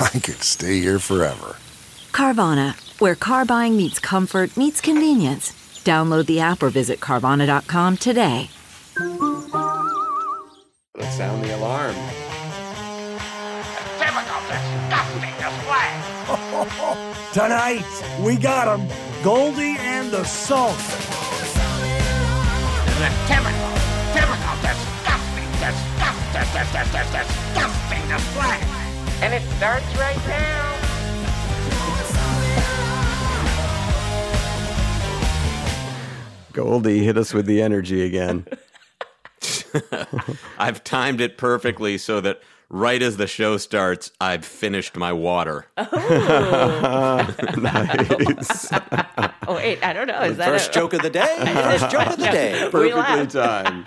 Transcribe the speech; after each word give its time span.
I 0.00 0.18
could 0.18 0.42
stay 0.42 0.80
here 0.80 0.98
forever. 0.98 1.56
Carvana, 2.10 2.74
where 3.00 3.14
car 3.14 3.44
buying 3.44 3.76
meets 3.76 4.00
comfort, 4.00 4.56
meets 4.56 4.80
convenience. 4.80 5.52
Download 5.84 6.26
the 6.26 6.40
app 6.40 6.62
or 6.62 6.70
visit 6.70 6.98
Carvana.com 6.98 7.96
today. 7.98 8.50
Let's 10.96 11.16
sound 11.16 11.44
the 11.44 11.56
alarm. 11.56 11.94
Typical 13.98 14.40
disgusting 14.50 15.34
display. 15.38 15.90
Tonight, 17.32 17.84
we 18.20 18.36
got 18.36 18.78
him. 18.78 18.88
Goldie 19.22 19.76
and 19.78 20.10
the 20.10 20.24
Sultan. 20.24 20.76
The 22.98 23.10
typical, 23.26 23.70
typical 24.12 24.54
disgusting, 24.62 25.50
disgusting, 25.62 26.42
disgusting, 26.50 27.12
disgusting 27.12 28.08
display. 28.08 28.83
And 29.22 29.32
it 29.32 29.42
starts 29.56 29.86
right 29.96 30.16
now. 30.26 30.74
Goldie 36.52 37.04
hit 37.04 37.18
us 37.18 37.34
with 37.34 37.46
the 37.46 37.60
energy 37.60 38.02
again. 38.02 38.46
I've 40.58 40.84
timed 40.84 41.20
it 41.20 41.36
perfectly 41.36 41.98
so 41.98 42.20
that 42.20 42.40
right 42.68 43.02
as 43.02 43.16
the 43.16 43.26
show 43.26 43.56
starts, 43.56 44.12
I've 44.20 44.44
finished 44.44 44.96
my 44.96 45.12
water. 45.12 45.66
Oh. 45.76 47.34
nice. 47.58 48.70
Oh 49.46 49.56
wait, 49.56 49.84
I 49.84 49.92
don't 49.92 50.06
know. 50.06 50.22
Is 50.22 50.38
that 50.38 50.48
First 50.48 50.70
a, 50.70 50.72
joke 50.72 50.94
of 50.94 51.02
the 51.02 51.10
day. 51.10 51.36
First 51.52 51.90
joke 51.90 52.06
of 52.06 52.16
the 52.16 52.30
day. 52.30 52.66
Perfectly 52.70 53.26
timed. 53.26 53.86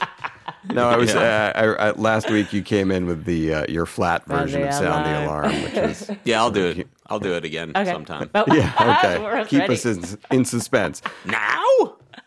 No, 0.72 0.88
I 0.90 0.98
was 0.98 1.14
uh, 1.16 1.52
I, 1.56 1.64
I, 1.88 1.92
last 1.92 2.30
week. 2.30 2.54
You 2.54 2.62
came 2.62 2.92
in 2.92 3.06
with 3.06 3.26
the 3.26 3.54
uh, 3.54 3.66
your 3.68 3.86
flat 3.86 4.26
version 4.26 4.64
of 4.64 4.74
sound 4.74 5.06
the 5.06 5.26
alarm. 5.26 5.46
alarm, 5.52 5.64
which 5.64 5.74
is 5.78 6.12
Yeah, 6.24 6.40
I'll 6.42 6.52
do 6.52 6.68
it. 6.68 6.88
I'll 7.08 7.20
do 7.20 7.34
it 7.34 7.44
again 7.46 7.72
Okay. 7.76 7.92
sometime. 7.92 8.30
Oh, 8.36 8.46
yeah 8.54 8.74
okay. 9.04 9.46
Keep 9.50 9.60
ready. 9.62 9.74
us 9.74 9.86
in, 9.86 10.04
in 10.32 10.46
suspense. 10.46 11.02
Now? 11.26 11.62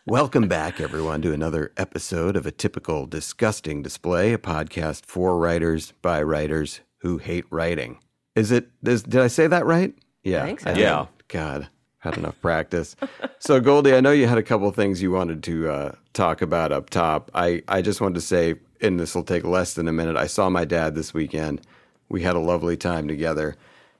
Welcome 0.07 0.47
back, 0.47 0.79
everyone, 0.81 1.21
to 1.21 1.31
another 1.33 1.71
episode 1.77 2.35
of 2.35 2.45
a 2.45 2.51
typical 2.51 3.05
disgusting 3.05 3.83
display, 3.83 4.33
a 4.33 4.37
podcast 4.39 5.05
for 5.05 5.37
writers 5.37 5.93
by 6.01 6.23
writers 6.23 6.81
who 6.99 7.17
hate 7.19 7.45
writing. 7.51 7.99
Is 8.35 8.51
it? 8.51 8.69
Is, 8.83 9.03
did 9.03 9.21
I 9.21 9.27
say 9.27 9.47
that 9.47 9.65
right? 9.65 9.93
Yeah, 10.23 10.45
think 10.45 10.61
so. 10.61 10.73
did. 10.73 10.79
Yeah. 10.81 11.05
God, 11.27 11.69
had 12.01 12.17
enough 12.17 12.39
practice. 12.41 12.95
so, 13.39 13.59
Goldie, 13.59 13.95
I 13.95 14.01
know 14.01 14.11
you 14.11 14.27
had 14.27 14.37
a 14.37 14.43
couple 14.43 14.67
of 14.67 14.75
things 14.75 15.01
you 15.01 15.11
wanted 15.11 15.41
to 15.43 15.69
uh, 15.69 15.91
talk 16.13 16.41
about 16.41 16.71
up 16.71 16.89
top. 16.89 17.31
I 17.33 17.63
I 17.67 17.81
just 17.81 18.01
wanted 18.01 18.15
to 18.15 18.21
say, 18.21 18.55
and 18.81 18.99
this 18.99 19.15
will 19.15 19.23
take 19.23 19.43
less 19.43 19.73
than 19.73 19.87
a 19.87 19.93
minute. 19.93 20.17
I 20.17 20.27
saw 20.27 20.49
my 20.49 20.65
dad 20.65 20.95
this 20.95 21.13
weekend. 21.13 21.61
We 22.09 22.23
had 22.23 22.35
a 22.35 22.39
lovely 22.39 22.75
time 22.75 23.07
together. 23.07 23.55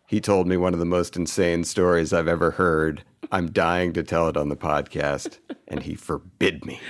He 0.06 0.20
told 0.20 0.46
me 0.46 0.58
one 0.58 0.74
of 0.74 0.80
the 0.80 0.86
most 0.86 1.16
insane 1.16 1.64
stories 1.64 2.12
I've 2.12 2.28
ever 2.28 2.52
heard. 2.52 3.04
I'm 3.32 3.52
dying 3.52 3.94
to 3.94 4.04
tell 4.04 4.28
it 4.28 4.36
on 4.36 4.50
the 4.50 4.58
podcast, 4.58 5.38
and 5.68 5.82
he 5.84 5.96
forbid 5.96 6.66
me. 6.66 6.82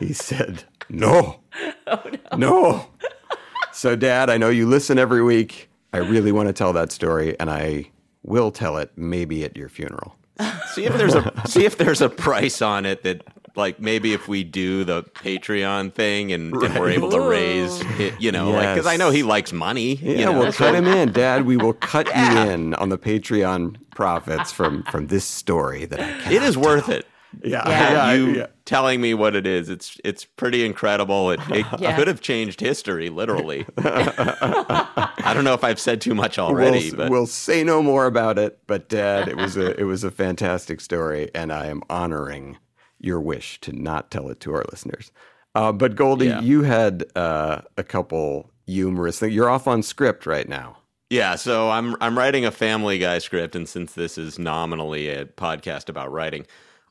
He 0.00 0.12
said, 0.12 0.64
"No, 0.88 1.40
no." 2.36 2.86
So, 3.72 3.96
Dad, 3.96 4.30
I 4.30 4.38
know 4.38 4.50
you 4.50 4.66
listen 4.66 4.98
every 4.98 5.22
week. 5.22 5.68
I 5.92 5.98
really 5.98 6.32
want 6.32 6.48
to 6.48 6.52
tell 6.52 6.72
that 6.72 6.92
story, 6.92 7.38
and 7.38 7.50
I 7.50 7.90
will 8.22 8.50
tell 8.50 8.76
it 8.78 8.92
maybe 8.96 9.44
at 9.44 9.56
your 9.56 9.68
funeral. 9.68 10.16
See 10.72 10.84
if 10.84 10.96
there's 10.96 11.14
a 11.14 11.32
see 11.46 11.64
if 11.64 11.78
there's 11.78 12.00
a 12.00 12.08
price 12.08 12.60
on 12.60 12.86
it 12.86 13.02
that 13.04 13.22
like 13.56 13.78
maybe 13.78 14.12
if 14.12 14.26
we 14.26 14.42
do 14.42 14.82
the 14.82 15.04
Patreon 15.04 15.92
thing 15.92 16.32
and, 16.32 16.52
and 16.54 16.74
we're 16.76 16.90
able 16.90 17.10
to 17.10 17.20
raise 17.20 17.80
it, 18.00 18.20
you 18.20 18.32
know, 18.32 18.50
like 18.50 18.74
because 18.74 18.86
I 18.86 18.96
know 18.96 19.10
he 19.10 19.22
likes 19.22 19.52
money. 19.52 19.94
you 19.94 20.16
Yeah, 20.16 20.24
know, 20.24 20.32
we'll 20.40 20.50
so- 20.52 20.58
cut 20.64 20.74
him 20.74 20.86
in, 20.86 21.12
Dad. 21.12 21.46
We 21.46 21.56
will 21.56 21.72
cut 21.74 22.08
you 22.08 22.38
in 22.50 22.74
on 22.74 22.88
the 22.88 22.98
Patreon 22.98 23.76
profits 23.94 24.50
from 24.50 24.82
from 24.84 25.06
this 25.06 25.24
story 25.24 25.84
that 25.84 26.00
I 26.00 26.32
It 26.32 26.42
is 26.42 26.58
worth 26.58 26.86
tell. 26.86 26.96
it. 26.96 27.06
Yeah, 27.42 27.68
Yeah. 27.68 28.12
you 28.12 28.26
yeah. 28.36 28.46
telling 28.64 29.00
me 29.00 29.14
what 29.14 29.34
it 29.34 29.46
is. 29.46 29.68
It's 29.68 29.98
it's 30.04 30.24
pretty 30.24 30.64
incredible. 30.64 31.30
It, 31.30 31.40
it 31.50 31.66
Yeah. 31.78 31.96
could 31.96 32.06
have 32.08 32.20
changed 32.20 32.60
history, 32.60 33.08
literally. 33.10 33.66
I 33.78 35.32
don't 35.34 35.44
know 35.44 35.54
if 35.54 35.64
I've 35.64 35.80
said 35.80 36.00
too 36.00 36.14
much 36.14 36.38
already, 36.38 36.88
we'll, 36.90 36.96
but 36.96 37.10
we'll 37.10 37.26
say 37.26 37.64
no 37.64 37.82
more 37.82 38.06
about 38.06 38.38
it. 38.38 38.58
But 38.66 38.88
Dad, 38.88 39.28
it 39.28 39.36
was 39.36 39.56
a 39.56 39.78
it 39.80 39.84
was 39.84 40.04
a 40.04 40.10
fantastic 40.10 40.80
story, 40.80 41.30
and 41.34 41.52
I 41.52 41.66
am 41.66 41.82
honoring 41.90 42.58
your 43.00 43.20
wish 43.20 43.60
to 43.62 43.72
not 43.72 44.10
tell 44.10 44.28
it 44.28 44.40
to 44.40 44.54
our 44.54 44.64
listeners. 44.70 45.10
Uh, 45.54 45.72
but 45.72 45.94
Goldie, 45.94 46.26
Yeah. 46.26 46.40
you 46.40 46.62
had 46.62 47.04
uh, 47.14 47.60
a 47.76 47.84
couple 47.84 48.50
humorous 48.66 49.18
things. 49.20 49.34
You're 49.34 49.50
off 49.50 49.68
on 49.68 49.82
script 49.82 50.26
right 50.26 50.48
now. 50.48 50.78
Yeah, 51.10 51.36
so 51.36 51.70
I'm 51.70 51.96
I'm 52.00 52.18
writing 52.18 52.44
a 52.44 52.50
Family 52.50 52.98
Guy 52.98 53.18
script, 53.18 53.54
and 53.54 53.68
since 53.68 53.92
this 53.92 54.18
is 54.18 54.38
nominally 54.38 55.08
a 55.10 55.26
podcast 55.26 55.88
about 55.88 56.10
writing, 56.10 56.46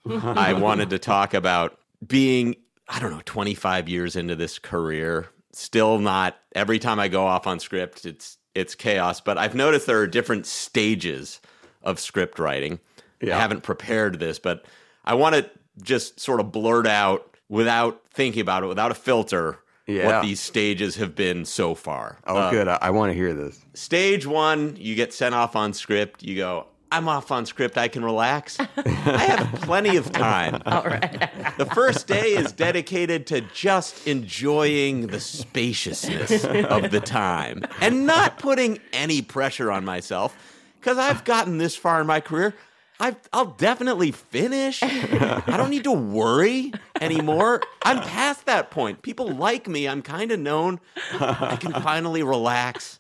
I 0.09 0.53
wanted 0.53 0.89
to 0.91 0.99
talk 0.99 1.33
about 1.33 1.77
being 2.05 2.55
I 2.89 2.99
don't 2.99 3.11
know 3.11 3.21
25 3.25 3.87
years 3.87 4.15
into 4.15 4.35
this 4.35 4.59
career, 4.59 5.29
still 5.53 5.99
not 5.99 6.35
every 6.53 6.79
time 6.79 6.99
I 6.99 7.07
go 7.07 7.25
off 7.25 7.47
on 7.47 7.59
script, 7.59 8.05
it's 8.05 8.37
it's 8.55 8.75
chaos. 8.75 9.21
But 9.21 9.37
I've 9.37 9.55
noticed 9.55 9.87
there 9.87 9.99
are 9.99 10.07
different 10.07 10.45
stages 10.45 11.39
of 11.81 11.99
script 11.99 12.39
writing. 12.39 12.79
Yeah. 13.21 13.37
I 13.37 13.39
haven't 13.39 13.61
prepared 13.63 14.19
this, 14.19 14.37
but 14.39 14.65
I 15.05 15.13
want 15.15 15.35
to 15.35 15.49
just 15.81 16.19
sort 16.19 16.39
of 16.39 16.51
blurt 16.51 16.85
out 16.85 17.35
without 17.49 18.01
thinking 18.13 18.41
about 18.41 18.63
it, 18.63 18.67
without 18.67 18.91
a 18.91 18.95
filter, 18.95 19.59
Yeah. 19.87 20.05
what 20.07 20.21
these 20.21 20.39
stages 20.41 20.97
have 20.97 21.15
been 21.15 21.45
so 21.45 21.73
far. 21.73 22.17
Oh, 22.27 22.35
Uh, 22.37 22.51
good. 22.51 22.67
I, 22.67 22.77
I 22.81 22.89
want 22.91 23.11
to 23.11 23.13
hear 23.15 23.33
this. 23.33 23.59
Stage 23.73 24.25
one, 24.27 24.75
you 24.77 24.93
get 24.95 25.13
sent 25.13 25.33
off 25.33 25.55
on 25.55 25.73
script. 25.73 26.21
You 26.23 26.35
go, 26.35 26.67
I'm 26.93 27.09
off 27.09 27.31
on 27.31 27.47
script. 27.47 27.75
I 27.75 27.87
can 27.87 28.05
relax. 28.05 28.59
I 28.77 29.25
have 29.25 29.61
plenty 29.61 29.97
of 29.97 30.11
time. 30.11 30.61
All 30.67 30.83
right. 30.83 31.27
The 31.57 31.65
first 31.65 32.05
day 32.05 32.35
is 32.35 32.51
dedicated 32.51 33.25
to 33.27 33.41
just 33.41 34.07
enjoying 34.07 35.07
the 35.07 35.19
spaciousness 35.19 36.45
of 36.45 36.91
the 36.91 36.99
time 36.99 37.63
and 37.81 38.05
not 38.05 38.37
putting 38.37 38.77
any 38.93 39.23
pressure 39.23 39.71
on 39.71 39.83
myself 39.83 40.37
because 40.79 40.99
I've 40.99 41.23
gotten 41.23 41.57
this 41.57 41.75
far 41.75 41.99
in 41.99 42.05
my 42.05 42.19
career. 42.19 42.53
I, 42.99 43.15
I'll 43.33 43.45
definitely 43.45 44.11
finish. 44.11 44.83
I 44.83 45.57
don't 45.57 45.71
need 45.71 45.85
to 45.85 45.91
worry 45.91 46.73
anymore. 47.01 47.63
I'm 47.81 48.01
past 48.01 48.45
that 48.45 48.69
point. 48.69 49.01
People 49.01 49.29
like 49.29 49.67
me. 49.67 49.87
I'm 49.87 50.03
kind 50.03 50.31
of 50.31 50.39
known. 50.39 50.79
I 51.19 51.55
can 51.55 51.73
finally 51.73 52.21
relax, 52.21 52.99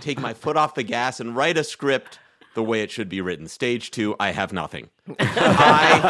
take 0.00 0.18
my 0.18 0.32
foot 0.32 0.56
off 0.56 0.74
the 0.74 0.84
gas, 0.84 1.20
and 1.20 1.36
write 1.36 1.58
a 1.58 1.64
script 1.64 2.18
the 2.56 2.62
way 2.62 2.80
it 2.80 2.90
should 2.90 3.08
be 3.08 3.20
written. 3.20 3.46
Stage 3.46 3.92
two, 3.92 4.16
I 4.18 4.32
have 4.32 4.52
nothing. 4.52 4.88
I 5.20 6.00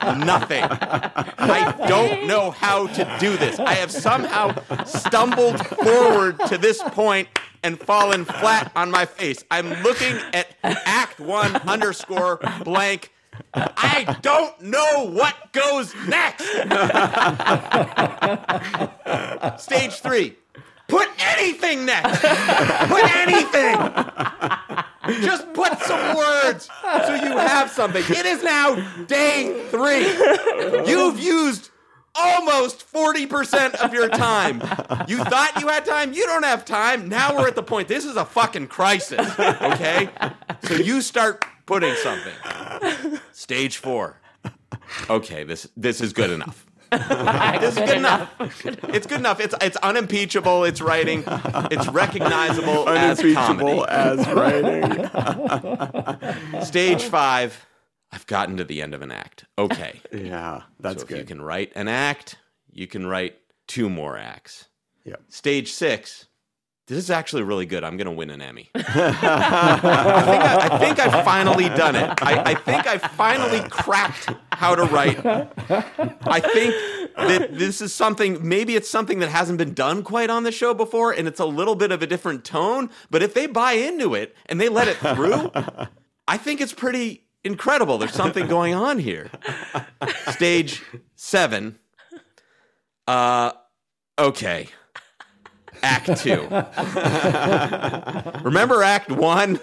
have 0.00 0.18
nothing. 0.18 0.64
I 0.64 1.86
don't 1.86 2.26
know 2.26 2.50
how 2.50 2.88
to 2.88 3.16
do 3.20 3.36
this. 3.36 3.60
I 3.60 3.74
have 3.74 3.92
somehow 3.92 4.56
stumbled 4.84 5.64
forward 5.66 6.40
to 6.48 6.56
this 6.56 6.82
point 6.82 7.28
and 7.62 7.78
fallen 7.78 8.24
flat 8.24 8.72
on 8.74 8.90
my 8.90 9.04
face. 9.04 9.44
I'm 9.50 9.68
looking 9.82 10.16
at 10.32 10.56
act 10.62 11.20
one 11.20 11.54
underscore 11.56 12.40
blank. 12.64 13.12
I 13.52 14.16
don't 14.22 14.58
know 14.62 15.10
what 15.10 15.52
goes 15.52 15.94
next. 16.08 16.44
Stage 19.62 20.00
three. 20.00 20.36
Put 20.86 21.08
anything 21.18 21.86
next. 21.86 22.20
Put 22.20 23.16
anything. 23.16 23.76
Just 25.22 25.52
put 25.52 25.78
some 25.80 26.16
words 26.16 26.68
so 27.06 27.14
you 27.14 27.36
have 27.36 27.70
something. 27.70 28.02
It 28.08 28.26
is 28.26 28.42
now 28.42 28.74
day 29.06 29.66
three. 29.70 30.06
You've 30.90 31.18
used 31.18 31.70
almost 32.14 32.90
40% 32.92 33.74
of 33.76 33.92
your 33.92 34.08
time. 34.08 34.60
You 35.08 35.24
thought 35.24 35.60
you 35.60 35.68
had 35.68 35.84
time? 35.84 36.12
You 36.12 36.24
don't 36.26 36.44
have 36.44 36.64
time. 36.64 37.08
Now 37.08 37.36
we're 37.36 37.48
at 37.48 37.56
the 37.56 37.62
point. 37.62 37.88
This 37.88 38.04
is 38.04 38.16
a 38.16 38.24
fucking 38.24 38.68
crisis. 38.68 39.28
Okay? 39.38 40.08
So 40.64 40.74
you 40.74 41.00
start 41.02 41.44
putting 41.66 41.94
something. 41.96 43.18
Stage 43.32 43.78
four. 43.78 44.20
Okay, 45.10 45.44
this 45.44 45.68
this 45.76 46.00
is 46.00 46.12
good 46.12 46.30
enough. 46.30 46.66
This 47.60 47.76
is 47.76 47.88
good 47.88 47.96
enough. 47.98 48.30
It's 48.88 49.06
good 49.06 49.18
enough. 49.20 49.40
It's 49.40 49.54
it's 49.60 49.76
unimpeachable. 49.78 50.64
It's 50.64 50.80
writing. 50.80 51.24
It's 51.26 51.88
recognizable 52.02 52.88
as 52.88 53.18
Unimpeachable 53.20 53.86
comedy. 53.86 54.20
as 54.20 54.26
writing. 56.52 56.64
Stage 56.64 57.02
five. 57.04 57.66
I've 58.12 58.26
gotten 58.26 58.56
to 58.58 58.64
the 58.64 58.80
end 58.82 58.94
of 58.94 59.02
an 59.02 59.10
act. 59.10 59.44
Okay. 59.58 60.00
yeah, 60.12 60.62
that's 60.78 61.02
so 61.02 61.08
if 61.10 61.16
you 61.16 61.24
can 61.24 61.42
write 61.42 61.72
an 61.74 61.88
act, 61.88 62.36
you 62.70 62.86
can 62.86 63.06
write 63.06 63.36
two 63.66 63.88
more 63.90 64.16
acts. 64.16 64.68
Yep. 65.04 65.22
Stage 65.28 65.72
six. 65.72 66.26
This 66.86 66.98
is 66.98 67.10
actually 67.10 67.44
really 67.44 67.64
good. 67.64 67.82
I'm 67.82 67.96
going 67.96 68.06
to 68.06 68.12
win 68.12 68.28
an 68.28 68.42
Emmy. 68.42 68.70
I, 68.74 68.80
think 68.82 70.42
I, 70.42 70.68
I 70.70 70.78
think 70.78 70.98
I've 70.98 71.24
finally 71.24 71.68
done 71.70 71.96
it. 71.96 72.10
I, 72.22 72.52
I 72.52 72.54
think 72.54 72.86
I 72.86 72.98
finally 72.98 73.60
cracked 73.70 74.28
how 74.52 74.74
to 74.74 74.84
write. 74.84 75.18
I 75.24 76.40
think 76.40 76.74
that 77.16 77.48
this 77.52 77.80
is 77.80 77.94
something, 77.94 78.46
maybe 78.46 78.76
it's 78.76 78.90
something 78.90 79.20
that 79.20 79.30
hasn't 79.30 79.56
been 79.56 79.72
done 79.72 80.02
quite 80.02 80.28
on 80.28 80.42
the 80.42 80.52
show 80.52 80.74
before, 80.74 81.12
and 81.12 81.26
it's 81.26 81.40
a 81.40 81.46
little 81.46 81.74
bit 81.74 81.90
of 81.90 82.02
a 82.02 82.06
different 82.06 82.44
tone. 82.44 82.90
But 83.10 83.22
if 83.22 83.32
they 83.32 83.46
buy 83.46 83.72
into 83.72 84.14
it 84.14 84.36
and 84.46 84.60
they 84.60 84.68
let 84.68 84.86
it 84.86 84.98
through, 84.98 85.50
I 86.28 86.36
think 86.36 86.60
it's 86.60 86.74
pretty 86.74 87.24
incredible. 87.44 87.96
There's 87.96 88.12
something 88.12 88.46
going 88.46 88.74
on 88.74 88.98
here. 88.98 89.30
Stage 90.32 90.82
seven. 91.16 91.78
Uh, 93.06 93.52
okay. 94.18 94.68
Act 95.84 96.16
two. 96.22 96.40
Remember 98.42 98.82
Act 98.82 99.10
one? 99.10 99.60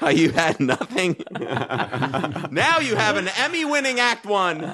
How 0.00 0.08
you 0.08 0.30
had 0.30 0.58
nothing? 0.60 1.16
now 2.50 2.78
you 2.80 2.96
have 2.96 3.16
an 3.16 3.28
Emmy 3.38 3.64
winning 3.64 4.00
Act 4.00 4.26
one 4.26 4.64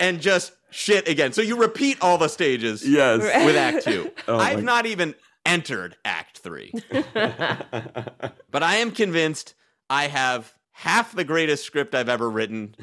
and 0.00 0.20
just 0.20 0.52
shit 0.70 1.08
again. 1.08 1.32
So 1.32 1.42
you 1.42 1.56
repeat 1.60 1.98
all 2.00 2.18
the 2.18 2.28
stages 2.28 2.86
Yes. 2.88 3.20
with 3.20 3.56
Act 3.56 3.84
two. 3.84 4.10
Oh 4.28 4.38
I've 4.38 4.62
not 4.64 4.86
even 4.86 5.14
entered 5.44 5.96
Act 6.04 6.38
three. 6.38 6.72
but 6.92 8.62
I 8.62 8.76
am 8.76 8.90
convinced 8.90 9.54
I 9.88 10.08
have 10.08 10.52
half 10.72 11.12
the 11.14 11.24
greatest 11.24 11.64
script 11.64 11.94
I've 11.94 12.08
ever 12.08 12.28
written 12.28 12.74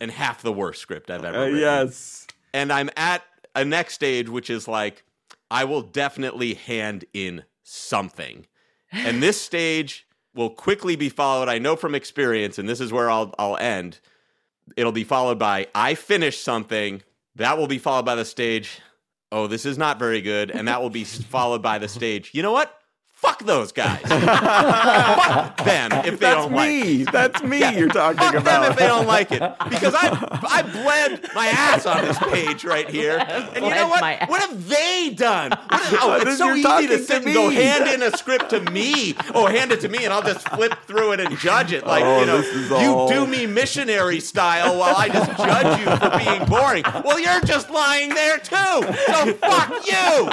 and 0.00 0.10
half 0.10 0.42
the 0.42 0.52
worst 0.52 0.80
script 0.80 1.10
I've 1.10 1.24
ever 1.24 1.36
Uh, 1.36 1.44
written. 1.46 1.58
yes. 1.60 2.26
And 2.52 2.72
I'm 2.72 2.90
at 2.96 3.22
a 3.56 3.64
next 3.64 3.94
stage, 3.94 4.28
which 4.28 4.50
is 4.50 4.68
like, 4.68 5.04
I 5.50 5.64
will 5.64 5.82
definitely 5.82 6.54
hand 6.54 7.04
in 7.12 7.44
something. 7.62 8.46
And 8.92 9.22
this 9.22 9.40
stage 9.40 10.06
will 10.34 10.50
quickly 10.50 10.96
be 10.96 11.08
followed, 11.08 11.48
I 11.48 11.58
know 11.58 11.76
from 11.76 11.94
experience, 11.94 12.58
and 12.58 12.68
this 12.68 12.80
is 12.80 12.92
where 12.92 13.10
I'll, 13.10 13.34
I'll 13.38 13.56
end. 13.56 14.00
It'll 14.76 14.92
be 14.92 15.04
followed 15.04 15.38
by, 15.38 15.68
I 15.74 15.94
finish 15.94 16.38
something. 16.40 17.02
That 17.36 17.58
will 17.58 17.66
be 17.66 17.78
followed 17.78 18.04
by 18.04 18.14
the 18.14 18.24
stage, 18.24 18.80
oh, 19.32 19.46
this 19.46 19.66
is 19.66 19.78
not 19.78 19.98
very 19.98 20.20
good. 20.20 20.50
And 20.50 20.68
that 20.68 20.80
will 20.80 20.90
be 20.90 21.04
followed 21.04 21.62
by 21.62 21.78
the 21.78 21.88
stage, 21.88 22.30
you 22.34 22.42
know 22.42 22.52
what? 22.52 22.80
Fuck 23.24 23.42
those 23.44 23.72
guys. 23.72 24.00
Fuck 24.02 25.56
them 25.64 25.92
if 25.92 26.04
they 26.04 26.10
That's 26.16 26.34
don't 26.44 26.52
like 26.52 26.68
it. 26.68 26.84
me. 26.84 27.04
That's 27.04 27.42
me 27.42 27.60
Yeah. 27.60 27.70
you're 27.72 27.88
talking 27.88 28.18
about. 28.18 28.32
Fuck 28.34 28.42
about. 28.42 28.62
them 28.62 28.72
if 28.72 28.78
they 28.78 28.86
don't 28.86 29.06
like 29.06 29.32
it. 29.32 29.40
Because 29.70 29.94
I 29.96 30.38
I 30.42 30.62
bled 30.62 31.28
my 31.34 31.46
ass 31.46 31.86
on 31.86 32.02
this 32.04 32.18
page 32.18 32.64
right 32.64 32.88
here. 32.88 33.18
And 33.54 33.64
you 33.64 33.70
know 33.70 33.88
what? 33.88 34.28
What 34.28 34.40
have 34.42 34.68
they 34.68 35.10
done? 35.16 35.50
What 35.50 35.80
have- 35.80 35.98
oh, 36.02 36.18
it's 36.20 36.38
so 36.38 36.52
easy 36.54 36.86
to 36.88 36.98
to 36.98 37.02
sit 37.04 37.24
and 37.24 37.32
go 37.34 37.48
hand 37.50 37.88
in 37.88 38.02
a 38.02 38.10
script 38.16 38.50
to 38.50 38.60
me. 38.70 39.14
Oh, 39.34 39.46
hand 39.46 39.72
it 39.72 39.80
to 39.82 39.88
me 39.88 40.04
and 40.04 40.12
I'll 40.12 40.22
just 40.22 40.46
flip 40.50 40.74
through 40.86 41.12
it 41.12 41.20
and 41.20 41.36
judge 41.38 41.72
it. 41.72 41.86
Like, 41.86 42.04
Oh, 42.04 42.20
you 42.20 42.26
know, 42.26 42.40
you 42.80 42.94
all- 42.94 43.08
do 43.08 43.26
me 43.26 43.46
missionary 43.46 44.20
style 44.20 44.76
while 44.78 44.96
I 44.96 45.08
just 45.08 45.30
judge 45.38 45.80
you 45.80 45.86
for 45.96 46.10
being 46.18 46.44
boring. 46.46 46.84
Well, 47.04 47.18
you're 47.20 47.40
just 47.42 47.70
lying 47.70 48.10
there 48.10 48.38
too. 48.38 48.82
So 49.06 49.32
fuck 49.34 49.86
you. 49.86 50.30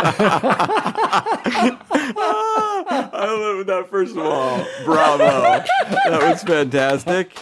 I 2.90 3.26
love 3.34 3.66
that. 3.68 3.90
First 3.90 4.12
of 4.16 4.20
all, 4.26 4.66
bravo. 4.86 5.26
that 5.28 6.20
was 6.22 6.44
fantastic. 6.44 7.34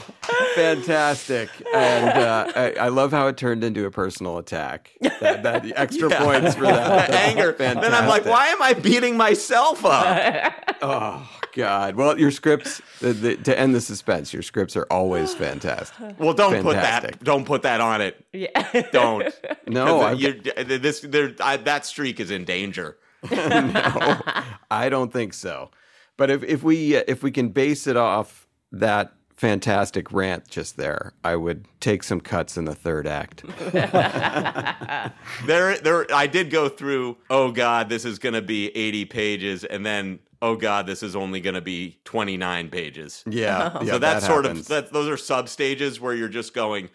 Fantastic. 0.55 1.49
And 1.73 2.09
uh, 2.19 2.51
I, 2.55 2.71
I 2.73 2.87
love 2.89 3.11
how 3.11 3.27
it 3.27 3.37
turned 3.37 3.63
into 3.63 3.85
a 3.85 3.91
personal 3.91 4.37
attack. 4.37 4.91
That, 5.01 5.43
that 5.43 5.63
the 5.63 5.73
extra 5.79 6.09
Yeah. 6.09 6.23
points 6.23 6.55
for 6.55 6.63
that. 6.63 7.07
The 7.07 7.11
That's 7.11 7.13
anger. 7.37 7.51
Then 7.53 7.77
I'm 7.93 8.07
like, 8.07 8.25
why 8.25 8.47
am 8.47 8.61
I 8.61 8.73
beating 8.73 9.17
myself 9.17 9.85
up? 9.85 10.53
Oh, 10.81 11.29
God. 11.55 11.95
Well, 11.95 12.17
your 12.17 12.31
scripts, 12.31 12.81
the, 13.01 13.11
the, 13.11 13.35
to 13.35 13.59
end 13.59 13.75
the 13.75 13.81
suspense, 13.81 14.31
your 14.31 14.41
scripts 14.43 14.77
are 14.77 14.87
always 14.89 15.33
fantastic. 15.33 16.17
Well, 16.17 16.33
don't 16.33 16.63
put 16.63 16.75
that. 16.75 17.21
Don't 17.21 17.43
put 17.43 17.63
that 17.63 17.81
on 17.81 17.99
it. 17.99 18.25
Yeah. 18.31 18.83
Don't. 18.93 19.27
No. 19.67 20.09
You're, 20.11 20.35
this 20.35 21.05
I, 21.41 21.57
that 21.57 21.85
streak 21.85 22.21
is 22.21 22.31
in 22.31 22.45
danger. 22.45 22.95
no, 23.31 24.19
I 24.71 24.89
don't 24.89 25.11
think 25.11 25.33
so. 25.33 25.71
But 26.17 26.29
if, 26.29 26.43
if 26.43 26.63
we 26.63 26.97
uh, 26.97 27.03
if 27.07 27.23
we 27.23 27.31
can 27.31 27.49
base 27.49 27.87
it 27.87 27.97
off 27.97 28.47
that 28.71 29.13
fantastic 29.37 30.11
rant 30.11 30.47
just 30.49 30.75
there, 30.77 31.13
I 31.23 31.35
would 31.35 31.65
take 31.79 32.03
some 32.03 32.19
cuts 32.19 32.57
in 32.57 32.65
the 32.65 32.75
third 32.75 33.07
act. 33.07 33.43
There, 35.45 35.77
there. 35.77 36.05
I 36.13 36.27
did 36.27 36.49
go 36.49 36.67
through. 36.69 37.17
Oh 37.29 37.51
God, 37.51 37.89
this 37.89 38.03
is 38.03 38.19
going 38.19 38.33
to 38.33 38.41
be 38.41 38.75
80 38.75 39.05
pages, 39.05 39.63
and 39.63 39.85
then 39.85 40.19
oh 40.41 40.55
God, 40.55 40.87
this 40.87 41.03
is 41.03 41.15
only 41.15 41.41
going 41.41 41.55
to 41.55 41.61
be 41.61 41.99
29 42.05 42.69
pages. 42.69 43.23
Yeah, 43.27 43.79
yeah 43.83 43.91
so 43.93 43.99
that's 43.99 44.21
that 44.21 44.27
sort 44.27 44.45
happens. 44.45 44.61
of 44.61 44.67
that. 44.67 44.93
Those 44.93 45.07
are 45.07 45.17
sub 45.17 45.49
stages 45.49 45.99
where 45.99 46.13
you're 46.13 46.29
just 46.29 46.53
going. 46.53 46.89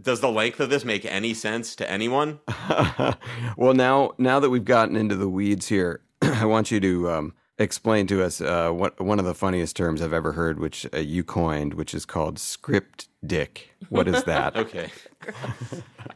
Does 0.00 0.20
the 0.20 0.30
length 0.30 0.60
of 0.60 0.68
this 0.68 0.84
make 0.84 1.04
any 1.06 1.32
sense 1.32 1.74
to 1.76 1.90
anyone? 1.90 2.40
well, 3.56 3.74
now 3.74 4.12
now 4.18 4.38
that 4.38 4.50
we've 4.50 4.64
gotten 4.64 4.96
into 4.96 5.16
the 5.16 5.28
weeds 5.28 5.68
here, 5.68 6.02
I 6.22 6.44
want 6.44 6.70
you 6.70 6.80
to 6.80 7.10
um, 7.10 7.34
explain 7.58 8.06
to 8.08 8.22
us 8.22 8.40
uh, 8.40 8.70
what 8.70 9.00
one 9.00 9.18
of 9.18 9.24
the 9.24 9.34
funniest 9.34 9.76
terms 9.76 10.02
I've 10.02 10.12
ever 10.12 10.32
heard, 10.32 10.60
which 10.60 10.86
uh, 10.92 10.98
you 10.98 11.24
coined, 11.24 11.74
which 11.74 11.94
is 11.94 12.04
called 12.04 12.38
script 12.38 13.08
dick. 13.24 13.74
What 13.88 14.08
is 14.08 14.24
that? 14.24 14.56
Okay. 14.60 14.90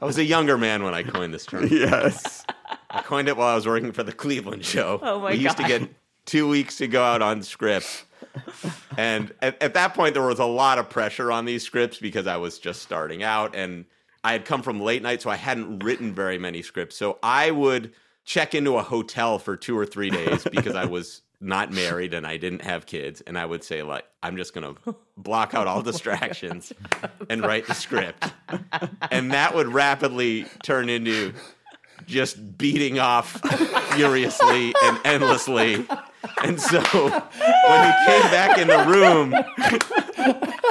I 0.01 0.05
was 0.05 0.17
a 0.19 0.25
younger 0.25 0.57
man 0.57 0.83
when 0.83 0.95
I 0.95 1.03
coined 1.03 1.35
this 1.35 1.47
term. 1.47 1.67
yes. 1.71 2.45
I 2.91 3.03
coined 3.03 3.29
it 3.29 3.37
while 3.37 3.49
I 3.49 3.55
was 3.55 3.67
working 3.67 3.93
for 3.93 4.03
the 4.03 4.13
Cleveland 4.13 4.65
show. 4.65 4.99
Oh 5.03 5.21
my 5.21 5.33
we 5.33 5.37
used 5.37 5.57
to 5.59 5.65
get 5.65 5.89
two 6.25 6.49
weeks 6.49 6.79
to 6.79 6.87
go 6.87 7.03
out 7.03 7.21
on 7.23 7.43
script. 7.43 8.05
And 8.97 9.33
at, 9.43 9.63
at 9.63 9.75
that 9.75 9.95
point, 9.95 10.15
there 10.15 10.23
was 10.23 10.39
a 10.39 10.45
lot 10.45 10.79
of 10.79 10.89
pressure 10.89 11.33
on 11.33 11.45
these 11.45 11.63
scripts 11.63 11.99
because 11.99 12.27
I 12.27 12.37
was 12.37 12.59
just 12.59 12.83
starting 12.83 13.23
out 13.23 13.55
and 13.55 13.85
I 14.23 14.33
had 14.33 14.45
come 14.45 14.63
from 14.63 14.81
late 14.81 15.03
night, 15.03 15.21
so 15.21 15.31
I 15.31 15.37
hadn't 15.37 15.81
written 15.81 16.15
very 16.15 16.39
many 16.39 16.63
scripts. 16.63 16.97
So 16.97 17.19
I 17.23 17.51
would 17.51 17.93
check 18.25 18.55
into 18.55 18.79
a 18.79 18.83
hotel 18.83 19.39
for 19.39 19.57
two 19.57 19.79
or 19.79 19.85
three 19.85 20.11
days 20.11 20.45
because 20.51 20.75
I 20.75 20.87
was 20.87 21.23
not 21.41 21.71
married 21.73 22.15
and 22.15 22.27
I 22.27 22.39
didn't 22.39 22.63
have 22.63 22.87
kids. 22.87 23.21
And 23.21 23.39
I 23.39 23.45
would 23.45 23.63
say, 23.63 23.83
like, 23.83 24.07
I'm 24.23 24.37
just 24.37 24.55
going 24.55 24.75
to 24.75 24.95
block 25.17 25.53
out 25.53 25.67
all 25.67 25.83
distractions 25.83 26.73
and 27.29 27.43
write 27.43 27.67
the 27.67 27.75
script. 27.75 28.33
And 29.11 29.33
that 29.33 29.55
would 29.55 29.69
rapidly 29.69 30.47
turn 30.63 30.89
into 30.89 31.35
just 32.07 32.57
beating 32.57 32.99
off 32.99 33.41
furiously 33.95 34.75
and 34.83 34.99
endlessly. 35.05 35.87
And 36.43 36.61
so 36.61 36.81
when 36.81 37.87
he 37.87 38.07
came 38.07 38.23
back 38.31 38.59
in 38.59 38.69
the 38.69 38.85
room, 38.87 39.35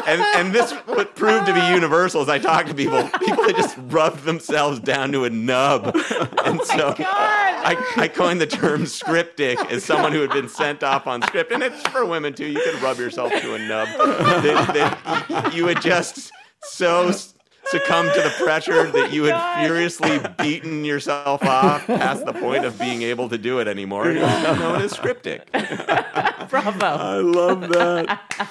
and, 0.06 0.22
and 0.36 0.54
this 0.54 0.72
what 0.72 1.16
proved 1.16 1.46
to 1.48 1.54
be 1.54 1.62
universal 1.68 2.22
as 2.22 2.30
I 2.30 2.40
talked 2.40 2.70
to 2.70 2.74
people, 2.74 3.04
people 3.20 3.46
that 3.46 3.56
just 3.56 3.78
rubbed 3.88 4.24
themselves 4.24 4.80
down 4.80 5.12
to 5.14 5.26
a 5.26 5.30
nub. 5.30 5.96
And 6.46 6.60
oh 6.60 6.64
so 6.64 6.96
I, 7.00 7.94
I 7.98 8.08
coined 8.08 8.42
the 8.42 8.48
term 8.48 8.86
script 8.86 9.38
dick 9.38 9.60
as 9.72 9.84
someone 9.84 10.12
who 10.12 10.22
had 10.22 10.32
been 10.32 10.50
sent 10.50 10.84
off 10.84 11.08
on 11.08 11.22
script. 11.22 11.52
And 11.52 11.64
it's 11.64 11.82
for 11.90 12.06
women 12.06 12.34
too. 12.34 12.48
You 12.48 12.62
can 12.64 12.82
rub 12.84 12.98
yourself 12.98 13.32
to 13.32 13.54
a 13.56 13.60
nub. 13.60 13.88
That, 14.44 14.74
that 14.74 15.54
you 15.54 15.66
would 15.66 15.82
just 15.82 16.32
so 16.62 17.12
succumb 17.66 18.08
to 18.14 18.22
the 18.22 18.30
pressure 18.44 18.92
that 18.92 19.12
you 19.12 19.26
had 19.26 19.66
furiously 19.66 20.20
beaten 20.40 20.86
yourself 20.86 21.44
off 21.44 21.86
past 21.88 22.26
the 22.26 22.34
point 22.34 22.66
of 22.66 22.78
being 22.80 23.02
able 23.02 23.30
to 23.30 23.38
do 23.38 23.60
it 23.60 23.68
anymore. 23.68 24.10
And 24.10 24.18
it 24.18 24.22
was 24.22 24.60
known 24.60 24.82
as 24.82 24.92
script 24.92 25.24
dick. 25.24 25.50
Bravo. 26.50 26.86
I 26.86 27.18
love 27.18 27.70
that. 27.70 28.50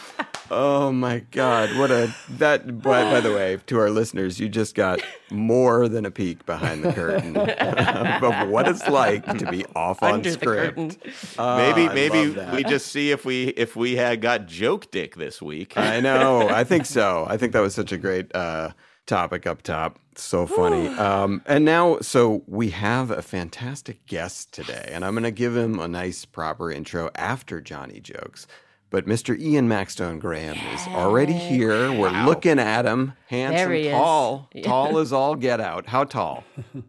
Oh 0.55 0.93
my 0.93 1.21
God! 1.31 1.79
What 1.79 1.91
a 1.91 2.15
that. 2.31 2.83
By, 2.83 3.05
by 3.05 3.21
the 3.21 3.33
way, 3.33 3.59
to 3.69 3.79
our 3.79 3.89
listeners, 3.89 4.39
you 4.39 4.51
just 4.51 4.75
got 4.75 5.01
more 5.31 5.89
than 5.89 6.05
a 6.05 6.11
peek 6.11 6.45
behind 6.45 6.85
the 6.85 6.93
curtain 6.93 7.37
of 7.39 8.49
what 8.51 8.69
it's 8.69 8.87
like 8.87 9.25
to 9.39 9.51
be 9.51 9.65
off 9.75 10.03
on 10.03 10.15
Under 10.15 10.31
script. 10.31 10.77
curtain. 10.77 10.97
Oh, 11.39 11.57
maybe 11.57 11.89
I 11.89 11.95
maybe 11.95 12.39
we 12.55 12.65
just 12.65 12.89
see 12.89 13.13
if 13.13 13.25
we 13.25 13.45
if 13.49 13.77
we 13.77 13.97
had 13.97 14.21
got 14.21 14.47
joke 14.47 14.91
dick 14.91 15.17
this 15.17 15.41
week. 15.41 15.79
I 15.79 16.01
know. 16.01 16.51
I 16.51 16.65
think 16.65 16.85
so. 16.85 17.25
I 17.27 17.39
think 17.39 17.55
that 17.55 17.61
was 17.61 17.75
such 17.75 17.93
a 17.93 17.97
great 17.97 18.35
uh, 18.35 18.73
topic 19.07 19.47
up 19.47 19.63
top. 19.63 19.99
So 20.17 20.47
funny. 20.47 20.89
Um, 21.03 21.43
and 21.47 21.65
now, 21.65 21.99
so 22.01 22.43
we 22.47 22.71
have 22.71 23.11
a 23.11 23.23
fantastic 23.23 24.05
guest 24.07 24.53
today, 24.53 24.89
and 24.93 25.05
I'm 25.05 25.15
going 25.15 25.25
to 25.25 25.31
give 25.31 25.57
him 25.57 25.79
a 25.81 25.89
nice, 25.89 26.25
proper 26.25 26.71
intro 26.71 27.11
after 27.15 27.61
Johnny 27.61 27.99
jokes. 28.01 28.47
But 28.91 29.07
Mr. 29.07 29.39
Ian 29.39 29.69
Maxtone-Graham 29.69 30.57
is 30.75 30.87
already 30.89 31.33
here. 31.33 31.91
We're 31.93 32.11
looking 32.27 32.59
at 32.59 32.85
him, 32.85 33.15
handsome, 33.29 33.57
There 33.57 33.73
he 33.73 33.89
is. 33.89 33.93
tall, 33.93 34.51
tall 34.63 34.99
as 35.01 35.13
all 35.15 35.35
get 35.35 35.61
out. 35.61 35.87
How 35.87 36.05
tall? 36.05 36.45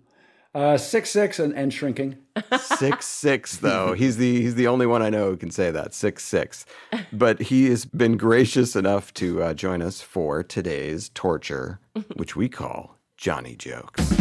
Uh, 0.56 0.78
six 0.78 1.10
six 1.10 1.40
and, 1.40 1.52
and 1.56 1.74
shrinking. 1.74 2.16
Six 2.60 3.06
six 3.06 3.58
though. 3.58 3.94
He's 3.94 4.18
the 4.18 4.42
he's 4.42 4.56
the 4.56 4.68
only 4.68 4.86
one 4.88 5.02
I 5.02 5.10
know 5.10 5.30
who 5.30 5.38
can 5.38 5.52
say 5.52 5.72
that. 5.72 5.94
Six 5.94 6.24
six. 6.24 6.66
But 7.12 7.42
he 7.42 7.70
has 7.70 7.86
been 7.86 8.18
gracious 8.18 8.76
enough 8.76 9.14
to 9.16 9.44
uh, 9.44 9.54
join 9.54 9.82
us 9.82 10.02
for 10.02 10.44
today's 10.44 11.10
torture, 11.10 11.80
which 12.16 12.36
we 12.36 12.50
call 12.50 12.98
Johnny 13.18 13.56
jokes. 13.56 14.04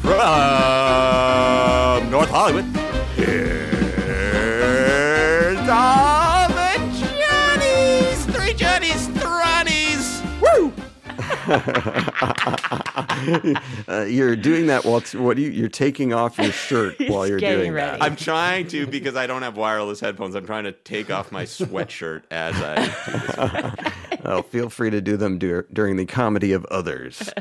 From 0.00 2.10
North 2.10 2.30
Hollywood, 2.30 2.64
here's 3.14 3.60
Uh, 13.88 14.04
you're 14.04 14.36
doing 14.36 14.68
that 14.68 14.84
while 14.84 15.00
t- 15.00 15.18
what 15.18 15.36
do 15.36 15.42
you, 15.42 15.50
you're 15.50 15.68
taking 15.68 16.14
off 16.14 16.38
your 16.38 16.52
shirt 16.52 16.94
while 17.08 17.26
you're 17.26 17.38
doing 17.38 17.72
ready. 17.72 17.98
that. 17.98 18.02
I'm 18.02 18.16
trying 18.16 18.66
to 18.68 18.86
because 18.86 19.14
I 19.14 19.26
don't 19.26 19.42
have 19.42 19.56
wireless 19.56 20.00
headphones. 20.00 20.34
I'm 20.34 20.46
trying 20.46 20.64
to 20.64 20.72
take 20.72 21.10
off 21.10 21.30
my 21.30 21.44
sweatshirt 21.44 22.22
as 22.30 22.54
I. 22.56 23.92
Oh, 24.24 24.42
feel 24.42 24.68
free 24.70 24.90
to 24.90 25.00
do 25.00 25.16
them 25.16 25.38
dur- 25.38 25.66
during 25.72 25.96
the 25.96 26.06
comedy 26.06 26.52
of 26.52 26.64
others. 26.66 27.30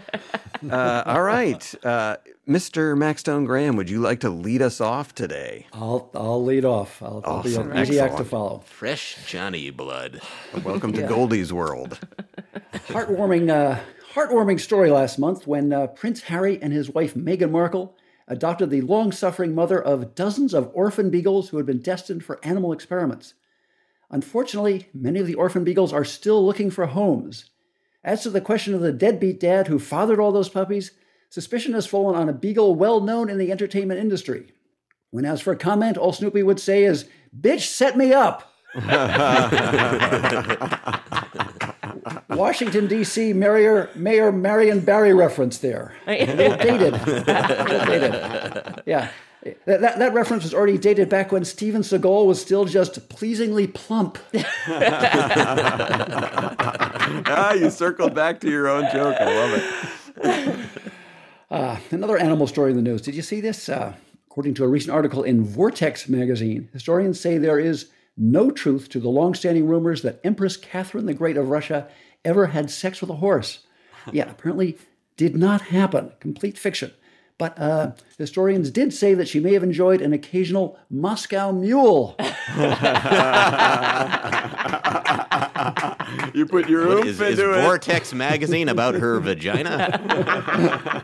Uh, 0.70 1.04
all 1.06 1.22
right, 1.22 1.74
uh, 1.86 2.18
Mr. 2.46 2.94
Maxtone-Graham, 2.98 3.78
would 3.78 3.90
you 3.90 4.02
like 4.02 4.20
to 4.20 4.30
lead 4.30 4.62
us 4.62 4.82
off 4.82 5.16
today? 5.16 5.66
I'll 5.72 6.12
I'll 6.14 6.44
lead 6.44 6.66
off. 6.66 7.02
I'll, 7.02 7.22
I'll 7.24 7.42
be 7.42 7.52
Awesome. 7.56 7.72
an 7.72 7.78
easy 7.82 7.98
act 7.98 8.18
to 8.18 8.26
follow. 8.26 8.60
Fresh 8.66 9.20
Johnny 9.26 9.70
blood. 9.70 10.20
Welcome 10.66 10.92
to 10.94 11.04
Goldie's 11.04 11.54
world. 11.54 11.98
Heartwarming, 12.90 13.50
uh, 13.50 13.80
heartwarming 14.14 14.60
story 14.60 14.92
last 14.92 15.18
month 15.18 15.48
when 15.48 15.72
uh, 15.72 15.88
Prince 15.88 16.24
Harry 16.24 16.62
and 16.62 16.74
his 16.74 16.90
wife 16.90 17.14
Meghan 17.14 17.52
Markle 17.52 17.96
adopted 18.28 18.70
the 18.70 18.82
long-suffering 18.82 19.56
mother 19.56 19.82
of 19.82 20.14
dozens 20.14 20.54
of 20.54 20.70
orphan 20.74 21.10
beagles 21.10 21.48
who 21.50 21.56
had 21.58 21.66
been 21.66 21.82
destined 21.82 22.26
for 22.26 22.38
animal 22.44 22.74
experiments. 22.74 23.34
Unfortunately, 24.12 24.88
many 24.94 25.20
of 25.20 25.28
the 25.28 25.36
orphan 25.36 25.64
beagles 25.64 25.94
are 25.94 26.06
still 26.06 26.46
looking 26.46 26.72
for 26.72 26.88
homes. 26.88 27.52
As 28.04 28.24
to 28.24 28.30
the 28.30 28.42
question 28.42 28.74
of 28.74 28.82
the 28.82 28.92
deadbeat 28.92 29.40
dad 29.40 29.68
who 29.68 29.78
fathered 29.78 30.20
all 30.20 30.32
those 30.32 30.50
puppies, 30.50 30.92
suspicion 31.30 31.74
has 31.74 31.86
fallen 31.86 32.16
on 32.16 32.30
a 32.30 32.34
beagle 32.34 32.76
well 32.76 33.02
known 33.02 33.30
in 33.30 33.38
the 33.38 33.52
entertainment 33.52 34.00
industry. 34.00 34.54
When 35.12 35.26
asked 35.26 35.44
for 35.44 35.54
a 35.54 35.58
comment, 35.58 35.98
all 35.98 36.14
Snoopy 36.14 36.44
would 36.44 36.60
say 36.60 36.84
is, 36.84 37.08
Bitch, 37.40 37.68
set 37.68 37.98
me 37.98 38.14
up! 38.14 38.52
Washington, 42.30 42.88
D.C. 42.88 43.34
Mayor, 43.34 43.90
Mayor 43.96 44.32
Marion 44.32 44.80
Barry 44.80 45.14
reference 45.14 45.58
there. 45.58 45.96
A 46.08 46.26
little 46.36 46.58
dated. 46.58 46.94
A 46.94 47.66
little 47.68 47.86
dated. 47.86 48.84
Yeah. 48.86 49.10
That, 49.44 49.80
that, 49.82 50.00
that 50.00 50.14
reference 50.14 50.44
was 50.44 50.54
already 50.54 50.78
dated 50.78 51.08
back 51.08 51.32
when 51.32 51.46
Steven 51.46 51.82
Seagal 51.82 52.26
was 52.26 52.42
still 52.42 52.66
just 52.66 53.08
pleasingly 53.08 53.68
plump. 53.68 54.18
ah, 57.26 57.54
you 57.54 57.70
circled 57.70 58.14
back 58.14 58.42
to 58.42 58.50
your 58.50 58.68
own 58.68 58.84
joke. 58.92 59.16
I 59.18 59.36
love 59.36 59.54
it. 59.54 59.64
Another 61.92 62.18
animal 62.18 62.48
story 62.48 62.72
in 62.72 62.76
the 62.78 62.84
news. 62.84 63.02
Did 63.02 63.16
you 63.16 63.22
see 63.22 63.40
this? 63.40 63.70
Uh, 63.70 63.94
according 64.28 64.56
to 64.56 64.64
a 64.64 64.68
recent 64.68 64.94
article 64.94 65.24
in 65.24 65.44
Vortex 65.44 66.10
magazine, 66.10 66.70
historians 66.74 67.20
say 67.20 67.38
there 67.38 67.60
is 67.60 67.90
no 68.18 68.52
truth 68.52 68.90
to 68.90 69.00
the 69.00 69.10
long-standing 69.10 69.68
rumors 69.68 70.02
that 70.02 70.20
Empress 70.24 70.58
Catherine 70.58 71.06
the 71.06 71.14
Great 71.14 71.38
of 71.38 71.50
Russia 71.50 71.88
ever 72.26 72.48
had 72.48 72.70
sex 72.70 73.02
with 73.02 73.10
a 73.10 73.16
horse. 73.16 73.60
Yeah, 74.14 74.32
apparently 74.32 74.78
did 75.18 75.36
not 75.36 75.62
happen. 75.62 76.14
Complete 76.22 76.58
fiction. 76.58 76.94
But 77.40 77.58
uh, 77.58 77.92
historians 78.18 78.70
did 78.70 78.94
say 78.94 79.14
that 79.16 79.28
she 79.28 79.40
may 79.40 79.54
have 79.54 79.64
enjoyed 79.64 80.02
an 80.02 80.14
occasional 80.14 80.78
Moscow 80.92 81.52
mule. 81.52 82.16
You 86.34 86.46
put 86.46 86.70
your 86.70 86.88
What 86.88 86.98
oomph 86.98 87.06
is, 87.08 87.22
is 87.22 87.40
into 87.40 87.54
it. 87.54 87.62
Vortex 87.64 88.14
magazine 88.14 88.70
about 88.70 88.96
her 88.96 89.20
vagina? 89.20 90.00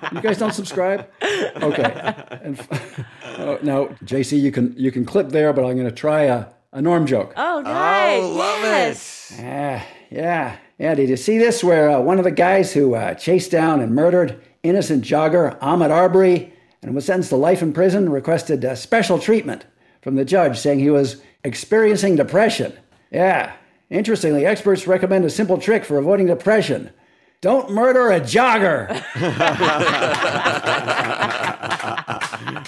You 0.14 0.22
guys 0.22 0.38
don't 0.38 0.54
subscribe? 0.54 1.08
Okay. 1.24 2.14
And 2.46 2.60
f- 2.60 3.06
oh, 3.40 3.58
now, 3.64 3.86
JC, 4.06 4.40
you 4.40 4.52
can 4.52 4.74
you 4.78 4.92
can 4.92 5.04
clip 5.06 5.30
there, 5.30 5.52
but 5.54 5.66
I'm 5.66 5.76
going 5.76 5.90
to 5.90 5.96
try 5.96 6.24
a, 6.24 6.46
a 6.74 6.82
Norm 6.82 7.06
joke. 7.06 7.34
Oh, 7.36 7.62
nice. 7.62 8.22
Oh, 8.22 8.30
love 8.30 8.60
yes. 8.62 9.34
Ah, 9.40 9.86
yeah. 10.12 10.58
Yeah, 10.78 10.94
did 10.96 11.10
you 11.10 11.18
see 11.18 11.38
this 11.38 11.64
where 11.64 11.90
uh, 11.90 12.00
one 12.00 12.18
of 12.18 12.24
the 12.24 12.32
guys 12.32 12.74
who 12.74 12.96
uh, 12.96 13.14
chased 13.16 13.52
down 13.52 13.80
and 13.80 13.94
murdered 13.96 14.42
innocent 14.68 15.04
jogger 15.04 15.58
Ahmaud 15.60 15.92
Arbery 15.92 16.54
and 16.82 16.94
was 16.94 17.06
sentenced 17.06 17.30
to 17.30 17.36
life 17.36 17.62
in 17.62 17.74
prison 17.74 18.10
requested 18.10 18.64
uh, 18.66 18.76
special 18.76 19.20
treatment 19.20 19.66
from 20.02 20.16
the 20.16 20.26
judge, 20.26 20.58
saying 20.58 20.80
he 20.80 20.90
was 20.90 21.22
experiencing 21.44 22.16
depression? 22.16 22.74
Yeah. 23.12 23.54
Interestingly, 23.90 24.46
experts 24.46 24.88
recommend 24.88 25.26
a 25.26 25.30
simple 25.30 25.58
trick 25.58 25.86
for 25.86 25.98
avoiding 25.98 26.28
depression. 26.28 26.90
Don't 27.42 27.72
murder 27.72 28.12
a 28.12 28.20
jogger. 28.20 29.04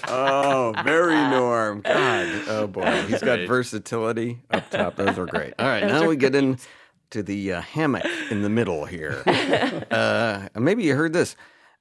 Oh, 0.10 0.74
very 0.84 1.16
Norm. 1.16 1.82
God. 1.82 2.44
Oh, 2.48 2.68
boy. 2.68 3.04
He's 3.08 3.22
got 3.22 3.40
versatility 3.48 4.40
up 4.50 4.70
top. 4.70 4.96
Those 4.96 5.18
are 5.18 5.26
great. 5.26 5.54
All 5.60 5.68
right. 5.68 5.86
Now 5.86 6.08
we 6.08 6.16
get 6.16 6.36
into 6.36 7.24
the 7.24 7.54
uh, 7.54 7.62
hammock 7.62 8.06
in 8.30 8.42
the 8.42 8.50
middle 8.50 8.86
here. 8.86 9.24
Uh, 9.92 10.48
maybe 10.56 10.84
you 10.84 10.96
heard 10.96 11.14
this. 11.14 11.36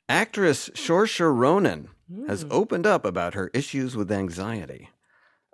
Actress 0.09 0.71
Saoirse 0.71 1.35
Ronan 1.35 1.89
has 2.29 2.47
opened 2.51 2.87
up 2.87 3.05
about 3.05 3.35
her 3.35 3.51
issues 3.53 3.97
with 3.97 4.13
anxiety. 4.13 4.91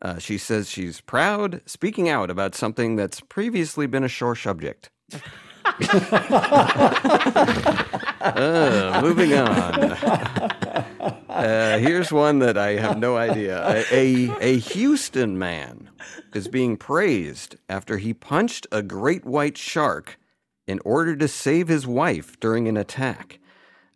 Uh, 0.01 0.19
she 0.19 0.37
says 0.37 0.69
she's 0.69 1.01
proud 1.01 1.63
speaking 1.65 2.09
out 2.09 2.31
about 2.31 2.55
something 2.55 2.97
that's 2.97 3.21
previously 3.21 3.87
been 3.87 4.05
a 4.05 4.09
sore 4.09 4.37
subject. 4.37 4.91
Uh, 8.23 9.01
moving 9.03 9.33
on. 9.35 9.93
Uh, 11.29 11.79
here's 11.79 12.13
one 12.13 12.39
that 12.39 12.57
I 12.57 12.77
have 12.77 12.99
no 12.99 13.17
idea. 13.17 13.67
A, 13.69 13.85
a, 13.91 14.37
a 14.41 14.59
Houston 14.59 15.39
man 15.39 15.91
is 16.33 16.47
being 16.47 16.77
praised 16.77 17.57
after 17.69 17.99
he 17.99 18.15
punched 18.15 18.67
a 18.71 18.83
great 18.83 19.25
white 19.25 19.59
shark 19.59 20.21
in 20.69 20.79
order 20.85 21.17
to 21.17 21.27
save 21.27 21.67
his 21.67 21.87
wife 21.87 22.39
during 22.39 22.69
an 22.69 22.77
attack. 22.77 23.41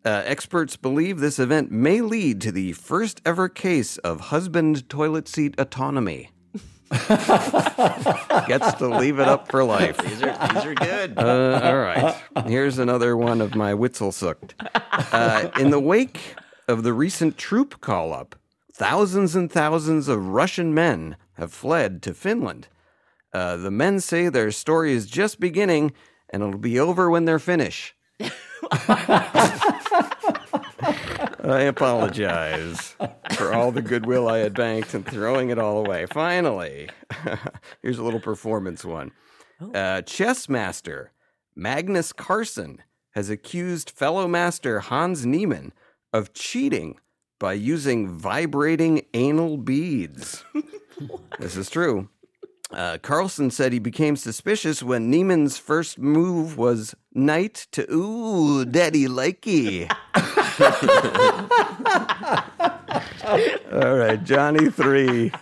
Uh, 0.06 0.22
experts 0.24 0.76
believe 0.76 1.18
this 1.18 1.40
event 1.40 1.72
may 1.72 2.00
lead 2.00 2.40
to 2.40 2.52
the 2.52 2.70
first 2.74 3.20
ever 3.26 3.48
case 3.48 3.98
of 3.98 4.20
husband 4.20 4.88
toilet 4.88 5.26
seat 5.26 5.52
autonomy. 5.58 6.30
Gets 6.90 8.74
to 8.74 8.86
leave 8.86 9.18
it 9.18 9.26
up 9.26 9.50
for 9.50 9.64
life. 9.64 9.96
These 9.96 10.22
are 10.22 10.52
these 10.52 10.64
are 10.64 10.74
good. 10.74 11.18
Uh, 11.18 11.60
all 11.60 11.78
right. 11.78 12.14
Here's 12.46 12.78
another 12.78 13.16
one 13.16 13.40
of 13.40 13.56
my 13.56 13.74
Witzel 13.74 14.12
sucked. 14.12 14.54
Uh, 15.12 15.50
in 15.58 15.70
the 15.70 15.80
wake 15.80 16.36
of 16.68 16.84
the 16.84 16.92
recent 16.92 17.36
troop 17.36 17.80
call 17.80 18.12
up, 18.12 18.36
thousands 18.72 19.34
and 19.34 19.50
thousands 19.50 20.06
of 20.06 20.28
Russian 20.28 20.72
men 20.72 21.16
have 21.32 21.52
fled 21.52 22.00
to 22.02 22.14
Finland. 22.14 22.68
Uh, 23.32 23.56
the 23.56 23.72
men 23.72 23.98
say 23.98 24.28
their 24.28 24.52
story 24.52 24.92
is 24.92 25.06
just 25.06 25.40
beginning 25.40 25.92
and 26.30 26.44
it'll 26.44 26.58
be 26.60 26.78
over 26.78 27.10
when 27.10 27.24
they're 27.24 27.40
finished. 27.40 27.94
I 31.42 31.62
apologize 31.68 32.96
for 33.32 33.52
all 33.52 33.72
the 33.72 33.82
goodwill 33.82 34.28
I 34.28 34.38
had 34.38 34.54
banked 34.54 34.94
and 34.94 35.06
throwing 35.06 35.50
it 35.50 35.58
all 35.58 35.78
away. 35.78 36.06
Finally, 36.06 36.88
here's 37.82 37.98
a 37.98 38.02
little 38.02 38.20
performance 38.20 38.84
one. 38.84 39.12
Uh, 39.74 40.02
chess 40.02 40.48
master 40.48 41.12
Magnus 41.54 42.12
Carlsen 42.12 42.82
has 43.12 43.30
accused 43.30 43.90
fellow 43.90 44.28
master 44.28 44.80
Hans 44.80 45.24
Niemann 45.24 45.72
of 46.12 46.34
cheating 46.34 46.98
by 47.38 47.54
using 47.54 48.08
vibrating 48.08 49.06
anal 49.14 49.56
beads. 49.56 50.44
This 51.38 51.58
is 51.58 51.68
true. 51.68 52.08
Uh, 52.72 52.98
Carlsen 53.00 53.50
said 53.50 53.72
he 53.72 53.78
became 53.78 54.16
suspicious 54.16 54.82
when 54.82 55.08
Niemann's 55.10 55.56
first 55.56 55.98
move 56.00 56.58
was 56.58 56.94
knight 57.14 57.68
to 57.72 57.86
ooh, 57.92 58.64
daddy 58.64 59.06
likey. 59.06 59.88
All 63.72 63.96
right, 63.96 64.22
Johnny 64.24 64.70
three, 64.70 65.32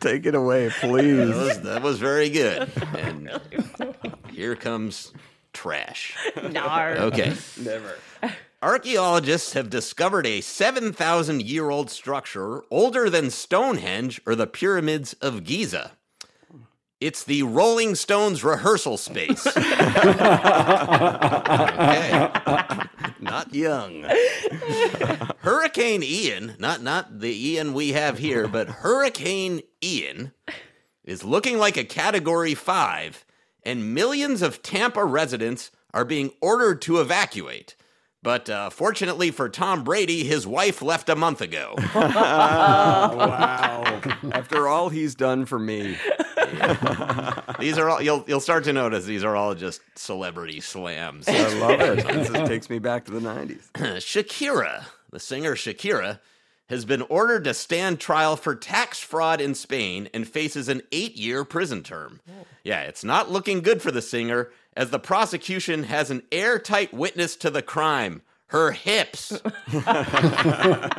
take 0.00 0.26
it 0.26 0.34
away, 0.34 0.68
That 0.68 0.74
please. 0.80 1.34
was, 1.34 1.60
that 1.62 1.82
was 1.82 1.98
very 1.98 2.28
good. 2.30 2.70
And 2.96 3.30
here 4.30 4.56
comes 4.56 5.12
trash. 5.52 6.14
Nar. 6.50 6.96
Okay. 6.96 7.34
Never. 7.60 7.96
Archaeologists 8.62 9.52
have 9.52 9.68
discovered 9.70 10.26
a 10.26 10.40
7,000 10.40 11.42
year 11.42 11.70
old 11.70 11.90
structure 11.90 12.62
older 12.70 13.10
than 13.10 13.30
Stonehenge 13.30 14.20
or 14.26 14.34
the 14.34 14.46
pyramids 14.46 15.12
of 15.14 15.44
Giza. 15.44 15.92
It's 17.04 17.22
the 17.22 17.42
Rolling 17.42 17.96
Stones 17.96 18.42
rehearsal 18.42 18.96
space. 18.96 19.46
okay. 19.46 19.60
Not 23.20 23.54
young. 23.54 24.06
Hurricane 25.40 26.02
Ian, 26.02 26.56
not 26.58 26.82
not 26.82 27.20
the 27.20 27.50
Ian 27.50 27.74
we 27.74 27.92
have 27.92 28.16
here, 28.16 28.48
but 28.48 28.70
Hurricane 28.70 29.60
Ian 29.82 30.32
is 31.04 31.22
looking 31.22 31.58
like 31.58 31.76
a 31.76 31.84
category 31.84 32.54
5 32.54 33.26
and 33.64 33.92
millions 33.92 34.40
of 34.40 34.62
Tampa 34.62 35.04
residents 35.04 35.70
are 35.92 36.06
being 36.06 36.30
ordered 36.40 36.80
to 36.80 37.02
evacuate. 37.02 37.76
But 38.24 38.48
uh, 38.48 38.70
fortunately 38.70 39.30
for 39.30 39.50
Tom 39.50 39.84
Brady, 39.84 40.24
his 40.24 40.46
wife 40.46 40.80
left 40.80 41.10
a 41.10 41.14
month 41.14 41.42
ago. 41.42 41.76
Wow. 41.94 44.00
After 44.32 44.66
all 44.66 44.88
he's 44.88 45.14
done 45.14 45.44
for 45.46 45.58
me. 45.58 45.96
These 47.58 47.78
are 47.78 47.88
all 47.88 48.02
you'll 48.02 48.24
you'll 48.26 48.40
start 48.40 48.64
to 48.64 48.72
notice 48.72 49.04
these 49.04 49.24
are 49.24 49.36
all 49.36 49.54
just 49.54 49.80
celebrity 49.96 50.60
slams. 50.60 51.28
I 51.28 51.48
love 51.58 51.80
it. 51.80 52.06
This 52.06 52.30
is- 52.30 52.48
takes 52.48 52.70
me 52.70 52.78
back 52.78 53.04
to 53.06 53.12
the 53.12 53.20
90s. 53.20 53.70
Shakira, 53.74 54.84
the 55.10 55.20
singer 55.20 55.54
Shakira, 55.54 56.20
has 56.68 56.84
been 56.84 57.02
ordered 57.02 57.44
to 57.44 57.54
stand 57.54 58.00
trial 58.00 58.36
for 58.36 58.54
tax 58.54 58.98
fraud 59.00 59.40
in 59.40 59.54
Spain 59.54 60.08
and 60.14 60.26
faces 60.26 60.68
an 60.68 60.82
eight 60.92 61.16
year 61.16 61.44
prison 61.44 61.82
term. 61.82 62.20
Yeah, 62.62 62.82
it's 62.82 63.04
not 63.04 63.30
looking 63.30 63.60
good 63.60 63.82
for 63.82 63.90
the 63.90 64.02
singer, 64.02 64.50
as 64.76 64.90
the 64.90 64.98
prosecution 64.98 65.84
has 65.84 66.10
an 66.10 66.22
airtight 66.32 66.92
witness 66.92 67.36
to 67.36 67.50
the 67.50 67.62
crime 67.62 68.22
her 68.48 68.70
hips. 68.70 69.32
I 69.72 70.90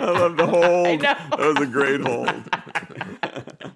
love 0.00 0.36
the 0.36 0.46
hold. 0.46 1.00
That 1.00 1.38
was 1.38 1.60
a 1.60 1.66
great 1.66 2.00
hold. 2.00 2.30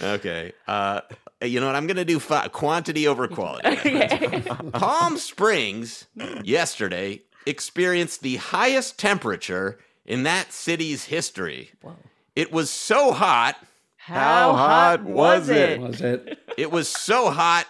Okay. 0.00 0.52
Uh, 0.68 1.00
you 1.42 1.58
know 1.58 1.66
what? 1.66 1.74
I'm 1.74 1.88
going 1.88 1.96
to 1.96 2.04
do 2.04 2.20
fi- 2.20 2.46
quantity 2.48 3.08
over 3.08 3.26
quality. 3.26 3.76
Palm 4.72 5.16
Springs 5.18 6.06
yesterday 6.44 7.22
experienced 7.46 8.22
the 8.22 8.36
highest 8.36 8.98
temperature 8.98 9.80
in 10.04 10.22
that 10.22 10.52
city's 10.52 11.06
history. 11.06 11.72
It 12.36 12.52
was 12.52 12.70
so 12.70 13.10
hot. 13.10 13.56
How, 13.96 14.52
hot 14.52 15.02
was 15.02 15.48
it? 15.48 15.80
Was 15.80 16.00
it? 16.00 16.38
It 16.58 16.72
was 16.72 16.88
so 16.88 17.30
hot. 17.30 17.66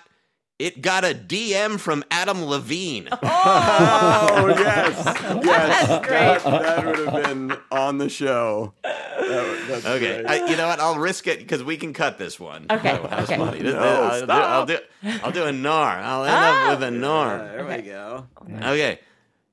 It 0.59 0.81
got 0.83 1.05
a 1.05 1.15
DM 1.15 1.79
from 1.79 2.03
Adam 2.11 2.43
Levine. 2.45 3.09
Oh, 3.23 4.47
yes. 4.59 5.05
Yes. 5.45 5.87
That's 5.89 6.07
great. 6.07 6.53
That 6.53 6.87
would 6.87 6.99
have 6.99 7.25
been 7.25 7.57
on 7.71 7.99
the 7.99 8.09
show. 8.09 8.73
That- 8.83 9.65
that's 9.69 9.85
Okay. 9.87 10.25
I, 10.25 10.47
you 10.47 10.57
know 10.57 10.67
what? 10.69 10.81
I'll 10.81 10.99
risk 10.99 11.27
it 11.27 11.39
because 11.39 11.63
we 11.63 11.77
can 11.77 11.93
cut 11.93 12.17
this 12.19 12.41
one. 12.41 12.65
Okay, 12.71 12.99
Oh, 13.03 13.23
okay. 13.25 13.37
money. 13.37 13.61
No, 13.61 13.79
I'll, 13.79 14.19
do, 14.21 14.25
stop. 14.25 14.45
I'll 14.51 14.67
do. 14.67 14.79
I'll 15.23 15.33
do 15.33 15.45
a 15.45 15.53
nar. 15.53 15.99
I'll 15.99 16.25
end 16.25 16.35
Ah. 16.35 16.65
up 16.73 16.79
with 16.81 16.89
a 16.89 16.91
nar. 16.91 17.39
There 17.39 17.67
we 17.67 17.83
go. 17.83 18.27
Okay. 18.51 19.01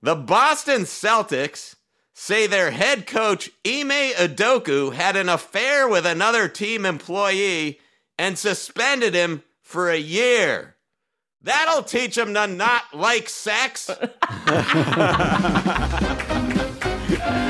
The 0.01 0.15
Boston 0.15 0.81
Celtics 0.83 1.75
say 2.13 2.47
their 2.47 2.71
head 2.71 3.05
coach, 3.05 3.49
Ime 3.67 4.13
Udoka, 4.15 4.93
had 4.93 5.17
an 5.17 5.27
affair 5.27 5.87
with 5.89 6.05
another 6.05 6.47
team 6.47 6.85
employee 6.85 7.79
and 8.17 8.37
suspended 8.37 9.13
him 9.13 9.43
for 9.61 9.89
a 9.89 9.97
year. 9.97 10.75
That'll 11.41 11.83
teach 11.83 12.17
him 12.17 12.33
to 12.33 12.47
not 12.47 12.83
like 12.93 13.29
sex. 13.29 13.89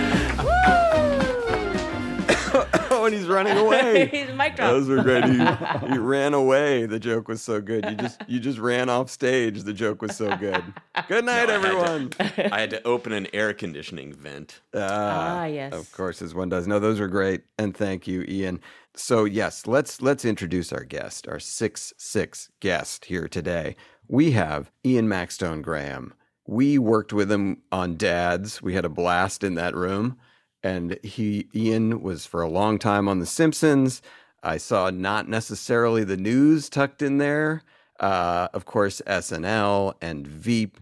And 3.05 3.15
he's 3.15 3.27
running 3.27 3.57
away. 3.57 4.07
He's 4.11 4.29
mic 4.35 4.55
drop. 4.55 4.69
Those 4.71 4.87
were 4.87 5.01
great. 5.03 5.23
He, 5.25 5.37
he 5.91 5.97
ran 5.97 6.33
away. 6.33 6.85
The 6.85 6.99
joke 6.99 7.27
was 7.27 7.41
so 7.41 7.61
good. 7.61 7.85
You 7.85 7.95
just 7.95 8.21
you 8.27 8.39
just 8.39 8.59
ran 8.59 8.89
off 8.89 9.09
stage. 9.09 9.63
The 9.63 9.73
joke 9.73 10.01
was 10.01 10.15
so 10.15 10.35
good. 10.37 10.63
Good 11.07 11.25
night, 11.25 11.25
No, 11.25 11.31
I 11.31 11.35
had 11.37 11.45
to- 11.47 11.53
everyone. 11.53 12.13
I 12.51 12.59
had 12.61 12.69
to 12.71 12.83
open 12.87 13.13
an 13.13 13.27
air 13.33 13.53
conditioning 13.53 14.13
vent. 14.13 14.61
Ah, 14.73 15.41
Ah, 15.41 15.45
yes. 15.45 15.73
Of 15.73 15.91
course, 15.91 16.21
as 16.21 16.33
one 16.33 16.49
does. 16.49 16.67
No, 16.67 16.79
those 16.79 16.99
were 16.99 17.07
great, 17.07 17.41
and 17.57 17.75
thank 17.75 18.07
you, 18.07 18.23
Ian. 18.27 18.59
So 18.95 19.25
yes, 19.25 19.67
let's 19.67 20.01
let's 20.01 20.23
introduce 20.25 20.71
our 20.73 20.83
guest, 20.83 21.27
our 21.27 21.39
six 21.39 21.93
six 21.97 22.49
guest 22.59 23.05
here 23.05 23.27
today. 23.27 23.75
We 24.07 24.31
have 24.31 24.71
Ian 24.85 25.07
Maxtone-Graham. 25.07 26.13
We 26.47 26.77
worked 26.77 27.11
with 27.11 27.31
him 27.31 27.61
on 27.71 27.97
Dads. 27.97 28.61
We 28.61 28.75
had 28.75 28.85
a 28.85 28.89
blast 28.89 29.43
in 29.43 29.55
that 29.55 29.75
room, 29.75 30.17
and 30.65 30.97
he 31.03 31.47
Ian 31.53 32.01
was 32.01 32.25
for 32.25 32.41
a 32.41 32.49
long 32.49 32.79
time 32.79 33.07
on 33.07 33.19
The 33.19 33.27
Simpsons. 33.27 34.01
I 34.41 34.57
saw 34.57 34.89
not 34.89 35.29
necessarily 35.29 36.03
the 36.03 36.17
news 36.17 36.69
tucked 36.69 37.03
in 37.03 37.19
there. 37.19 37.61
Uh, 37.99 38.47
of 38.51 38.65
course, 38.65 38.99
SNL 39.05 39.93
and 40.01 40.25
Veep. 40.25 40.79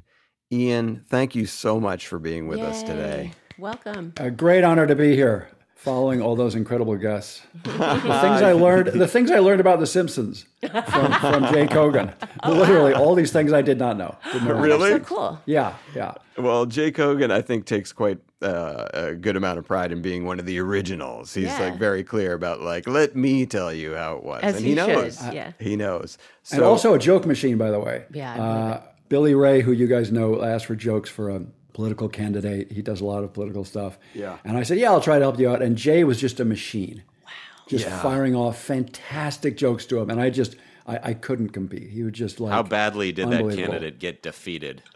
Ian, 0.52 1.04
thank 1.10 1.36
you 1.36 1.46
so 1.46 1.82
much 1.82 2.08
for 2.08 2.18
being 2.18 2.48
with 2.48 2.60
us 2.60 2.82
today. 2.82 3.34
Welcome. 3.58 4.14
A 4.18 4.32
great 4.32 4.64
honor 4.64 4.88
to 4.88 4.96
be 4.96 5.16
here, 5.16 5.50
following 5.84 6.22
all 6.22 6.36
those 6.36 6.56
incredible 6.56 6.96
guests. 6.96 7.42
the 7.64 7.70
things 7.72 8.42
I 8.42 8.54
learned, 8.54 8.88
the 9.00 9.08
things 9.08 9.30
I 9.30 9.40
learned 9.40 9.60
about 9.60 9.80
The 9.82 9.86
Simpsons 9.88 10.46
from, 10.62 11.12
from 11.14 11.54
Jay 11.54 11.68
Kogen. 11.68 12.14
Literally, 12.48 12.94
all 12.94 13.16
these 13.16 13.34
things 13.34 13.52
I 13.52 13.62
did 13.62 13.78
not 13.80 13.98
know. 13.98 14.16
Didn't 14.32 14.48
know. 14.48 14.56
Really? 14.62 14.92
So 14.92 15.00
cool. 15.00 15.42
Yeah, 15.46 15.76
yeah. 15.94 16.14
Well, 16.38 16.66
Jay 16.66 16.92
Kogen, 16.92 17.32
I 17.32 17.42
think, 17.42 17.66
takes 17.66 17.92
quite 17.92 18.20
uh, 18.42 18.88
a 18.94 19.14
good 19.14 19.36
amount 19.36 19.60
of 19.60 19.66
pride 19.66 19.92
in 19.92 20.02
being 20.02 20.26
one 20.26 20.40
of 20.40 20.46
the 20.46 20.58
originals. 20.60 21.34
He's 21.34 21.46
Yeah. 21.46 21.60
like 21.60 21.78
very 21.78 22.04
clear 22.04 22.34
about 22.34 22.62
like, 22.62 22.88
let 22.88 23.16
me 23.16 23.46
tell 23.46 23.74
you 23.74 23.94
how 23.94 24.16
it 24.16 24.24
was, 24.24 24.42
As 24.42 24.56
and 24.56 24.64
he 24.64 24.70
he, 24.72 24.76
knows. 24.76 25.18
should, 25.22 25.34
yeah. 25.34 25.52
He 25.60 25.76
knows. 25.76 26.18
So, 26.44 26.56
And 26.58 26.66
also 26.66 26.94
a 26.94 27.00
joke 27.00 27.26
machine, 27.26 27.58
by 27.58 27.72
the 27.72 27.80
way. 27.80 28.06
Yeah, 28.14 28.34
Uh, 28.42 28.82
Billy 29.10 29.36
Ray, 29.36 29.62
who 29.62 29.74
you 29.74 29.88
guys 29.88 30.12
know, 30.14 30.42
asked 30.44 30.66
for 30.66 30.76
jokes 30.76 31.10
for 31.10 31.30
a 31.30 31.42
political 31.74 32.08
candidate. 32.10 32.72
He 32.72 32.82
does 32.82 33.02
a 33.02 33.06
lot 33.06 33.24
of 33.24 33.34
political 33.34 33.66
stuff. 33.66 33.98
Yeah. 34.14 34.38
And 34.46 34.58
I 34.58 34.64
said, 34.64 34.78
yeah, 34.78 34.92
I'll 34.92 35.02
try 35.02 35.18
to 35.20 35.24
help 35.26 35.40
you 35.40 35.50
out. 35.50 35.62
And 35.62 35.76
Jay 35.76 36.04
was 36.04 36.20
just 36.20 36.40
a 36.40 36.46
machine. 36.46 37.04
Wow. 37.26 37.32
Just 37.68 37.86
Yeah. 37.86 38.02
firing 38.02 38.36
off 38.36 38.62
fantastic 38.62 39.58
jokes 39.58 39.86
to 39.88 40.00
him. 40.00 40.10
And 40.10 40.20
I 40.22 40.30
just, 40.30 40.56
I, 40.86 41.00
I 41.04 41.14
couldn't 41.14 41.50
compete. 41.50 41.90
He 41.90 42.04
would 42.04 42.14
just 42.14 42.40
like. 42.40 42.52
How 42.52 42.64
badly 42.64 43.12
did 43.12 43.30
that 43.30 43.56
candidate 43.56 44.00
get 44.00 44.22
defeated? 44.22 44.84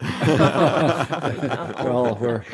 Well, 1.78 2.16
we're, 2.20 2.44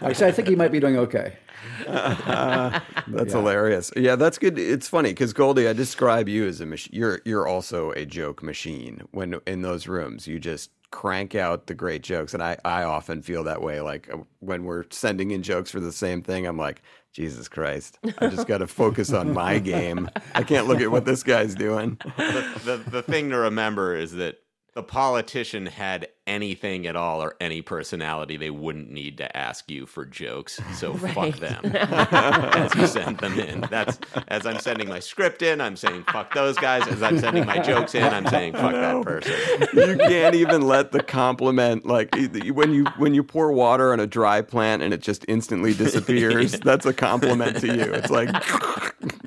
I 0.00 0.12
say 0.12 0.28
I 0.28 0.32
think 0.32 0.48
he 0.48 0.54
might 0.54 0.72
be 0.72 0.80
doing 0.80 0.96
okay. 0.96 1.36
that's 1.86 3.32
hilarious. 3.32 3.92
Yeah, 3.96 4.16
that's 4.16 4.38
good. 4.38 4.58
It's 4.58 4.88
funny 4.88 5.10
because 5.10 5.32
Goldie, 5.32 5.68
I 5.68 5.72
describe 5.72 6.28
you 6.28 6.46
as 6.46 6.60
a 6.60 6.66
machine. 6.66 6.94
You're 6.94 7.20
you're 7.24 7.46
also 7.46 7.92
a 7.92 8.06
joke 8.06 8.42
machine. 8.42 9.02
When 9.10 9.40
in 9.46 9.62
those 9.62 9.86
rooms, 9.86 10.26
you 10.26 10.38
just 10.38 10.70
crank 10.90 11.34
out 11.34 11.66
the 11.66 11.74
great 11.74 12.02
jokes, 12.02 12.34
and 12.34 12.42
I 12.42 12.56
I 12.64 12.84
often 12.84 13.22
feel 13.22 13.44
that 13.44 13.62
way. 13.62 13.80
Like 13.80 14.12
uh, 14.12 14.18
when 14.40 14.64
we're 14.64 14.84
sending 14.90 15.32
in 15.32 15.42
jokes 15.42 15.70
for 15.70 15.80
the 15.80 15.92
same 15.92 16.22
thing, 16.22 16.46
I'm 16.46 16.58
like. 16.58 16.82
Jesus 17.12 17.48
Christ. 17.48 17.98
I 18.18 18.28
just 18.28 18.46
got 18.46 18.58
to 18.58 18.66
focus 18.66 19.12
on 19.12 19.32
my 19.32 19.58
game. 19.58 20.08
I 20.34 20.42
can't 20.42 20.66
look 20.66 20.80
at 20.80 20.90
what 20.90 21.04
this 21.04 21.22
guy's 21.22 21.54
doing. 21.54 21.98
the, 22.16 22.60
the, 22.64 22.90
the 22.90 23.02
thing 23.02 23.30
to 23.30 23.36
remember 23.36 23.94
is 23.94 24.12
that 24.12 24.38
the 24.74 24.82
politician 24.82 25.66
had 25.66 26.08
anything 26.26 26.86
at 26.86 26.96
all 26.96 27.22
or 27.22 27.34
any 27.40 27.62
personality, 27.62 28.36
they 28.36 28.50
wouldn't 28.50 28.90
need 28.90 29.18
to 29.18 29.36
ask 29.36 29.70
you 29.70 29.86
for 29.86 30.04
jokes. 30.04 30.60
So 30.74 30.94
fuck 31.14 31.36
them 31.36 31.64
as 31.76 32.74
you 32.74 32.86
send 32.86 33.18
them 33.18 33.38
in. 33.38 33.62
That's 33.70 33.98
as 34.28 34.46
I'm 34.46 34.58
sending 34.60 34.88
my 34.88 35.00
script 35.00 35.42
in, 35.42 35.60
I'm 35.60 35.76
saying 35.76 36.04
fuck 36.04 36.34
those 36.34 36.56
guys. 36.56 36.86
As 36.88 37.02
I'm 37.02 37.18
sending 37.18 37.46
my 37.46 37.58
jokes 37.58 37.94
in, 37.94 38.04
I'm 38.04 38.26
saying 38.26 38.52
fuck 38.54 38.72
that 38.72 39.02
person. 39.02 39.32
you 39.74 39.96
can't 39.98 40.34
even 40.34 40.62
let 40.62 40.92
the 40.92 41.02
compliment 41.02 41.84
like 41.86 42.14
when 42.52 42.72
you 42.72 42.84
when 42.98 43.14
you 43.14 43.22
pour 43.22 43.52
water 43.52 43.92
on 43.92 44.00
a 44.00 44.06
dry 44.06 44.42
plant 44.42 44.82
and 44.82 44.94
it 44.94 45.00
just 45.02 45.24
instantly 45.28 45.74
disappears 45.82 46.52
that's 46.60 46.86
a 46.86 46.92
compliment 46.92 47.58
to 47.60 47.66
you 47.66 47.82
it's 47.92 48.10
like 48.10 48.28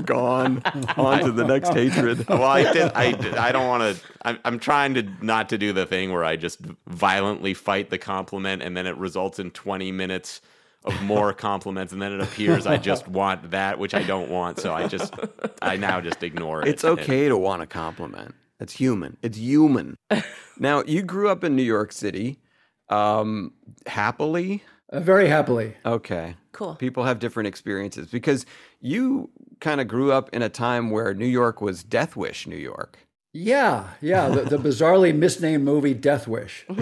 gone 0.06 0.62
on 0.98 1.20
to 1.20 1.32
the 1.32 1.44
next 1.46 1.70
hatred 1.74 2.28
Well, 2.28 2.44
I 2.44 2.72
did. 2.72 2.92
I 2.94 3.12
did, 3.12 3.36
I 3.36 3.52
don't 3.52 3.68
want 3.68 3.98
to. 3.98 4.04
I'm, 4.24 4.40
I'm 4.46 4.60
trying 4.60 4.94
to 4.96 5.04
not 5.22 5.50
to 5.50 5.58
do 5.58 5.74
the 5.74 5.86
thing 5.86 6.12
where 6.12 6.24
I 6.24 6.36
just 6.36 6.60
violently 6.88 7.54
fight 7.54 7.89
the 7.89 7.98
compliment 7.98 8.62
and 8.62 8.76
then 8.76 8.86
it 8.86 8.95
results 8.98 9.39
in 9.39 9.52
20 9.52 9.91
minutes 9.91 10.41
of 10.86 11.02
more 11.02 11.34
compliments, 11.50 11.91
and 11.91 12.02
then 12.02 12.13
it 12.13 12.21
appears 12.21 12.65
I 12.67 12.78
just 12.78 13.08
want 13.10 13.52
that, 13.52 13.80
which 13.80 13.93
I 13.93 14.04
don't 14.04 14.30
want. 14.30 14.60
So 14.60 14.74
I 14.74 14.88
just, 14.88 15.13
I 15.62 15.78
now 15.78 16.00
just 16.00 16.24
ignore 16.24 16.62
it. 16.62 16.67
It's 16.67 16.86
okay 16.86 17.28
to 17.28 17.38
want 17.38 17.62
a 17.62 17.67
compliment. 17.67 18.36
It's 18.60 18.74
human. 18.74 19.17
It's 19.21 19.38
human. 19.38 19.98
now, 20.60 20.84
you 20.84 21.02
grew 21.02 21.30
up 21.30 21.43
in 21.43 21.56
New 21.56 21.63
York 21.63 21.91
City, 21.91 22.39
um, 22.89 23.54
happily. 23.86 24.63
Uh, 24.91 25.00
very 25.00 25.28
happily. 25.28 25.76
Okay. 25.86 26.36
Cool. 26.52 26.76
People 26.76 27.04
have 27.04 27.19
different 27.19 27.48
experiences 27.48 28.08
because 28.08 28.45
you 28.80 29.30
kind 29.60 29.82
of 29.82 29.88
grew 29.88 30.12
up 30.12 30.30
in 30.32 30.41
a 30.41 30.50
time 30.50 30.89
where 30.89 31.13
New 31.13 31.26
York 31.26 31.60
was 31.60 31.84
Death 31.84 32.15
Wish, 32.15 32.48
New 32.48 32.56
York. 32.56 33.00
Yeah, 33.38 33.89
yeah. 34.00 34.30
The, 34.30 34.43
the 34.43 34.58
bizarrely 34.58 35.13
misnamed 35.13 35.65
movie 35.65 35.93
Death 35.93 36.28
Wish. 36.28 36.65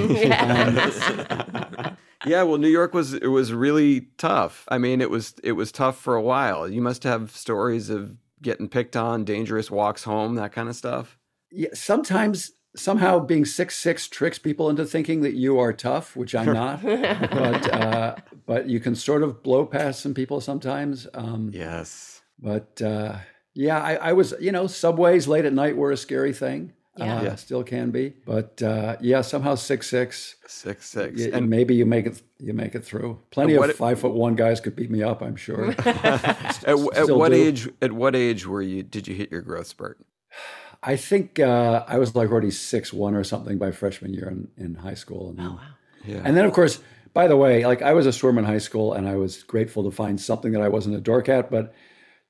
Yeah, 2.26 2.44
well, 2.44 2.58
New 2.58 2.70
York 2.70 2.94
was 2.94 3.14
it 3.14 3.28
was 3.28 3.52
really 3.52 4.08
tough. 4.18 4.64
I 4.70 4.78
mean, 4.78 5.02
it 5.02 5.10
was 5.10 5.36
it 5.44 5.54
was 5.54 5.74
tough 5.74 5.98
for 6.00 6.16
a 6.16 6.22
while. 6.22 6.70
You 6.70 6.82
must 6.82 7.04
have 7.04 7.32
stories 7.32 7.90
of 7.90 8.16
getting 8.42 8.70
picked 8.70 8.96
on, 8.96 9.26
dangerous 9.26 9.70
walks 9.70 10.06
home, 10.06 10.36
that 10.36 10.54
kind 10.54 10.70
of 10.70 10.76
stuff. 10.78 11.18
Yeah, 11.52 11.68
sometimes 11.74 12.52
somehow 12.78 13.20
being 13.20 13.44
six 13.44 13.78
six 13.78 14.08
tricks 14.08 14.40
people 14.40 14.70
into 14.70 14.86
thinking 14.86 15.20
that 15.24 15.34
you 15.34 15.60
are 15.60 15.74
tough, 15.74 16.16
which 16.16 16.34
I'm 16.34 16.54
not. 16.54 16.82
but 16.82 17.74
uh, 17.74 18.16
but 18.46 18.70
you 18.70 18.80
can 18.80 18.96
sort 18.96 19.22
of 19.22 19.44
blow 19.44 19.66
past 19.66 20.00
some 20.02 20.14
people 20.14 20.40
sometimes. 20.40 21.08
Um, 21.14 21.52
Yes. 21.54 22.22
But 22.40 22.82
uh, 22.82 23.18
yeah, 23.54 23.80
I, 23.82 23.96
I 23.96 24.14
was 24.14 24.34
you 24.40 24.52
know 24.52 24.68
subways 24.68 25.28
late 25.28 25.46
at 25.46 25.54
night 25.54 25.76
were 25.78 25.92
a 25.92 25.98
scary 25.98 26.34
thing. 26.34 26.74
Yeah. 26.98 27.18
Uh, 27.18 27.24
Yeah. 27.24 27.36
Still 27.36 27.64
can 27.64 27.90
be, 27.90 28.14
but 28.26 28.62
uh, 28.62 28.98
yeah, 29.02 29.22
somehow 29.22 29.56
six 29.56 29.90
six, 29.90 30.36
Six 30.48 30.88
six. 30.88 31.22
y- 31.22 31.30
and 31.34 31.50
maybe 31.50 31.74
you 31.74 31.86
make 31.88 32.06
it. 32.06 32.22
You 32.40 32.54
make 32.54 32.76
it 32.76 32.86
through. 32.86 33.18
Plenty 33.32 33.58
what 33.58 33.66
of 33.70 33.70
it- 33.72 33.78
five 33.78 34.00
foot 34.00 34.14
one 34.14 34.36
guys 34.36 34.60
could 34.62 34.76
beat 34.76 34.92
me 34.92 35.02
up. 35.02 35.22
I'm 35.24 35.36
sure. 35.36 35.72
at, 35.86 36.68
at 36.68 37.10
what 37.10 37.30
do. 37.32 37.36
age 37.36 37.70
at 37.82 37.92
what 37.92 38.16
age 38.16 38.46
were 38.46 38.62
you 38.62 38.84
did 38.84 39.08
you 39.08 39.16
hit 39.16 39.32
your 39.32 39.42
growth 39.42 39.68
spurt? 39.68 39.98
I 40.84 40.96
think 40.98 41.40
uh, 41.40 41.84
I 41.88 41.98
was 41.98 42.14
like 42.16 42.30
already 42.30 42.52
six 42.52 42.92
one 42.94 43.16
or 43.16 43.24
something 43.24 43.58
by 43.58 43.72
freshman 43.72 44.14
year 44.14 44.28
in, 44.30 44.50
in 44.58 44.76
high 44.76 44.96
school. 44.96 45.30
And 45.30 45.40
then, 45.40 45.60
Yeah. 46.06 46.22
and 46.26 46.36
then 46.38 46.46
of 46.46 46.52
course, 46.54 46.80
by 47.14 47.28
the 47.28 47.38
way, 47.38 47.66
like 47.66 47.82
I 47.82 47.94
was 47.94 48.06
a 48.06 48.12
swimmer 48.14 48.40
in 48.40 48.46
high 48.46 48.58
school, 48.60 48.94
and 48.94 49.08
I 49.08 49.16
was 49.16 49.44
grateful 49.44 49.84
to 49.86 49.92
find 49.92 50.20
something 50.20 50.52
that 50.52 50.62
I 50.62 50.68
wasn't 50.68 50.96
a 50.96 51.02
dork 51.02 51.30
at. 51.30 51.50
But 51.50 51.74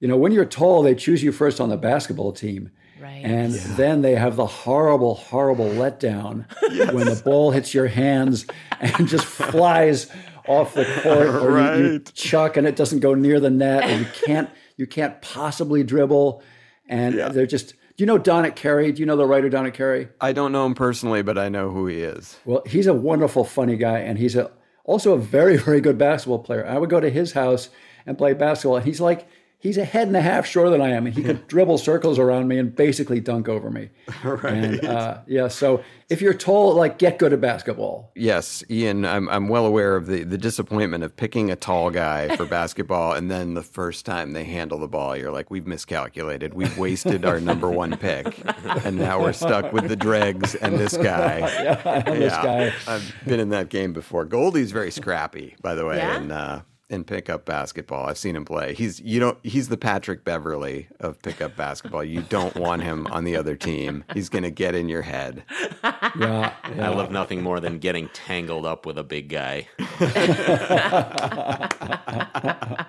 you 0.04 0.10
know, 0.10 0.18
when 0.18 0.34
you're 0.34 0.44
tall, 0.44 0.84
they 0.84 0.96
choose 0.96 1.24
you 1.24 1.32
first 1.32 1.62
on 1.62 1.70
the 1.70 1.78
basketball 1.78 2.34
team. 2.34 2.72
Right. 3.02 3.22
And 3.24 3.54
then 3.54 4.02
they 4.02 4.16
have 4.16 4.36
the 4.36 4.46
horrible, 4.46 5.16
horrible 5.16 5.70
letdown 5.70 6.44
when 6.94 7.06
the 7.06 7.22
ball 7.24 7.52
hits 7.52 7.74
your 7.74 7.88
hands 7.88 8.46
and 8.82 9.08
just 9.08 9.24
flies 9.24 10.12
off 10.46 10.74
the 10.74 10.84
court, 11.02 11.28
or 11.30 11.78
you, 11.78 11.92
you 11.94 12.00
chuck 12.00 12.58
and 12.58 12.68
it 12.68 12.76
doesn't 12.76 13.00
go 13.00 13.14
near 13.14 13.40
the 13.40 13.50
net, 13.50 13.86
or 13.86 13.98
you 13.98 14.06
can't 14.26 14.50
you 14.76 14.86
can't 14.86 15.22
possibly 15.22 15.86
dribble, 15.86 16.44
and 16.90 17.16
they're 17.16 17.46
just. 17.46 17.70
Do 17.96 18.04
you 18.04 18.06
know 18.06 18.20
Donick 18.20 18.58
Cary? 18.58 18.92
Do 18.92 19.00
you 19.00 19.06
know 19.06 19.16
the 19.16 19.26
writer 19.26 19.50
Donick 19.50 19.76
Cary? 19.76 20.10
I 20.20 20.34
don't 20.34 20.52
know 20.52 20.66
him 20.66 20.74
personally, 20.74 21.22
but 21.22 21.38
I 21.38 21.48
know 21.48 21.70
who 21.70 21.88
he 21.88 22.00
is. 22.00 22.38
Well, 22.44 22.64
he's 22.66 22.88
a 22.88 22.94
wonderful, 22.94 23.46
funny 23.46 23.78
guy, 23.78 24.00
and 24.00 24.18
he's 24.18 24.36
a, 24.36 24.52
also 24.84 25.14
a 25.14 25.18
very, 25.18 25.56
very 25.58 25.80
good 25.80 25.98
basketball 25.98 26.40
player. 26.40 26.66
I 26.68 26.78
would 26.78 26.90
go 26.90 27.00
to 27.00 27.10
his 27.10 27.32
house 27.32 27.70
and 28.06 28.18
play 28.18 28.34
basketball, 28.34 28.78
and 28.78 28.86
he's 28.86 29.00
like, 29.00 29.28
he's 29.64 29.78
a 29.78 29.86
head 29.86 30.08
and 30.08 30.18
a 30.18 30.22
half 30.22 30.46
shorter 30.46 30.70
than 30.70 30.82
I 30.82 30.90
am, 30.90 31.08
and 31.08 31.16
he 31.16 31.24
could 31.24 31.48
dribble 31.48 31.78
circles 31.78 32.20
around 32.20 32.50
me 32.50 32.58
and 32.60 32.76
basically 32.76 33.22
dunk 33.22 33.48
over 33.48 33.72
me. 33.72 33.90
right. 34.24 34.54
And 34.54 34.86
uh, 34.86 35.20
yeah, 35.26 35.48
so 35.48 35.82
if 36.10 36.22
you're 36.22 36.34
tall, 36.34 36.76
like 36.76 37.00
get 37.00 37.18
good 37.18 37.32
at 37.32 37.40
basketball. 37.40 38.12
Yes, 38.14 38.62
Ian, 38.70 39.06
I'm 39.06 39.30
I'm 39.30 39.48
well 39.48 39.66
aware 39.66 39.96
of 39.96 40.06
the, 40.08 40.24
the 40.24 40.38
disappointment 40.38 41.04
of 41.06 41.16
picking 41.16 41.50
a 41.50 41.56
tall 41.56 41.90
guy 41.90 42.36
for 42.36 42.46
basketball 42.60 43.14
and 43.14 43.32
then 43.32 43.54
the 43.54 43.64
first 43.64 44.06
time 44.06 44.34
they 44.34 44.44
handle 44.44 44.78
the 44.78 44.88
ball, 44.90 45.16
you're 45.16 45.32
like, 45.32 45.50
We've 45.50 45.66
miscalculated. 45.66 46.54
We've 46.54 46.78
wasted 46.78 47.24
our 47.26 47.40
number 47.40 47.70
one 47.70 47.96
pick. 47.98 48.38
And 48.86 48.98
now 48.98 49.22
we're 49.22 49.34
stuck 49.34 49.72
with 49.72 49.88
the 49.88 49.96
dregs 49.96 50.56
and 50.56 50.78
this 50.78 50.98
guy. 50.98 51.40
And 51.40 52.22
this 52.22 52.34
guy, 52.34 52.74
I've 52.86 53.16
been 53.26 53.40
in 53.40 53.50
that 53.50 53.70
game 53.70 53.94
before. 53.94 54.26
Goldie's 54.26 54.72
very 54.72 54.92
scrappy, 54.92 55.56
by 55.62 55.74
the 55.76 55.86
way, 55.86 55.98
Yeah? 55.98 56.18
in 56.18 56.32
uh 56.32 56.62
in 56.94 57.04
pickup 57.04 57.44
basketball. 57.44 58.06
I've 58.06 58.18
seen 58.18 58.36
him 58.36 58.46
play. 58.46 58.74
He's 58.74 59.02
you 59.02 59.20
don't 59.20 59.38
he's 59.44 59.68
the 59.68 59.78
Patrick 59.78 60.24
Beverley 60.24 60.88
of 61.00 61.22
pickup 61.22 61.58
basketball. 61.58 62.04
You 62.04 62.22
don't 62.22 62.56
want 62.56 62.84
him 62.84 63.08
on 63.08 63.26
the 63.26 63.36
other 63.36 63.56
team. 63.56 64.06
He's 64.14 64.30
gonna 64.30 64.52
get 64.52 64.76
in 64.76 64.88
your 64.88 65.02
head. 65.02 65.44
yeah, 65.84 66.54
I 66.64 66.90
love 66.90 67.12
nothing 67.12 67.42
more 67.42 67.60
than 67.60 67.80
getting 67.80 68.08
tangled 68.10 68.66
up 68.66 68.86
with 68.86 68.98
a 68.98 69.04
big 69.04 69.28
guy. 69.28 69.68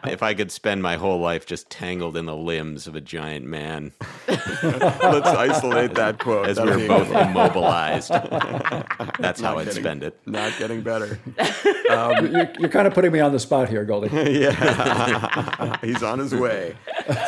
if 0.04 0.22
I 0.22 0.34
could 0.34 0.50
spend 0.52 0.82
my 0.82 0.96
whole 0.96 1.18
life 1.20 1.46
just 1.46 1.70
tangled 1.70 2.16
in 2.16 2.26
the 2.26 2.36
limbs 2.36 2.86
of 2.86 2.94
a 2.94 3.00
giant 3.00 3.44
man 3.46 3.92
Let's 4.28 5.28
isolate 5.28 5.94
that 5.94 6.18
quote. 6.18 6.46
as 6.48 6.56
That'll 6.56 6.76
we're 6.76 6.88
both 6.88 7.08
immobilized, 7.10 8.10
that's 9.18 9.40
how 9.40 9.58
I'd 9.58 9.66
getting- 9.66 9.82
spend 9.82 10.02
it. 10.02 10.18
Not 10.26 10.56
getting 10.58 10.80
better. 10.82 11.18
you're, 11.66 12.50
you're 12.58 12.68
kind 12.68 12.86
of 12.86 12.94
putting 12.94 13.12
me 13.12 13.20
on 13.20 13.32
the 13.32 13.38
spot 13.38 13.68
here, 13.68 13.84
Goldie. 13.84 14.08
yeah, 14.40 15.76
he's 15.82 16.02
on 16.02 16.18
his 16.18 16.34
way. 16.34 16.74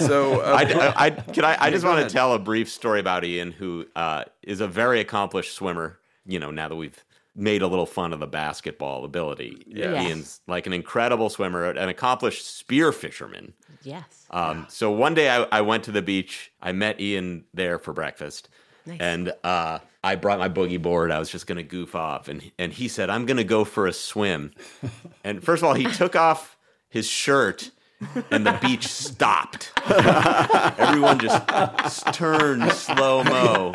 So 0.01 0.41
uh, 0.41 0.57
I, 0.59 0.63
I, 0.63 1.07
I- 1.07 1.11
can 1.11 1.45
I, 1.45 1.57
I 1.61 1.71
just 1.71 1.85
want 1.85 1.99
ahead. 1.99 2.09
to 2.11 2.15
tell 2.15 2.33
a 2.33 2.39
brief 2.39 2.71
story 2.71 3.01
about 3.01 3.25
Ian, 3.25 3.53
who 3.53 3.87
uh, 3.95 4.25
is 4.43 4.61
a 4.61 4.69
very 4.69 5.01
accomplished 5.01 5.55
swimmer. 5.55 5.99
You 6.25 6.39
know, 6.41 6.51
now 6.51 6.69
that 6.69 6.77
we've 6.77 7.05
made 7.37 7.63
a 7.63 7.67
little 7.67 7.87
fun 7.87 8.13
of 8.13 8.21
the 8.21 8.27
basketball 8.27 9.05
ability, 9.05 9.63
Yes. 9.67 10.07
Ian's 10.09 10.41
like 10.47 10.67
an 10.67 10.73
incredible 10.73 11.29
swimmer, 11.29 11.65
an 11.71 11.89
accomplished 11.89 12.47
spear 12.57 12.93
fisherman. 12.93 13.53
yes. 13.83 14.05
Um, 14.31 14.67
so 14.69 14.91
one 14.91 15.15
day 15.15 15.29
I, 15.29 15.43
I 15.53 15.61
went 15.61 15.85
to 15.85 15.93
the 15.93 16.03
beach. 16.03 16.51
I 16.63 16.73
met 16.73 17.01
Ian 17.01 17.45
there 17.55 17.79
for 17.79 17.93
breakfast, 17.93 18.49
and 19.01 19.33
uh, 19.45 19.79
I 20.03 20.15
brought 20.17 20.39
my 20.39 20.49
boogie 20.49 20.81
board. 20.81 21.11
I 21.11 21.19
was 21.19 21.29
just 21.29 21.47
going 21.47 21.57
to 21.59 21.63
goof 21.65 21.95
off, 21.95 22.29
and 22.29 22.51
and 22.59 22.73
he 22.73 22.89
said, 22.89 23.11
"I'm 23.11 23.27
going 23.27 23.37
to 23.37 23.45
go 23.45 23.65
for 23.65 23.87
a 23.87 23.93
swim." 23.93 24.53
and 25.25 25.43
first 25.45 25.63
of 25.63 25.69
all, 25.69 25.75
he 25.75 25.85
took 25.93 26.17
off 26.17 26.57
his 26.89 27.07
shirt, 27.09 27.71
and 28.31 28.47
the 28.47 28.59
beach 28.61 28.87
stopped. 28.87 29.73
Everyone 30.79 31.19
just 31.19 32.07
turned 32.13 32.71
slow 32.73 33.25
mo 33.25 33.73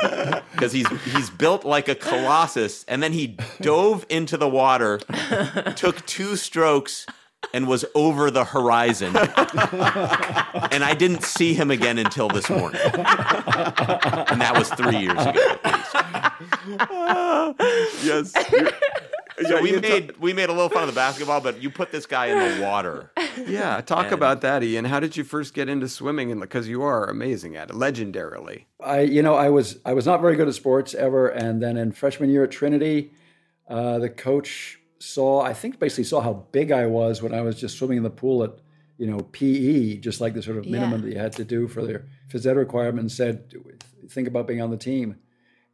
because 0.51 0.71
he's 0.71 0.87
he's 1.03 1.29
built 1.29 1.65
like 1.65 1.87
a 1.87 1.95
colossus, 1.95 2.83
and 2.87 3.01
then 3.01 3.13
he 3.13 3.37
dove 3.61 4.05
into 4.09 4.37
the 4.37 4.49
water, 4.49 4.99
took 5.75 6.05
two 6.05 6.35
strokes. 6.35 7.05
And 7.55 7.67
was 7.67 7.83
over 7.95 8.29
the 8.29 8.45
horizon 8.45 9.17
and 9.17 10.83
I 10.83 10.93
didn't 10.97 11.23
see 11.23 11.55
him 11.55 11.71
again 11.71 11.97
until 11.97 12.27
this 12.27 12.49
morning. 12.49 12.79
and 12.83 12.95
that 14.39 14.53
was 14.55 14.69
three 14.69 14.97
years 14.97 15.19
ago. 15.19 15.57
yes, 18.03 18.33
So 19.47 19.61
we 19.61 19.79
made 19.79 20.17
we 20.17 20.33
made 20.33 20.49
a 20.49 20.53
little 20.53 20.69
fun 20.69 20.83
of 20.83 20.87
the 20.89 20.95
basketball, 20.95 21.41
but 21.41 21.61
you 21.61 21.69
put 21.69 21.91
this 21.91 22.05
guy 22.05 22.27
in 22.27 22.37
the 22.59 22.63
water. 22.65 23.11
yeah. 23.47 23.81
Talk 23.81 24.11
about 24.11 24.41
that, 24.41 24.63
Ian. 24.63 24.85
How 24.85 24.99
did 24.99 25.17
you 25.17 25.23
first 25.23 25.53
get 25.53 25.67
into 25.69 25.87
swimming? 25.87 26.31
And 26.31 26.39
because 26.41 26.67
you 26.67 26.81
are 26.83 27.05
amazing 27.09 27.55
at 27.55 27.69
it, 27.69 27.75
legendarily. 27.75 28.65
I, 28.83 29.01
you 29.01 29.21
know, 29.21 29.35
I 29.35 29.49
was 29.49 29.79
I 29.85 29.93
was 29.93 30.05
not 30.05 30.21
very 30.21 30.35
good 30.35 30.47
at 30.47 30.53
sports 30.55 30.93
ever, 30.93 31.27
and 31.27 31.61
then 31.61 31.77
in 31.77 31.91
freshman 31.91 32.29
year 32.29 32.43
at 32.43 32.51
Trinity, 32.51 33.11
uh, 33.67 33.99
the 33.99 34.09
coach 34.09 34.79
saw, 34.99 35.41
I 35.41 35.53
think, 35.53 35.79
basically 35.79 36.03
saw 36.03 36.21
how 36.21 36.45
big 36.51 36.71
I 36.71 36.85
was 36.85 37.21
when 37.21 37.33
I 37.33 37.41
was 37.41 37.59
just 37.59 37.77
swimming 37.77 37.97
in 37.97 38.03
the 38.03 38.09
pool 38.11 38.43
at, 38.43 38.51
you 38.97 39.07
know, 39.07 39.17
PE, 39.31 39.97
just 39.97 40.21
like 40.21 40.33
the 40.35 40.43
sort 40.43 40.57
of 40.57 40.65
minimum 40.67 40.99
Yeah. 41.01 41.05
that 41.07 41.13
you 41.13 41.19
had 41.19 41.33
to 41.33 41.43
do 41.43 41.67
for 41.67 41.83
their 41.83 42.05
phys 42.31 42.45
ed 42.45 42.55
requirement, 42.57 42.99
and 42.99 43.11
said, 43.11 43.51
think 44.09 44.27
about 44.27 44.45
being 44.47 44.61
on 44.61 44.69
the 44.69 44.77
team. 44.77 45.15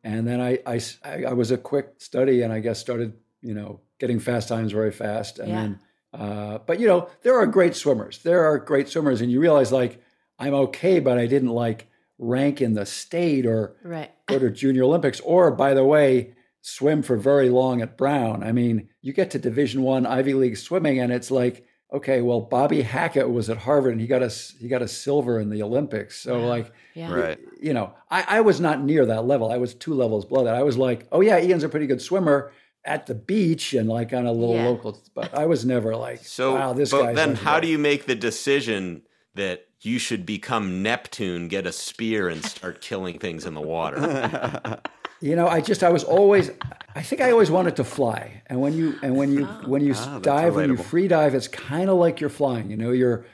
And 0.04 0.26
then 0.26 0.40
I, 0.40 0.60
I, 0.66 0.80
I 1.04 1.24
I 1.26 1.34
was 1.34 1.52
a 1.52 1.58
quick 1.58 1.96
study, 1.98 2.42
and 2.42 2.54
I 2.54 2.60
guess 2.62 2.80
started, 2.80 3.14
you 3.42 3.54
know, 3.54 3.80
getting 4.00 4.20
fast 4.20 4.48
times 4.50 4.72
very 4.72 4.92
fast, 4.92 5.40
and 5.40 5.50
Yeah. 5.50 5.62
then. 5.62 5.80
Uh, 6.14 6.58
but 6.66 6.80
you 6.80 6.88
know, 6.88 7.10
there 7.24 7.38
are 7.38 7.46
great 7.46 7.76
swimmers. 7.76 8.24
There 8.24 8.44
are 8.46 8.58
great 8.58 8.88
swimmers, 8.88 9.22
and 9.22 9.32
you 9.32 9.40
realize 9.40 9.72
like 9.72 10.02
I'm 10.40 10.54
okay, 10.54 11.00
but 11.00 11.18
I 11.18 11.26
didn't 11.28 11.50
like 11.50 11.88
rank 12.20 12.62
in 12.62 12.74
the 12.74 12.86
state 12.86 13.46
or 13.46 13.76
Right. 13.84 14.12
go 14.28 14.40
to 14.40 14.50
Junior 14.50 14.84
Olympics, 14.84 15.20
or 15.22 15.52
by 15.52 15.74
the 15.74 15.86
way, 15.86 16.34
swim 16.62 17.02
for 17.02 17.16
very 17.18 17.50
long 17.50 17.82
at 17.82 17.98
Brown. 17.98 18.44
I 18.44 18.52
mean, 18.52 18.90
you 19.02 19.14
get 19.14 19.32
to 19.32 19.40
Division 19.40 19.82
One 19.84 20.06
Ivy 20.06 20.34
League 20.34 20.58
swimming, 20.58 21.00
and 21.00 21.12
it's 21.14 21.32
like, 21.32 21.66
okay, 21.94 22.22
well, 22.22 22.42
Bobby 22.42 22.82
Hackett 22.82 23.30
was 23.30 23.50
at 23.50 23.58
Harvard, 23.58 23.94
and 23.94 24.02
he 24.02 24.08
got 24.08 24.22
a 24.24 24.28
he 24.60 24.68
got 24.68 24.82
a 24.82 24.88
silver 24.88 25.40
in 25.40 25.50
the 25.50 25.62
Olympics. 25.64 26.20
So 26.20 26.40
like, 26.46 26.72
Yeah. 26.96 27.12
Right. 27.14 27.40
you 27.62 27.74
know, 27.74 27.94
I, 28.10 28.26
I 28.28 28.42
was 28.42 28.60
not 28.60 28.84
near 28.84 29.06
that 29.06 29.26
level. 29.26 29.52
I 29.52 29.58
was 29.58 29.74
two 29.74 29.94
levels 29.94 30.26
below 30.26 30.44
that. 30.46 30.56
I 30.56 30.64
was 30.64 30.78
like, 30.78 31.08
oh 31.12 31.22
yeah, 31.22 31.40
Ian's 31.40 31.64
a 31.64 31.70
pretty 31.70 31.88
good 31.88 32.02
swimmer 32.02 32.52
at 32.86 33.06
the 33.06 33.16
beach 33.16 33.74
and 33.74 33.90
like 33.90 34.14
on 34.14 34.26
a 34.26 34.32
little 34.32 34.56
Yeah. 34.56 34.68
local, 34.68 35.02
but 35.14 35.34
I 35.34 35.46
was 35.46 35.66
never 35.66 35.96
like, 35.96 36.24
So 36.26 36.56
wow, 36.56 36.74
this 36.74 36.92
but 36.92 36.98
guy's 37.04 37.16
then 37.16 37.30
legendary. 37.30 37.46
how 37.46 37.60
do 37.60 37.68
you 37.68 37.78
make 37.78 38.06
the 38.06 38.16
decision 38.16 39.02
that 39.36 39.66
you 39.82 40.00
should 40.00 40.26
become 40.26 40.82
Neptune, 40.82 41.48
get 41.50 41.68
a 41.68 41.72
spear, 41.72 42.30
and 42.30 42.44
start 42.44 42.82
killing 42.82 43.20
things 43.20 43.46
in 43.46 43.54
the 43.54 43.62
water? 43.62 44.82
You 45.20 45.36
know, 45.36 45.48
I 45.48 45.62
just 45.62 45.84
I 45.84 45.90
was 45.90 46.04
always 46.04 46.52
I 46.96 47.02
think 47.02 47.22
I 47.22 47.32
always 47.32 47.50
wanted 47.50 47.76
to 47.78 47.84
fly. 47.84 48.44
And 48.48 48.62
when 48.62 48.74
you 48.74 49.00
and 49.02 49.16
when 49.18 49.32
you 49.32 49.48
oh. 49.50 49.68
when 49.68 49.84
you 49.84 49.94
ah, 49.96 50.10
that's 50.14 50.22
dive 50.22 50.56
when 50.56 50.70
you 50.70 50.78
free 50.78 51.08
dive, 51.08 51.34
it's 51.34 51.48
kind 51.48 51.90
of 51.90 51.98
like 51.98 52.20
you're 52.20 52.30
flying. 52.30 52.70
You 52.70 52.78
know, 52.78 52.92
you're 52.92 53.26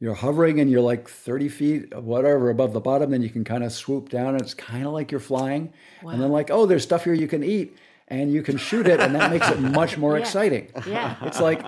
you're 0.00 0.14
hovering 0.14 0.60
and 0.60 0.70
you're 0.70 0.80
like 0.80 1.08
30 1.08 1.48
feet 1.48 1.94
whatever 1.94 2.48
above 2.50 2.72
the 2.72 2.80
bottom, 2.80 3.10
then 3.10 3.22
you 3.22 3.30
can 3.30 3.44
kind 3.44 3.64
of 3.64 3.72
swoop 3.72 4.08
down 4.08 4.28
and 4.28 4.40
it's 4.40 4.54
kind 4.54 4.86
of 4.86 4.92
like 4.92 5.10
you're 5.10 5.20
flying. 5.20 5.72
And 6.02 6.22
then 6.22 6.30
like, 6.30 6.50
oh, 6.50 6.64
there's 6.66 6.82
stuff 6.82 7.04
here 7.04 7.14
you 7.14 7.28
can 7.28 7.42
eat 7.44 7.76
and 8.08 8.32
you 8.32 8.42
can 8.42 8.56
shoot 8.56 8.86
it 8.86 9.00
and 9.00 9.14
that 9.14 9.30
makes 9.30 9.48
it 9.48 9.60
much 9.60 9.98
more 10.04 10.16
exciting. 10.18 10.68
Yeah. 10.86 11.16
It's 11.22 11.40
like 11.40 11.64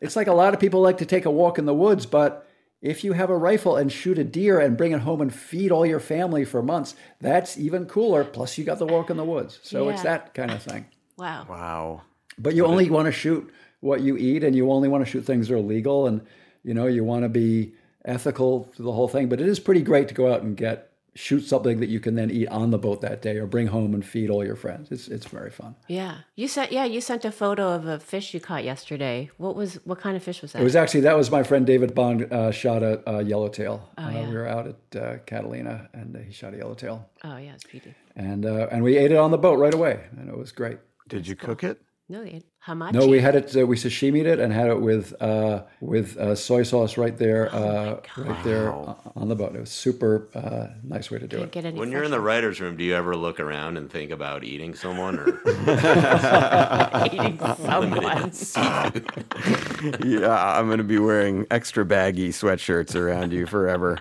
it's 0.00 0.16
like 0.16 0.26
a 0.26 0.32
lot 0.32 0.54
of 0.54 0.60
people 0.60 0.80
like 0.80 0.98
to 0.98 1.06
take 1.06 1.24
a 1.24 1.30
walk 1.30 1.58
in 1.58 1.64
the 1.64 1.74
woods, 1.74 2.06
but 2.06 2.46
if 2.80 3.04
you 3.04 3.12
have 3.12 3.30
a 3.30 3.36
rifle 3.36 3.76
and 3.76 3.90
shoot 3.90 4.18
a 4.18 4.24
deer 4.24 4.58
and 4.58 4.76
bring 4.76 4.90
it 4.90 5.00
home 5.00 5.20
and 5.20 5.32
feed 5.32 5.70
all 5.70 5.86
your 5.86 6.00
family 6.00 6.44
for 6.44 6.62
months, 6.62 6.96
that's 7.20 7.56
even 7.56 7.86
cooler. 7.86 8.24
Plus, 8.24 8.58
you 8.58 8.64
got 8.64 8.78
the 8.80 8.86
walk 8.86 9.08
in 9.08 9.16
the 9.16 9.24
woods. 9.24 9.60
So 9.62 9.88
it's 9.88 10.02
that 10.02 10.34
kind 10.34 10.50
of 10.50 10.62
thing. 10.62 10.86
Wow. 11.16 11.46
Wow. 11.48 12.02
But 12.38 12.54
you 12.56 12.66
only 12.66 12.90
want 12.90 13.06
to 13.06 13.12
shoot 13.12 13.48
what 13.80 14.00
you 14.00 14.16
eat, 14.16 14.42
and 14.42 14.56
you 14.56 14.70
only 14.70 14.88
want 14.88 15.04
to 15.04 15.10
shoot 15.10 15.22
things 15.22 15.48
that 15.48 15.54
are 15.54 15.60
legal, 15.60 16.06
and 16.06 16.22
you 16.64 16.74
know 16.74 16.86
you 16.86 17.04
want 17.04 17.22
to 17.24 17.28
be 17.28 17.74
ethical 18.04 18.64
to 18.76 18.82
the 18.82 18.92
whole 18.92 19.08
thing. 19.08 19.28
But 19.28 19.40
it 19.40 19.48
is 19.48 19.60
pretty 19.60 19.82
great 19.82 20.08
to 20.08 20.14
go 20.14 20.32
out 20.32 20.42
and 20.42 20.56
get 20.56 20.91
shoot 21.14 21.40
something 21.40 21.80
that 21.80 21.88
you 21.88 22.00
can 22.00 22.14
then 22.14 22.30
eat 22.30 22.48
on 22.48 22.70
the 22.70 22.78
boat 22.78 23.00
that 23.02 23.20
day, 23.22 23.36
or 23.36 23.46
bring 23.46 23.66
home 23.66 23.94
and 23.94 24.04
feed 24.04 24.30
all 24.30 24.44
your 24.44 24.56
friends. 24.56 24.90
It's 24.90 25.08
it's 25.08 25.26
very 25.26 25.50
fun. 25.50 25.74
Yeah. 25.88 26.18
You 26.36 26.48
sent 26.48 26.72
yeah, 26.72 26.84
you 26.84 27.00
sent 27.00 27.24
a 27.24 27.32
photo 27.32 27.68
of 27.72 27.86
a 27.86 27.98
fish 27.98 28.34
you 28.34 28.40
caught 28.40 28.64
yesterday. 28.64 29.30
What 29.36 29.54
was 29.54 29.74
what 29.84 30.00
kind 30.00 30.16
of 30.16 30.22
fish 30.22 30.42
was 30.42 30.52
that? 30.52 30.60
It 30.60 30.64
was 30.64 30.76
actually 30.76 31.00
that 31.02 31.16
was 31.16 31.30
my 31.30 31.42
friend 31.42 31.66
David 31.66 31.94
Bond 31.94 32.32
uh, 32.32 32.50
shot 32.50 32.82
a, 32.82 33.02
a 33.08 33.22
yellowtail. 33.22 33.88
Oh, 33.98 34.02
uh, 34.02 34.10
yeah. 34.10 34.28
we 34.28 34.34
were 34.34 34.46
out 34.46 34.66
at 34.68 35.02
uh, 35.02 35.16
Catalina, 35.26 35.88
and 35.92 36.16
he 36.16 36.32
shot 36.32 36.54
a 36.54 36.56
yellowtail, 36.56 37.08
oh 37.24 37.36
yeah, 37.36 37.52
it's 37.54 37.64
beauty. 37.64 37.94
and 38.16 38.46
uh, 38.46 38.68
and 38.70 38.82
we 38.82 38.96
ate 38.96 39.12
it 39.12 39.18
on 39.18 39.30
the 39.30 39.38
boat 39.38 39.58
right 39.58 39.74
away, 39.74 40.04
and 40.16 40.28
it 40.28 40.36
was 40.36 40.52
great. 40.52 40.78
Did 41.08 41.26
you 41.26 41.36
cook 41.36 41.62
it? 41.64 41.80
No, 42.08 42.22
they 42.22 42.42
hamachi. 42.66 42.92
No, 42.92 43.06
we 43.06 43.20
had 43.20 43.34
it. 43.34 43.56
Uh, 43.56 43.66
we 43.66 43.76
sashimied 43.76 44.26
it 44.26 44.38
and 44.38 44.52
had 44.52 44.68
it 44.68 44.80
with 44.80 45.20
uh, 45.20 45.62
with 45.80 46.16
uh, 46.16 46.34
soy 46.34 46.62
sauce 46.62 46.96
right 46.96 47.16
there, 47.16 47.48
Oh 47.52 47.58
uh, 47.58 48.00
right 48.18 48.44
there 48.44 48.72
on 48.72 49.28
the 49.28 49.34
boat. 49.34 49.54
It 49.54 49.60
was 49.60 49.70
super 49.70 50.28
uh, 50.34 50.68
nice 50.82 51.10
way 51.10 51.18
to 51.18 51.26
do 51.26 51.38
Can't 51.38 51.48
it. 51.48 51.52
get 51.52 51.64
any 51.64 51.78
When 51.78 51.90
you're 51.90 52.04
in 52.04 52.10
the 52.10 52.20
writer's 52.20 52.60
room, 52.60 52.76
do 52.76 52.84
you 52.84 52.94
ever 52.94 53.16
look 53.16 53.40
around 53.40 53.76
and 53.76 53.90
think 53.90 54.10
about 54.10 54.44
eating 54.44 54.74
someone 54.74 55.18
or 55.18 55.28
eating 57.06 57.38
someone. 57.56 58.32
yeah, 60.04 60.58
I'm 60.58 60.66
going 60.66 60.78
to 60.78 60.84
be 60.84 60.98
wearing 60.98 61.46
extra 61.50 61.84
baggy 61.84 62.30
sweatshirts 62.30 62.94
around 62.94 63.32
you 63.32 63.46
forever. 63.46 63.98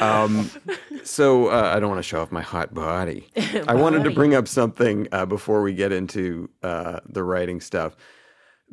Um, 0.00 0.50
so 1.04 1.48
uh, 1.48 1.72
I 1.74 1.80
don't 1.80 1.88
want 1.88 1.98
to 1.98 2.02
show 2.08 2.20
off 2.20 2.32
my 2.32 2.40
hot 2.42 2.74
body. 2.74 3.28
I 3.68 3.74
wanted 3.74 4.04
to 4.04 4.10
bring 4.10 4.34
up 4.34 4.48
something 4.48 5.08
uh, 5.12 5.26
before 5.26 5.62
we 5.62 5.74
get 5.74 5.92
into 5.92 6.48
uh, 6.62 7.00
the 7.08 7.22
writing 7.22 7.60
stuff. 7.60 7.91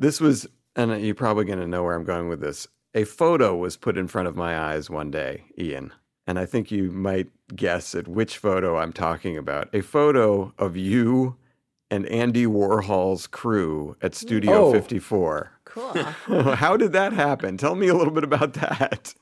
This 0.00 0.18
was, 0.18 0.46
and 0.74 0.98
you're 1.04 1.14
probably 1.14 1.44
going 1.44 1.58
to 1.60 1.66
know 1.66 1.84
where 1.84 1.94
I'm 1.94 2.04
going 2.04 2.28
with 2.30 2.40
this. 2.40 2.66
A 2.94 3.04
photo 3.04 3.54
was 3.54 3.76
put 3.76 3.98
in 3.98 4.08
front 4.08 4.28
of 4.28 4.34
my 4.34 4.58
eyes 4.58 4.88
one 4.88 5.10
day, 5.10 5.44
Ian, 5.58 5.92
and 6.26 6.38
I 6.38 6.46
think 6.46 6.70
you 6.72 6.90
might 6.90 7.28
guess 7.54 7.94
at 7.94 8.08
which 8.08 8.38
photo 8.38 8.78
I'm 8.78 8.94
talking 8.94 9.36
about. 9.36 9.68
A 9.74 9.82
photo 9.82 10.54
of 10.58 10.74
you 10.76 11.36
and 11.90 12.06
Andy 12.06 12.46
Warhol's 12.46 13.26
crew 13.26 13.94
at 14.00 14.14
Studio 14.14 14.68
Oh. 14.68 14.72
54. 14.72 15.52
Cool. 15.66 15.92
How 16.54 16.76
did 16.78 16.92
that 16.92 17.12
happen? 17.12 17.58
Tell 17.58 17.74
me 17.74 17.88
a 17.88 17.94
little 17.94 18.14
bit 18.14 18.24
about 18.24 18.54
that. 18.54 19.14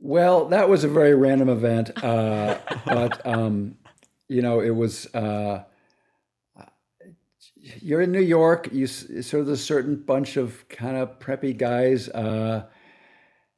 Well, 0.00 0.46
that 0.46 0.68
was 0.68 0.82
a 0.82 0.88
very 0.88 1.14
random 1.14 1.48
event, 1.50 2.02
uh, 2.02 2.58
but 2.86 3.24
um, 3.26 3.76
you 4.28 4.40
know, 4.40 4.60
it 4.60 4.70
was. 4.70 5.06
Uh, 5.14 5.62
you're 7.80 8.00
in 8.00 8.12
New 8.12 8.20
York. 8.20 8.68
You 8.72 8.86
sort 8.86 9.42
of 9.42 9.48
a 9.48 9.56
certain 9.56 9.96
bunch 9.96 10.36
of 10.36 10.68
kind 10.68 10.96
of 10.96 11.18
preppy 11.18 11.56
guys, 11.56 12.08
uh, 12.08 12.64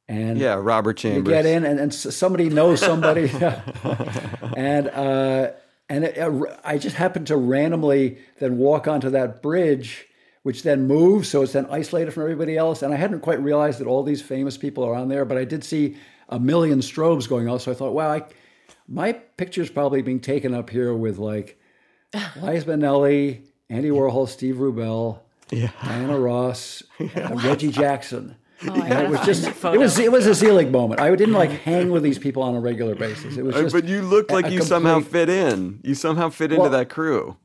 and 0.09 0.39
Yeah, 0.39 0.55
Robert 0.55 0.97
Chambers. 0.97 1.31
you 1.31 1.35
Chambers. 1.35 1.45
get 1.45 1.47
in 1.47 1.65
and, 1.65 1.81
and 1.81 1.95
somebody 1.95 2.49
knows 2.49 2.81
somebody 2.81 3.31
and 4.57 4.89
uh, 4.89 5.51
and 5.91 6.05
it, 6.05 6.19
uh, 6.19 6.45
i 6.65 6.79
just 6.79 6.97
happened 6.97 7.27
to 7.29 7.37
randomly 7.37 8.19
then 8.41 8.59
walk 8.59 8.87
onto 8.89 9.11
that 9.11 9.43
bridge 9.43 10.07
which 10.43 10.63
then 10.63 10.87
moves 10.87 11.29
so 11.29 11.43
it's 11.43 11.53
then 11.53 11.67
isolated 11.71 12.11
from 12.13 12.23
everybody 12.25 12.57
else 12.57 12.83
and 12.83 12.93
i 12.93 12.97
hadn't 12.97 13.21
quite 13.21 13.43
realized 13.43 13.79
that 13.81 13.87
all 13.87 14.03
these 14.03 14.23
famous 14.23 14.57
people 14.57 14.85
are 14.85 14.95
on 14.95 15.09
there 15.09 15.25
but 15.25 15.37
i 15.39 15.45
did 15.45 15.63
see 15.65 15.97
a 16.31 16.39
million 16.39 16.81
strobes 16.81 17.29
going 17.29 17.49
off 17.49 17.63
so 17.63 17.71
i 17.71 17.75
thought 17.75 17.93
wow 17.93 18.11
I, 18.11 18.23
my 18.87 19.13
picture's 19.13 19.71
probably 19.71 20.01
being 20.03 20.21
taken 20.21 20.55
up 20.55 20.71
here 20.71 20.95
with 20.95 21.19
like 21.19 21.59
Liza 22.41 22.65
Minnelli, 22.67 23.48
Andy 23.71 23.91
Warhol, 23.91 24.29
Steve 24.29 24.57
Rubell, 24.57 25.19
Diana 25.51 26.19
Ross, 26.19 26.83
uh, 27.01 27.05
Reggie 27.45 27.71
Jackson. 27.71 28.37
Oh, 28.67 28.73
And 28.83 28.93
it 28.93 29.09
was 29.11 29.21
just 29.21 29.47
it 29.47 29.79
was 29.79 29.99
it 29.99 30.11
was 30.11 30.27
a 30.27 30.35
Zelig 30.35 30.73
moment. 30.73 31.01
I 31.01 31.15
didn't 31.15 31.35
like 31.35 31.51
hang 31.51 31.91
with 31.91 32.03
these 32.03 32.19
people 32.19 32.43
on 32.43 32.55
a 32.57 32.61
regular 32.61 32.95
basis. 32.97 33.37
It 33.37 33.45
was 33.45 33.55
Uh, 33.55 33.63
just 33.63 33.75
but 33.75 33.85
you 33.85 34.03
looked 34.03 34.33
like 34.33 34.47
a 34.47 34.51
you 34.53 34.63
somehow 34.63 35.01
fit 35.01 35.29
in. 35.29 35.79
You 35.85 35.95
somehow 35.95 36.29
fit 36.31 36.51
into 36.51 36.63
Well- 36.63 36.71
that 36.71 36.89
crew. 36.89 37.37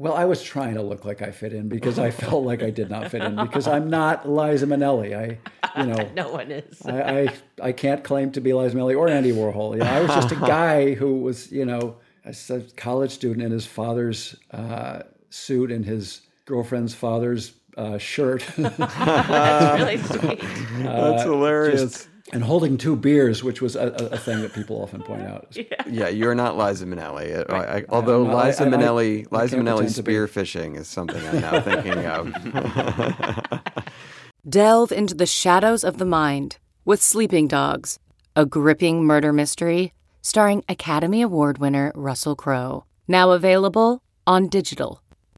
Well, 0.00 0.14
I 0.14 0.26
was 0.26 0.40
trying 0.44 0.74
to 0.74 0.82
look 0.82 1.04
like 1.04 1.22
I 1.22 1.32
fit 1.32 1.52
in 1.52 1.68
because 1.68 1.98
I 1.98 2.10
felt 2.24 2.44
like 2.44 2.62
I 2.62 2.70
did 2.70 2.88
not 2.88 3.10
fit 3.10 3.20
in 3.20 3.34
because 3.34 3.66
I'm 3.66 3.90
not 3.90 4.28
Liza 4.28 4.64
Minnelli. 4.66 5.12
I, 5.12 5.80
you 5.80 5.86
know, 5.88 6.08
no 6.14 6.30
one 6.30 6.52
is. 6.52 6.80
I, 6.86 7.00
I 7.22 7.28
I 7.60 7.72
can't 7.72 8.04
claim 8.04 8.30
to 8.32 8.40
be 8.40 8.52
Liza 8.52 8.76
Minnelli 8.76 8.96
or 8.96 9.08
Andy 9.08 9.32
Warhol. 9.32 9.72
You 9.72 9.80
know, 9.80 9.86
I 9.90 10.00
was 10.00 10.10
just 10.10 10.30
a 10.30 10.36
guy 10.36 10.94
who 10.94 11.16
was, 11.18 11.50
you 11.50 11.64
know, 11.64 11.96
a 12.24 12.32
college 12.76 13.10
student 13.10 13.42
in 13.42 13.50
his 13.50 13.66
father's 13.66 14.36
uh, 14.52 15.02
suit 15.30 15.70
and 15.70 15.84
his 15.84 16.22
girlfriend's 16.46 16.94
father's 16.94 17.52
uh, 17.76 17.98
shirt. 17.98 18.44
That's 18.56 19.80
really 19.80 19.98
sweet. 19.98 20.40
That's 20.82 21.22
hilarious. 21.22 22.08
and 22.32 22.42
holding 22.42 22.76
two 22.76 22.96
beers, 22.96 23.44
which 23.44 23.62
was 23.62 23.76
a, 23.76 23.88
a, 23.88 24.06
a 24.14 24.18
thing 24.18 24.40
that 24.42 24.52
people 24.52 24.82
often 24.82 25.00
point 25.02 25.22
out. 25.22 25.56
yeah, 25.86 26.08
you're 26.08 26.34
not 26.34 26.58
Liza 26.58 26.86
Minnelli. 26.86 27.48
I, 27.50 27.78
I, 27.78 27.84
although 27.88 28.24
No, 28.24 28.36
Liza 28.36 28.64
I- 28.64 28.66
I- 28.66 28.70
Minnelli, 28.70 29.26
I 29.32 29.42
Liza 29.42 29.56
can't 29.56 29.68
Minnelli 29.68 29.76
pretend 29.76 29.94
to 29.96 30.02
be. 30.02 30.12
spearfishing 30.14 30.76
is 30.76 30.88
something 30.88 31.24
I'm 31.28 31.40
now 31.40 31.60
thinking 31.60 32.04
of. 32.06 32.34
Delve 34.48 34.92
into 34.92 35.14
the 35.14 35.26
shadows 35.26 35.84
of 35.84 35.98
the 35.98 36.04
mind 36.06 36.58
with 36.84 37.02
Sleeping 37.02 37.48
Dogs, 37.48 37.98
a 38.34 38.46
gripping 38.46 39.04
murder 39.04 39.32
mystery 39.32 39.92
starring 40.22 40.64
Academy 40.68 41.22
Award 41.22 41.58
winner 41.58 41.92
Russell 41.94 42.34
Crowe. 42.36 42.84
Now 43.06 43.30
available 43.32 44.02
on 44.26 44.48
digital. 44.48 45.02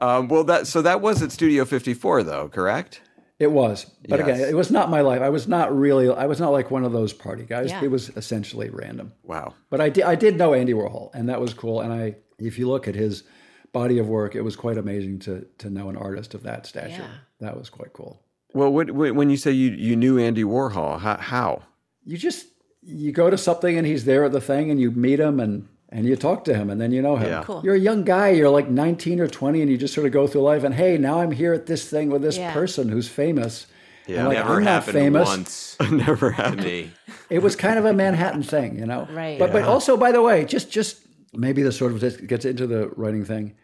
Um, 0.00 0.28
well, 0.28 0.44
that 0.44 0.66
so 0.66 0.82
that 0.82 1.00
was 1.00 1.22
at 1.22 1.32
Studio 1.32 1.64
54, 1.64 2.22
though, 2.22 2.48
correct? 2.48 3.00
It 3.38 3.50
was, 3.50 3.86
but 4.08 4.20
Yes. 4.20 4.28
again, 4.28 4.48
it 4.48 4.54
was 4.54 4.70
not 4.70 4.90
my 4.90 5.00
life. 5.00 5.20
I 5.20 5.28
was 5.28 5.48
not 5.48 5.76
really. 5.76 6.08
I 6.08 6.26
was 6.26 6.38
not 6.38 6.50
like 6.52 6.70
one 6.70 6.84
of 6.84 6.92
those 6.92 7.12
party 7.12 7.44
guys. 7.44 7.70
Yeah. 7.70 7.82
It 7.82 7.90
was 7.90 8.10
essentially 8.16 8.70
random. 8.70 9.12
Wow. 9.24 9.54
But 9.70 9.80
I 9.80 9.88
did. 9.88 10.04
I 10.04 10.14
did 10.14 10.38
know 10.38 10.54
Andy 10.54 10.72
Warhol, 10.72 11.12
and 11.14 11.28
that 11.28 11.40
was 11.40 11.52
cool. 11.52 11.80
And 11.80 11.92
I, 11.92 12.14
if 12.38 12.58
you 12.58 12.68
look 12.68 12.86
at 12.86 12.94
his 12.94 13.24
body 13.72 13.98
of 13.98 14.08
work, 14.08 14.36
it 14.36 14.42
was 14.42 14.54
quite 14.54 14.78
amazing 14.78 15.18
to 15.20 15.44
to 15.58 15.68
know 15.68 15.88
an 15.90 15.96
artist 15.96 16.34
of 16.34 16.44
that 16.44 16.64
stature. 16.64 16.90
Yeah. 16.90 17.08
That 17.40 17.58
was 17.58 17.68
quite 17.70 17.92
cool. 17.92 18.22
Well, 18.54 18.72
what, 18.72 18.92
what, 18.92 19.16
when 19.16 19.30
you 19.30 19.36
say 19.36 19.50
you, 19.50 19.72
you 19.72 19.96
knew 19.96 20.16
Andy 20.16 20.44
Warhol, 20.44 21.00
how? 21.00 21.16
how? 21.16 21.62
You 22.04 22.16
just 22.16 22.46
you 22.82 23.10
go 23.10 23.30
to 23.30 23.36
something, 23.36 23.76
and 23.76 23.84
he's 23.84 24.04
there 24.04 24.24
at 24.24 24.30
the 24.30 24.40
thing, 24.40 24.70
and 24.70 24.80
you 24.80 24.92
meet 24.92 25.18
him, 25.18 25.40
and 25.40 25.66
and 25.94 26.04
you 26.04 26.16
talk 26.16 26.42
to 26.44 26.54
him, 26.54 26.70
and 26.70 26.80
then 26.80 26.90
you 26.90 27.00
know 27.00 27.14
him. 27.14 27.30
Yeah. 27.30 27.44
Cool. 27.44 27.62
You're 27.64 27.76
a 27.76 27.78
young 27.78 28.02
guy. 28.02 28.30
You're 28.30 28.50
like 28.50 28.68
19 28.68 29.20
or 29.20 29.28
20, 29.28 29.62
and 29.62 29.70
you 29.70 29.78
just 29.78 29.94
sort 29.94 30.06
of 30.06 30.12
go 30.12 30.26
through 30.26 30.42
life, 30.42 30.64
and 30.64 30.74
hey, 30.74 30.98
now 30.98 31.20
I'm 31.20 31.30
here 31.30 31.54
at 31.54 31.66
this 31.66 31.88
thing 31.88 32.10
with 32.10 32.20
this 32.20 32.36
Yeah. 32.36 32.52
person 32.52 32.88
who's 32.88 33.08
famous. 33.08 33.68
Yeah. 34.08 34.18
And, 34.18 34.28
like, 34.28 34.38
Never 34.38 34.56
I'm 34.56 34.64
not 34.64 34.70
happened 34.70 34.94
famous. 34.94 35.28
once 35.28 35.76
Never 35.90 36.30
to 36.30 36.36
happened. 36.36 36.64
me. 36.64 36.90
It 37.30 37.42
was 37.42 37.54
kind 37.54 37.78
of 37.78 37.84
a 37.84 37.92
Manhattan 37.92 38.42
thing, 38.42 38.76
you 38.76 38.86
know. 38.86 39.06
Right. 39.10 39.38
But 39.38 39.52
but 39.52 39.62
also, 39.62 39.96
by 39.96 40.10
the 40.10 40.20
way, 40.20 40.44
just 40.44 40.68
just 40.68 40.98
maybe 41.32 41.62
this 41.62 41.78
sort 41.78 41.92
of 41.92 42.26
gets 42.26 42.44
into 42.44 42.66
the 42.66 42.88
writing 42.96 43.24
thing. 43.24 43.54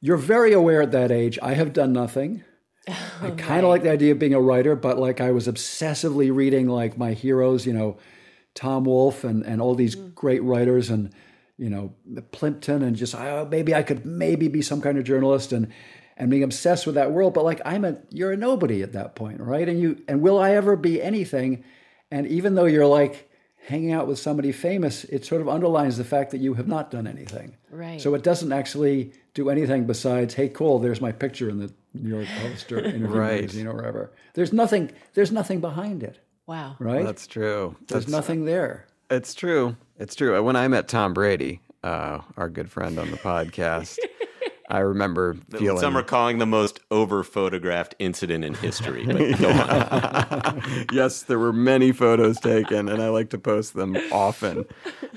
You're 0.00 0.16
very 0.16 0.52
aware 0.52 0.80
at 0.80 0.92
that 0.92 1.10
age. 1.10 1.38
I 1.42 1.54
have 1.54 1.72
done 1.72 1.92
nothing. 1.92 2.44
I 3.20 3.32
kind 3.32 3.64
of 3.64 3.68
like 3.68 3.82
the 3.82 3.90
idea 3.90 4.12
of 4.12 4.18
being 4.18 4.32
a 4.32 4.40
writer, 4.40 4.74
but 4.76 4.96
like 4.96 5.20
I 5.20 5.32
was 5.32 5.46
obsessively 5.48 6.34
reading 6.34 6.68
like 6.68 6.96
my 6.96 7.12
heroes, 7.12 7.66
you 7.66 7.72
know, 7.72 7.98
Tom 8.54 8.84
Wolfe 8.84 9.24
and 9.24 9.44
and 9.44 9.60
all 9.60 9.74
these 9.74 9.96
mm. 9.96 10.14
great 10.14 10.42
writers 10.42 10.88
and 10.88 11.12
you 11.60 11.68
know 11.70 11.92
Plimpton 12.32 12.82
and 12.82 12.96
just 12.96 13.14
oh, 13.14 13.46
maybe 13.50 13.74
I 13.74 13.82
could 13.82 14.04
maybe 14.04 14.48
be 14.48 14.62
some 14.62 14.80
kind 14.80 14.98
of 14.98 15.04
journalist 15.04 15.52
and 15.52 15.68
and 16.16 16.30
being 16.30 16.42
obsessed 16.42 16.86
with 16.86 16.94
that 16.96 17.12
world. 17.12 17.34
But 17.34 17.44
like 17.44 17.60
I'm 17.64 17.84
a 17.84 17.98
you're 18.10 18.32
a 18.32 18.36
nobody 18.36 18.82
at 18.82 18.92
that 18.94 19.14
point, 19.14 19.40
right? 19.40 19.68
And 19.68 19.78
you 19.80 20.02
and 20.08 20.20
will 20.22 20.38
I 20.38 20.52
ever 20.52 20.74
be 20.76 21.00
anything? 21.02 21.62
And 22.10 22.26
even 22.26 22.54
though 22.56 22.64
you're 22.66 22.86
like 22.86 23.30
hanging 23.66 23.92
out 23.92 24.08
with 24.08 24.18
somebody 24.18 24.52
famous, 24.52 25.04
it 25.04 25.24
sort 25.24 25.40
of 25.42 25.48
underlines 25.48 25.96
the 25.98 26.04
fact 26.04 26.30
that 26.32 26.38
you 26.40 26.54
have 26.54 26.66
not 26.66 26.90
done 26.90 27.06
anything. 27.06 27.54
Right. 27.70 28.00
So 28.00 28.14
it 28.14 28.22
doesn't 28.24 28.52
actually 28.52 29.12
do 29.34 29.50
anything 29.50 29.86
besides, 29.86 30.34
hey, 30.34 30.48
cool, 30.48 30.78
there's 30.80 31.00
my 31.00 31.12
picture 31.12 31.48
in 31.50 31.58
the 31.58 31.72
New 31.94 32.08
York 32.16 32.26
Post 32.42 32.72
or 32.72 32.78
Interview 32.84 33.06
Right. 33.06 33.42
magazine 33.42 33.66
or 33.68 33.74
wherever. 33.74 34.12
There's 34.34 34.52
nothing. 34.52 34.90
There's 35.14 35.30
nothing 35.30 35.60
behind 35.60 36.02
it, 36.02 36.18
Wow. 36.46 36.74
right? 36.80 37.04
That's 37.04 37.26
true. 37.26 37.76
there's 37.86 38.06
That's- 38.06 38.08
nothing 38.08 38.44
there. 38.46 38.86
It's 39.10 39.34
true. 39.34 39.76
It's 39.98 40.14
true. 40.14 40.40
When 40.42 40.54
I 40.54 40.68
met 40.68 40.86
Tom 40.86 41.12
Brady, 41.12 41.60
uh, 41.82 42.20
our 42.36 42.48
good 42.48 42.70
friend 42.70 42.96
on 42.98 43.10
the 43.10 43.16
podcast, 43.16 43.98
I 44.68 44.78
remember 44.78 45.34
feeling 45.50 45.80
Some 45.80 45.96
are 45.96 46.04
calling 46.04 46.38
the 46.38 46.46
most 46.46 46.78
over 46.92 47.24
photographed 47.24 47.96
incident 47.98 48.44
in 48.44 48.54
history. 48.54 49.04
But 49.04 49.18
go 49.38 49.50
on. 49.50 50.86
yes, 50.92 51.24
there 51.24 51.40
were 51.40 51.52
many 51.52 51.90
photos 51.90 52.38
taken, 52.38 52.88
and 52.88 53.02
I 53.02 53.08
like 53.08 53.30
to 53.30 53.38
post 53.38 53.74
them 53.74 53.96
often. 54.12 54.64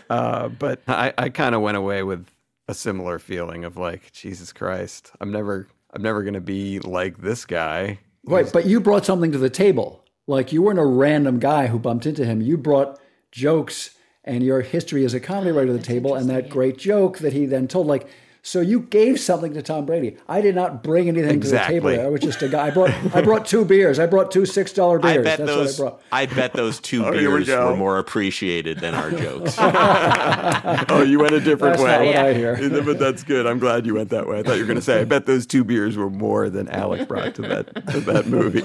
Uh, 0.10 0.48
but 0.48 0.82
I, 0.88 1.14
I 1.18 1.30
kind 1.30 1.54
of 1.54 1.62
went 1.62 1.78
away 1.78 2.02
with 2.02 2.28
a 2.68 2.74
similar 2.74 3.20
feeling 3.20 3.64
of 3.64 3.78
like, 3.78 4.12
Jesus 4.12 4.52
Christ, 4.52 5.12
I'm 5.22 5.32
never, 5.32 5.68
I'm 5.92 6.02
never 6.02 6.24
going 6.24 6.34
to 6.34 6.42
be 6.42 6.80
like 6.80 7.20
this 7.20 7.46
guy. 7.46 8.00
Right, 8.26 8.50
but 8.52 8.66
you 8.66 8.80
brought 8.80 9.06
something 9.06 9.32
to 9.34 9.38
the 9.38 9.52
table. 9.52 10.04
Like 10.26 10.52
you 10.52 10.64
weren't 10.64 10.80
a 10.80 10.86
random 10.86 11.40
guy 11.40 11.68
who 11.68 11.78
bumped 11.78 12.06
into 12.06 12.26
him. 12.26 12.42
You 12.42 12.58
brought 12.58 13.00
jokes 13.34 13.98
and 14.24 14.44
your 14.44 14.62
history 14.62 15.04
as 15.04 15.14
a 15.14 15.20
comedy 15.20 15.52
writer 15.52 15.68
to 15.68 15.74
the 15.74 15.84
table, 15.84 16.16
and 16.16 16.30
that 16.30 16.50
great 16.50 16.78
joke 16.78 17.18
that 17.18 17.34
he 17.34 17.46
then 17.46 17.68
told. 17.68 17.88
Like, 17.88 18.08
so 18.46 18.60
you 18.62 18.82
gave 18.82 19.20
something 19.20 19.54
to 19.54 19.62
Tom 19.62 19.86
Brady. 19.86 20.18
I 20.28 20.42
did 20.42 20.54
not 20.54 20.84
bring 20.84 21.08
anything 21.08 21.32
Exactly. 21.32 21.80
to 21.80 21.82
the 21.82 21.92
table. 21.96 22.06
I 22.06 22.10
was 22.10 22.20
just 22.22 22.42
a 22.44 22.50
guy. 22.50 22.68
I 22.68 22.72
brought, 22.72 22.92
I 23.16 23.22
brought 23.22 23.46
two 23.46 23.64
beers. 23.66 23.98
I 24.00 24.06
brought 24.06 24.32
two 24.32 24.46
six 24.46 24.74
dollar 24.74 25.00
beers. 25.00 25.12
I 25.12 25.14
beers. 25.16 25.24
bet 25.26 25.38
That's 25.40 25.52
those. 25.52 25.80
what 25.80 25.88
I 25.88 25.90
brought. 25.90 26.02
I 26.12 26.36
bet 26.36 26.54
those 26.54 26.80
two 26.82 27.06
Oh, 27.06 27.12
here 27.14 27.32
we 27.32 27.46
beers 27.46 27.48
were 27.58 27.76
more 27.78 27.98
appreciated 28.00 28.80
than 28.80 28.94
our 28.94 29.12
jokes. 29.12 29.56
oh, 29.60 31.04
you 31.08 31.20
went 31.20 31.34
a 31.34 31.40
different 31.40 31.78
That's 31.78 31.84
way. 31.84 31.92
not 31.92 32.06
what 32.06 32.16
I 32.18 32.34
hear. 32.34 32.82
but 32.84 33.00
that's 33.00 33.24
good. 33.24 33.48
I'm 33.48 33.60
glad 33.60 33.86
you 33.86 33.96
went 33.96 34.10
that 34.10 34.28
way. 34.28 34.40
I 34.40 34.44
thought 34.44 34.54
you 34.56 34.62
were 34.62 34.68
going 34.68 34.76
to 34.76 34.82
say, 34.82 35.00
I 35.02 35.06
bet 35.06 35.26
those 35.26 35.46
two 35.46 35.64
beers 35.64 35.96
were 35.98 36.10
more 36.10 36.50
than 36.50 36.68
Alec 36.70 37.08
brought 37.08 37.36
to 37.36 37.42
that 37.44 37.88
to 37.92 38.00
that 38.02 38.28
movie. 38.28 38.64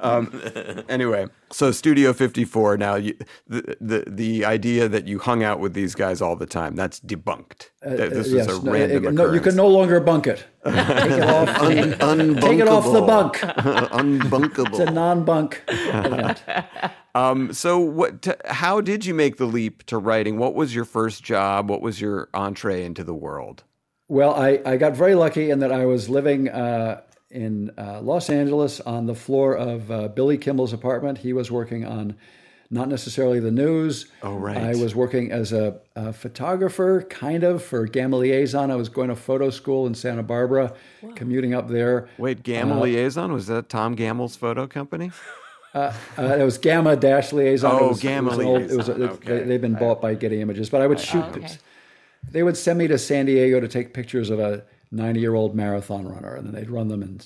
Um, 0.00 0.40
anyway, 0.88 1.26
so 1.50 1.72
Studio 1.72 2.12
54. 2.12 2.76
Now, 2.76 2.96
you, 2.96 3.16
the, 3.48 3.76
the 3.80 4.04
the 4.06 4.44
idea 4.44 4.88
that 4.88 5.06
you 5.08 5.18
hung 5.18 5.42
out 5.42 5.58
with 5.60 5.72
these 5.74 5.94
guys 5.94 6.20
all 6.20 6.36
the 6.36 6.46
time 6.46 6.76
that's 6.76 7.00
debunked. 7.00 7.70
That 7.86 8.10
this 8.10 8.32
Uh, 8.32 8.36
Yes, 8.36 8.46
was 8.48 8.58
a 8.58 8.64
no, 8.64 8.72
random 8.72 9.06
uh, 9.06 9.10
no, 9.10 9.32
you 9.32 9.40
can 9.40 9.54
no 9.56 9.68
longer 9.68 10.00
bunk 10.00 10.26
it. 10.26 10.44
Take 10.64 10.74
it 10.74 11.22
off. 11.22 11.60
Take 11.60 12.58
it 12.60 12.68
off 12.68 12.92
the 12.92 13.02
bunk. 13.02 13.36
Unbunkable. 13.92 14.68
It's 14.68 14.78
a 14.80 14.90
non-bunk 14.90 15.62
event. 15.68 16.42
Um, 17.14 17.54
so 17.54 17.78
what? 17.78 18.20
T- 18.20 18.32
how 18.44 18.82
did 18.82 19.06
you 19.06 19.14
make 19.14 19.38
the 19.38 19.46
leap 19.46 19.84
to 19.86 19.96
writing? 19.96 20.36
What 20.36 20.54
was 20.54 20.74
your 20.74 20.84
first 20.84 21.24
job? 21.24 21.70
What 21.70 21.80
was 21.80 21.98
your 21.98 22.28
entree 22.34 22.84
into 22.84 23.04
the 23.04 23.14
world? 23.14 23.64
Well, 24.08 24.34
I, 24.34 24.60
I 24.66 24.76
got 24.76 24.94
very 24.94 25.14
lucky 25.14 25.48
in 25.50 25.60
that 25.60 25.72
I 25.72 25.86
was 25.86 26.10
living 26.10 26.50
uh, 26.50 27.00
in 27.30 27.70
uh, 27.78 28.02
Los 28.02 28.28
Angeles 28.28 28.80
on 28.82 29.06
the 29.06 29.14
floor 29.14 29.54
of 29.56 29.90
uh, 29.90 30.08
Billy 30.08 30.36
Kimball's 30.36 30.74
apartment. 30.74 31.16
He 31.16 31.32
was 31.32 31.50
working 31.50 31.86
on 31.86 32.16
not 32.70 32.88
necessarily 32.88 33.40
the 33.40 33.50
news. 33.50 34.06
Oh, 34.22 34.34
right. 34.34 34.56
I 34.56 34.74
was 34.74 34.94
working 34.94 35.30
as 35.32 35.52
a, 35.52 35.78
a 35.94 36.12
photographer, 36.12 37.02
kind 37.02 37.44
of, 37.44 37.62
for 37.62 37.86
Gamma 37.86 38.16
Liaison. 38.16 38.70
I 38.70 38.76
was 38.76 38.88
going 38.88 39.08
to 39.08 39.16
photo 39.16 39.50
school 39.50 39.86
in 39.86 39.94
Santa 39.94 40.22
Barbara, 40.22 40.74
commuting 41.14 41.54
up 41.54 41.68
there. 41.68 42.08
Wait, 42.18 42.42
Gamma 42.42 42.80
Liaison 42.80 43.32
was 43.32 43.46
that 43.46 43.68
Tom 43.68 43.94
Gammel's 43.94 44.36
photo 44.36 44.66
company? 44.66 45.10
Uh, 45.74 45.92
it 46.18 46.42
was 46.44 46.56
Gamma 46.58 46.96
Dash 46.96 47.32
Liaison. 47.32 47.70
Oh, 47.72 47.86
it 47.86 47.88
was, 47.90 48.00
Gamma 48.00 48.30
it 48.32 48.36
was 48.36 48.38
an 48.38 48.46
old- 48.46 48.62
it 48.62 48.76
was 48.76 48.88
Liaison. 48.88 49.02
it- 49.02 49.10
Okay. 49.10 49.42
They've 49.44 49.60
been 49.60 49.74
bought 49.74 50.00
by 50.00 50.14
Getty 50.14 50.40
Images, 50.40 50.70
but 50.70 50.80
I 50.80 50.86
would 50.86 50.98
shoot. 51.00 51.58
They 52.30 52.42
would 52.42 52.56
send 52.56 52.78
me 52.78 52.88
to 52.88 52.98
San 52.98 53.26
Diego 53.26 53.60
to 53.60 53.68
take 53.68 53.94
pictures 53.94 54.30
of 54.30 54.40
a 54.40 54.64
90 54.90 55.20
year 55.20 55.34
old 55.34 55.54
marathon 55.54 56.06
runner, 56.08 56.34
and 56.34 56.46
then 56.46 56.54
they'd 56.54 56.70
run 56.70 56.88
them 56.88 57.02
and 57.02 57.24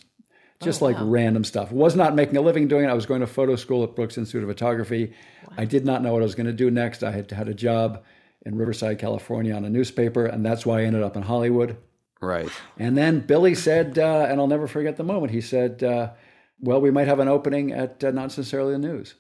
just 0.63 0.83
like 0.83 0.97
random 1.01 1.45
stuff. 1.45 1.73
Was 1.73 1.97
not 1.97 2.15
making 2.15 2.37
a 2.37 2.41
living 2.41 2.69
doing 2.69 2.85
it. 2.85 2.89
I 2.89 2.95
was 2.95 3.07
going 3.07 3.21
to 3.21 3.27
photo 3.27 3.57
school 3.57 3.83
at 3.83 3.97
Brooks 3.97 4.19
Institute 4.19 4.43
of 4.43 4.49
Photography. 4.49 5.15
I 5.57 5.65
did 5.65 5.87
not 5.87 6.03
know 6.03 6.13
what 6.13 6.21
I 6.21 6.25
was 6.25 6.35
going 6.35 6.47
to 6.47 6.53
do 6.53 6.71
next. 6.71 7.03
I 7.03 7.11
had 7.11 7.31
had 7.31 7.49
a 7.49 7.55
job 7.55 8.05
in 8.45 8.57
Riverside, 8.57 8.99
California, 8.99 9.55
on 9.55 9.65
a 9.65 9.71
newspaper, 9.71 10.27
and 10.27 10.45
that's 10.45 10.67
why 10.67 10.81
I 10.81 10.85
ended 10.85 11.03
up 11.03 11.17
in 11.17 11.23
Hollywood. 11.23 11.77
Right. 12.21 12.51
And 12.79 12.97
then 12.97 13.21
Billy 13.21 13.55
said, 13.55 13.99
uh, 13.99 14.27
and 14.29 14.41
I'll 14.41 14.47
never 14.47 14.67
forget 14.67 14.97
the 14.97 15.05
moment. 15.05 15.33
He 15.33 15.41
said, 15.41 15.83
uh, 15.83 16.11
"Well, 16.61 16.81
we 16.81 16.91
might 16.91 17.09
have 17.09 17.21
an 17.21 17.29
opening 17.29 17.73
at 17.73 18.05
uh, 18.05 18.11
Not 18.11 18.25
Necessarily 18.25 18.73
the 18.73 18.79
News." 18.79 19.15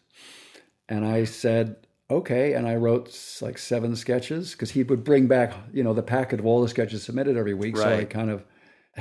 And 0.88 1.07
I 1.07 1.24
said, 1.24 1.76
"Okay." 2.11 2.53
And 2.53 2.68
I 2.68 2.76
wrote 2.76 3.16
like 3.40 3.57
seven 3.57 3.96
sketches 3.96 4.53
because 4.53 4.72
he 4.72 4.83
would 4.83 5.05
bring 5.05 5.26
back, 5.26 5.55
you 5.72 5.83
know, 5.83 5.94
the 5.94 6.03
packet 6.03 6.40
of 6.40 6.44
all 6.46 6.61
the 6.61 6.68
sketches 6.68 7.03
submitted 7.03 7.38
every 7.38 7.55
week. 7.55 7.79
So 7.79 7.88
I 7.88 8.05
kind 8.05 8.31
of 8.31 8.44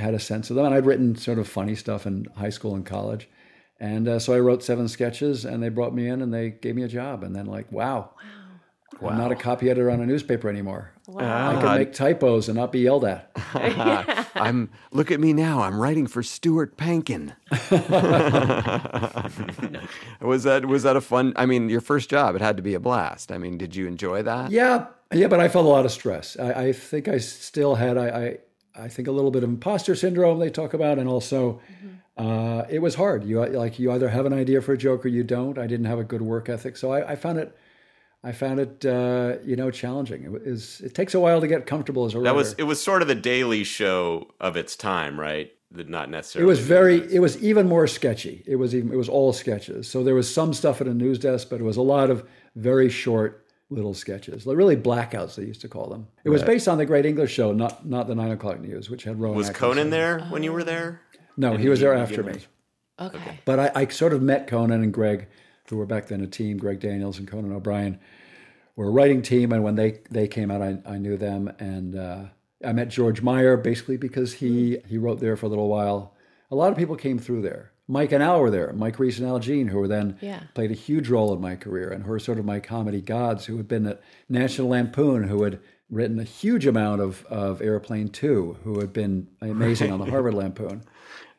had 0.00 0.14
a 0.14 0.18
sense 0.18 0.50
of 0.50 0.56
them. 0.56 0.66
And 0.66 0.74
I'd 0.74 0.86
written 0.86 1.16
sort 1.16 1.38
of 1.38 1.48
funny 1.48 1.74
stuff 1.74 2.06
in 2.06 2.26
high 2.36 2.50
school 2.50 2.74
and 2.74 2.84
college. 2.84 3.28
And 3.78 4.08
uh, 4.08 4.18
so 4.18 4.34
I 4.34 4.40
wrote 4.40 4.62
seven 4.62 4.88
sketches, 4.88 5.44
and 5.44 5.62
they 5.62 5.70
brought 5.70 5.94
me 5.94 6.06
in, 6.06 6.20
and 6.20 6.34
they 6.34 6.50
gave 6.50 6.74
me 6.74 6.82
a 6.82 6.88
job. 6.88 7.22
And 7.22 7.34
then, 7.34 7.46
like, 7.46 7.72
wow, 7.72 8.10
I'm 9.00 9.16
not 9.16 9.32
a 9.32 9.36
copy 9.36 9.70
editor 9.70 9.90
on 9.90 10.00
a 10.00 10.06
newspaper 10.06 10.50
anymore. 10.50 10.92
I 11.16 11.58
can 11.60 11.78
make 11.78 11.94
typos 11.94 12.48
and 12.48 12.58
not 12.58 12.72
be 12.72 12.80
yelled 12.80 13.04
at. 13.04 13.30
I'm 14.34 14.70
look 14.92 15.10
at 15.10 15.18
me 15.18 15.32
now. 15.32 15.62
I'm 15.62 15.80
writing 15.80 16.06
for 16.06 16.22
Stuart 16.22 16.76
Pankin. 16.76 17.34
was 20.20 20.44
that 20.44 20.66
was 20.66 20.82
that 20.82 20.96
a 20.96 21.00
fun? 21.00 21.32
I 21.36 21.46
mean, 21.46 21.70
your 21.70 21.80
first 21.80 22.10
job. 22.10 22.34
It 22.34 22.42
had 22.42 22.58
to 22.58 22.62
be 22.62 22.74
a 22.74 22.80
blast. 22.80 23.32
I 23.32 23.38
mean, 23.38 23.56
did 23.56 23.74
you 23.74 23.86
enjoy 23.86 24.22
that? 24.22 24.50
Yeah, 24.50 24.86
yeah, 25.12 25.26
but 25.26 25.40
I 25.40 25.48
felt 25.48 25.66
a 25.66 25.68
lot 25.68 25.84
of 25.84 25.90
stress. 25.90 26.38
I, 26.38 26.66
I 26.66 26.72
think 26.72 27.08
I 27.08 27.18
still 27.18 27.74
had, 27.74 27.98
I, 27.98 28.08
I, 28.08 28.38
I 28.80 28.88
think 28.88 29.08
a 29.08 29.12
little 29.12 29.30
bit 29.30 29.42
of 29.44 29.50
imposter 29.50 29.94
syndrome 29.94 30.38
they 30.38 30.50
talk 30.50 30.74
about, 30.74 30.98
and 30.98 31.08
also 31.08 31.60
uh, 32.16 32.64
it 32.68 32.80
was 32.80 32.94
hard. 32.94 33.24
You 33.24 33.44
like 33.46 33.78
you 33.78 33.92
either 33.92 34.08
have 34.08 34.26
an 34.26 34.32
idea 34.32 34.60
for 34.60 34.72
a 34.72 34.78
joke 34.78 35.04
or 35.04 35.08
you 35.08 35.22
don't. 35.24 35.58
I 35.58 35.66
didn't 35.66 35.86
have 35.86 35.98
a 35.98 36.04
good 36.04 36.22
work 36.22 36.48
ethic, 36.48 36.76
so 36.76 36.92
I, 36.92 37.12
I 37.12 37.16
found 37.16 37.38
it, 37.38 37.56
I 38.22 38.32
found 38.32 38.60
it, 38.60 38.84
uh, 38.84 39.36
you 39.44 39.56
know, 39.56 39.70
challenging. 39.70 40.24
It 40.24 40.42
is. 40.46 40.80
It 40.80 40.94
takes 40.94 41.14
a 41.14 41.20
while 41.20 41.40
to 41.40 41.46
get 41.46 41.66
comfortable 41.66 42.04
as 42.04 42.14
a 42.14 42.18
writer. 42.18 42.24
That 42.30 42.34
was 42.36 42.54
it. 42.58 42.64
Was 42.64 42.82
sort 42.82 43.02
of 43.02 43.08
the 43.08 43.14
Daily 43.14 43.64
Show 43.64 44.32
of 44.40 44.56
its 44.56 44.76
time, 44.76 45.18
right? 45.18 45.50
The, 45.72 45.84
not 45.84 46.08
It 46.08 46.10
necessarily. 46.10 46.48
was 46.48 46.58
very. 46.58 46.96
It 47.14 47.20
was 47.20 47.40
even 47.42 47.68
more 47.68 47.86
sketchy. 47.86 48.42
It 48.46 48.56
was 48.56 48.74
even. 48.74 48.92
It 48.92 48.96
was 48.96 49.08
all 49.08 49.32
sketches. 49.32 49.88
So 49.88 50.02
there 50.02 50.14
was 50.14 50.32
some 50.32 50.52
stuff 50.52 50.80
at 50.80 50.88
a 50.88 50.94
news 50.94 51.18
desk, 51.18 51.48
but 51.48 51.60
it 51.60 51.64
was 51.64 51.76
a 51.76 51.82
lot 51.82 52.10
of 52.10 52.28
very 52.56 52.90
short 52.90 53.46
little 53.70 53.94
sketches, 53.94 54.44
really 54.46 54.76
blackouts 54.76 55.36
they 55.36 55.44
used 55.44 55.60
to 55.62 55.68
call 55.68 55.88
them. 55.88 56.08
It 56.24 56.30
was 56.30 56.42
based 56.42 56.68
on 56.68 56.76
the 56.76 56.86
Great 56.86 57.06
English 57.06 57.32
Show, 57.32 57.52
not 57.52 57.86
not 57.86 58.08
the 58.08 58.14
nine 58.14 58.32
o'clock 58.32 58.60
news, 58.60 58.90
which 58.90 59.04
had 59.04 59.20
Rowan. 59.20 59.36
Was 59.36 59.48
Atkinson. 59.48 59.68
Conan 59.68 59.90
there 59.90 60.20
when 60.30 60.42
you 60.42 60.52
were 60.52 60.64
there? 60.64 61.00
No, 61.36 61.52
And 61.52 61.60
he 61.60 61.68
was 61.68 61.80
there 61.80 61.94
after 61.94 62.22
gave 62.22 62.34
me. 62.36 62.42
Okay. 62.98 63.40
But 63.44 63.58
I, 63.58 63.70
I 63.74 63.86
sort 63.86 64.12
of 64.12 64.20
met 64.20 64.46
Conan 64.46 64.82
and 64.82 64.92
Greg, 64.92 65.28
who 65.68 65.76
were 65.76 65.86
back 65.86 66.08
then 66.08 66.20
a 66.20 66.26
team. 66.26 66.58
Greg 66.58 66.80
Daniels 66.80 67.18
and 67.18 67.26
Conan 67.26 67.52
O'Brien 67.52 67.98
were 68.76 68.88
a 68.88 68.90
writing 68.90 69.22
team, 69.22 69.52
and 69.52 69.62
when 69.62 69.76
they 69.76 70.00
they 70.10 70.28
came 70.28 70.50
out, 70.50 70.60
I, 70.60 70.78
I 70.84 70.98
knew 70.98 71.16
them, 71.16 71.50
and 71.58 71.96
uh, 71.96 72.24
I 72.64 72.72
met 72.72 72.88
George 72.88 73.22
Meyer 73.22 73.56
basically 73.56 73.96
because 73.96 74.34
he 74.34 74.78
he 74.86 74.98
wrote 74.98 75.20
there 75.20 75.36
for 75.36 75.46
a 75.46 75.48
little 75.48 75.68
while. 75.68 76.14
A 76.50 76.56
lot 76.56 76.72
of 76.72 76.76
people 76.76 76.96
came 76.96 77.18
through 77.18 77.42
there. 77.42 77.69
Mike 77.90 78.12
and 78.12 78.22
Al 78.22 78.40
were 78.40 78.50
there. 78.50 78.72
Mike 78.72 78.98
Reiss 78.98 79.18
and 79.18 79.26
Al 79.26 79.40
Jean, 79.40 79.68
who 79.68 79.78
were 79.78 79.88
then 79.88 80.16
Yeah. 80.20 80.40
played 80.54 80.70
a 80.70 80.74
huge 80.74 81.08
role 81.08 81.34
in 81.34 81.40
my 81.40 81.56
career, 81.56 81.90
and 81.90 82.04
who 82.04 82.12
are 82.12 82.18
sort 82.20 82.38
of 82.38 82.44
my 82.44 82.60
comedy 82.60 83.00
gods, 83.00 83.46
who 83.46 83.56
had 83.56 83.66
been 83.68 83.86
at 83.86 84.00
National 84.28 84.68
Lampoon, 84.68 85.24
who 85.24 85.42
had 85.42 85.58
written 85.90 86.20
a 86.20 86.24
huge 86.24 86.66
amount 86.66 87.00
of 87.00 87.26
of 87.26 87.60
Airplane 87.60 88.08
Two, 88.08 88.56
who 88.64 88.78
had 88.80 88.92
been 88.92 89.26
amazing 89.42 89.90
on 89.92 89.98
the 89.98 90.06
Harvard 90.06 90.34
Lampoon. 90.34 90.82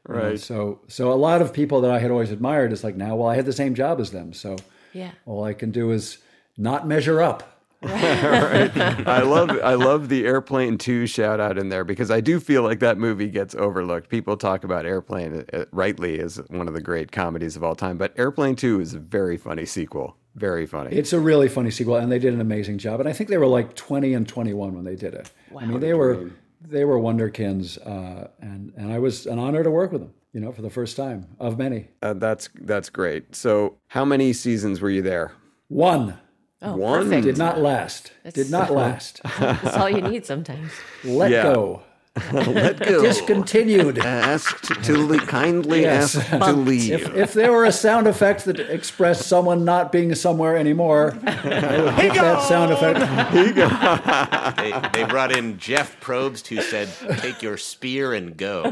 You 0.10 0.14
know, 0.16 0.20
uh, 0.20 0.24
Right. 0.32 0.40
so 0.40 0.82
so 0.88 1.12
a 1.14 1.16
lot 1.16 1.42
of 1.42 1.54
people 1.54 1.80
that 1.82 1.92
I 1.92 2.00
had 2.00 2.12
always 2.12 2.32
admired 2.32 2.74
is 2.74 2.84
like 2.84 2.98
now, 2.98 3.16
well, 3.16 3.30
I 3.30 3.36
had 3.36 3.46
the 3.46 3.54
same 3.54 3.74
job 3.74 4.00
as 4.02 4.12
them, 4.12 4.34
so 4.34 4.58
Yeah. 4.94 5.12
all 5.26 5.44
I 5.46 5.54
can 5.54 5.72
do 5.72 5.92
is 5.92 6.18
not 6.58 6.86
measure 6.88 7.22
up. 7.22 7.61
Right. 7.82 8.72
I 9.08 9.22
love 9.22 9.50
I 9.64 9.74
love 9.74 10.10
the 10.10 10.26
Airplane 10.26 10.78
2 10.78 11.08
shout 11.08 11.40
out 11.40 11.58
in 11.58 11.70
there 11.70 11.84
because 11.84 12.12
I 12.12 12.22
do 12.22 12.40
feel 12.40 12.62
like 12.64 12.80
that 12.80 12.98
movie 12.98 13.30
gets 13.30 13.56
overlooked. 13.56 14.10
People 14.10 14.38
talk 14.38 14.64
about 14.64 14.86
Airplane 14.86 15.46
uh, 15.52 15.66
rightly 15.72 16.20
as 16.20 16.38
one 16.50 16.68
of 16.68 16.74
the 16.74 16.82
great 16.82 17.12
comedies 17.12 17.56
of 17.56 17.64
all 17.64 17.76
time, 17.76 17.98
but 17.98 18.14
Airplane 18.18 18.56
2 18.56 18.80
is 18.82 18.94
a 18.94 19.00
very 19.00 19.38
funny 19.38 19.66
sequel. 19.66 20.16
Very 20.36 20.66
funny. 20.66 20.96
It's 20.96 21.12
a 21.12 21.20
really 21.20 21.50
funny 21.50 21.72
sequel, 21.72 21.96
and 21.98 22.12
they 22.12 22.20
did 22.20 22.34
an 22.34 22.40
amazing 22.40 22.78
job. 22.78 23.00
And 23.02 23.10
I 23.10 23.14
think 23.14 23.30
they 23.30 23.38
were 23.38 23.48
like 23.48 23.76
20 23.76 24.14
and 24.14 24.28
21 24.28 24.74
when 24.74 24.86
they 24.86 24.96
did 24.96 25.14
it. 25.14 25.30
Wow. 25.50 25.62
I 25.62 25.66
mean, 25.66 25.80
they 25.80 25.94
were 25.94 26.32
they 26.62 26.86
were 26.86 27.00
wonderkins, 27.00 27.78
uh, 27.86 28.28
and 28.40 28.72
and 28.78 28.94
I 28.94 29.00
was 29.00 29.26
an 29.26 29.40
honor 29.40 29.64
to 29.64 29.72
work 29.72 29.92
with 29.92 30.02
them. 30.02 30.14
You 30.34 30.40
know, 30.40 30.54
for 30.54 30.62
the 30.62 30.70
first 30.70 30.96
time 30.96 31.28
of 31.42 31.58
many. 31.58 31.90
Uh, 32.02 32.14
that's 32.14 32.48
that's 32.62 32.90
great. 32.90 33.36
So, 33.36 33.78
how 33.88 34.06
many 34.06 34.32
seasons 34.32 34.80
were 34.80 34.90
you 34.90 35.02
there? 35.02 35.34
One. 35.68 36.18
Oh, 36.64 36.76
One 36.76 37.04
perfect. 37.06 37.26
Did 37.26 37.38
not 37.38 37.60
last. 37.60 38.12
Did 38.34 38.52
not 38.52 38.70
last. 38.72 39.20
That's 39.40 39.76
all 39.78 39.90
you 39.90 40.02
need 40.02 40.26
sometimes. 40.26 40.72
Let 41.04 41.32
Yeah. 41.32 41.44
go. 41.44 41.82
Let 42.34 42.78
go. 42.80 43.02
Discontinued. 43.02 44.00
Asked 44.00 44.84
to 44.84 44.98
le- 44.98 45.26
kindly 45.26 45.84
Yes. 45.84 46.18
asked 46.18 46.30
to 46.30 46.52
leave. 46.52 46.92
If, 46.92 47.16
if 47.16 47.34
there 47.34 47.54
were 47.54 47.64
a 47.64 47.72
sound 47.72 48.06
effect 48.06 48.44
that 48.46 48.60
expressed 48.60 49.28
someone 49.30 49.64
not 49.64 49.94
being 49.94 50.14
somewhere 50.16 50.58
anymore, 50.58 51.18
I 51.26 51.82
would 51.82 51.94
hit 51.94 52.14
that 52.16 52.42
sound 52.44 52.74
effect. 52.74 53.00
they, 54.58 54.74
they 54.94 55.06
brought 55.10 55.32
in 55.36 55.58
Jeff 55.58 56.00
Probst, 56.02 56.48
who 56.48 56.62
said, 56.62 56.90
"Take 57.20 57.42
your 57.42 57.58
spear 57.58 58.14
and 58.14 58.36
go." 58.36 58.64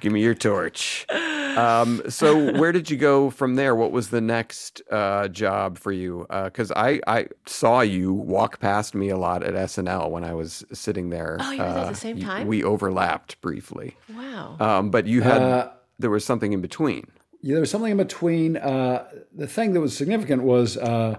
Give 0.00 0.12
me 0.12 0.22
your 0.22 0.34
torch. 0.34 1.06
Um, 1.10 2.02
so, 2.08 2.52
where 2.58 2.70
did 2.70 2.90
you 2.90 2.96
go 2.96 3.30
from 3.30 3.56
there? 3.56 3.74
What 3.74 3.90
was 3.90 4.10
the 4.10 4.20
next 4.20 4.82
uh, 4.90 5.26
job 5.28 5.78
for 5.78 5.90
you? 5.90 6.26
Because 6.28 6.70
I, 6.72 7.00
I 7.06 7.26
saw 7.46 7.80
you 7.80 8.12
walk 8.12 8.60
past 8.60 8.94
me 8.94 9.08
a 9.08 9.16
lot 9.16 9.42
at 9.42 9.54
SNL 9.54 10.10
when 10.10 10.22
I 10.22 10.34
was 10.34 10.64
sitting 10.78 11.10
there. 11.10 11.36
Oh, 11.40 11.50
you 11.50 11.58
were 11.58 11.64
there 11.68 11.76
at 11.78 11.84
the 11.86 11.90
Uh, 11.90 11.94
same 11.94 12.20
time? 12.20 12.46
We 12.46 12.62
overlapped 12.64 13.40
briefly. 13.40 13.96
Wow. 14.14 14.56
Um, 14.60 14.90
but 14.90 15.06
you 15.06 15.22
had, 15.22 15.42
Uh, 15.42 15.70
there 15.98 16.10
was 16.10 16.24
something 16.24 16.52
in 16.52 16.60
between. 16.60 17.06
Yeah, 17.42 17.54
there 17.54 17.60
was 17.60 17.70
something 17.70 17.90
in 17.92 17.96
between. 17.98 18.56
Uh, 18.56 19.04
the 19.34 19.46
thing 19.46 19.72
that 19.74 19.80
was 19.80 19.96
significant 19.96 20.42
was, 20.42 20.76
uh, 20.76 21.16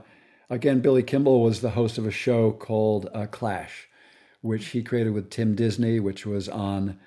again, 0.50 0.80
Billy 0.82 1.04
Kimball 1.04 1.42
was 1.44 1.62
the 1.62 1.72
host 1.72 1.98
of 1.98 2.06
a 2.06 2.12
show 2.12 2.52
called 2.52 3.10
uh, 3.14 3.26
Clash, 3.28 3.88
which 4.42 4.68
he 4.68 4.84
created 4.84 5.14
with 5.14 5.30
Tim 5.30 5.56
Disney, 5.56 6.00
which 6.00 6.26
was 6.26 6.50
on 6.50 6.98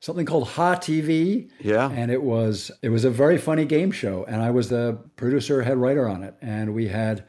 something 0.00 0.26
called 0.26 0.48
Ha 0.50 0.76
TV. 0.76 1.48
Yeah. 1.60 1.90
and 1.90 2.10
it 2.12 2.22
was 2.22 2.70
it 2.82 2.90
was 2.90 3.04
a 3.04 3.10
very 3.10 3.36
funny 3.38 3.64
game 3.64 3.90
show, 3.90 4.24
and 4.28 4.42
I 4.42 4.50
was 4.50 4.68
the 4.68 4.98
producer, 5.16 5.62
head 5.62 5.78
writer 5.78 6.08
on 6.08 6.22
it, 6.22 6.34
and 6.40 6.72
we 6.74 6.88
had 6.88 7.24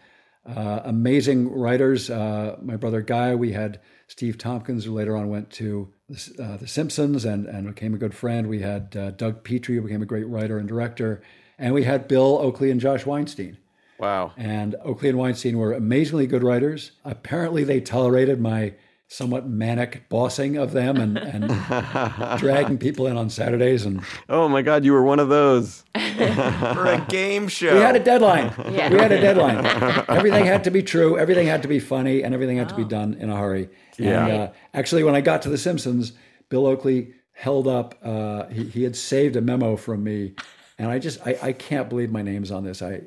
uh, 0.46 0.82
amazing 0.86 1.52
writers. 1.52 2.10
Uh, 2.10 2.58
my 2.62 2.76
brother 2.76 3.02
Guy, 3.02 3.34
we 3.36 3.52
had 3.54 3.80
Steve 4.10 4.40
Tompkins, 4.40 4.86
who 4.86 4.92
later 4.92 5.16
on 5.16 5.30
went 5.30 5.52
to 5.52 5.94
uh, 6.40 6.58
The 6.58 6.68
Simpsons 6.68 7.26
and, 7.26 7.46
and 7.46 7.68
became 7.68 7.94
a 7.94 7.98
good 7.98 8.16
friend. 8.16 8.50
We 8.50 8.60
had 8.60 8.98
uh, 8.98 9.12
Doug 9.12 9.44
Petrie, 9.44 9.76
who 9.76 9.84
became 9.84 10.02
a 10.02 10.08
great 10.08 10.28
writer 10.28 10.58
and 10.58 10.68
director. 10.68 11.22
And 11.60 11.76
we 11.76 11.84
had 11.84 12.08
Bill 12.08 12.40
Oakley 12.40 12.72
and 12.72 12.82
Josh 12.82 13.06
Weinstein. 13.06 13.58
Wow. 14.00 14.34
And 14.36 14.76
Oakley 14.84 15.10
and 15.10 15.18
Weinstein 15.18 15.60
were 15.60 15.74
amazingly 15.74 16.26
good 16.26 16.44
writers. 16.44 16.92
Apparently, 17.06 17.64
they 17.64 17.82
tolerated 17.82 18.42
my 18.42 18.74
somewhat 19.12 19.48
manic 19.48 20.08
bossing 20.08 20.56
of 20.56 20.72
them 20.72 20.98
and, 20.98 21.18
and 21.18 21.48
dragging 22.40 22.78
people 22.78 23.08
in 23.08 23.18
on 23.18 23.28
Saturdays. 23.30 23.84
And 23.84 24.02
Oh 24.30 24.48
my 24.48 24.62
God, 24.62 24.86
you 24.86 24.94
were 24.94 25.04
one 25.04 25.20
of 25.20 25.30
those. 25.30 25.84
For 25.96 26.86
a 26.86 27.06
game 27.10 27.48
show. 27.48 27.74
we 27.74 27.82
had 27.82 27.96
a 27.96 28.00
deadline. 28.00 28.54
Yeah. 28.72 28.90
We 28.90 29.00
had 29.00 29.12
a 29.12 29.20
deadline. 29.20 29.66
everything 30.10 30.46
had 30.46 30.64
to 30.66 30.72
be 30.72 30.84
true. 30.84 31.18
Everything 31.18 31.48
had 31.48 31.64
to 31.64 31.68
be 31.68 31.80
funny, 31.80 32.24
and 32.24 32.34
everything 32.34 32.58
had 32.58 32.70
to 32.70 32.76
be 32.76 32.84
done 32.84 33.16
in 33.16 33.30
a 33.30 33.36
hurry. 33.38 33.70
Yeah. 33.98 34.26
And 34.28 34.42
uh, 34.42 34.52
actually, 34.76 35.04
when 35.04 35.16
I 35.16 35.22
got 35.22 35.42
to 35.42 35.50
The 35.50 35.58
Simpsons, 35.58 36.14
Bill 36.50 36.68
Oakley 36.68 37.14
held 37.34 37.68
up. 37.68 37.96
Uh, 38.04 38.46
he, 38.48 38.66
he 38.66 38.84
had 38.84 38.96
saved 38.96 39.36
a 39.36 39.42
memo 39.42 39.76
from 39.76 40.04
me, 40.04 40.36
and 40.78 40.92
I 40.92 41.00
just 41.00 41.26
I, 41.26 41.38
I 41.42 41.54
can't 41.54 41.90
believe 41.90 42.12
my 42.12 42.22
name's 42.22 42.52
on 42.52 42.64
this. 42.64 42.82
I 42.82 43.02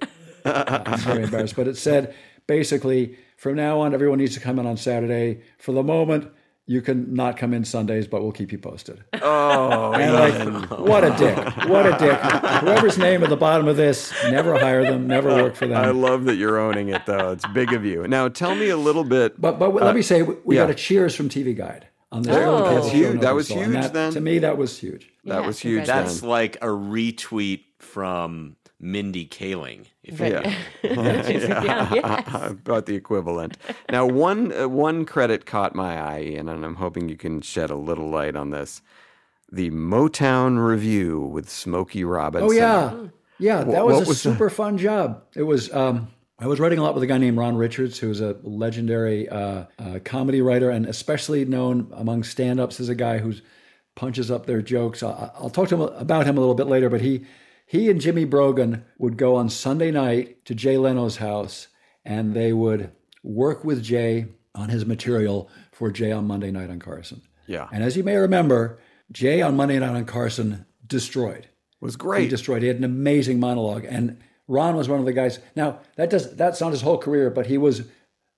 I'm 0.44 0.98
very 0.98 1.24
embarrassed, 1.24 1.55
but 1.55 1.68
it 1.68 1.76
said 1.76 2.14
basically 2.46 3.16
from 3.43 3.57
now 3.57 3.80
on, 3.80 3.93
everyone 3.93 4.18
needs 4.18 4.34
to 4.34 4.40
come 4.40 4.61
in 4.61 4.66
on 4.66 4.76
Saturday. 4.76 5.43
For 5.59 5.72
the 5.72 5.82
moment. 5.82 6.30
You 6.64 6.80
can 6.80 7.12
not 7.12 7.36
come 7.36 7.53
in 7.55 7.64
Sundays, 7.64 8.07
but 8.07 8.22
we'll 8.22 8.30
keep 8.30 8.53
you 8.53 8.57
posted. 8.59 9.03
Oh, 9.20 9.93
And 9.95 10.14
like, 10.70 10.78
what 10.78 11.03
a 11.03 11.11
dick! 11.18 11.36
What 11.68 11.86
a 11.86 11.99
dick! 11.99 12.16
Whoever's 12.61 12.97
name 12.99 13.24
at 13.24 13.30
the 13.30 13.36
bottom 13.36 13.66
of 13.66 13.76
this, 13.76 14.12
never 14.30 14.57
hire 14.57 14.84
them, 14.84 15.09
never 15.09 15.28
work 15.28 15.57
for 15.57 15.66
them. 15.66 15.76
I 15.84 15.90
love 15.90 16.24
that 16.26 16.36
you're 16.36 16.61
owning 16.61 16.90
it, 16.90 17.05
though. 17.05 17.32
It's 17.32 17.45
big 17.49 17.72
of 17.72 17.84
you. 17.84 18.07
Now, 18.07 18.28
tell 18.28 18.55
me 18.55 18.68
a 18.68 18.76
little 18.76 19.03
bit. 19.03 19.40
But 19.40 19.59
but 19.59 19.74
let 19.74 19.82
uh, 19.82 19.93
me 19.93 20.03
say, 20.03 20.22
we 20.22 20.36
we 20.45 20.55
yeah. 20.57 20.62
got 20.62 20.70
a 20.70 20.74
cheers 20.74 21.16
from 21.16 21.28
TV 21.28 21.55
Guide 21.57 21.88
on 22.12 22.22
this. 22.22 22.36
Oh. 22.36 22.72
That's 22.76 22.93
huge. 22.93 23.14
no 23.16 23.20
That 23.22 23.34
was 23.34 23.49
huge 23.49 23.72
that- 23.72 23.93
then? 23.93 24.12
To 24.12 24.20
me, 24.20 24.38
that 24.38 24.57
was 24.57 24.78
huge. 24.78 25.11
that 25.24 25.45
was 25.45 25.59
huge. 25.59 25.78
congratulations. 25.78 25.88
Then. 25.88 26.05
That's 26.05 26.22
like 26.22 26.57
a 26.62 26.68
retweet 26.68 27.64
from 27.80 28.55
Mindy 28.83 29.24
Kaling. 29.26 29.87
If 30.03 30.18
you- 30.20 30.26
Yeah. 30.26 30.55
yeah, 30.83 31.95
yes. 31.95 32.51
about 32.51 32.87
the 32.87 32.95
equivalent. 32.97 33.57
Now, 33.91 34.05
one 34.07 34.53
uh, 34.53 34.68
one 34.68 35.05
credit 35.07 35.47
caught 35.47 35.74
my 35.74 35.97
eye, 35.99 36.22
Ian, 36.22 36.49
and 36.49 36.64
I'm 36.64 36.74
hoping 36.74 37.09
you 37.09 37.16
can 37.16 37.41
shed 37.41 37.70
a 37.70 37.76
little 37.76 38.11
light 38.11 38.37
on 38.37 38.51
this. 38.51 38.83
The 39.51 39.70
Motown 39.70 40.66
Revue 40.66 41.20
with 41.20 41.49
Smokey 41.49 42.05
Robinson. 42.05 42.49
Oh 42.49 42.53
yeah, 42.53 43.09
yeah. 43.39 43.64
That 43.64 43.83
Wh- 43.83 43.87
was 43.87 44.07
a 44.07 44.09
was 44.09 44.20
super 44.20 44.51
fun 44.51 44.78
job. 44.78 45.22
It 45.37 45.43
was. 45.45 45.72
Um, 45.72 46.09
I 46.39 46.47
was 46.49 46.59
writing 46.59 46.78
a 46.80 46.83
lot 46.83 46.95
with 46.95 47.05
a 47.05 47.07
guy 47.07 47.18
named 47.18 47.37
Ron 47.39 47.57
Richards, 47.57 47.99
who's 48.01 48.20
a 48.20 48.37
legendary 48.43 49.28
uh, 49.28 49.66
uh, 49.78 49.99
comedy 50.05 50.41
writer, 50.41 50.70
and 50.70 50.87
especially 50.87 51.45
known 51.45 51.87
among 51.95 52.24
stand-ups 52.24 52.80
as 52.80 52.89
a 52.89 52.97
guy 52.97 53.18
who 53.18 53.35
punches 53.95 54.28
up 54.28 54.47
their 54.47 54.61
jokes. 54.61 55.05
I- 55.05 55.30
I'll 55.37 55.51
talk 55.51 55.68
to 55.68 55.76
him 55.76 55.83
about 55.83 56.26
him 56.26 56.37
a 56.37 56.41
little 56.41 56.57
bit 56.57 56.66
later, 56.66 56.89
but 56.91 57.01
he 57.01 57.26
he 57.73 57.89
and 57.89 58.03
Jimmy 58.03 58.27
Brogan 58.27 58.85
would 58.99 59.16
go 59.16 59.35
on 59.35 59.49
Sunday 59.49 59.91
night 59.91 60.45
to 60.45 60.55
Jay 60.55 60.77
Leno's 60.77 61.16
house, 61.16 61.68
and 62.05 62.35
they 62.35 62.53
would 62.53 62.93
work 63.23 63.64
with 63.64 63.83
Jay 63.83 64.27
on 64.55 64.68
his 64.68 64.85
material 64.85 65.49
for 65.70 65.91
Jay 65.91 66.12
on 66.12 66.27
Monday 66.27 66.51
night 66.51 66.68
on 66.68 66.79
Carson. 66.81 67.23
Yeah. 67.47 67.68
And 67.73 67.83
as 67.83 67.97
you 67.97 68.05
may 68.05 68.16
remember, 68.16 68.79
Jay 69.11 69.41
on 69.41 69.57
Monday 69.57 69.79
night 69.79 69.97
on 69.97 70.05
Carson 70.05 70.66
destroyed. 70.87 71.45
It 71.47 71.49
was 71.81 71.97
great. 71.97 72.25
He 72.25 72.29
destroyed. 72.29 72.61
He 72.61 72.68
had 72.68 72.77
an 72.77 72.85
amazing 72.85 73.41
monologue, 73.41 73.87
and 73.89 74.18
Ron 74.47 74.77
was 74.77 74.91
one 74.91 75.01
of 75.01 75.07
the 75.07 75.14
guys. 75.14 75.39
Now 75.57 75.79
that 75.97 76.11
does 76.11 76.37
that's 76.37 76.61
not 76.61 76.73
his 76.73 76.83
whole 76.83 76.99
career, 76.99 77.31
but 77.31 77.47
he 77.47 77.57
was 77.57 77.85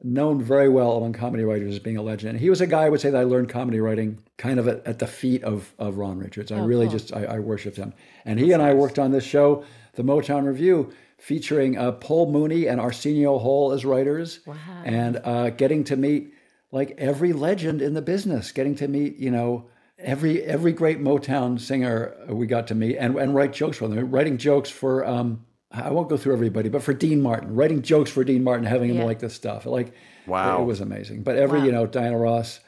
known 0.03 0.43
very 0.43 0.69
well 0.69 0.97
among 0.97 1.13
comedy 1.13 1.45
writers 1.45 1.75
as 1.75 1.79
being 1.79 1.97
a 1.97 2.03
legend. 2.03 2.31
And 2.33 2.41
he 2.41 2.51
was 2.51 2.61
a 2.61 2.67
guy 2.67 2.83
I 2.85 2.89
would 2.91 3.01
say 3.01 3.11
that 3.11 3.21
I 3.21 3.25
learned 3.25 3.49
comedy 3.49 3.81
writing 3.81 4.19
kind 4.37 4.59
of 4.59 4.69
at, 4.69 4.87
at 4.87 4.99
the 4.99 5.07
feet 5.07 5.43
of 5.45 5.73
of 5.79 5.97
Ron 5.99 6.19
Richards. 6.19 6.53
I 6.53 6.59
really 6.59 6.89
just 6.89 7.13
I, 7.15 7.25
I 7.25 7.39
worshipped 7.39 7.77
him, 7.77 7.95
and 8.25 8.39
he 8.39 8.53
and 8.53 8.63
I 8.63 8.75
worked 8.75 8.99
on 8.99 9.13
this 9.13 9.25
show, 9.25 9.65
the 9.95 10.03
Motown 10.03 10.45
Revue. 10.47 10.93
Featuring 11.19 11.79
uh, 11.79 11.93
Paul 11.93 12.31
Mooney 12.31 12.67
and 12.67 12.79
Arsenio 12.79 13.39
Hall 13.39 13.73
as 13.73 13.87
writers, 13.87 14.41
Wow. 14.47 14.57
and 14.85 15.19
uh, 15.25 15.49
getting 15.51 15.83
to 15.85 15.97
meet 15.97 16.35
like 16.71 16.93
every 16.99 17.33
legend 17.33 17.81
in 17.81 17.95
the 17.95 18.03
business, 18.03 18.53
getting 18.53 18.75
to 18.75 18.89
meet 18.89 19.17
you 19.17 19.31
know 19.31 19.71
every 19.99 20.43
every 20.43 20.73
great 20.73 21.01
Motown 21.01 21.59
singer 21.59 22.15
we 22.29 22.47
got 22.47 22.67
to 22.67 22.75
meet 22.75 22.97
and, 22.99 23.17
and 23.17 23.35
write 23.35 23.55
jokes 23.55 23.79
for 23.79 23.89
them. 23.89 24.11
Writing 24.11 24.37
jokes 24.37 24.69
for 24.69 25.07
um, 25.07 25.47
I 25.75 25.91
won't 25.91 26.09
go 26.09 26.17
through 26.17 26.33
everybody, 26.35 26.69
but 26.69 26.83
for 26.83 26.95
Dean 26.95 27.21
Martin, 27.21 27.55
writing 27.55 27.83
jokes 27.83 28.11
for 28.11 28.23
Dean 28.25 28.45
Martin, 28.45 28.65
having 28.65 28.91
him 28.91 28.99
Yeah. 28.99 29.05
like 29.05 29.19
this 29.19 29.35
stuff, 29.35 29.67
like 29.67 29.93
Wow. 30.27 30.59
it, 30.59 30.63
it 30.63 30.65
was 30.67 30.81
amazing. 30.81 31.23
But 31.25 31.37
every 31.37 31.61
you 31.63 31.73
know 31.73 31.87
Diana 31.87 32.17
Ross, 32.19 32.61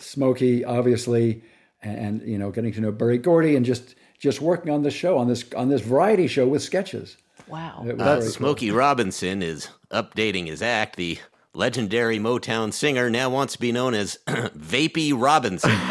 Smokey, 0.00 0.64
obviously, 0.64 1.42
and, 1.82 2.22
you 2.26 2.38
know 2.38 2.50
getting 2.50 2.72
to 2.72 2.80
know 2.80 2.92
Berry 2.92 3.18
Gordy 3.18 3.56
and 3.56 3.64
just 3.64 3.94
just 4.18 4.40
working 4.42 4.72
on 4.72 4.82
this 4.82 4.94
show 4.94 5.16
on 5.16 5.28
this 5.28 5.44
on 5.56 5.68
this 5.68 5.80
variety 5.80 6.26
show 6.26 6.46
with 6.46 6.62
sketches. 6.62 7.16
Wow. 7.48 7.84
It 7.86 7.96
was 7.96 8.00
Uh, 8.02 8.04
very 8.04 8.20
cool. 8.22 8.30
Smokey 8.30 8.70
Robinson 8.70 9.42
is 9.42 9.68
updating 9.90 10.46
his 10.48 10.60
act. 10.60 10.96
The 10.96 11.18
legendary 11.54 12.18
Motown 12.18 12.72
singer 12.72 13.10
now 13.10 13.28
wants 13.30 13.54
to 13.54 13.58
be 13.58 13.72
known 13.72 13.94
as 13.94 14.18
Vapey 14.28 15.12
Robinson. 15.16 15.70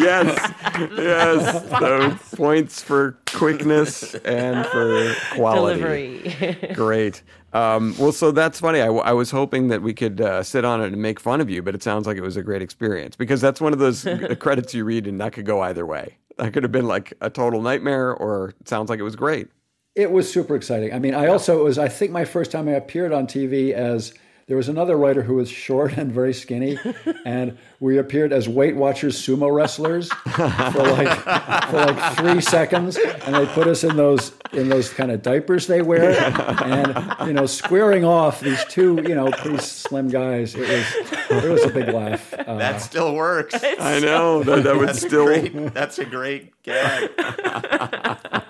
yes, 0.00 0.52
yes. 0.96 1.68
So 1.78 2.18
points 2.36 2.82
for 2.82 3.18
quickness 3.26 4.14
and 4.14 4.66
for 4.66 5.14
quality. 5.34 5.80
Delivery. 5.80 6.70
Great. 6.74 7.22
Um, 7.52 7.94
well, 7.98 8.12
so 8.12 8.30
that's 8.30 8.60
funny. 8.60 8.80
I 8.80 9.12
was 9.12 9.30
hoping 9.30 9.68
that 9.68 9.82
we 9.82 9.92
could 9.92 10.22
uh, 10.22 10.42
sit 10.42 10.64
on 10.64 10.80
it 10.80 10.86
and 10.86 11.02
make 11.02 11.20
fun 11.20 11.40
of 11.42 11.50
you, 11.50 11.62
but 11.62 11.74
it 11.74 11.82
sounds 11.82 12.06
like 12.06 12.16
it 12.16 12.22
was 12.22 12.38
a 12.38 12.42
great 12.42 12.62
experience 12.62 13.14
because 13.14 13.42
that's 13.42 13.60
one 13.60 13.74
of 13.74 13.78
those 13.78 14.06
credits 14.40 14.72
you 14.72 14.84
read 14.86 15.06
and 15.06 15.20
that 15.20 15.34
could 15.34 15.44
go 15.44 15.60
either 15.60 15.84
way. 15.84 16.16
That 16.38 16.54
could 16.54 16.62
have 16.62 16.72
been 16.72 16.86
like 16.86 17.12
a 17.20 17.28
total 17.28 17.60
nightmare, 17.60 18.14
or 18.14 18.54
it 18.60 18.68
sounds 18.68 18.88
like 18.88 18.98
it 18.98 19.02
was 19.02 19.16
great. 19.16 19.48
It 19.94 20.10
was 20.10 20.32
super 20.32 20.56
exciting. 20.56 20.92
I 20.92 20.98
mean, 20.98 21.14
I 21.14 21.26
also 21.26 21.60
it 21.60 21.64
was 21.64 21.78
I 21.78 21.88
think 21.88 22.12
my 22.12 22.24
first 22.24 22.50
time 22.50 22.68
I 22.68 22.72
appeared 22.72 23.12
on 23.12 23.26
TV 23.26 23.72
as 23.72 24.14
there 24.46 24.56
was 24.56 24.68
another 24.68 24.96
writer 24.96 25.22
who 25.22 25.34
was 25.36 25.48
short 25.48 25.96
and 25.96 26.10
very 26.10 26.34
skinny, 26.34 26.78
and 27.24 27.56
we 27.78 27.98
appeared 27.98 28.32
as 28.32 28.48
Weight 28.48 28.74
Watchers 28.74 29.20
sumo 29.20 29.54
wrestlers 29.54 30.10
for 30.10 30.82
like 30.82 31.18
for 31.70 31.76
like 31.76 32.16
three 32.16 32.40
seconds, 32.40 32.96
and 32.96 33.34
they 33.34 33.46
put 33.46 33.66
us 33.66 33.84
in 33.84 33.96
those 33.96 34.32
in 34.52 34.68
those 34.68 34.90
kind 34.90 35.10
of 35.10 35.22
diapers 35.22 35.66
they 35.66 35.80
wear, 35.82 36.12
and 36.64 37.28
you 37.28 37.32
know, 37.32 37.46
squaring 37.46 38.04
off 38.04 38.40
these 38.40 38.64
two 38.64 39.02
you 39.06 39.14
know 39.14 39.30
pretty 39.30 39.58
slim 39.58 40.08
guys. 40.08 40.54
It 40.54 40.68
was 40.68 41.44
it 41.44 41.50
was 41.50 41.64
a 41.64 41.70
big 41.70 41.88
laugh. 41.88 42.34
Uh, 42.34 42.56
that 42.56 42.80
still 42.80 43.14
works. 43.14 43.54
I 43.62 44.00
know 44.00 44.42
that, 44.42 44.64
that 44.64 44.76
would 44.76 44.96
still. 44.96 45.26
great. 45.26 45.74
That's 45.74 45.98
a 45.98 46.04
great 46.04 46.52
gag. 46.62 47.10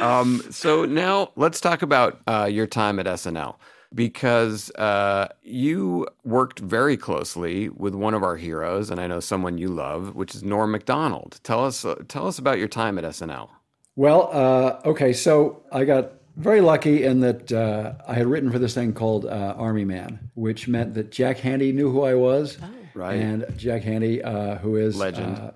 Um, 0.00 0.42
so 0.50 0.84
now 0.84 1.32
let's 1.36 1.60
talk 1.60 1.82
about 1.82 2.20
uh, 2.26 2.48
your 2.50 2.66
time 2.66 2.98
at 2.98 3.06
SNL 3.06 3.56
because 3.94 4.70
uh, 4.72 5.28
you 5.42 6.06
worked 6.24 6.60
very 6.60 6.96
closely 6.96 7.68
with 7.70 7.94
one 7.94 8.14
of 8.14 8.22
our 8.22 8.36
heroes, 8.36 8.90
and 8.90 9.00
I 9.00 9.06
know 9.06 9.20
someone 9.20 9.58
you 9.58 9.68
love, 9.68 10.14
which 10.14 10.34
is 10.34 10.42
Norm 10.44 10.70
Macdonald. 10.70 11.40
Tell 11.42 11.64
us, 11.64 11.84
uh, 11.84 11.96
tell 12.08 12.26
us 12.26 12.38
about 12.38 12.58
your 12.58 12.68
time 12.68 12.98
at 12.98 13.04
SNL. 13.04 13.48
Well, 13.96 14.30
uh, 14.32 14.88
okay, 14.88 15.12
so 15.12 15.62
I 15.72 15.84
got 15.84 16.12
very 16.36 16.60
lucky 16.60 17.04
in 17.04 17.20
that 17.20 17.52
uh, 17.52 17.94
I 18.06 18.14
had 18.14 18.26
written 18.26 18.50
for 18.50 18.58
this 18.58 18.74
thing 18.74 18.92
called 18.92 19.26
uh, 19.26 19.54
Army 19.58 19.84
Man, 19.84 20.30
which 20.34 20.68
meant 20.68 20.94
that 20.94 21.10
Jack 21.10 21.38
Handey 21.38 21.74
knew 21.74 21.90
who 21.90 22.02
I 22.02 22.14
was. 22.14 22.58
Right. 22.94 23.20
And 23.20 23.46
Jack 23.56 23.82
Handey, 23.82 24.24
uh, 24.24 24.56
who 24.58 24.76
is 24.76 24.96
Legend. 24.96 25.52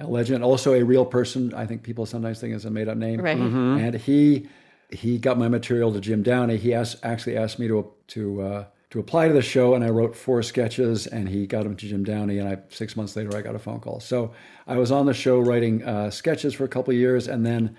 A 0.00 0.06
legend, 0.06 0.42
also 0.42 0.74
a 0.74 0.82
real 0.82 1.04
person. 1.04 1.52
I 1.54 1.66
think 1.66 1.82
people 1.82 2.06
sometimes 2.06 2.40
think 2.40 2.54
it's 2.54 2.64
a 2.64 2.70
made 2.70 2.88
up 2.88 2.96
name. 2.96 3.20
Right. 3.20 3.38
Mhm. 3.38 3.80
And 3.80 3.94
he 3.94 4.48
he 4.90 5.18
got 5.18 5.38
my 5.38 5.48
material 5.48 5.92
to 5.92 6.00
Jim 6.00 6.22
Downey. 6.22 6.56
He 6.56 6.74
asked, 6.74 6.96
actually 7.04 7.36
asked 7.36 7.58
me 7.58 7.68
to 7.68 7.86
to 8.08 8.42
uh, 8.42 8.64
to 8.90 8.98
apply 8.98 9.28
to 9.28 9.34
the 9.34 9.42
show, 9.42 9.74
and 9.74 9.84
I 9.84 9.90
wrote 9.90 10.16
four 10.16 10.42
sketches, 10.42 11.06
and 11.06 11.28
he 11.28 11.46
got 11.46 11.62
them 11.62 11.76
to 11.76 11.86
Jim 11.86 12.02
Downey. 12.02 12.38
And 12.38 12.48
I 12.48 12.58
six 12.70 12.96
months 12.96 13.14
later, 13.14 13.36
I 13.36 13.42
got 13.42 13.54
a 13.54 13.58
phone 13.60 13.78
call. 13.80 14.00
So 14.00 14.32
I 14.66 14.76
was 14.78 14.90
on 14.90 15.06
the 15.06 15.14
show 15.14 15.38
writing 15.38 15.84
uh, 15.84 16.10
sketches 16.10 16.54
for 16.54 16.64
a 16.64 16.68
couple 16.68 16.92
of 16.92 16.98
years, 16.98 17.28
and 17.28 17.46
then 17.46 17.76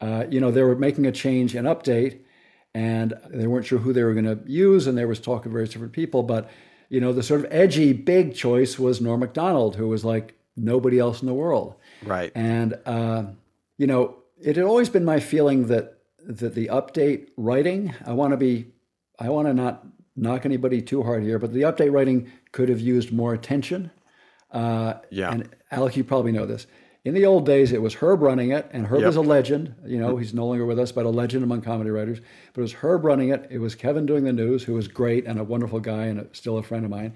uh, 0.00 0.24
you 0.30 0.40
know 0.40 0.50
they 0.50 0.62
were 0.62 0.76
making 0.76 1.06
a 1.06 1.12
change 1.12 1.54
and 1.54 1.66
update, 1.66 2.20
and 2.74 3.14
they 3.30 3.46
weren't 3.46 3.66
sure 3.66 3.78
who 3.78 3.92
they 3.92 4.04
were 4.04 4.14
going 4.14 4.24
to 4.24 4.38
use, 4.46 4.86
and 4.86 4.96
there 4.96 5.08
was 5.08 5.20
talk 5.20 5.44
of 5.46 5.52
various 5.52 5.70
different 5.70 5.92
people, 5.92 6.22
but 6.22 6.48
you 6.88 7.00
know 7.00 7.12
the 7.12 7.22
sort 7.22 7.40
of 7.40 7.46
edgy 7.50 7.92
big 7.92 8.34
choice 8.34 8.78
was 8.78 9.00
Norm 9.00 9.20
Macdonald, 9.20 9.76
who 9.76 9.88
was 9.88 10.04
like 10.04 10.34
nobody 10.56 10.98
else 10.98 11.20
in 11.20 11.26
the 11.26 11.34
world. 11.34 11.74
Right. 12.04 12.32
And 12.34 12.78
uh, 12.86 13.24
you 13.78 13.86
know, 13.86 14.16
it 14.40 14.56
had 14.56 14.64
always 14.64 14.88
been 14.88 15.04
my 15.04 15.20
feeling 15.20 15.66
that 15.68 15.98
that 16.26 16.54
the 16.54 16.68
update 16.68 17.28
writing, 17.36 17.94
I 18.06 18.12
want 18.12 18.32
to 18.32 18.36
be, 18.36 18.68
I 19.18 19.28
want 19.28 19.46
to 19.48 19.54
not 19.54 19.86
knock 20.16 20.46
anybody 20.46 20.80
too 20.80 21.02
hard 21.02 21.22
here, 21.22 21.38
but 21.38 21.52
the 21.52 21.62
update 21.62 21.92
writing 21.92 22.30
could 22.52 22.68
have 22.68 22.80
used 22.80 23.12
more 23.12 23.34
attention. 23.34 23.90
Uh, 24.50 24.94
Yeah. 25.10 25.32
And 25.32 25.48
Alec, 25.70 25.96
you 25.96 26.04
probably 26.04 26.32
know 26.32 26.46
this. 26.46 26.66
In 27.04 27.12
the 27.12 27.26
old 27.26 27.44
days, 27.44 27.72
it 27.72 27.82
was 27.82 27.94
Herb 27.94 28.22
running 28.22 28.50
it, 28.52 28.66
and 28.72 28.86
Herb 28.86 29.00
Yep. 29.00 29.08
is 29.10 29.16
a 29.16 29.20
legend. 29.20 29.74
You 29.84 29.98
know, 29.98 30.16
he's 30.16 30.32
no 30.32 30.46
longer 30.46 30.64
with 30.64 30.78
us, 30.78 30.92
but 30.92 31.04
a 31.04 31.10
legend 31.10 31.44
among 31.44 31.60
comedy 31.60 31.90
writers. 31.90 32.20
But 32.54 32.60
it 32.60 32.62
was 32.62 32.72
Herb 32.74 33.04
running 33.04 33.28
it. 33.28 33.46
It 33.50 33.58
was 33.58 33.74
Kevin 33.74 34.06
doing 34.06 34.24
the 34.24 34.32
news, 34.32 34.62
who 34.62 34.72
was 34.72 34.88
great 34.88 35.26
and 35.26 35.38
a 35.38 35.44
wonderful 35.44 35.80
guy 35.80 36.04
and 36.04 36.20
a, 36.20 36.26
still 36.32 36.56
a 36.56 36.62
friend 36.62 36.84
of 36.84 36.90
mine. 36.90 37.12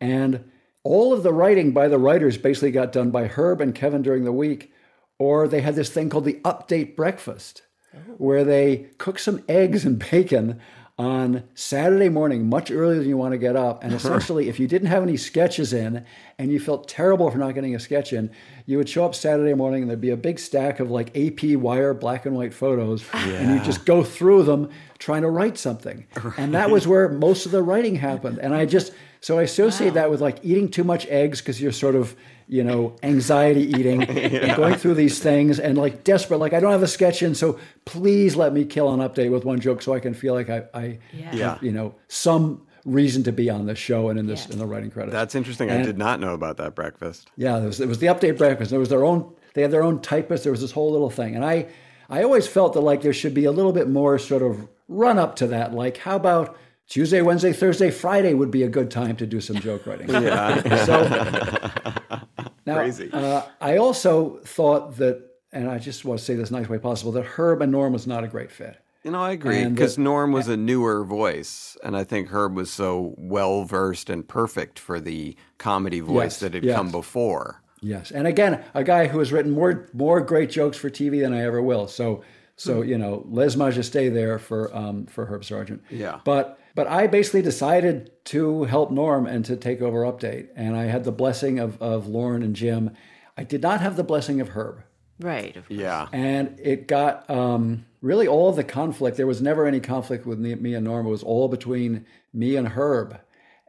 And 0.00 0.50
all 0.84 1.12
of 1.12 1.22
the 1.22 1.32
writing 1.32 1.72
by 1.72 1.88
the 1.88 1.98
writers 1.98 2.36
basically 2.36 2.70
got 2.70 2.92
done 2.92 3.10
by 3.10 3.26
Herb 3.26 3.60
and 3.60 3.74
Kevin 3.74 4.02
during 4.02 4.24
the 4.24 4.32
week, 4.32 4.72
or 5.18 5.46
they 5.46 5.60
had 5.60 5.74
this 5.74 5.90
thing 5.90 6.08
called 6.10 6.24
the 6.24 6.40
update 6.44 6.96
breakfast, 6.96 7.62
oh. 7.94 7.98
where 8.18 8.44
they 8.44 8.88
cook 8.98 9.18
some 9.18 9.44
eggs 9.48 9.84
and 9.84 9.98
bacon 10.10 10.60
on 10.98 11.42
Saturday 11.54 12.08
morning, 12.08 12.48
much 12.48 12.70
earlier 12.70 12.98
than 12.98 13.08
you 13.08 13.16
want 13.16 13.32
to 13.32 13.38
get 13.38 13.56
up. 13.56 13.82
And 13.82 13.92
essentially, 13.94 14.48
if 14.48 14.60
you 14.60 14.66
didn't 14.68 14.88
have 14.88 15.02
any 15.02 15.16
sketches 15.16 15.72
in 15.72 16.04
and 16.38 16.52
you 16.52 16.60
felt 16.60 16.86
terrible 16.88 17.30
for 17.30 17.38
not 17.38 17.54
getting 17.54 17.74
a 17.74 17.80
sketch 17.80 18.12
in, 18.12 18.30
you 18.66 18.76
would 18.78 18.88
show 18.88 19.04
up 19.04 19.14
Saturday 19.14 19.54
morning 19.54 19.82
and 19.82 19.90
there'd 19.90 20.00
be 20.00 20.10
a 20.10 20.16
big 20.16 20.38
stack 20.38 20.80
of 20.80 20.90
like 20.90 21.16
AP 21.16 21.56
wire 21.56 21.94
black 21.94 22.26
and 22.26 22.36
white 22.36 22.54
photos. 22.54 23.04
And 23.40 23.58
you 23.58 23.64
just 23.64 23.84
go 23.86 24.04
through 24.04 24.44
them 24.44 24.70
trying 24.98 25.22
to 25.22 25.30
write 25.30 25.58
something. 25.58 26.06
And 26.36 26.54
that 26.54 26.70
was 26.70 26.86
where 26.86 27.08
most 27.08 27.46
of 27.46 27.52
the 27.52 27.62
writing 27.62 27.96
happened. 27.96 28.38
And 28.38 28.54
I 28.54 28.66
just, 28.66 28.92
so 29.20 29.38
I 29.38 29.42
associate 29.42 29.94
that 29.94 30.10
with 30.10 30.20
like 30.20 30.38
eating 30.42 30.68
too 30.70 30.84
much 30.84 31.06
eggs 31.06 31.40
because 31.40 31.60
you're 31.60 31.72
sort 31.72 31.94
of, 31.96 32.14
you 32.48 32.62
know, 32.64 32.96
anxiety 33.02 33.62
eating 33.62 34.02
and 34.08 34.56
going 34.56 34.74
through 34.74 34.94
these 34.94 35.18
things 35.18 35.58
and 35.60 35.76
like 35.78 36.04
desperate, 36.04 36.38
like 36.38 36.52
I 36.52 36.60
don't 36.60 36.72
have 36.72 36.82
a 36.82 36.88
sketch 36.88 37.22
in, 37.22 37.34
so 37.34 37.58
please 37.84 38.36
let 38.36 38.52
me 38.52 38.64
kill 38.64 38.92
an 38.92 39.00
update 39.00 39.30
with 39.30 39.44
one 39.44 39.60
joke 39.60 39.82
so 39.82 39.94
I 39.94 40.00
can 40.00 40.14
feel 40.14 40.34
like 40.34 40.50
I, 40.50 40.64
I 40.74 40.98
Yeah. 41.12 41.34
Yeah. 41.34 41.48
have, 41.54 41.62
you 41.62 41.72
know, 41.72 41.94
some 42.08 42.66
reason 42.84 43.22
to 43.22 43.32
be 43.32 43.48
on 43.48 43.66
this 43.66 43.78
show 43.78 44.08
and 44.08 44.18
in 44.18 44.26
this 44.26 44.48
in 44.50 44.58
the 44.58 44.66
writing 44.66 44.90
credits. 44.90 45.12
That's 45.12 45.34
interesting. 45.34 45.70
I 45.70 45.82
did 45.82 45.98
not 45.98 46.18
know 46.20 46.34
about 46.34 46.56
that 46.56 46.74
breakfast. 46.74 47.30
yeah, 47.36 47.58
there 47.58 47.68
was, 47.68 47.80
it 47.80 47.86
was 47.88 47.98
the 48.00 48.06
update 48.08 48.36
breakfast. 48.38 48.70
There 48.70 48.80
was 48.80 48.88
their 48.88 49.04
own. 49.04 49.32
They 49.54 49.62
had 49.62 49.70
their 49.70 49.82
own 49.84 50.00
typist. 50.00 50.42
There 50.44 50.52
was 50.52 50.60
this 50.62 50.72
whole 50.72 50.90
little 50.90 51.10
thing, 51.10 51.36
and 51.36 51.44
I, 51.44 51.68
I 52.10 52.22
always 52.24 52.46
felt 52.48 52.72
that 52.72 52.80
like 52.80 53.02
there 53.02 53.12
should 53.12 53.34
be 53.34 53.44
a 53.44 53.52
little 53.52 53.72
bit 53.72 53.88
more 53.88 54.18
sort 54.18 54.42
of 54.42 54.66
run 54.88 55.18
up 55.18 55.36
to 55.36 55.46
that. 55.48 55.72
Like, 55.74 55.98
how 55.98 56.16
about 56.16 56.56
Tuesday, 56.88 57.22
Wednesday, 57.22 57.52
Thursday, 57.52 57.90
Friday 57.90 58.34
would 58.34 58.50
be 58.50 58.64
a 58.64 58.68
good 58.68 58.90
time 58.90 59.14
to 59.16 59.26
do 59.26 59.40
some 59.40 59.56
joke 59.56 59.86
writing. 59.86 60.08
Yeah. 60.10 60.84
so 60.84 62.18
now, 62.66 62.76
Crazy. 62.76 63.10
Uh, 63.12 63.42
I 63.60 63.76
also 63.76 64.38
thought 64.44 64.96
that, 64.96 65.22
and 65.52 65.68
I 65.68 65.78
just 65.78 66.04
want 66.04 66.20
to 66.20 66.24
say 66.24 66.34
this 66.34 66.50
nice 66.50 66.68
way 66.68 66.78
possible, 66.78 67.12
that 67.12 67.24
Herb 67.24 67.62
and 67.62 67.72
Norm 67.72 67.92
was 67.92 68.06
not 68.06 68.24
a 68.24 68.28
great 68.28 68.50
fit. 68.50 68.78
You 69.04 69.10
know, 69.10 69.20
I 69.20 69.32
agree 69.32 69.64
because 69.64 69.98
Norm 69.98 70.30
was 70.30 70.46
a 70.46 70.56
newer 70.56 71.04
voice, 71.04 71.76
and 71.82 71.96
I 71.96 72.04
think 72.04 72.28
Herb 72.28 72.54
was 72.54 72.70
so 72.70 73.14
well 73.18 73.64
versed 73.64 74.08
and 74.08 74.26
perfect 74.26 74.78
for 74.78 75.00
the 75.00 75.36
comedy 75.58 75.98
voice 75.98 76.34
Yes, 76.34 76.40
that 76.40 76.54
had 76.54 76.64
yes. 76.64 76.76
come 76.76 76.92
before. 76.92 77.62
Yes, 77.80 78.12
and 78.12 78.28
again, 78.28 78.62
a 78.74 78.84
guy 78.84 79.08
who 79.08 79.18
has 79.18 79.32
written 79.32 79.50
more 79.50 79.88
more 79.92 80.20
great 80.20 80.50
jokes 80.50 80.76
for 80.76 80.88
TV 80.88 81.20
than 81.20 81.34
I 81.34 81.42
ever 81.42 81.60
will. 81.60 81.88
So, 81.88 82.22
so 82.54 82.82
you 82.82 82.96
know, 82.96 83.26
Les 83.28 83.56
Majesté 83.56 84.12
there 84.12 84.38
for 84.38 84.74
um, 84.74 85.06
for 85.06 85.26
Herb 85.26 85.44
Sargent. 85.44 85.82
Yeah. 85.90 86.20
But 86.24 86.60
but 86.74 86.86
I 86.86 87.06
basically 87.06 87.42
decided 87.42 88.10
to 88.26 88.64
help 88.64 88.90
Norm 88.90 89.26
and 89.26 89.44
to 89.44 89.56
take 89.56 89.80
over 89.82 90.00
Update, 90.02 90.48
and 90.56 90.76
I 90.76 90.84
had 90.84 91.04
the 91.04 91.12
blessing 91.12 91.58
of 91.58 91.80
of 91.82 92.06
Lorne 92.06 92.42
and 92.42 92.54
Jim. 92.56 92.90
I 93.36 93.44
did 93.44 93.62
not 93.62 93.80
have 93.80 93.96
the 93.96 94.04
blessing 94.04 94.40
of 94.40 94.50
Herb. 94.50 94.82
Right. 95.20 95.56
of- 95.56 95.70
Yeah. 95.70 96.08
And 96.12 96.58
it 96.60 96.86
got 96.88 97.28
um, 97.30 97.86
really 98.00 98.26
all 98.26 98.48
of 98.50 98.56
the 98.56 98.64
conflict. 98.64 99.16
There 99.16 99.26
was 99.26 99.40
never 99.40 99.66
any 99.66 99.80
conflict 99.80 100.26
with 100.26 100.38
me, 100.38 100.54
me 100.56 100.74
and 100.74 100.84
Norm. 100.84 101.06
It 101.06 101.10
was 101.10 101.22
all 101.22 101.48
between 101.48 102.04
me 102.32 102.56
and 102.56 102.68
Herb. 102.68 103.18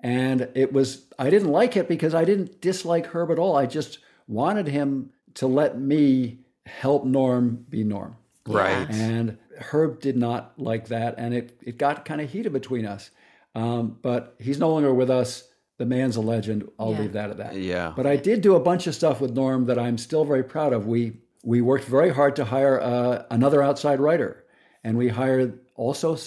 And 0.02 0.50
it 0.56 0.74
was, 0.74 1.06
I 1.18 1.30
didn't 1.30 1.50
like 1.52 1.78
it 1.78 1.88
because 1.88 2.14
I 2.14 2.26
didn't 2.26 2.60
dislike 2.60 3.08
Herb 3.08 3.32
at 3.32 3.40
all. 3.40 3.56
I 3.56 3.66
just 3.68 4.00
wanted 4.28 4.68
him 4.68 5.12
to 5.36 5.48
let 5.48 5.80
me 5.80 6.40
help 6.66 7.06
Norm 7.06 7.66
be 7.70 7.84
Norm. 7.84 8.18
Right. 8.46 8.90
And 8.90 9.38
Herb 9.58 10.00
did 10.00 10.18
not 10.18 10.54
like 10.58 10.88
that. 10.88 11.16
And 11.18 11.34
it, 11.34 11.58
it 11.62 11.78
got 11.78 12.06
kind 12.06 12.22
of 12.22 12.30
heated 12.32 12.54
between 12.54 12.86
us. 12.86 13.10
Um, 13.56 13.98
but 14.02 14.36
he's 14.40 14.58
no 14.60 14.70
longer 14.70 14.94
with 14.94 15.10
us. 15.10 15.48
The 15.78 15.86
man's 15.86 16.16
a 16.16 16.22
legend. 16.22 16.70
I'll 16.80 16.92
Yeah. 16.92 17.00
leave 17.02 17.14
that 17.14 17.30
at 17.30 17.38
that. 17.38 17.56
Yeah. 17.58 17.94
But 17.96 18.06
I 18.08 18.16
did 18.16 18.42
do 18.42 18.56
a 18.56 18.60
bunch 18.60 18.88
of 18.88 18.96
stuff 18.96 19.20
with 19.22 19.32
Norm 19.34 19.66
that 19.66 19.78
I'm 19.80 19.98
still 19.98 20.26
very 20.26 20.44
proud 20.44 20.74
of. 20.74 20.86
We 20.88 21.18
we 21.46 21.60
worked 21.62 21.84
very 21.86 22.10
hard 22.12 22.38
to 22.38 22.46
hire 22.46 22.80
uh, 22.80 23.24
another 23.30 23.62
outside 23.62 24.00
writer, 24.00 24.46
and 24.82 24.98
we 24.98 25.10
hired 25.10 25.60
also, 25.76 26.18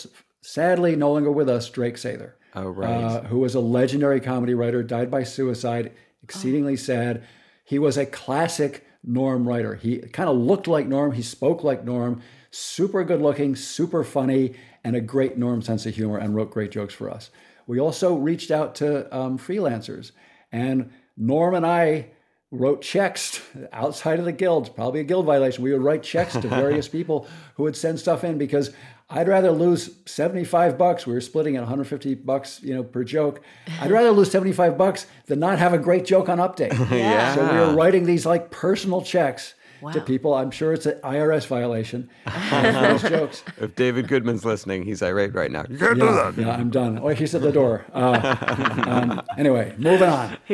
sadly, 0.43 0.95
no 0.95 1.11
longer 1.13 1.33
with 1.33 1.49
us, 1.49 1.71
Drake 1.71 1.95
Sather, 1.95 2.33
Oh, 2.55 2.69
right. 2.69 2.91
uh, 2.91 3.23
who 3.23 3.39
was 3.39 3.55
a 3.55 3.61
legendary 3.61 4.21
comedy 4.21 4.53
writer, 4.53 4.83
died 4.83 5.11
by 5.11 5.23
suicide. 5.23 5.93
Exceedingly 6.23 6.77
sad. 6.77 7.23
He 7.65 7.79
was 7.79 7.97
a 7.97 8.05
classic 8.05 8.85
Norm 9.03 9.49
writer. 9.49 9.75
He 9.77 9.99
kind 10.01 10.29
of 10.29 10.37
looked 10.37 10.67
like 10.69 10.87
Norm. 10.87 11.13
He 11.13 11.23
spoke 11.23 11.65
like 11.65 11.83
Norm. 11.85 12.21
Super 12.59 13.05
good 13.05 13.21
looking, 13.21 13.55
super 13.55 14.03
funny, 14.03 14.55
and 14.83 14.97
a 14.97 15.01
great 15.03 15.37
Norm 15.37 15.61
sense 15.61 15.85
of 15.85 15.95
humor, 15.95 16.17
and 16.17 16.35
wrote 16.35 16.51
great 16.51 16.71
jokes 16.71 16.95
for 16.95 17.11
us. 17.11 17.29
We 17.67 17.79
also 17.79 18.15
reached 18.15 18.51
out 18.51 18.77
to 18.77 19.15
um, 19.15 19.39
freelancers, 19.39 20.13
and 20.51 20.91
Norm 21.19 21.55
and 21.55 21.67
I 21.67 22.13
wrote 22.51 22.81
checks 22.81 23.43
outside 23.75 24.21
of 24.21 24.25
the 24.25 24.33
guild, 24.33 24.75
probably 24.75 25.01
a 25.01 25.05
guild 25.05 25.27
violation. 25.27 25.65
We 25.65 25.73
would 25.75 25.83
write 25.83 26.03
checks 26.03 26.33
to 26.33 26.49
various 26.49 26.89
people 26.99 27.29
who 27.57 27.65
would 27.65 27.77
send 27.77 28.01
stuff 28.01 28.25
in 28.25 28.39
because 28.39 28.73
I'd 29.11 29.29
rather 29.29 29.53
lose 29.53 29.91
75 30.07 30.79
bucks. 30.79 31.07
We 31.07 31.13
were 31.13 31.21
splitting 31.21 31.57
at 31.57 31.61
150 31.61 32.15
bucks, 32.15 32.63
you 32.63 32.75
know, 32.75 32.83
per 32.83 33.05
joke. 33.05 33.43
I'd 33.83 33.91
rather 33.91 34.13
lose 34.13 34.31
75 34.31 34.79
bucks 34.79 35.07
than 35.27 35.41
not 35.41 35.59
have 35.59 35.75
a 35.75 35.79
great 35.79 36.07
joke 36.07 36.31
on 36.31 36.39
update. 36.39 36.73
Yeah. 36.91 37.27
So 37.35 37.53
we 37.53 37.59
were 37.59 37.75
writing 37.75 38.05
these 38.05 38.25
like 38.25 38.51
personal 38.51 39.03
checks 39.03 39.53
to 39.93 40.01
people. 40.01 40.35
I'm 40.35 40.51
sure 40.51 40.73
it's 40.73 40.87
an 40.87 40.99
IRS 41.03 41.47
violation 41.47 42.11
uh, 42.27 42.73
those 42.99 43.03
jokes. 43.03 43.45
If 43.61 43.75
David 43.75 44.09
Goodman's 44.09 44.45
listening, 44.45 44.85
he's 44.85 45.03
irate 45.03 45.35
right 45.35 45.51
now. 45.51 45.65
You 45.69 45.79
can't 45.79 45.99
Yeah, 45.99 46.33
yeah, 46.37 46.51
I'm 46.51 46.71
done. 46.71 46.99
Oh, 46.99 47.09
he's 47.09 47.35
at 47.35 47.43
the 47.43 47.53
door. 47.53 47.85
Uh, 47.93 48.37
um, 48.87 49.23
anyway, 49.39 49.75
moving 49.79 50.09
on. 50.09 50.37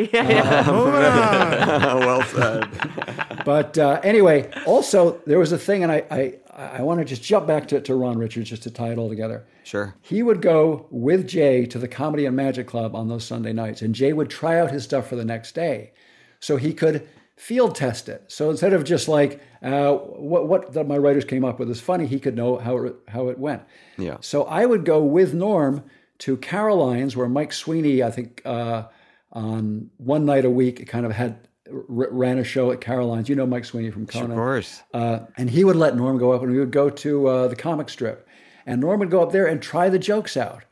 well 2.01 2.23
said. 2.23 2.68
But 3.45 3.79
uh, 3.79 4.01
anyway, 4.03 4.51
also 4.66 5.20
there 5.27 5.39
was 5.39 5.53
a 5.53 5.59
thing, 5.59 5.83
and 5.83 5.93
I, 5.93 6.05
I 6.11 6.35
I, 6.53 6.79
I 6.79 6.83
want 6.83 7.01
to 7.01 7.05
just 7.05 7.23
jump 7.23 7.47
back 7.47 7.68
to, 7.68 7.81
to 7.81 7.95
Ron 7.95 8.18
Richards 8.18 8.51
just 8.51 8.62
to 8.64 8.70
tie 8.70 8.91
it 8.91 8.99
all 8.99 9.09
together. 9.09 9.45
Sure. 9.64 9.95
He 10.01 10.23
would 10.23 10.43
go 10.43 10.87
with 10.91 11.27
Jay 11.27 11.66
to 11.66 11.79
the 11.79 11.89
Comedy 11.89 12.27
and 12.27 12.37
Magic 12.37 12.66
Club 12.66 12.95
on 12.95 13.09
those 13.09 13.25
Sunday 13.25 13.53
nights, 13.53 13.83
and 13.83 13.95
Jay 13.95 14.12
would 14.12 14.31
try 14.31 14.59
out 14.59 14.70
his 14.70 14.85
stuff 14.85 15.09
for 15.09 15.16
the 15.16 15.25
next 15.25 15.55
day, 15.55 15.93
so 16.41 16.57
he 16.57 16.75
could 16.75 17.09
field 17.43 17.74
test 17.74 18.09
it. 18.09 18.22
So 18.28 18.51
instead 18.51 18.72
of 18.72 18.84
just 18.84 19.09
like 19.09 19.40
uh, 19.62 19.93
what 19.95 20.49
what 20.49 20.72
the, 20.72 20.84
my 20.84 20.97
writers 20.99 21.24
came 21.24 21.45
up 21.45 21.59
with 21.59 21.68
is 21.70 21.80
funny, 21.80 22.07
he 22.07 22.20
could 22.20 22.36
know 22.36 22.57
how 22.59 22.76
it, 22.78 22.95
how 23.09 23.28
it 23.28 23.38
went. 23.38 23.62
Yeah. 23.99 24.18
So 24.20 24.45
I 24.45 24.64
would 24.66 24.84
go 24.84 25.03
with 25.03 25.34
Norm 25.34 25.82
to 26.18 26.36
Caroline's, 26.36 27.16
where 27.16 27.28
Mike 27.28 27.53
Sweeney, 27.53 28.03
I 28.03 28.11
think, 28.11 28.43
uh, 28.45 28.84
on 29.32 29.90
one 29.97 30.24
night 30.24 30.45
a 30.45 30.51
week, 30.51 30.86
kind 30.86 31.05
of 31.05 31.12
had 31.12 31.49
r- 31.68 31.82
ran 31.88 32.38
a 32.38 32.45
show 32.45 32.70
at 32.70 32.80
Caroline's. 32.80 33.28
You 33.28 33.34
know 33.34 33.47
Mike 33.47 33.64
Sweeney 33.64 33.90
from 33.90 34.07
Conan, 34.07 34.30
Of 34.30 34.36
course. 34.36 34.82
uh, 34.95 35.20
and 35.36 35.51
he 35.51 35.64
would 35.64 35.76
let 35.76 35.97
Norm 35.97 36.18
go 36.18 36.32
up, 36.32 36.43
and 36.43 36.53
we 36.53 36.59
would 36.61 36.70
go 36.70 36.90
to 36.90 37.26
uh, 37.26 37.49
the 37.49 37.57
comic 37.57 37.88
strip, 37.88 38.28
and 38.66 38.80
Norm 38.80 39.01
would 39.01 39.11
go 39.11 39.20
up 39.22 39.32
there 39.32 39.47
and 39.47 39.61
try 39.61 39.88
the 39.88 39.99
jokes 39.99 40.36
out. 40.36 40.64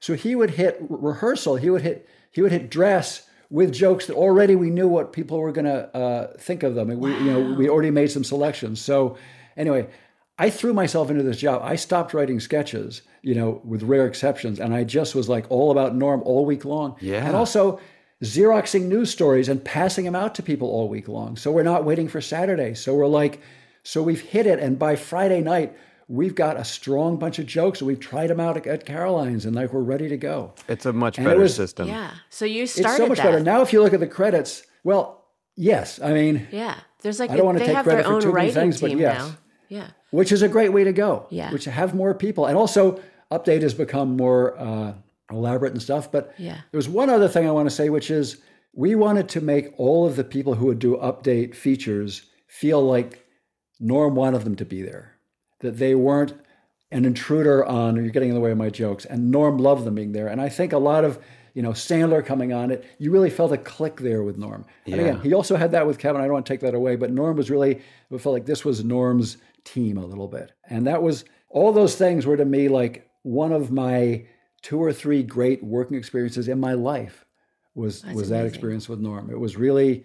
So 0.00 0.14
he 0.14 0.34
would 0.34 0.50
hit 0.50 0.78
rehearsal. 0.88 1.56
He 1.56 1.68
would 1.70 1.82
hit 1.82 2.08
he 2.30 2.40
would 2.42 2.52
hit 2.52 2.70
dress 2.70 3.28
with 3.50 3.72
jokes 3.72 4.06
that 4.06 4.14
already 4.14 4.56
we 4.56 4.70
knew 4.70 4.88
what 4.88 5.12
people 5.12 5.38
were 5.38 5.52
going 5.52 5.66
to 5.66 5.96
uh, 5.96 6.32
think 6.38 6.62
of 6.62 6.74
them, 6.74 6.90
and 6.90 7.00
we 7.00 7.12
you 7.12 7.32
know 7.32 7.54
we 7.56 7.68
already 7.68 7.90
made 7.90 8.10
some 8.10 8.24
selections. 8.24 8.80
So 8.80 9.16
anyway. 9.56 9.88
I 10.36 10.50
threw 10.50 10.74
myself 10.74 11.10
into 11.10 11.22
this 11.22 11.36
job. 11.36 11.62
I 11.64 11.76
stopped 11.76 12.12
writing 12.12 12.40
sketches, 12.40 13.02
you 13.22 13.36
know, 13.36 13.60
with 13.64 13.84
rare 13.84 14.04
exceptions, 14.04 14.58
and 14.58 14.74
I 14.74 14.82
just 14.82 15.14
was 15.14 15.28
like 15.28 15.46
all 15.48 15.70
about 15.70 15.94
Norm 15.94 16.22
all 16.24 16.44
week 16.44 16.64
long. 16.64 16.96
Yeah. 17.00 17.24
And 17.24 17.36
also 17.36 17.78
Xeroxing 18.20 18.86
news 18.86 19.10
stories 19.10 19.48
and 19.48 19.64
passing 19.64 20.04
them 20.04 20.16
out 20.16 20.34
to 20.34 20.42
people 20.42 20.68
all 20.68 20.88
week 20.88 21.06
long. 21.06 21.36
So 21.36 21.52
we're 21.52 21.62
not 21.62 21.84
waiting 21.84 22.08
for 22.08 22.20
Saturday. 22.20 22.74
So 22.74 22.94
we're 22.94 23.06
like, 23.06 23.42
so 23.84 24.02
we've 24.02 24.20
hit 24.20 24.48
it, 24.48 24.58
and 24.58 24.76
by 24.76 24.96
Friday 24.96 25.40
night, 25.40 25.76
we've 26.08 26.34
got 26.34 26.56
a 26.58 26.64
strong 26.64 27.16
bunch 27.18 27.38
of 27.38 27.46
jokes. 27.46 27.80
We've 27.82 28.00
tried 28.00 28.28
them 28.28 28.40
out 28.40 28.56
at, 28.56 28.66
at 28.66 28.84
Caroline's, 28.86 29.44
and 29.46 29.54
like 29.56 29.72
we're 29.72 29.80
ready 29.82 30.08
to 30.08 30.16
go. 30.16 30.52
It's 30.68 30.86
a 30.86 30.92
much 30.92 31.18
And 31.18 31.26
better 31.26 31.40
was- 31.40 31.54
system. 31.54 31.88
Yeah. 31.88 32.10
So 32.30 32.44
you 32.44 32.66
started 32.66 32.88
it's 32.90 32.96
so 32.98 33.06
much 33.06 33.18
that. 33.18 33.24
better 33.24 33.40
now. 33.40 33.62
If 33.62 33.72
you 33.72 33.82
look 33.82 33.92
at 33.94 34.00
the 34.00 34.06
credits, 34.06 34.64
well, 34.84 35.24
yes, 35.56 36.00
I 36.00 36.12
mean, 36.12 36.46
Yeah. 36.50 36.76
There's 37.02 37.20
like 37.20 37.30
I 37.30 37.36
don't 37.36 37.44
wanna 37.46 37.58
take 37.58 37.82
credit 37.82 38.06
for 38.06 38.20
too 38.20 38.32
many 38.32 38.50
things, 38.50 38.80
but 38.80 38.96
yes. 38.96 39.18
now. 39.18 39.36
Yeah. 39.68 39.86
which 40.10 40.30
is 40.32 40.42
a 40.42 40.48
great 40.48 40.72
way 40.72 40.84
to 40.84 40.92
go. 40.92 41.26
Yeah. 41.30 41.50
Which 41.52 41.64
have 41.64 41.94
more 41.94 42.14
people, 42.14 42.46
and 42.46 42.56
also 42.56 43.00
update 43.30 43.62
has 43.62 43.74
become 43.74 44.16
more 44.16 44.56
uh, 44.58 44.92
elaborate 45.30 45.72
and 45.72 45.82
stuff. 45.82 46.10
But 46.12 46.34
Yeah. 46.38 46.58
there's 46.70 46.88
one 46.88 47.10
other 47.10 47.28
thing 47.28 47.46
I 47.48 47.50
want 47.50 47.68
to 47.68 47.74
say, 47.74 47.88
which 47.90 48.10
is 48.10 48.38
we 48.74 48.94
wanted 48.94 49.28
to 49.30 49.40
make 49.40 49.72
all 49.78 50.06
of 50.06 50.16
the 50.16 50.24
people 50.24 50.54
who 50.54 50.66
would 50.66 50.78
do 50.78 50.96
update 50.96 51.54
features 51.54 52.26
feel 52.46 52.82
like 52.84 53.24
Norm 53.80 54.14
wanted 54.14 54.42
them 54.42 54.54
to 54.56 54.64
be 54.64 54.82
there, 54.82 55.13
that 55.64 55.78
they 55.78 55.94
weren't 55.94 56.34
an 56.92 57.06
intruder 57.06 57.64
on, 57.64 57.96
you're 57.96 58.10
getting 58.10 58.28
in 58.28 58.34
the 58.34 58.40
way 58.40 58.52
of 58.52 58.58
my 58.58 58.68
jokes. 58.68 59.06
And 59.06 59.30
Norm 59.30 59.56
loved 59.58 59.84
them 59.84 59.94
being 59.94 60.12
there. 60.12 60.28
And 60.28 60.40
I 60.40 60.50
think 60.50 60.74
a 60.74 60.78
lot 60.78 61.04
of, 61.04 61.18
you 61.54 61.62
know, 61.62 61.70
Sandler 61.70 62.24
coming 62.24 62.52
on 62.52 62.70
it, 62.70 62.84
you 62.98 63.10
really 63.10 63.30
felt 63.30 63.50
a 63.50 63.56
click 63.56 63.96
there 63.96 64.22
with 64.22 64.36
Norm. 64.36 64.66
Yeah. 64.84 64.96
And 64.96 65.00
again, 65.00 65.20
he 65.22 65.32
also 65.32 65.56
had 65.56 65.72
that 65.72 65.86
with 65.86 65.98
Kevin. 65.98 66.20
I 66.20 66.24
don't 66.24 66.34
want 66.34 66.44
to 66.46 66.52
take 66.52 66.60
that 66.60 66.74
away, 66.74 66.96
but 66.96 67.10
Norm 67.10 67.36
was 67.36 67.50
really, 67.50 67.80
it 68.10 68.20
felt 68.20 68.34
like 68.34 68.44
this 68.44 68.62
was 68.62 68.84
Norm's 68.84 69.38
team 69.64 69.96
a 69.96 70.04
little 70.04 70.28
bit. 70.28 70.52
And 70.68 70.86
that 70.86 71.02
was, 71.02 71.24
all 71.48 71.72
those 71.72 71.96
things 71.96 72.26
were 72.26 72.36
to 72.36 72.44
me 72.44 72.68
like 72.68 73.08
one 73.22 73.52
of 73.52 73.70
my 73.70 74.26
two 74.60 74.78
or 74.78 74.92
three 74.92 75.22
great 75.22 75.64
working 75.64 75.96
experiences 75.96 76.46
in 76.46 76.60
my 76.60 76.74
life 76.74 77.24
was 77.74 78.02
That's 78.02 78.14
was 78.14 78.28
that 78.28 78.44
experience 78.44 78.88
with 78.88 79.00
Norm. 79.00 79.30
It 79.30 79.40
was 79.40 79.56
really 79.56 80.04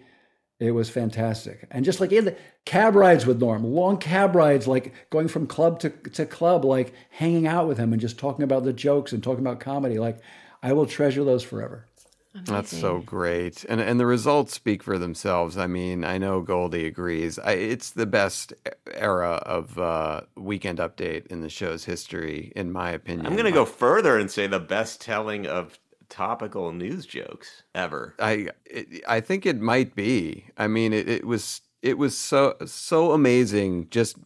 it 0.60 0.72
was 0.72 0.90
fantastic. 0.90 1.66
And 1.70 1.86
just 1.86 2.00
like 2.00 2.12
in 2.12 2.26
the 2.26 2.36
cab 2.66 2.94
rides 2.94 3.24
with 3.24 3.40
Norm, 3.40 3.64
long 3.64 3.96
cab 3.96 4.36
rides, 4.36 4.68
like 4.68 4.92
going 5.08 5.26
from 5.26 5.46
club 5.46 5.80
to, 5.80 5.88
to 5.88 6.26
club, 6.26 6.66
like 6.66 6.92
hanging 7.08 7.46
out 7.46 7.66
with 7.66 7.78
him 7.78 7.92
and 7.92 8.00
just 8.00 8.18
talking 8.18 8.42
about 8.42 8.64
the 8.64 8.72
jokes 8.74 9.12
and 9.12 9.22
talking 9.22 9.40
about 9.44 9.58
comedy. 9.58 9.98
Like 9.98 10.20
I 10.62 10.74
will 10.74 10.86
treasure 10.86 11.24
those 11.24 11.42
forever. 11.42 11.86
That's 12.32 12.76
so 12.76 13.00
great, 13.00 13.64
and 13.68 13.80
and 13.80 13.98
the 13.98 14.06
results 14.06 14.54
speak 14.54 14.84
for 14.84 14.98
themselves. 14.98 15.58
I 15.58 15.66
mean, 15.66 16.04
I 16.04 16.16
know 16.16 16.42
Goldie 16.42 16.86
agrees. 16.86 17.40
I, 17.40 17.54
it's 17.54 17.90
the 17.90 18.06
best 18.06 18.52
era 18.92 19.42
of 19.44 19.76
uh, 19.76 20.20
Weekend 20.36 20.78
Update 20.78 21.26
in 21.26 21.40
the 21.40 21.48
show's 21.48 21.86
history, 21.86 22.52
in 22.54 22.70
my 22.70 22.92
opinion. 22.92 23.26
I'm 23.26 23.32
going 23.32 23.46
to 23.46 23.50
go 23.50 23.64
further 23.64 24.16
and 24.16 24.30
say 24.30 24.46
the 24.46 24.60
best 24.60 25.00
telling 25.00 25.48
of 25.48 25.76
topical 26.10 26.72
news 26.72 27.06
jokes 27.06 27.62
ever. 27.74 28.14
I 28.18 28.48
it, 28.66 29.02
I 29.08 29.20
think 29.20 29.46
it 29.46 29.60
might 29.60 29.94
be. 29.94 30.46
I 30.58 30.66
mean, 30.66 30.92
it, 30.92 31.08
it 31.08 31.26
was 31.26 31.62
it 31.82 31.96
was 31.96 32.16
so 32.16 32.56
so 32.66 33.12
amazing. 33.12 33.88
Just 33.90 34.16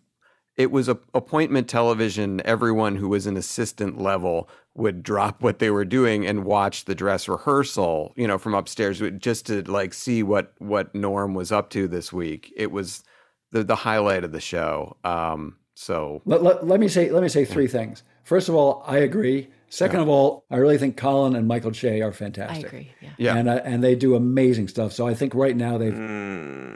it 0.56 0.70
was 0.70 0.88
a 0.88 0.98
appointment 1.12 1.68
television. 1.68 2.40
Everyone 2.44 2.96
who 2.96 3.08
was 3.08 3.26
an 3.26 3.36
assistant 3.36 4.00
level 4.00 4.48
would 4.74 5.02
drop 5.02 5.42
what 5.42 5.58
they 5.58 5.70
were 5.70 5.84
doing 5.84 6.26
and 6.26 6.44
watch 6.44 6.84
the 6.84 6.94
dress 6.94 7.28
rehearsal. 7.28 8.12
You 8.16 8.26
know, 8.26 8.38
from 8.38 8.54
upstairs, 8.54 9.02
just 9.18 9.46
to 9.46 9.62
like 9.70 9.94
see 9.94 10.22
what 10.22 10.54
what 10.58 10.94
Norm 10.94 11.34
was 11.34 11.52
up 11.52 11.70
to 11.70 11.86
this 11.86 12.12
week. 12.12 12.52
It 12.56 12.70
was 12.70 13.04
the 13.52 13.62
the 13.62 13.76
highlight 13.76 14.24
of 14.24 14.32
the 14.32 14.40
show. 14.40 14.96
Um, 15.04 15.56
so 15.74 16.22
Let, 16.24 16.42
let, 16.42 16.66
let 16.66 16.80
me 16.80 16.88
say 16.88 17.10
let 17.10 17.22
me 17.22 17.28
say 17.28 17.44
three 17.44 17.66
things. 17.66 18.02
First 18.22 18.48
of 18.48 18.54
all, 18.54 18.82
I 18.86 18.98
agree. 18.98 19.48
Second 19.68 20.00
of 20.00 20.08
all, 20.08 20.44
I 20.50 20.56
really 20.56 20.78
think 20.78 20.96
Colin 20.96 21.34
and 21.34 21.48
Michael 21.48 21.72
Che 21.72 22.00
are 22.00 22.12
fantastic. 22.12 22.64
I 22.64 22.68
agree, 22.68 22.92
yeah. 23.00 23.10
Yeah. 23.18 23.36
And 23.36 23.48
uh, 23.48 23.60
and 23.64 23.82
they 23.82 23.94
do 23.96 24.14
amazing 24.14 24.68
stuff. 24.68 24.92
So 24.92 25.06
I 25.08 25.14
think 25.14 25.34
right 25.34 25.56
now 25.56 25.78
they've 25.78 25.92
oh, 25.98 26.74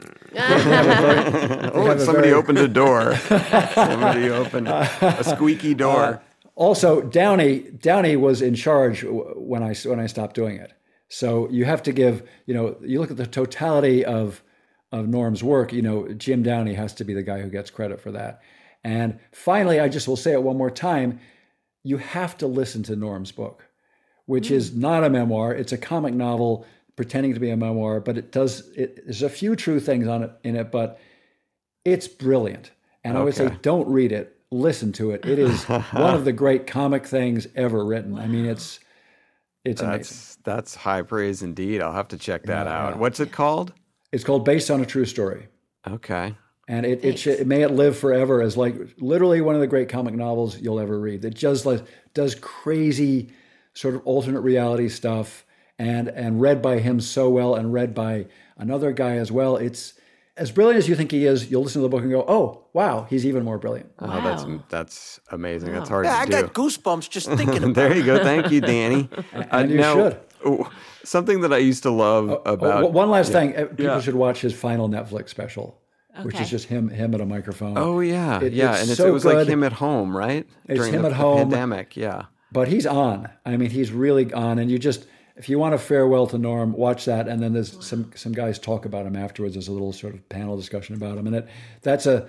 somebody 1.97 2.29
very- 2.29 2.33
opened 2.33 2.57
a 2.57 2.67
door. 2.67 3.15
somebody 3.17 4.29
opened 4.29 4.67
a 4.67 5.23
squeaky 5.23 5.73
door. 5.73 6.21
Also, 6.55 7.01
Downey 7.01 7.59
Downey 7.79 8.15
was 8.17 8.41
in 8.41 8.55
charge 8.55 9.03
when 9.03 9.63
I 9.63 9.73
when 9.75 9.99
I 9.99 10.07
stopped 10.07 10.35
doing 10.35 10.57
it. 10.57 10.73
So 11.07 11.49
you 11.49 11.65
have 11.65 11.81
to 11.83 11.91
give 11.91 12.27
you 12.45 12.53
know 12.53 12.75
you 12.81 12.99
look 12.99 13.11
at 13.11 13.17
the 13.17 13.27
totality 13.27 14.03
of 14.03 14.43
of 14.91 15.07
Norm's 15.07 15.41
work. 15.43 15.71
You 15.71 15.81
know 15.81 16.07
Jim 16.13 16.43
Downey 16.43 16.73
has 16.73 16.93
to 16.95 17.03
be 17.05 17.13
the 17.13 17.23
guy 17.23 17.39
who 17.39 17.49
gets 17.49 17.69
credit 17.69 18.01
for 18.01 18.11
that. 18.11 18.41
And 18.83 19.19
finally, 19.31 19.79
I 19.79 19.87
just 19.89 20.07
will 20.07 20.17
say 20.17 20.33
it 20.33 20.43
one 20.43 20.57
more 20.57 20.71
time: 20.71 21.19
you 21.83 21.97
have 21.97 22.37
to 22.39 22.47
listen 22.47 22.83
to 22.83 22.95
Norm's 22.95 23.31
book, 23.31 23.65
which 24.25 24.49
hmm. 24.49 24.55
is 24.55 24.75
not 24.75 25.03
a 25.03 25.09
memoir. 25.09 25.53
It's 25.53 25.71
a 25.71 25.77
comic 25.77 26.13
novel 26.13 26.65
pretending 26.95 27.33
to 27.33 27.39
be 27.39 27.49
a 27.49 27.57
memoir, 27.57 27.99
but 27.99 28.17
it 28.17 28.31
does 28.31 28.67
it, 28.75 29.05
there's 29.05 29.21
a 29.23 29.29
few 29.29 29.55
true 29.55 29.79
things 29.79 30.07
on 30.07 30.23
it 30.23 30.31
in 30.43 30.55
it, 30.55 30.71
but 30.71 30.99
it's 31.85 32.07
brilliant. 32.07 32.71
And 33.03 33.17
I 33.17 33.23
would 33.23 33.33
say, 33.33 33.49
don't 33.61 33.87
read 33.87 34.11
it, 34.11 34.37
listen 34.51 34.91
to 34.93 35.11
it. 35.11 35.25
It 35.25 35.39
is 35.39 35.63
one 35.93 36.13
of 36.13 36.25
the 36.25 36.33
great 36.33 36.67
comic 36.67 37.05
things 37.05 37.47
ever 37.55 37.85
written. 37.85 38.19
I 38.19 38.27
mean, 38.27 38.45
it's 38.45 38.79
it's 39.63 39.81
amazing. 39.81 39.99
That's 39.99 40.35
that's 40.43 40.75
high 40.75 41.01
praise 41.01 41.41
indeed. 41.41 41.81
I'll 41.81 41.93
have 41.93 42.09
to 42.09 42.17
check 42.17 42.43
that 42.43 42.67
Yeah, 42.67 42.73
out. 42.73 42.93
yeah. 42.95 42.99
What's 42.99 43.19
it 43.19 43.31
called? 43.31 43.73
It's 44.11 44.23
called 44.23 44.43
Based 44.43 44.71
on 44.71 44.81
a 44.81 44.85
True 44.85 45.05
Story. 45.05 45.47
Okay. 45.87 46.35
And 46.71 46.85
it, 46.85 47.03
it, 47.03 47.17
should, 47.17 47.47
may 47.47 47.63
it 47.63 47.71
live 47.71 47.97
forever 47.97 48.43
as 48.43 48.55
like 48.55 48.75
literally 48.99 49.41
one 49.41 49.55
of 49.55 49.61
the 49.61 49.65
great 49.67 49.89
comic 49.89 50.13
novels 50.13 50.59
you'll 50.59 50.79
ever 50.79 50.99
read. 50.99 51.23
that 51.23 51.33
just 51.33 51.65
like 51.65 51.81
does 52.13 52.35
crazy 52.35 53.31
sort 53.73 53.95
of 53.95 54.01
alternate 54.05 54.41
reality 54.41 54.87
stuff 54.89 55.45
and 55.79 56.07
and 56.09 56.39
read 56.39 56.61
by 56.61 56.77
him 56.79 56.99
so 56.99 57.27
well 57.29 57.55
and 57.55 57.73
read 57.73 57.95
by 57.95 58.27
another 58.57 58.91
guy 58.91 59.15
as 59.17 59.31
well. 59.31 59.55
It's 59.57 59.93
as 60.37 60.51
brilliant 60.51 60.77
as 60.77 60.87
you 60.87 60.95
think 60.95 61.11
he 61.11 61.25
is. 61.25 61.49
You'll 61.49 61.63
listen 61.63 61.81
to 61.81 61.87
the 61.87 61.89
book 61.89 62.01
and 62.03 62.11
go, 62.11 62.23
"Oh, 62.27 62.65
wow, 62.73 63.07
he's 63.09 63.25
even 63.25 63.43
more 63.43 63.57
brilliant." 63.57 63.89
Oh, 63.99 64.21
that's 64.21 64.45
that's 64.69 65.19
amazing. 65.31 65.73
That's 65.73 65.89
hard 65.89 66.05
Yeah, 66.05 66.13
to 66.13 66.19
I 66.19 66.25
do. 66.25 66.35
I 66.37 66.41
got 66.43 66.53
goosebumps 66.53 67.09
just 67.09 67.27
thinking 67.39 67.63
about 67.63 67.75
there 67.75 67.95
you 67.95 68.03
go. 68.03 68.23
Thank 68.23 68.51
you, 68.51 68.61
Danny. 68.61 69.09
And 69.33 69.71
you 69.71 69.81
should. 69.81 70.19
oh, 70.45 70.69
something 71.03 71.41
that 71.41 71.51
I 71.51 71.57
used 71.57 71.81
to 71.83 71.89
love 71.91 72.29
Oh, 72.29 72.35
about 72.45 72.59
w- 72.81 72.93
one 72.93 73.09
last 73.09 73.31
thing, 73.31 73.55
uh, 73.55 73.65
people 73.65 73.85
Yeah. 73.85 74.01
should 74.01 74.15
watch 74.15 74.41
his 74.41 74.53
final 74.53 74.87
Netflix 74.87 75.29
special, 75.29 75.79
which 76.23 76.39
is 76.39 76.49
just 76.49 76.65
him 76.67 76.89
him 76.89 77.13
at 77.13 77.21
a 77.21 77.25
microphone. 77.25 77.77
Oh 77.77 77.99
yeah, 77.99 78.41
It- 78.41 78.53
yeah, 78.53 78.71
it's 78.73 78.81
and 78.81 78.89
it's, 78.91 78.97
so 78.97 79.07
it 79.07 79.11
was 79.11 79.25
like 79.25 79.35
good. 79.37 79.47
him 79.49 79.63
at 79.63 79.73
home, 79.73 80.15
right? 80.15 80.47
It's 80.67 80.77
During 80.79 80.93
him 80.93 81.01
the, 81.03 81.07
at 81.07 81.11
the 81.11 81.15
home. 81.15 81.37
pandemic. 81.39 81.95
Yeah. 81.95 82.25
but 82.51 82.67
he's 82.67 82.85
on. 82.87 83.29
I 83.45 83.57
mean, 83.57 83.69
he's 83.69 83.91
really 83.91 84.31
on, 84.33 84.59
and 84.59 84.69
you 84.71 84.79
just 84.79 85.05
if 85.35 85.47
you 85.47 85.57
want 85.59 85.73
a 85.73 85.77
farewell 85.77 86.27
to 86.27 86.37
Norm, 86.37 86.73
watch 86.73 87.05
that, 87.05 87.27
and 87.27 87.41
then 87.41 87.53
there's 87.53 87.85
some 87.85 88.11
some 88.15 88.33
guys 88.33 88.59
talk 88.59 88.85
about 88.85 89.05
him 89.05 89.15
afterwards. 89.15 89.53
There's 89.55 89.67
a 89.69 89.71
little 89.71 89.93
sort 89.93 90.13
of 90.13 90.27
panel 90.29 90.57
discussion 90.57 90.95
about 90.95 91.17
him, 91.17 91.27
and 91.27 91.35
it 91.37 91.47
that's 91.81 92.05
a 92.05 92.27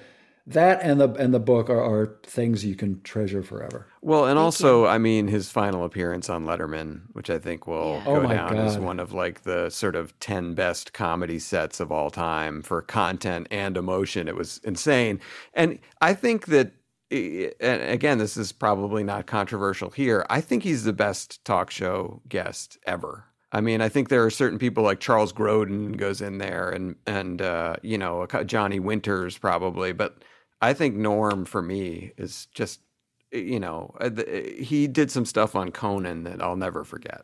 that 0.53 0.81
and 0.83 1.01
the 1.01 1.13
and 1.15 1.33
the 1.35 1.41
book 1.41 1.71
are, 1.71 1.81
are 1.83 2.19
things 2.25 2.65
you 2.65 2.75
can 2.77 3.03
treasure 3.03 3.43
forever. 3.43 3.89
Well, 4.03 4.25
and 4.27 4.39
also, 4.39 4.87
I 4.87 4.97
mean, 4.97 5.29
his 5.29 5.51
final 5.51 5.85
appearance 5.85 6.31
on 6.31 6.47
Letterman, 6.47 7.03
which 7.13 7.29
I 7.29 7.39
think 7.39 7.67
will 7.67 8.03
Yeah. 8.05 8.09
go 8.09 8.21
Oh 8.21 8.21
my 8.21 8.35
down 8.35 8.59
as 8.59 8.79
one 8.79 8.99
of 8.99 9.13
like 9.13 9.43
the 9.43 9.69
sort 9.69 9.95
of 9.95 10.19
10 10.21 10.55
best 10.55 10.95
comedy 10.95 11.39
sets 11.39 11.81
of 11.81 11.93
all 11.93 12.11
time 12.11 12.63
for 12.63 12.81
content 12.81 13.47
and 13.51 13.77
emotion. 13.77 14.27
It 14.27 14.37
was 14.37 14.59
insane. 14.65 15.21
And 15.53 15.79
I 16.01 16.15
think 16.15 16.47
that, 16.47 16.73
and 17.11 17.83
again, 17.83 18.17
this 18.19 18.39
is 18.39 18.53
probably 18.53 19.05
not 19.05 19.27
controversial 19.27 19.91
here. 19.91 20.25
I 20.31 20.41
think 20.41 20.63
he's 20.63 20.85
the 20.85 20.95
best 20.95 21.45
talk 21.45 21.71
show 21.71 22.23
guest 22.29 22.79
ever. 22.87 23.27
I 23.53 23.61
mean, 23.61 23.81
I 23.83 23.89
think 23.91 24.09
there 24.09 24.25
are 24.25 24.31
certain 24.31 24.59
people 24.59 24.83
like 24.85 25.01
Charles 25.01 25.33
Grodin 25.33 25.97
goes 25.97 26.23
in 26.23 26.39
there 26.39 26.71
and, 26.71 26.95
and, 27.07 27.43
uh, 27.43 27.77
you 27.83 27.99
know, 27.99 28.27
Johnny 28.47 28.79
Winters 28.79 29.37
probably, 29.37 29.93
but 29.93 30.23
I 30.61 30.75
think 30.75 30.97
Norm 30.97 31.45
for 31.45 31.63
me 31.63 32.13
is 32.17 32.47
just, 32.55 32.81
you 33.33 33.61
know, 33.61 33.95
uh, 34.01 34.11
he 34.59 34.87
did 34.87 35.11
some 35.11 35.25
stuff 35.25 35.57
on 35.57 35.71
Conan 35.71 36.25
that 36.25 36.43
I'll 36.43 36.57
never 36.57 36.85
forget. 36.85 37.23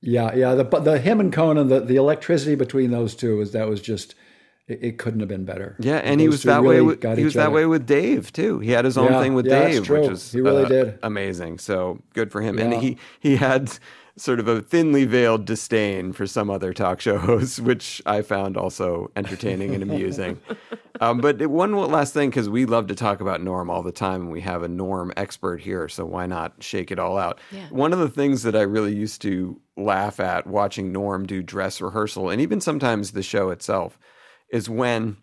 Yeah, 0.00 0.34
yeah. 0.34 0.54
The 0.54 0.64
the 0.64 0.98
him 0.98 1.20
and 1.20 1.32
Conan, 1.32 1.68
the, 1.68 1.80
the 1.80 1.96
electricity 1.96 2.56
between 2.56 2.90
those 2.90 3.14
two 3.14 3.40
is 3.40 3.52
that 3.52 3.68
was 3.68 3.80
just 3.80 4.16
it, 4.66 4.82
it 4.82 4.98
couldn't 4.98 5.20
have 5.20 5.28
been 5.28 5.44
better. 5.44 5.76
Yeah, 5.78 5.98
and 5.98 6.20
he 6.20 6.26
was 6.28 6.42
that 6.42 6.64
way. 6.64 6.80
With, 6.80 7.00
got 7.00 7.18
he 7.18 7.24
was 7.24 7.34
that 7.34 7.46
other. 7.48 7.54
way 7.54 7.66
with 7.66 7.86
Dave 7.86 8.32
too. 8.32 8.58
He 8.58 8.72
had 8.72 8.84
his 8.84 8.98
own 8.98 9.12
Yeah, 9.12 9.20
thing 9.20 9.34
with 9.34 9.46
yeah, 9.46 9.68
Dave, 9.68 9.88
which 9.88 10.08
was 10.08 10.32
He 10.32 10.40
really 10.40 10.64
uh, 10.64 10.68
did. 10.68 10.98
amazing. 11.04 11.58
So 11.58 12.00
good 12.14 12.32
for 12.32 12.40
him. 12.40 12.58
Yeah. 12.58 12.64
And 12.64 12.74
he 12.82 12.98
he 13.20 13.36
had 13.36 13.78
sort 14.16 14.40
of 14.40 14.48
a 14.48 14.60
thinly 14.60 15.04
veiled 15.04 15.44
disdain 15.44 16.12
for 16.12 16.26
some 16.26 16.50
other 16.50 16.72
talk 16.72 17.00
show 17.00 17.18
hosts, 17.18 17.58
which 17.60 18.02
I 18.06 18.22
found 18.22 18.56
also 18.56 19.10
entertaining 19.16 19.74
and 19.74 19.82
amusing. 19.82 20.40
um, 21.00 21.18
but 21.18 21.46
one 21.46 21.72
last 21.72 22.12
thing, 22.12 22.30
because 22.30 22.48
we 22.48 22.66
love 22.66 22.86
to 22.88 22.94
talk 22.94 23.20
about 23.20 23.42
Norm 23.42 23.70
all 23.70 23.82
the 23.82 23.92
time, 23.92 24.22
and 24.22 24.32
we 24.32 24.40
have 24.42 24.62
a 24.62 24.68
Norm 24.68 25.12
expert 25.16 25.60
here, 25.60 25.88
so 25.88 26.04
why 26.04 26.26
not 26.26 26.54
shake 26.60 26.90
it 26.90 26.98
all 26.98 27.16
out? 27.16 27.40
Yeah. 27.50 27.66
One 27.70 27.92
of 27.92 27.98
the 27.98 28.10
things 28.10 28.42
that 28.42 28.54
I 28.54 28.62
really 28.62 28.94
used 28.94 29.22
to 29.22 29.60
laugh 29.76 30.20
at 30.20 30.46
watching 30.46 30.92
Norm 30.92 31.26
do 31.26 31.42
dress 31.42 31.80
rehearsal, 31.80 32.28
and 32.28 32.40
even 32.40 32.60
sometimes 32.60 33.12
the 33.12 33.22
show 33.22 33.50
itself, 33.50 33.98
is 34.50 34.68
when 34.68 35.16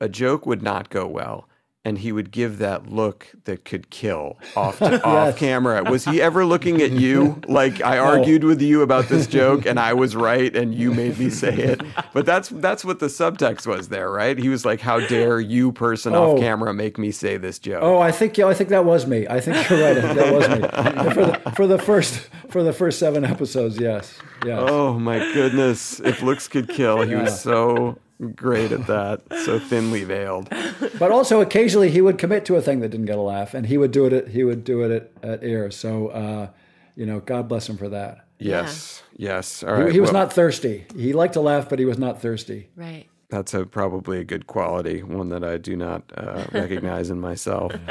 a 0.00 0.08
joke 0.08 0.44
would 0.46 0.62
not 0.62 0.90
go 0.90 1.06
well 1.06 1.48
and 1.86 1.98
he 1.98 2.12
would 2.12 2.30
give 2.30 2.58
that 2.58 2.88
look 2.90 3.26
that 3.44 3.64
could 3.64 3.90
kill 3.90 4.38
off 4.56 4.80
off 4.80 5.36
camera. 5.36 5.82
Was 5.84 6.04
he 6.04 6.22
ever 6.22 6.46
looking 6.46 6.80
at 6.80 6.92
you 6.92 7.40
like 7.48 7.82
I 7.82 7.98
argued 7.98 8.42
with 8.44 8.62
you 8.62 8.80
about 8.82 9.08
this 9.08 9.26
joke 9.26 9.66
and 9.66 9.78
I 9.78 9.92
was 9.92 10.16
right 10.30 10.54
and 10.56 10.74
you 10.74 10.92
made 10.94 11.18
me 11.18 11.28
say 11.30 11.54
it? 11.54 11.82
But 12.12 12.24
that's 12.26 12.48
that's 12.48 12.84
what 12.84 13.00
the 13.00 13.06
subtext 13.06 13.66
was 13.66 13.88
there, 13.88 14.10
right? 14.10 14.38
He 14.38 14.48
was 14.48 14.64
like, 14.64 14.80
"How 14.80 15.00
dare 15.00 15.40
you, 15.40 15.72
person 15.72 16.14
Oh. 16.14 16.32
off 16.34 16.40
camera, 16.40 16.72
make 16.72 16.96
me 16.98 17.10
say 17.10 17.36
this 17.36 17.58
joke?" 17.58 17.82
Oh, 17.82 17.98
I 17.98 18.12
think 18.12 18.38
yeah, 18.38 18.46
I 18.46 18.54
think 18.54 18.70
that 18.70 18.84
was 18.84 19.06
me. 19.06 19.26
I 19.28 19.40
think 19.40 19.68
you're 19.68 19.80
right. 19.80 20.00
That 20.14 20.32
was 20.34 20.48
me 20.48 21.12
for 21.12 21.26
the, 21.26 21.52
for 21.56 21.66
the 21.66 21.78
first 21.78 22.28
for 22.50 22.62
the 22.62 22.72
first 22.72 22.98
seven 22.98 23.24
episodes. 23.24 23.78
Yes, 23.78 24.18
yes. 24.44 24.58
Oh 24.58 24.98
my 24.98 25.18
goodness! 25.34 26.00
If 26.00 26.22
looks 26.22 26.48
could 26.48 26.68
kill, 26.68 27.02
he 27.02 27.10
Yeah. 27.12 27.22
was 27.24 27.40
so 27.40 27.98
great 28.34 28.72
at 28.72 28.86
that, 28.86 29.22
so 29.44 29.58
thinly 29.58 30.04
veiled. 30.04 30.48
But 30.98 31.10
also 31.10 31.40
occasionally 31.40 31.90
he 31.90 32.00
would 32.00 32.18
commit 32.18 32.44
to 32.46 32.56
a 32.56 32.62
thing 32.62 32.80
that 32.80 32.90
didn't 32.90 33.06
get 33.06 33.18
a 33.18 33.22
laugh, 33.22 33.54
and 33.54 33.66
he 33.66 33.76
would 33.78 33.90
do 33.90 34.06
it. 34.06 34.12
At, 34.12 34.28
he 34.28 34.44
would 34.44 34.64
do 34.64 34.82
it 34.82 35.10
at, 35.22 35.28
at 35.28 35.44
air. 35.44 35.70
So 35.70 36.08
uh, 36.08 36.48
you 36.96 37.06
know, 37.06 37.20
God 37.20 37.48
bless 37.48 37.68
him 37.68 37.76
for 37.76 37.88
that. 37.88 38.26
Yes, 38.38 39.02
yes. 39.16 39.62
All 39.62 39.86
He, 39.86 39.92
he 39.94 40.00
was 40.00 40.12
well- 40.12 40.22
not 40.24 40.32
thirsty. 40.32 40.86
He 40.96 41.12
liked 41.12 41.34
to 41.34 41.40
laugh, 41.40 41.68
but 41.68 41.78
he 41.78 41.84
was 41.84 41.98
not 41.98 42.20
thirsty. 42.20 42.68
Right. 42.76 43.06
That's 43.30 43.54
a 43.54 43.64
probably 43.66 44.18
a 44.20 44.24
good 44.24 44.46
quality, 44.46 45.02
one 45.02 45.30
that 45.30 45.42
I 45.42 45.56
do 45.56 45.76
not 45.76 46.02
uh, 46.16 46.44
recognize 46.52 47.10
in 47.10 47.20
myself. 47.20 47.72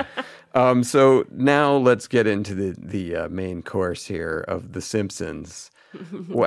Um, 0.56 0.84
so 0.84 1.26
now 1.32 1.76
let's 1.76 2.08
get 2.08 2.28
into 2.28 2.54
the 2.54 2.76
the 2.78 3.16
uh, 3.16 3.30
main 3.30 3.64
course 3.64 4.06
here 4.06 4.46
of 4.48 4.74
The 4.74 4.82
Simpsons. 4.82 5.72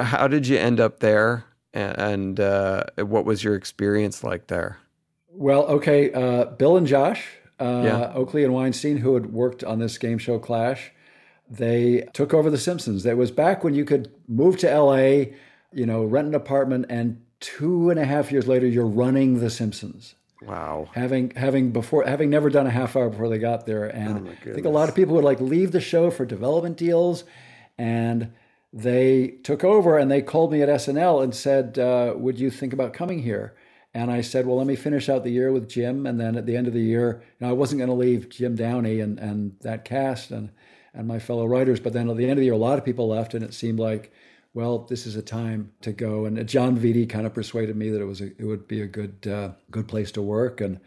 How 0.01 0.29
did 0.29 0.47
you 0.47 0.57
end 0.59 0.79
up 0.79 1.01
there, 1.01 1.45
and, 1.77 2.41
uh, 2.41 2.85
what 2.99 3.25
was 3.25 3.45
your 3.45 3.55
experience 3.55 4.25
like 4.25 4.47
there? 4.47 4.79
Well, 5.31 5.67
okay. 5.67 6.13
Uh, 6.13 6.47
Bill 6.47 6.77
and 6.77 6.87
Josh, 6.87 7.27
uh, 7.61 7.83
Yeah. 7.85 8.13
Oakley 8.15 8.45
and 8.45 8.55
Weinstein, 8.55 8.99
who 8.99 9.15
had 9.15 9.33
worked 9.33 9.63
on 9.63 9.79
this 9.79 9.99
game 9.99 10.19
show 10.19 10.39
Clash, 10.39 10.93
they 11.49 12.09
took 12.13 12.33
over 12.35 12.51
The 12.51 12.59
Simpsons. 12.59 13.03
That 13.03 13.17
was 13.17 13.31
back 13.31 13.63
when 13.63 13.75
you 13.75 13.85
could 13.85 14.11
move 14.29 14.57
to 14.59 14.69
LA, 14.69 15.27
you 15.73 15.87
know, 15.87 16.05
rent 16.05 16.29
an 16.29 16.35
apartment, 16.35 16.87
and 16.89 17.21
two 17.41 17.91
and 17.91 18.01
a 18.01 18.05
half 18.05 18.33
years 18.33 18.49
later, 18.49 18.67
you're 18.67 18.87
running 18.87 19.41
The 19.41 19.51
Simpsons. 19.51 20.15
Wow. 20.43 20.89
Having 20.93 21.33
having 21.37 21.71
before 21.71 22.05
having 22.05 22.31
never 22.31 22.51
done 22.51 22.67
a 22.67 22.71
half 22.71 22.95
hour 22.95 23.09
before 23.11 23.29
they 23.29 23.39
got 23.39 23.67
there, 23.67 23.87
Oh 23.87 23.99
and 23.99 24.29
I 24.29 24.53
think 24.53 24.67
a 24.67 24.71
lot 24.71 24.89
of 24.89 24.95
people 24.95 25.15
would 25.15 25.25
like 25.25 25.41
leave 25.41 25.73
the 25.73 25.81
show 25.81 26.11
for 26.11 26.25
development 26.27 26.77
deals, 26.77 27.25
and 27.79 28.33
they 28.73 29.29
took 29.43 29.65
over 29.65 29.99
and 29.99 30.11
they 30.11 30.23
called 30.23 30.53
me 30.53 30.63
at 30.63 30.69
SNL 30.69 31.23
and 31.23 31.35
said, 31.35 31.79
uh, 31.79 32.15
"Would 32.17 32.39
you 32.39 32.51
think 32.51 32.73
about 32.73 32.93
coming 32.93 33.21
here?" 33.21 33.55
And 33.95 34.11
I 34.11 34.21
said, 34.21 34.47
"Well, 34.47 34.57
let 34.57 34.67
me 34.67 34.77
finish 34.77 35.09
out 35.09 35.25
the 35.25 35.31
year 35.31 35.53
with 35.53 35.69
Jim, 35.69 36.07
and 36.07 36.21
then 36.21 36.37
at 36.37 36.47
the 36.47 36.57
end 36.57 36.67
of 36.67 36.75
the 36.75 36.81
year, 36.81 37.23
you 37.41 37.47
know, 37.47 37.51
I 37.51 37.55
wasn't 37.55 37.79
going 37.79 37.89
to 37.89 37.95
leave 37.95 38.29
Jim 38.29 38.57
Downey 38.57 39.01
and 39.01 39.19
and 39.19 39.57
that 39.61 39.85
cast 39.85 40.31
and 40.31 40.51
and 40.95 41.07
my 41.07 41.19
fellow 41.19 41.47
writers, 41.47 41.81
but 41.81 41.93
then 41.93 42.09
at 42.09 42.17
the 42.17 42.25
end 42.25 42.33
of 42.33 42.39
the 42.39 42.45
year, 42.45 42.55
a 42.55 42.59
lot 42.59 42.79
of 42.79 42.85
people 42.85 43.09
left, 43.09 43.35
and 43.35 43.45
it 43.45 43.55
seemed 43.55 43.79
like." 43.79 44.13
Well, 44.55 44.79
this 44.89 45.07
is 45.07 45.17
a 45.17 45.23
time 45.23 45.73
to 45.83 45.93
go, 45.93 46.25
and 46.25 46.49
Jon 46.49 46.79
Vitti 46.79 47.07
kind 47.07 47.27
of 47.27 47.35
persuaded 47.35 47.77
me 47.77 47.91
that 47.91 48.01
it 48.01 48.07
was 48.07 48.23
a, 48.23 48.29
it 48.39 48.45
would 48.45 48.67
be 48.67 48.81
a 48.81 48.87
good 48.87 49.27
uh, 49.27 49.51
good 49.71 49.87
place 49.87 50.11
to 50.13 50.23
work, 50.23 50.63
and 50.63 50.81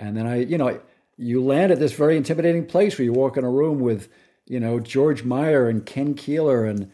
and 0.00 0.16
then 0.16 0.26
I, 0.26 0.38
you 0.40 0.58
know, 0.58 0.80
you 1.16 1.42
land 1.42 1.70
at 1.70 1.78
this 1.78 1.92
very 1.92 2.16
intimidating 2.16 2.66
place 2.66 2.98
where 2.98 3.04
you 3.04 3.12
walk 3.12 3.36
in 3.36 3.44
a 3.44 3.50
room 3.50 3.78
with, 3.78 4.08
you 4.46 4.58
know, 4.58 4.80
George 4.80 5.22
Meyer 5.22 5.68
and 5.68 5.86
Ken 5.86 6.14
Keeler 6.14 6.64
and 6.64 6.90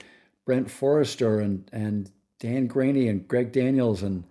Brent 0.48 0.70
Forrester 0.70 1.40
and 1.40 1.68
and 1.74 2.10
Dan 2.40 2.70
Greaney 2.70 3.10
and 3.10 3.28
Greg 3.28 3.52
Daniels 3.52 4.02
and 4.02 4.24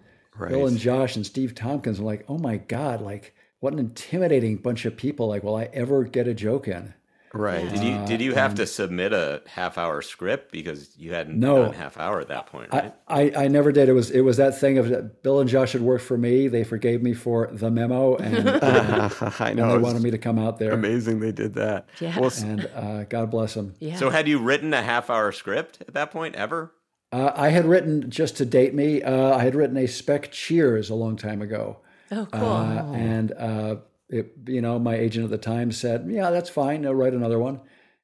Bill 0.49 0.65
and 0.65 0.79
Josh 0.79 1.15
and 1.15 1.23
Steve 1.23 1.53
Tompkins. 1.53 1.99
I'm 1.99 2.05
like, 2.05 2.25
oh 2.27 2.39
my 2.39 2.57
God, 2.57 3.01
like 3.01 3.35
what 3.59 3.71
an 3.71 3.77
intimidating 3.77 4.57
bunch 4.57 4.85
of 4.85 4.97
people. 4.97 5.27
Like, 5.27 5.43
will 5.43 5.55
I 5.55 5.69
ever 5.73 6.03
get 6.05 6.27
a 6.27 6.33
joke 6.33 6.67
in? 6.67 6.95
Right. 7.37 7.69
Did 7.69 7.83
you 7.83 8.05
did 8.05 8.21
you 8.21 8.33
have 8.33 8.55
to 8.55 8.65
submit 8.65 9.13
a 9.13 9.41
half 9.45 9.77
hour 9.77 10.01
script 10.01 10.51
because 10.51 10.97
you 10.97 11.13
hadn't 11.13 11.39
No. 11.39 11.63
done 11.65 11.73
half 11.73 11.97
hour 11.97 12.19
at 12.19 12.29
that 12.29 12.47
point, 12.47 12.69
I, 12.73 12.79
right? 12.79 12.93
I, 13.07 13.43
I 13.43 13.47
never 13.47 13.71
did. 13.71 13.89
It 13.89 13.93
was 13.93 14.09
it 14.11 14.21
was 14.21 14.37
that 14.37 14.59
thing 14.59 14.77
of 14.77 15.21
Bill 15.21 15.39
and 15.39 15.49
Josh 15.49 15.73
had 15.73 15.81
worked 15.81 16.03
for 16.05 16.17
me. 16.17 16.47
They 16.47 16.63
forgave 16.63 17.01
me 17.03 17.13
for 17.13 17.47
the 17.51 17.69
memo, 17.69 18.15
and, 18.15 18.47
uh, 18.63 19.09
I 19.39 19.49
and 19.49 19.57
know. 19.57 19.71
they 19.73 19.77
wanted 19.77 20.01
me 20.01 20.11
to 20.11 20.17
come 20.17 20.39
out 20.39 20.57
there. 20.57 20.71
Amazing 20.71 21.19
they 21.19 21.31
did 21.31 21.53
that. 21.55 21.87
Yeah. 21.99 22.19
Well, 22.19 22.31
And 22.43 22.69
uh, 22.75 23.03
God 23.03 23.29
bless 23.31 23.53
them. 23.53 23.75
Yeah. 23.79 23.95
So 23.97 24.09
had 24.09 24.27
you 24.27 24.39
written 24.39 24.73
a 24.73 24.81
half 24.81 25.09
hour 25.09 25.31
script 25.31 25.81
at 25.81 25.93
that 25.93 26.11
point 26.11 26.35
ever? 26.35 26.73
Uh, 27.11 27.31
I 27.35 27.49
had 27.49 27.65
written 27.65 28.09
just 28.09 28.35
to 28.37 28.45
date 28.45 28.73
me. 28.73 29.01
Uh, 29.01 29.33
I 29.35 29.43
had 29.43 29.55
written 29.55 29.77
a 29.77 29.87
spec 29.87 30.31
Cheers 30.31 30.89
a 30.89 30.95
long 30.95 31.15
time 31.15 31.41
ago, 31.41 31.77
oh, 32.11 32.27
cool. 32.31 32.43
uh, 32.45 32.83
and 32.93 33.31
uh, 33.31 33.75
it, 34.09 34.33
you 34.47 34.61
know, 34.61 34.79
my 34.79 34.95
agent 34.95 35.25
at 35.25 35.31
the 35.31 35.37
time 35.37 35.71
said, 35.71 36.07
"Yeah, 36.09 36.29
that's 36.29 36.49
fine. 36.49 36.85
I'll 36.85 36.95
write 36.95 37.13
another 37.13 37.39
one," 37.39 37.59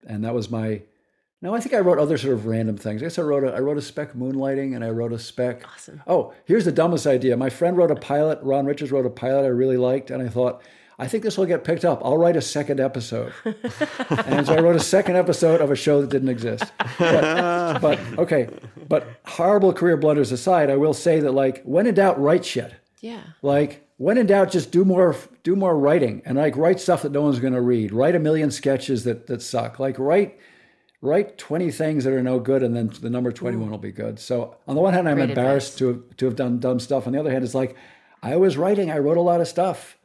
and 0.05 0.23
that 0.23 0.33
was 0.33 0.49
my. 0.49 0.81
No, 1.41 1.53
I 1.53 1.59
think 1.59 1.75
I 1.75 1.79
wrote 1.79 1.99
other 1.99 2.17
sort 2.17 2.33
of 2.33 2.45
random 2.45 2.77
things. 2.77 3.01
I 3.01 3.05
guess 3.05 3.19
I 3.19 3.21
wrote 3.21 3.43
a, 3.43 3.53
I 3.53 3.59
wrote 3.59 3.77
a 3.77 3.81
spec 3.81 4.13
Moonlighting, 4.13 4.75
and 4.75 4.83
I 4.83 4.89
wrote 4.89 5.11
a 5.13 5.19
spec. 5.19 5.65
Awesome. 5.73 6.01
Oh, 6.07 6.33
here's 6.45 6.65
the 6.65 6.71
dumbest 6.71 7.05
idea. 7.05 7.35
My 7.35 7.49
friend 7.49 7.75
wrote 7.77 7.91
a 7.91 7.95
pilot. 7.95 8.39
Ron 8.41 8.65
Richards 8.65 8.91
wrote 8.91 9.05
a 9.05 9.09
pilot 9.09 9.43
I 9.43 9.47
really 9.47 9.77
liked, 9.77 10.11
and 10.11 10.21
I 10.21 10.29
thought. 10.29 10.61
I 10.99 11.07
think 11.07 11.23
this 11.23 11.39
will 11.39 11.47
get 11.47 11.63
picked 11.63 11.83
up. 11.85 12.01
I'll 12.05 12.19
write 12.19 12.37
a 12.37 12.41
second 12.41 12.79
episode. 12.79 13.33
and 13.43 14.45
so 14.45 14.53
I 14.53 14.61
wrote 14.61 14.75
a 14.75 14.79
second 14.79 15.15
episode 15.15 15.59
of 15.59 15.71
a 15.71 15.75
show 15.75 15.99
that 16.01 16.11
didn't 16.11 16.29
exist. 16.29 16.71
But, 16.99 17.79
but 17.81 17.99
okay, 18.19 18.47
but 18.87 19.07
horrible 19.25 19.73
career 19.73 19.97
blunders 19.97 20.31
aside, 20.31 20.69
I 20.69 20.75
will 20.75 20.93
say 20.93 21.19
that 21.19 21.31
like 21.31 21.63
when 21.63 21.87
in 21.87 21.95
doubt, 21.95 22.21
write 22.21 22.45
shit. 22.45 22.75
yeah. 23.01 23.21
Like 23.41 23.89
when 24.03 24.17
in 24.17 24.25
doubt, 24.27 24.51
just 24.51 24.69
do 24.69 24.83
more 24.83 25.15
do 25.43 25.55
more 25.55 25.77
writing 25.77 26.21
and 26.25 26.37
like 26.37 26.57
write 26.57 26.79
stuff 26.81 27.03
that 27.03 27.13
no 27.13 27.21
one's 27.21 27.39
going 27.39 27.53
to 27.53 27.61
read. 27.61 27.93
Write 27.93 28.15
a 28.15 28.19
million 28.19 28.51
sketches 28.51 29.05
that 29.05 29.27
that 29.27 29.41
suck. 29.41 29.79
Like 29.79 29.97
write 29.97 30.37
write 31.01 31.37
20 31.37 31.71
things 31.71 32.03
that 32.03 32.11
are 32.11 32.21
no 32.21 32.37
good 32.39 32.63
and 32.63 32.75
then 32.75 32.91
the 33.01 33.09
number 33.09 33.31
21 33.31 33.69
will 33.71 33.77
be 33.77 33.93
good. 33.93 34.19
So 34.19 34.57
on 34.67 34.75
the 34.75 34.81
one 34.81 34.93
hand, 34.93 35.07
I'm 35.07 35.15
Great 35.15 35.29
embarrassed 35.29 35.77
to 35.77 35.87
have, 35.87 36.17
to 36.17 36.25
have 36.25 36.35
done 36.35 36.59
dumb 36.59 36.81
stuff. 36.81 37.07
On 37.07 37.13
the 37.13 37.19
other 37.19 37.31
hand, 37.31 37.45
it's 37.45 37.55
like 37.55 37.77
I 38.21 38.35
was 38.35 38.57
writing, 38.57 38.91
I 38.91 38.97
wrote 38.97 39.17
a 39.17 39.21
lot 39.21 39.39
of 39.39 39.47
stuff. 39.47 39.97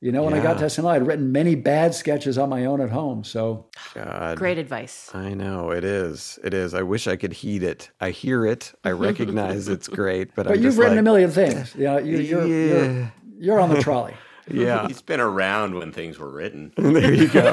You 0.00 0.10
know, 0.12 0.24
when 0.24 0.34
I 0.34 0.42
got 0.42 0.58
to 0.58 0.64
SNL, 0.64 0.88
I'd 0.90 1.06
written 1.06 1.30
many 1.30 1.54
bad 1.54 1.94
sketches 1.94 2.36
on 2.36 2.48
my 2.48 2.64
own 2.64 2.80
at 2.80 2.90
home. 2.90 3.22
So 3.22 3.66
God. 3.94 4.36
Great 4.36 4.58
advice. 4.58 5.08
I 5.14 5.34
know 5.34 5.70
it 5.70 5.84
is. 5.84 6.40
It 6.42 6.54
is. 6.54 6.74
I 6.74 6.82
wish 6.82 7.06
I 7.06 7.14
could 7.16 7.32
heed 7.32 7.62
it. 7.62 7.90
I 8.00 8.10
hear 8.10 8.44
it. 8.44 8.72
I 8.82 8.90
recognize 8.90 9.68
it's 9.68 9.86
great, 10.00 10.34
but, 10.34 10.46
but 10.46 10.48
I'm 10.48 10.54
you've 10.54 10.72
just 10.72 10.78
written 10.78 10.98
a 10.98 11.02
million 11.02 11.30
things. 11.30 11.74
Yeah, 11.76 12.00
you, 12.00 12.18
you're, 12.18 12.46
Yeah. 12.46 12.92
you're 12.92 13.12
you're 13.42 13.60
on 13.60 13.68
the 13.70 13.82
trolley. 13.82 14.14
Yeah, 14.50 14.88
He's 14.88 15.00
been 15.00 15.20
around 15.20 15.76
when 15.76 15.92
things 15.92 16.18
were 16.18 16.28
written. 16.28 16.72
there 16.76 17.14
you 17.14 17.28
go. 17.28 17.48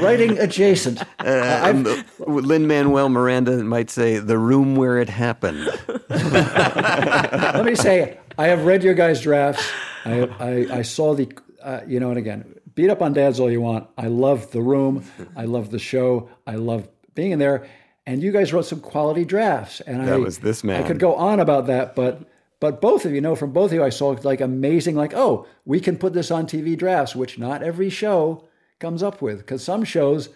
Writing 0.00 0.38
adjacent. 0.38 1.02
Uh, 1.18 1.94
Lin 2.20 2.68
Manuel 2.68 3.08
Miranda 3.08 3.56
might 3.64 3.90
say, 3.90 4.18
"The 4.18 4.38
room 4.38 4.76
where 4.76 4.98
it 4.98 5.08
happened." 5.08 5.66
Let 6.08 7.64
me 7.64 7.74
say, 7.74 8.18
I 8.38 8.46
have 8.46 8.66
read 8.66 8.84
your 8.84 8.94
guys' 8.94 9.20
drafts. 9.20 9.68
I, 10.04 10.22
I, 10.38 10.78
I 10.78 10.82
saw 10.82 11.14
the, 11.14 11.28
uh, 11.60 11.80
you 11.86 11.98
know, 11.98 12.10
and 12.10 12.18
again, 12.18 12.54
beat 12.76 12.88
up 12.88 13.02
on 13.02 13.12
dads 13.12 13.40
all 13.40 13.50
you 13.50 13.60
want. 13.60 13.88
I 13.98 14.06
love 14.06 14.52
the 14.52 14.62
room. 14.62 15.04
I 15.36 15.44
love 15.46 15.70
the 15.70 15.80
show. 15.80 16.30
I 16.46 16.54
love 16.54 16.88
being 17.14 17.32
in 17.32 17.40
there. 17.40 17.66
And 18.06 18.22
you 18.22 18.30
guys 18.30 18.52
wrote 18.52 18.64
some 18.64 18.80
quality 18.80 19.24
drafts. 19.24 19.80
And 19.80 20.00
I, 20.02 20.06
That 20.06 20.20
was 20.20 20.38
this 20.38 20.62
man. 20.62 20.82
I 20.82 20.86
could 20.86 21.00
go 21.00 21.14
on 21.16 21.40
about 21.40 21.66
that, 21.66 21.96
but 21.96 22.22
but 22.60 22.80
both 22.80 23.04
of 23.04 23.12
you 23.12 23.20
know 23.20 23.36
from 23.36 23.52
both 23.52 23.70
of 23.70 23.74
you, 23.74 23.84
I 23.84 23.90
saw 23.90 24.16
like 24.22 24.40
amazing, 24.40 24.96
like 24.96 25.14
oh, 25.14 25.46
we 25.64 25.80
can 25.80 25.96
put 25.96 26.12
this 26.12 26.30
on 26.30 26.46
TV 26.46 26.76
drafts, 26.76 27.14
which 27.14 27.38
not 27.38 27.62
every 27.62 27.90
show 27.90 28.48
comes 28.78 29.02
up 29.02 29.22
with. 29.22 29.38
Because 29.38 29.62
some 29.62 29.84
shows, 29.84 30.28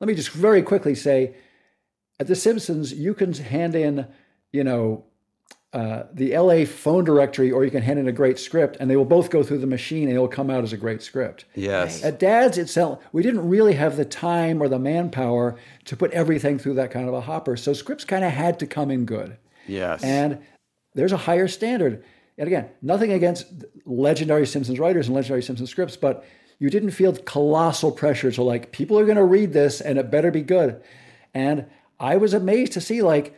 let 0.00 0.08
me 0.08 0.14
just 0.14 0.30
very 0.30 0.62
quickly 0.62 0.94
say, 0.94 1.34
at 2.20 2.26
The 2.26 2.34
Simpsons, 2.34 2.92
you 2.92 3.14
can 3.14 3.32
hand 3.32 3.74
in, 3.74 4.06
you 4.52 4.64
know, 4.64 5.04
uh, 5.72 6.04
the 6.12 6.36
LA 6.36 6.64
phone 6.64 7.04
directory, 7.04 7.50
or 7.50 7.62
you 7.64 7.70
can 7.70 7.82
hand 7.82 7.98
in 7.98 8.08
a 8.08 8.12
great 8.12 8.38
script, 8.38 8.76
and 8.80 8.90
they 8.90 8.96
will 8.96 9.04
both 9.04 9.30
go 9.30 9.42
through 9.42 9.58
the 9.58 9.66
machine, 9.66 10.08
and 10.08 10.16
it 10.16 10.20
will 10.20 10.26
come 10.26 10.48
out 10.48 10.64
as 10.64 10.72
a 10.72 10.78
great 10.78 11.02
script. 11.02 11.44
Yes. 11.54 12.02
At 12.02 12.18
Dad's, 12.18 12.56
itself, 12.56 13.04
we 13.12 13.22
didn't 13.22 13.46
really 13.46 13.74
have 13.74 13.96
the 13.96 14.06
time 14.06 14.62
or 14.62 14.68
the 14.68 14.78
manpower 14.78 15.56
to 15.84 15.96
put 15.96 16.10
everything 16.12 16.58
through 16.58 16.74
that 16.74 16.90
kind 16.90 17.06
of 17.06 17.14
a 17.14 17.20
hopper, 17.20 17.56
so 17.56 17.74
scripts 17.74 18.04
kind 18.04 18.24
of 18.24 18.32
had 18.32 18.58
to 18.60 18.66
come 18.66 18.90
in 18.90 19.04
good. 19.04 19.36
Yes. 19.66 20.02
And 20.02 20.38
there's 20.98 21.12
a 21.12 21.16
higher 21.16 21.46
standard. 21.46 22.02
And 22.36 22.48
again, 22.48 22.70
nothing 22.82 23.12
against 23.12 23.46
legendary 23.86 24.46
Simpsons 24.46 24.80
writers 24.80 25.06
and 25.06 25.14
legendary 25.14 25.42
Simpsons 25.42 25.70
scripts, 25.70 25.96
but 25.96 26.24
you 26.58 26.70
didn't 26.70 26.90
feel 26.90 27.14
colossal 27.14 27.92
pressure 27.92 28.32
to 28.32 28.42
like, 28.42 28.72
people 28.72 28.98
are 28.98 29.04
going 29.04 29.16
to 29.16 29.24
read 29.24 29.52
this 29.52 29.80
and 29.80 29.98
it 29.98 30.10
better 30.10 30.32
be 30.32 30.42
good. 30.42 30.82
And 31.34 31.66
I 32.00 32.16
was 32.16 32.34
amazed 32.34 32.72
to 32.72 32.80
see 32.80 33.02
like 33.02 33.36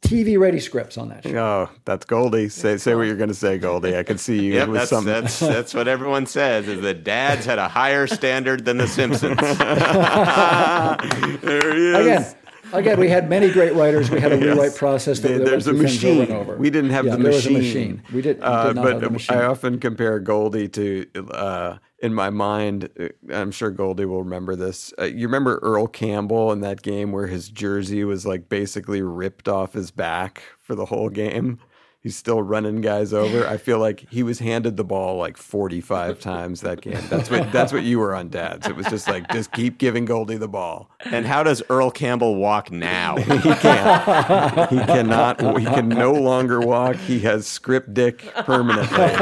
TV 0.00 0.38
ready 0.38 0.58
scripts 0.58 0.96
on 0.96 1.10
that 1.10 1.24
show. 1.24 1.36
Oh, 1.36 1.68
that's 1.84 2.06
Goldie. 2.06 2.48
Say 2.48 2.78
say 2.78 2.94
what 2.94 3.06
you're 3.06 3.16
going 3.16 3.28
to 3.28 3.34
say, 3.34 3.58
Goldie. 3.58 3.96
I 3.96 4.02
can 4.02 4.18
see 4.18 4.42
you 4.42 4.54
Yep, 4.54 4.68
with 4.68 4.76
that's, 4.78 4.90
some. 4.90 5.04
that's 5.04 5.38
that's 5.38 5.74
what 5.74 5.88
everyone 5.88 6.24
says 6.26 6.68
is 6.68 6.80
that 6.82 7.04
dads 7.04 7.44
had 7.44 7.58
a 7.58 7.68
higher 7.68 8.06
standard 8.06 8.64
than 8.64 8.78
the 8.78 8.86
Simpsons. 8.86 9.36
there 11.42 11.74
he 11.74 11.88
is. 11.88 11.96
Again, 11.96 12.34
again, 12.72 12.98
we 13.00 13.08
had 13.08 13.28
many 13.30 13.50
great 13.50 13.74
writers. 13.74 14.10
We 14.10 14.20
had 14.20 14.32
a 14.32 14.36
Yes. 14.40 14.56
rewrite 14.56 14.74
process 14.76 15.20
that, 15.20 15.28
There- 15.28 15.38
that 15.38 15.44
went 15.44 15.50
there's 15.50 15.66
a 15.66 15.70
through 15.70 15.86
things 15.88 16.04
over 16.04 16.14
machine. 16.20 16.36
over. 16.36 16.56
We 16.56 16.70
didn't 16.70 16.90
have 16.90 17.04
Yeah, 17.06 17.16
the 17.16 17.22
there 17.22 17.32
machine. 17.32 17.54
was 17.54 17.62
a 17.64 17.66
machine. 17.66 18.02
We 18.12 18.22
did, 18.22 18.36
we 18.38 18.42
Uh, 18.42 18.66
did 18.68 18.76
but 18.76 18.92
have 18.92 19.00
the 19.02 19.10
machine. 19.10 19.36
I 19.38 19.44
often 19.44 19.78
compare 19.78 20.18
Goldie 20.20 20.68
to, 20.68 21.06
uh, 21.32 21.76
in 22.00 22.12
my 22.12 22.30
mind, 22.30 22.90
uh, 23.00 23.08
I'm 23.32 23.50
sure 23.50 23.70
Goldie 23.70 24.04
will 24.04 24.22
remember 24.22 24.54
this. 24.56 24.92
Uh, 25.00 25.04
you 25.04 25.26
remember 25.26 25.58
Earl 25.62 25.86
Campbell 25.86 26.52
in 26.52 26.60
that 26.60 26.82
game 26.82 27.10
where 27.12 27.26
his 27.26 27.48
jersey 27.48 28.04
was 28.04 28.26
like 28.26 28.48
basically 28.48 29.00
ripped 29.02 29.48
off 29.48 29.72
his 29.72 29.90
back 29.90 30.42
for 30.62 30.74
the 30.74 30.86
whole 30.86 31.08
game? 31.08 31.58
He's 32.06 32.14
still 32.14 32.40
running 32.40 32.82
guys 32.82 33.12
over. 33.12 33.48
I 33.48 33.56
feel 33.56 33.80
like 33.80 34.06
he 34.08 34.22
was 34.22 34.38
handed 34.38 34.76
the 34.76 34.84
ball 34.84 35.16
like 35.16 35.36
45 35.36 36.20
times 36.20 36.60
that 36.60 36.80
game. 36.80 37.00
That's 37.10 37.28
what 37.28 37.50
that's 37.50 37.72
what 37.72 37.82
you 37.82 37.98
were 37.98 38.14
on 38.14 38.28
dads. 38.28 38.68
It 38.68 38.76
was 38.76 38.86
just 38.86 39.08
like 39.08 39.28
just 39.32 39.50
keep 39.50 39.78
giving 39.78 40.04
Goldie 40.04 40.36
the 40.36 40.46
ball. 40.46 40.88
and 41.06 41.26
how 41.26 41.42
does 41.42 41.64
Earl 41.68 41.90
Campbell 41.90 42.36
walk 42.36 42.70
now? 42.70 43.16
He 43.46 43.52
can't. 43.54 44.70
He 44.70 44.78
cannot. 44.78 45.40
He 45.58 45.64
can 45.66 45.88
no 45.88 46.12
longer 46.12 46.60
walk. 46.60 46.94
He 46.94 47.18
has 47.20 47.44
script 47.46 47.92
dick 47.92 48.32
permanently. 48.34 48.96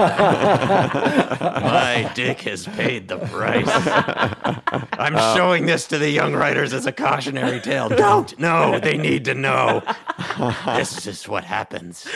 My 1.41 2.11
dick 2.15 2.41
has 2.43 2.67
paid 2.67 3.09
the 3.09 3.17
price. 3.19 3.67
I'm 4.99 5.17
uh, 5.17 5.35
showing 5.35 5.67
this 5.67 5.87
to 5.89 5.99
the 5.99 6.11
young 6.11 6.35
writers 6.35 6.73
as 6.75 6.87
a 6.87 6.93
cautionary 6.93 7.61
tale. 7.61 7.89
Don't. 7.89 8.39
No, 8.39 8.79
they 8.79 8.99
need 8.99 9.25
to 9.25 9.35
know. 9.35 9.83
This 10.77 11.07
is 11.07 11.27
what 11.29 11.45
happens. 11.45 12.07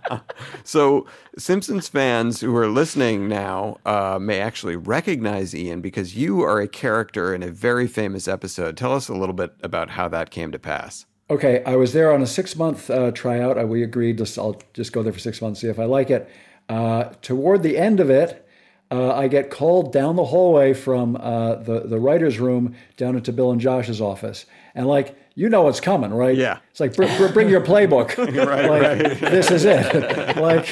So, 0.64 1.06
Simpsons 1.36 1.88
fans 1.88 2.40
who 2.40 2.54
are 2.56 2.68
listening 2.68 3.28
now 3.28 3.78
uh, 3.84 4.18
may 4.20 4.40
actually 4.40 4.76
recognize 4.76 5.54
Ian 5.54 5.80
because 5.80 6.16
you 6.16 6.42
are 6.42 6.60
a 6.60 6.68
character 6.68 7.34
in 7.34 7.42
a 7.42 7.50
very 7.50 7.88
famous 7.88 8.28
episode. 8.28 8.76
Tell 8.76 8.92
us 8.92 9.08
a 9.08 9.14
little 9.14 9.34
bit 9.34 9.54
about 9.62 9.90
how 9.90 10.08
that 10.08 10.30
came 10.30 10.52
to 10.52 10.58
pass. 10.58 11.06
Okay, 11.30 11.62
I 11.64 11.76
was 11.76 11.92
there 11.92 12.12
on 12.12 12.22
a 12.22 12.26
six 12.26 12.56
month 12.56 12.90
uh, 12.90 13.10
tryout. 13.10 13.58
Uh, 13.58 13.66
we 13.66 13.82
agreed 13.82 14.20
I'll 14.38 14.60
just 14.74 14.92
go 14.92 15.02
there 15.02 15.12
for 15.12 15.18
six 15.18 15.40
months, 15.40 15.60
see 15.60 15.68
if 15.68 15.78
I 15.78 15.84
like 15.84 16.10
it. 16.10 16.28
Uh, 16.68 17.04
toward 17.22 17.62
the 17.62 17.76
end 17.76 18.00
of 18.00 18.10
it, 18.10 18.46
uh, 18.90 19.14
I 19.14 19.28
get 19.28 19.50
called 19.50 19.92
down 19.92 20.16
the 20.16 20.26
hallway 20.26 20.74
from 20.74 21.16
uh, 21.16 21.54
the, 21.54 21.80
the 21.80 21.98
writer's 21.98 22.38
room 22.38 22.74
down 22.98 23.16
into 23.16 23.32
Bill 23.32 23.50
and 23.50 23.60
Josh's 23.60 24.00
office. 24.00 24.44
And 24.74 24.86
like, 24.86 25.16
you 25.34 25.48
know 25.48 25.62
what's 25.62 25.80
coming, 25.80 26.12
right? 26.12 26.36
Yeah. 26.36 26.58
It's 26.70 26.80
like, 26.80 26.94
br- 26.94 27.06
br- 27.16 27.28
bring 27.32 27.48
your 27.48 27.60
playbook. 27.60 28.16
Right, 28.46 28.68
like, 28.68 28.82
right. 28.82 29.20
This 29.20 29.50
is 29.50 29.64
it. 29.64 30.36
like, 30.36 30.66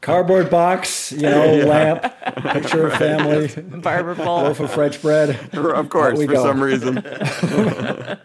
cardboard 0.00 0.50
box, 0.50 1.12
you 1.12 1.22
know, 1.22 1.56
lamp, 1.66 2.02
picture 2.52 2.86
of 2.88 2.94
family, 2.94 3.48
Barber 3.80 4.14
pole. 4.14 4.42
loaf 4.42 4.60
of 4.60 4.70
French 4.72 5.00
bread. 5.02 5.30
Of 5.54 5.88
course, 5.88 6.18
we 6.18 6.26
for 6.26 6.32
go. 6.34 6.42
some 6.42 6.62
reason. 6.62 7.02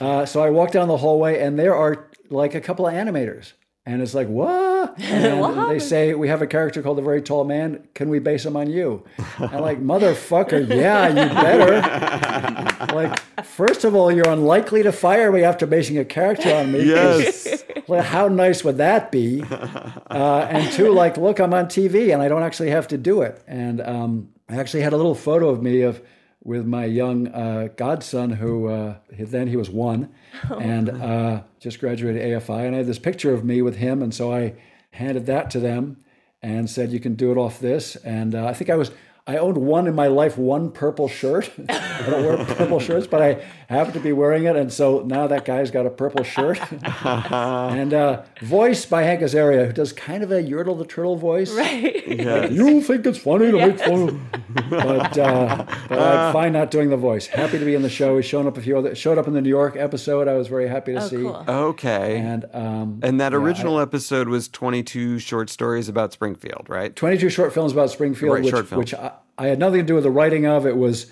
Uh, 0.00 0.24
so 0.24 0.42
I 0.42 0.48
walk 0.48 0.70
down 0.70 0.88
the 0.88 0.96
hallway, 0.96 1.40
and 1.42 1.58
there 1.58 1.74
are 1.76 2.06
like 2.30 2.54
a 2.54 2.60
couple 2.60 2.86
of 2.86 2.94
animators, 2.94 3.52
and 3.86 4.02
it's 4.02 4.14
like, 4.14 4.28
what? 4.28 4.70
And 5.00 5.70
they 5.70 5.78
say 5.78 6.14
we 6.14 6.28
have 6.28 6.42
a 6.42 6.46
character 6.46 6.82
called 6.82 6.98
the 6.98 7.02
Very 7.02 7.20
Tall 7.22 7.44
Man. 7.44 7.86
Can 7.94 8.08
we 8.08 8.18
base 8.18 8.44
him 8.46 8.56
on 8.56 8.70
you? 8.70 9.04
I'm 9.38 9.60
like, 9.60 9.80
motherfucker, 9.80 10.68
yeah, 10.68 11.08
you 11.08 11.14
better. 11.34 12.94
like, 12.94 13.20
first 13.44 13.84
of 13.84 13.94
all, 13.94 14.10
you're 14.10 14.28
unlikely 14.28 14.82
to 14.82 14.92
fire 14.92 15.30
me 15.30 15.42
after 15.44 15.66
basing 15.66 15.98
a 15.98 16.04
character 16.04 16.54
on 16.54 16.72
me. 16.72 16.84
Yes. 16.84 17.64
Well, 17.88 18.04
how 18.04 18.28
nice 18.28 18.62
would 18.62 18.78
that 18.78 19.10
be? 19.10 19.42
Uh, 19.42 20.46
and 20.48 20.70
two, 20.72 20.92
like, 20.92 21.16
look, 21.16 21.40
I'm 21.40 21.52
on 21.52 21.66
TV 21.66 22.12
and 22.12 22.22
I 22.22 22.28
don't 22.28 22.44
actually 22.44 22.70
have 22.70 22.86
to 22.88 22.98
do 22.98 23.22
it. 23.22 23.42
And 23.48 23.80
um, 23.80 24.28
I 24.48 24.58
actually 24.58 24.82
had 24.82 24.92
a 24.92 24.96
little 24.96 25.16
photo 25.16 25.48
of 25.48 25.60
me 25.60 25.82
of 25.82 26.00
with 26.42 26.66
my 26.66 26.86
young 26.86 27.28
uh, 27.28 27.68
godson, 27.76 28.30
who 28.30 28.68
uh, 28.68 28.96
then 29.10 29.48
he 29.48 29.56
was 29.56 29.70
one, 29.70 30.12
and 30.58 30.88
uh, 30.88 31.42
just 31.58 31.80
graduated 31.80 32.22
AFI. 32.22 32.66
And 32.66 32.74
I 32.74 32.78
had 32.78 32.86
this 32.86 32.98
picture 32.98 33.32
of 33.34 33.44
me 33.44 33.62
with 33.62 33.76
him, 33.76 34.02
and 34.02 34.14
so 34.14 34.32
I 34.32 34.54
handed 34.92 35.26
that 35.26 35.50
to 35.50 35.60
them 35.60 35.98
and 36.42 36.68
said, 36.68 36.92
"You 36.92 37.00
can 37.00 37.14
do 37.14 37.30
it 37.30 37.36
off 37.36 37.60
this." 37.60 37.96
And 37.96 38.34
uh, 38.34 38.46
I 38.46 38.54
think 38.54 38.70
I 38.70 38.76
was. 38.76 38.90
I 39.26 39.36
owned 39.36 39.58
one 39.58 39.86
in 39.86 39.94
my 39.94 40.08
life, 40.08 40.36
one 40.36 40.72
purple 40.72 41.06
shirt. 41.06 41.52
I 41.68 42.06
don't 42.08 42.24
wear 42.24 42.44
purple 42.44 42.80
shirts, 42.80 43.06
but 43.06 43.22
I 43.22 43.44
happen 43.70 43.92
to 43.94 44.00
be 44.00 44.12
wearing 44.12 44.44
it, 44.44 44.56
and 44.56 44.72
so 44.72 45.02
now 45.06 45.26
that 45.28 45.44
guy's 45.44 45.70
got 45.70 45.86
a 45.86 45.90
purple 45.90 46.24
shirt. 46.24 46.60
and 47.04 47.94
uh, 47.94 48.22
voice 48.42 48.84
by 48.84 49.02
Hank 49.02 49.20
Azaria, 49.20 49.66
who 49.66 49.72
does 49.72 49.92
kind 49.92 50.22
of 50.22 50.30
a 50.30 50.42
Yertle 50.42 50.76
the 50.78 50.84
Turtle 50.84 51.16
voice. 51.16 51.50
Right. 51.52 52.06
Yes. 52.06 52.50
You 52.52 52.80
think 52.82 53.06
it's 53.06 53.18
funny 53.18 53.50
to 53.50 53.56
make 53.56 53.78
fun 53.78 54.08
of, 54.08 54.70
but 54.70 55.18
uh, 55.18 55.64
but 55.88 55.98
I'm 55.98 56.32
fine 56.32 56.52
not 56.52 56.70
doing 56.70 56.90
the 56.90 56.96
voice. 56.96 57.26
Happy 57.26 57.58
to 57.58 57.64
be 57.64 57.74
in 57.74 57.82
the 57.82 57.88
show. 57.88 58.16
He's 58.16 58.26
shown 58.26 58.46
up 58.46 58.56
a 58.56 58.60
few 58.62 58.76
other 58.76 58.94
showed 58.94 59.18
up 59.18 59.26
in 59.26 59.32
the 59.34 59.40
New 59.40 59.48
York 59.48 59.76
episode. 59.76 60.28
I 60.28 60.34
was 60.34 60.48
very 60.48 60.68
happy 60.68 60.92
to 60.94 61.02
Oh, 61.02 61.08
see. 61.08 61.16
cool. 61.16 61.44
Okay. 61.48 62.18
And 62.18 62.44
um, 62.52 63.00
And 63.02 63.20
that 63.20 63.32
yeah, 63.32 63.38
I- 63.38 63.40
original 63.42 63.78
episode 63.80 64.28
was 64.28 64.48
22 64.48 65.18
short 65.20 65.48
stories 65.50 65.88
about 65.88 66.12
Springfield, 66.12 66.66
right? 66.68 66.94
22 66.94 67.30
short 67.30 67.52
films 67.54 67.72
about 67.72 67.90
Springfield, 67.90 68.34
Right, 68.34 68.42
which, 68.44 68.50
short 68.50 68.66
films. 68.68 68.78
which 68.92 68.94
I, 68.94 69.12
I 69.38 69.46
had 69.46 69.58
nothing 69.58 69.80
to 69.80 69.86
do 69.86 69.94
with 69.94 70.04
the 70.04 70.10
writing 70.10 70.46
of. 70.46 70.66
It 70.66 70.76
was 70.76 71.06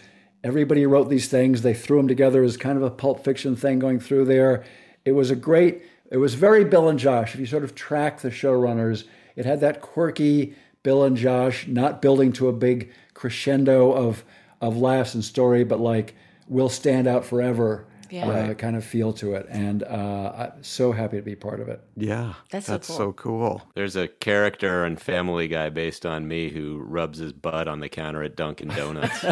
everybody 0.45 0.87
wrote 0.87 1.09
these 1.09 1.29
things. 1.29 1.63
They 1.63 1.75
threw 1.75 1.99
them 1.99 2.09
together 2.09 2.43
as 2.43 2.57
kind 2.57 2.77
of 2.77 2.83
a 2.83 2.91
pulp 2.91 3.25
fiction 3.25 3.57
thing 3.57 3.79
going 3.79 4.01
through 4.01 4.27
there. 4.27 4.65
It 5.05 5.13
was 5.13 5.31
a 5.31 5.37
great, 5.37 5.83
it 6.11 6.19
was 6.19 6.35
very 6.35 6.65
Bill 6.65 6.89
and 6.89 6.99
Josh. 6.99 7.35
If 7.35 7.41
you 7.41 7.47
sort 7.47 7.65
of 7.65 7.75
track 7.75 8.21
the 8.21 8.31
showrunners, 8.31 9.05
it 9.37 9.45
had 9.45 9.61
that 9.61 9.81
quirky 9.81 10.55
Bill 10.83 11.05
and 11.05 11.17
Josh, 11.17 11.67
not 11.67 12.01
building 12.01 12.33
to 12.35 12.49
a 12.49 12.53
big 12.53 12.93
crescendo 13.15 13.93
of, 13.93 14.25
of 14.61 14.77
laughs 14.77 15.15
and 15.15 15.25
story, 15.25 15.65
but 15.65 15.81
like 15.81 16.15
will 16.47 16.69
stand 16.69 17.07
out 17.07 17.25
forever. 17.25 17.87
Yeah. 18.11 18.29
uh, 18.29 18.55
kind 18.55 18.77
of 18.77 18.85
feel 18.85 19.13
to 19.15 19.35
it, 19.35 19.47
and 19.49 19.83
uh, 19.83 20.33
I'm 20.37 20.63
so 20.65 20.93
happy 20.93 21.17
to 21.17 21.23
be 21.23 21.35
part 21.35 21.61
of 21.61 21.69
it. 21.69 21.83
Yeah. 21.97 22.35
That's 22.51 22.67
so 22.67 22.79
cool. 22.79 22.97
so 22.97 23.13
cool. 23.13 23.63
There's 23.75 23.97
a 23.97 24.09
character 24.09 24.85
on 24.85 24.97
Family 24.97 25.49
Guy 25.49 25.69
based 25.71 26.05
on 26.07 26.29
me 26.29 26.49
who 26.51 26.79
rubs 26.79 27.19
his 27.19 27.33
butt 27.33 27.69
on 27.69 27.81
the 27.81 27.89
counter 27.89 28.23
at 28.23 28.37
Dunkin' 28.37 28.69
Donuts. 28.69 29.21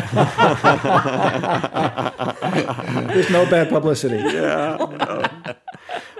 There's 3.12 3.30
no 3.30 3.48
bad 3.50 3.68
publicity. 3.68 4.16
Yeah. 4.16 5.36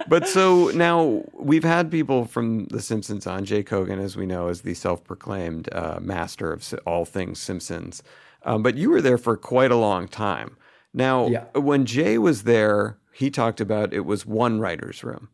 But 0.09 0.28
so 0.28 0.68
now 0.68 1.24
we've 1.32 1.64
had 1.64 1.90
people 1.90 2.26
from 2.26 2.66
The 2.66 2.80
Simpsons 2.80 3.26
on. 3.26 3.44
Jay 3.44 3.62
Kogen, 3.64 4.00
as 4.00 4.16
we 4.16 4.26
know, 4.26 4.48
is 4.48 4.62
the 4.62 4.74
self-proclaimed 4.74 5.68
uh, 5.72 5.98
master 6.00 6.52
of 6.52 6.74
all 6.86 7.04
things 7.04 7.40
Simpsons. 7.40 8.02
Um, 8.44 8.62
but 8.62 8.76
you 8.76 8.90
were 8.90 9.02
there 9.02 9.18
for 9.18 9.36
quite 9.36 9.72
a 9.72 9.76
long 9.76 10.07
time. 10.07 10.57
Now, 10.97 11.28
Yeah. 11.28 11.44
when 11.55 11.84
Jay 11.84 12.18
was 12.18 12.42
there, 12.42 12.97
he 13.12 13.30
talked 13.30 13.61
about 13.61 13.92
it 13.92 14.05
was 14.07 14.26
one 14.26 14.59
writer's 14.59 15.05
room. 15.05 15.28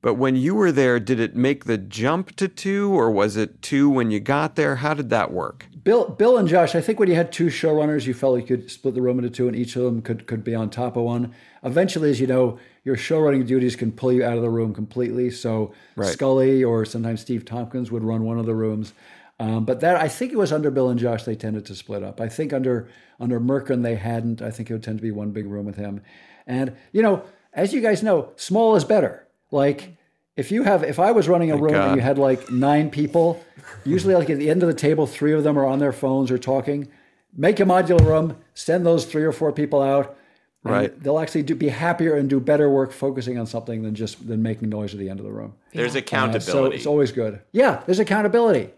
But 0.00 0.14
when 0.14 0.36
you 0.36 0.54
were 0.54 0.70
there, 0.70 1.00
did 1.00 1.18
it 1.18 1.34
make 1.34 1.64
the 1.64 1.76
jump 1.76 2.36
to 2.36 2.46
two, 2.46 2.92
or 2.92 3.10
was 3.10 3.36
it 3.36 3.60
two 3.62 3.90
when 3.90 4.12
you 4.12 4.20
got 4.20 4.54
there? 4.54 4.76
How 4.76 4.94
did 4.94 5.10
that 5.10 5.32
work? 5.32 5.66
Bill, 5.82 6.08
Bill 6.10 6.36
and 6.38 6.46
Josh, 6.46 6.76
I 6.76 6.80
think 6.80 7.00
when 7.00 7.08
you 7.08 7.16
had 7.16 7.32
two 7.32 7.46
showrunners, 7.46 8.06
you 8.06 8.14
felt 8.14 8.34
like 8.34 8.48
you 8.48 8.58
could 8.58 8.70
split 8.70 8.94
the 8.94 9.02
room 9.02 9.18
into 9.18 9.30
two, 9.30 9.48
and 9.48 9.56
each 9.56 9.74
of 9.74 9.82
them 9.82 10.00
could 10.02 10.26
could 10.28 10.44
be 10.44 10.54
on 10.54 10.70
top 10.70 10.96
of 10.96 11.02
one. 11.02 11.32
Eventually, 11.64 12.10
as 12.10 12.20
you 12.20 12.28
know, 12.28 12.58
your 12.84 12.94
showrunning 12.96 13.44
duties 13.44 13.74
can 13.74 13.90
pull 13.90 14.12
you 14.12 14.22
out 14.22 14.36
of 14.36 14.42
the 14.42 14.50
room 14.50 14.72
completely. 14.72 15.30
So 15.30 15.72
Right. 15.96 16.08
Scully 16.12 16.62
or 16.62 16.84
sometimes 16.84 17.20
Steve 17.22 17.44
Tompkins 17.44 17.90
would 17.90 18.04
run 18.04 18.22
one 18.24 18.38
of 18.38 18.46
the 18.46 18.54
rooms. 18.54 18.92
Um, 19.40 19.64
but 19.64 19.80
that 19.80 19.96
I 19.96 20.08
think 20.08 20.32
it 20.32 20.36
was 20.38 20.52
under 20.52 20.70
Bill 20.70 20.90
and 20.90 20.98
Josh 21.00 21.24
they 21.24 21.34
tended 21.34 21.64
to 21.66 21.74
split 21.74 22.02
up. 22.04 22.20
I 22.20 22.28
think 22.28 22.52
under 22.52 22.88
under 23.20 23.40
Mirkin 23.40 23.82
they 23.82 23.96
hadn't. 23.96 24.40
I 24.42 24.50
think 24.50 24.70
it 24.70 24.72
would 24.74 24.82
tend 24.82 24.98
to 24.98 25.02
be 25.02 25.10
one 25.10 25.30
big 25.30 25.46
room 25.46 25.66
with 25.66 25.76
him. 25.76 26.00
And 26.46 26.76
you 26.92 27.02
know, 27.02 27.22
as 27.52 27.72
you 27.72 27.80
guys 27.80 28.02
know, 28.02 28.30
small 28.36 28.76
is 28.76 28.84
better. 28.84 29.26
Like 29.50 29.96
if 30.36 30.50
you 30.52 30.62
have 30.62 30.82
if 30.84 30.98
I 30.98 31.10
was 31.12 31.28
running 31.28 31.50
a 31.50 31.56
room 31.56 31.72
God. 31.72 31.88
and 31.88 31.96
you 31.96 32.02
had 32.02 32.18
like 32.18 32.50
nine 32.50 32.90
people, 32.90 33.44
usually 33.84 34.14
like 34.14 34.30
at 34.30 34.38
the 34.38 34.50
end 34.50 34.62
of 34.62 34.68
the 34.68 34.74
table, 34.74 35.06
three 35.06 35.32
of 35.32 35.42
them 35.44 35.58
are 35.58 35.66
on 35.66 35.78
their 35.78 35.92
phones 35.92 36.30
or 36.30 36.38
talking. 36.38 36.88
Make 37.36 37.60
a 37.60 37.64
modular 37.64 38.04
room, 38.06 38.36
send 38.54 38.86
those 38.86 39.04
three 39.04 39.22
or 39.24 39.32
four 39.32 39.52
people 39.52 39.82
out. 39.82 40.16
And 40.64 40.72
Right. 40.72 41.02
They'll 41.02 41.20
actually 41.20 41.44
do, 41.44 41.54
be 41.54 41.68
happier 41.68 42.16
and 42.16 42.28
do 42.28 42.40
better 42.40 42.68
work 42.68 42.90
focusing 42.92 43.38
on 43.38 43.46
something 43.46 43.82
than 43.82 43.94
just 43.94 44.26
than 44.26 44.42
making 44.42 44.68
noise 44.70 44.92
at 44.92 44.98
the 44.98 45.08
end 45.08 45.20
of 45.20 45.24
the 45.26 45.32
room. 45.32 45.54
There's 45.72 45.94
Uh, 45.94 46.00
accountability. 46.00 46.50
so 46.50 46.64
it's 46.66 46.86
always 46.86 47.12
good. 47.12 47.40
Yeah, 47.52 47.80
there's 47.86 48.00
accountability, 48.00 48.70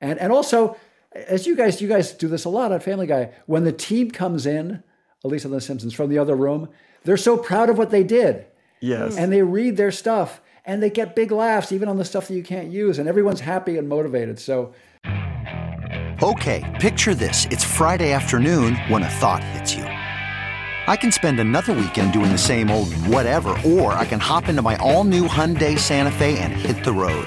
and 0.00 0.18
and 0.20 0.32
also, 0.32 0.76
as 1.14 1.46
you 1.46 1.56
guys 1.56 1.80
you 1.80 1.88
guys 1.88 2.12
do 2.12 2.28
this 2.28 2.44
a 2.44 2.48
lot 2.48 2.72
on 2.72 2.80
Family 2.80 3.06
Guy. 3.06 3.30
When 3.46 3.64
the 3.64 3.72
team 3.72 4.10
comes 4.10 4.46
in, 4.46 4.82
at 5.24 5.30
least 5.30 5.44
on 5.44 5.50
The 5.50 5.60
Simpsons, 5.60 5.94
from 5.94 6.10
the 6.10 6.18
other 6.18 6.34
room, 6.36 6.68
they're 7.04 7.16
so 7.16 7.36
proud 7.36 7.70
of 7.70 7.78
what 7.78 7.90
they 7.90 8.02
did. 8.02 8.46
Yes. 8.80 9.16
and 9.16 9.32
they 9.32 9.40
read 9.42 9.78
their 9.78 9.90
stuff, 9.92 10.42
and 10.66 10.82
they 10.82 10.90
get 10.90 11.16
big 11.16 11.32
laughs 11.32 11.72
even 11.72 11.88
on 11.88 11.96
the 11.96 12.04
stuff 12.04 12.28
that 12.28 12.34
you 12.34 12.42
can't 12.42 12.68
use, 12.70 12.98
and 12.98 13.08
everyone's 13.08 13.40
happy 13.40 13.78
and 13.78 13.88
motivated. 13.88 14.38
So 14.38 14.74
Okay, 16.22 16.62
picture 16.80 17.14
this. 17.14 17.46
It's 17.50 17.64
Friday 17.64 18.12
afternoon 18.12 18.76
when 18.88 19.02
a 19.02 19.08
thought 19.08 19.42
hits 19.42 19.74
you. 19.74 19.84
I 19.84 20.96
can 20.96 21.10
spend 21.10 21.40
another 21.40 21.72
weekend 21.72 22.12
doing 22.12 22.30
the 22.30 22.38
same 22.38 22.70
old 22.70 22.92
whatever, 23.08 23.56
or 23.64 23.92
I 23.94 24.04
can 24.04 24.20
hop 24.20 24.48
into 24.48 24.62
my 24.62 24.76
all 24.76 25.04
new 25.04 25.26
Hyundai 25.26 25.78
Santa 25.78 26.12
Fe 26.12 26.38
and 26.38 26.52
hit 26.52 26.84
the 26.84 26.92
road. 26.92 27.26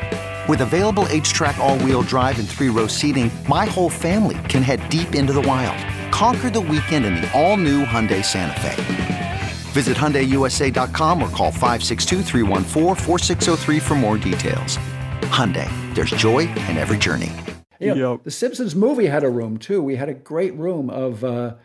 With 0.49 0.61
available 0.61 1.03
HTRAC 1.05 1.57
all-wheel 1.59 2.01
drive 2.03 2.39
and 2.39 2.47
three-row 2.49 2.87
seating, 2.87 3.29
my 3.47 3.65
whole 3.65 3.89
family 3.89 4.37
can 4.49 4.63
head 4.63 4.87
deep 4.89 5.13
into 5.13 5.33
the 5.33 5.41
wild. 5.41 5.77
Conquer 6.11 6.49
the 6.49 6.59
weekend 6.59 7.05
in 7.05 7.13
the 7.15 7.31
all-new 7.39 7.85
Hyundai 7.85 8.25
Santa 8.25 8.59
Fe. 8.59 9.41
Visit 9.71 9.95
HyundaiUSA.com 9.97 11.21
or 11.21 11.29
call 11.29 11.51
562-314-4603 11.51 13.81
for 13.81 13.93
more 13.95 14.17
details. 14.17 14.77
Hyundai, 15.29 15.69
there's 15.93 16.09
joy 16.11 16.39
in 16.39 16.77
every 16.77 16.97
journey. 16.97 17.31
You 17.79 17.93
know, 17.95 18.19
The 18.23 18.31
Simpsons 18.31 18.75
movie 18.75 19.05
had 19.05 19.23
a 19.23 19.29
room 19.29 19.57
too. 19.57 19.81
We 19.83 19.95
had 19.95 20.09
a 20.09 20.13
great 20.13 20.53
room 20.55 20.89
of 20.89 21.23
uh, 21.23 21.55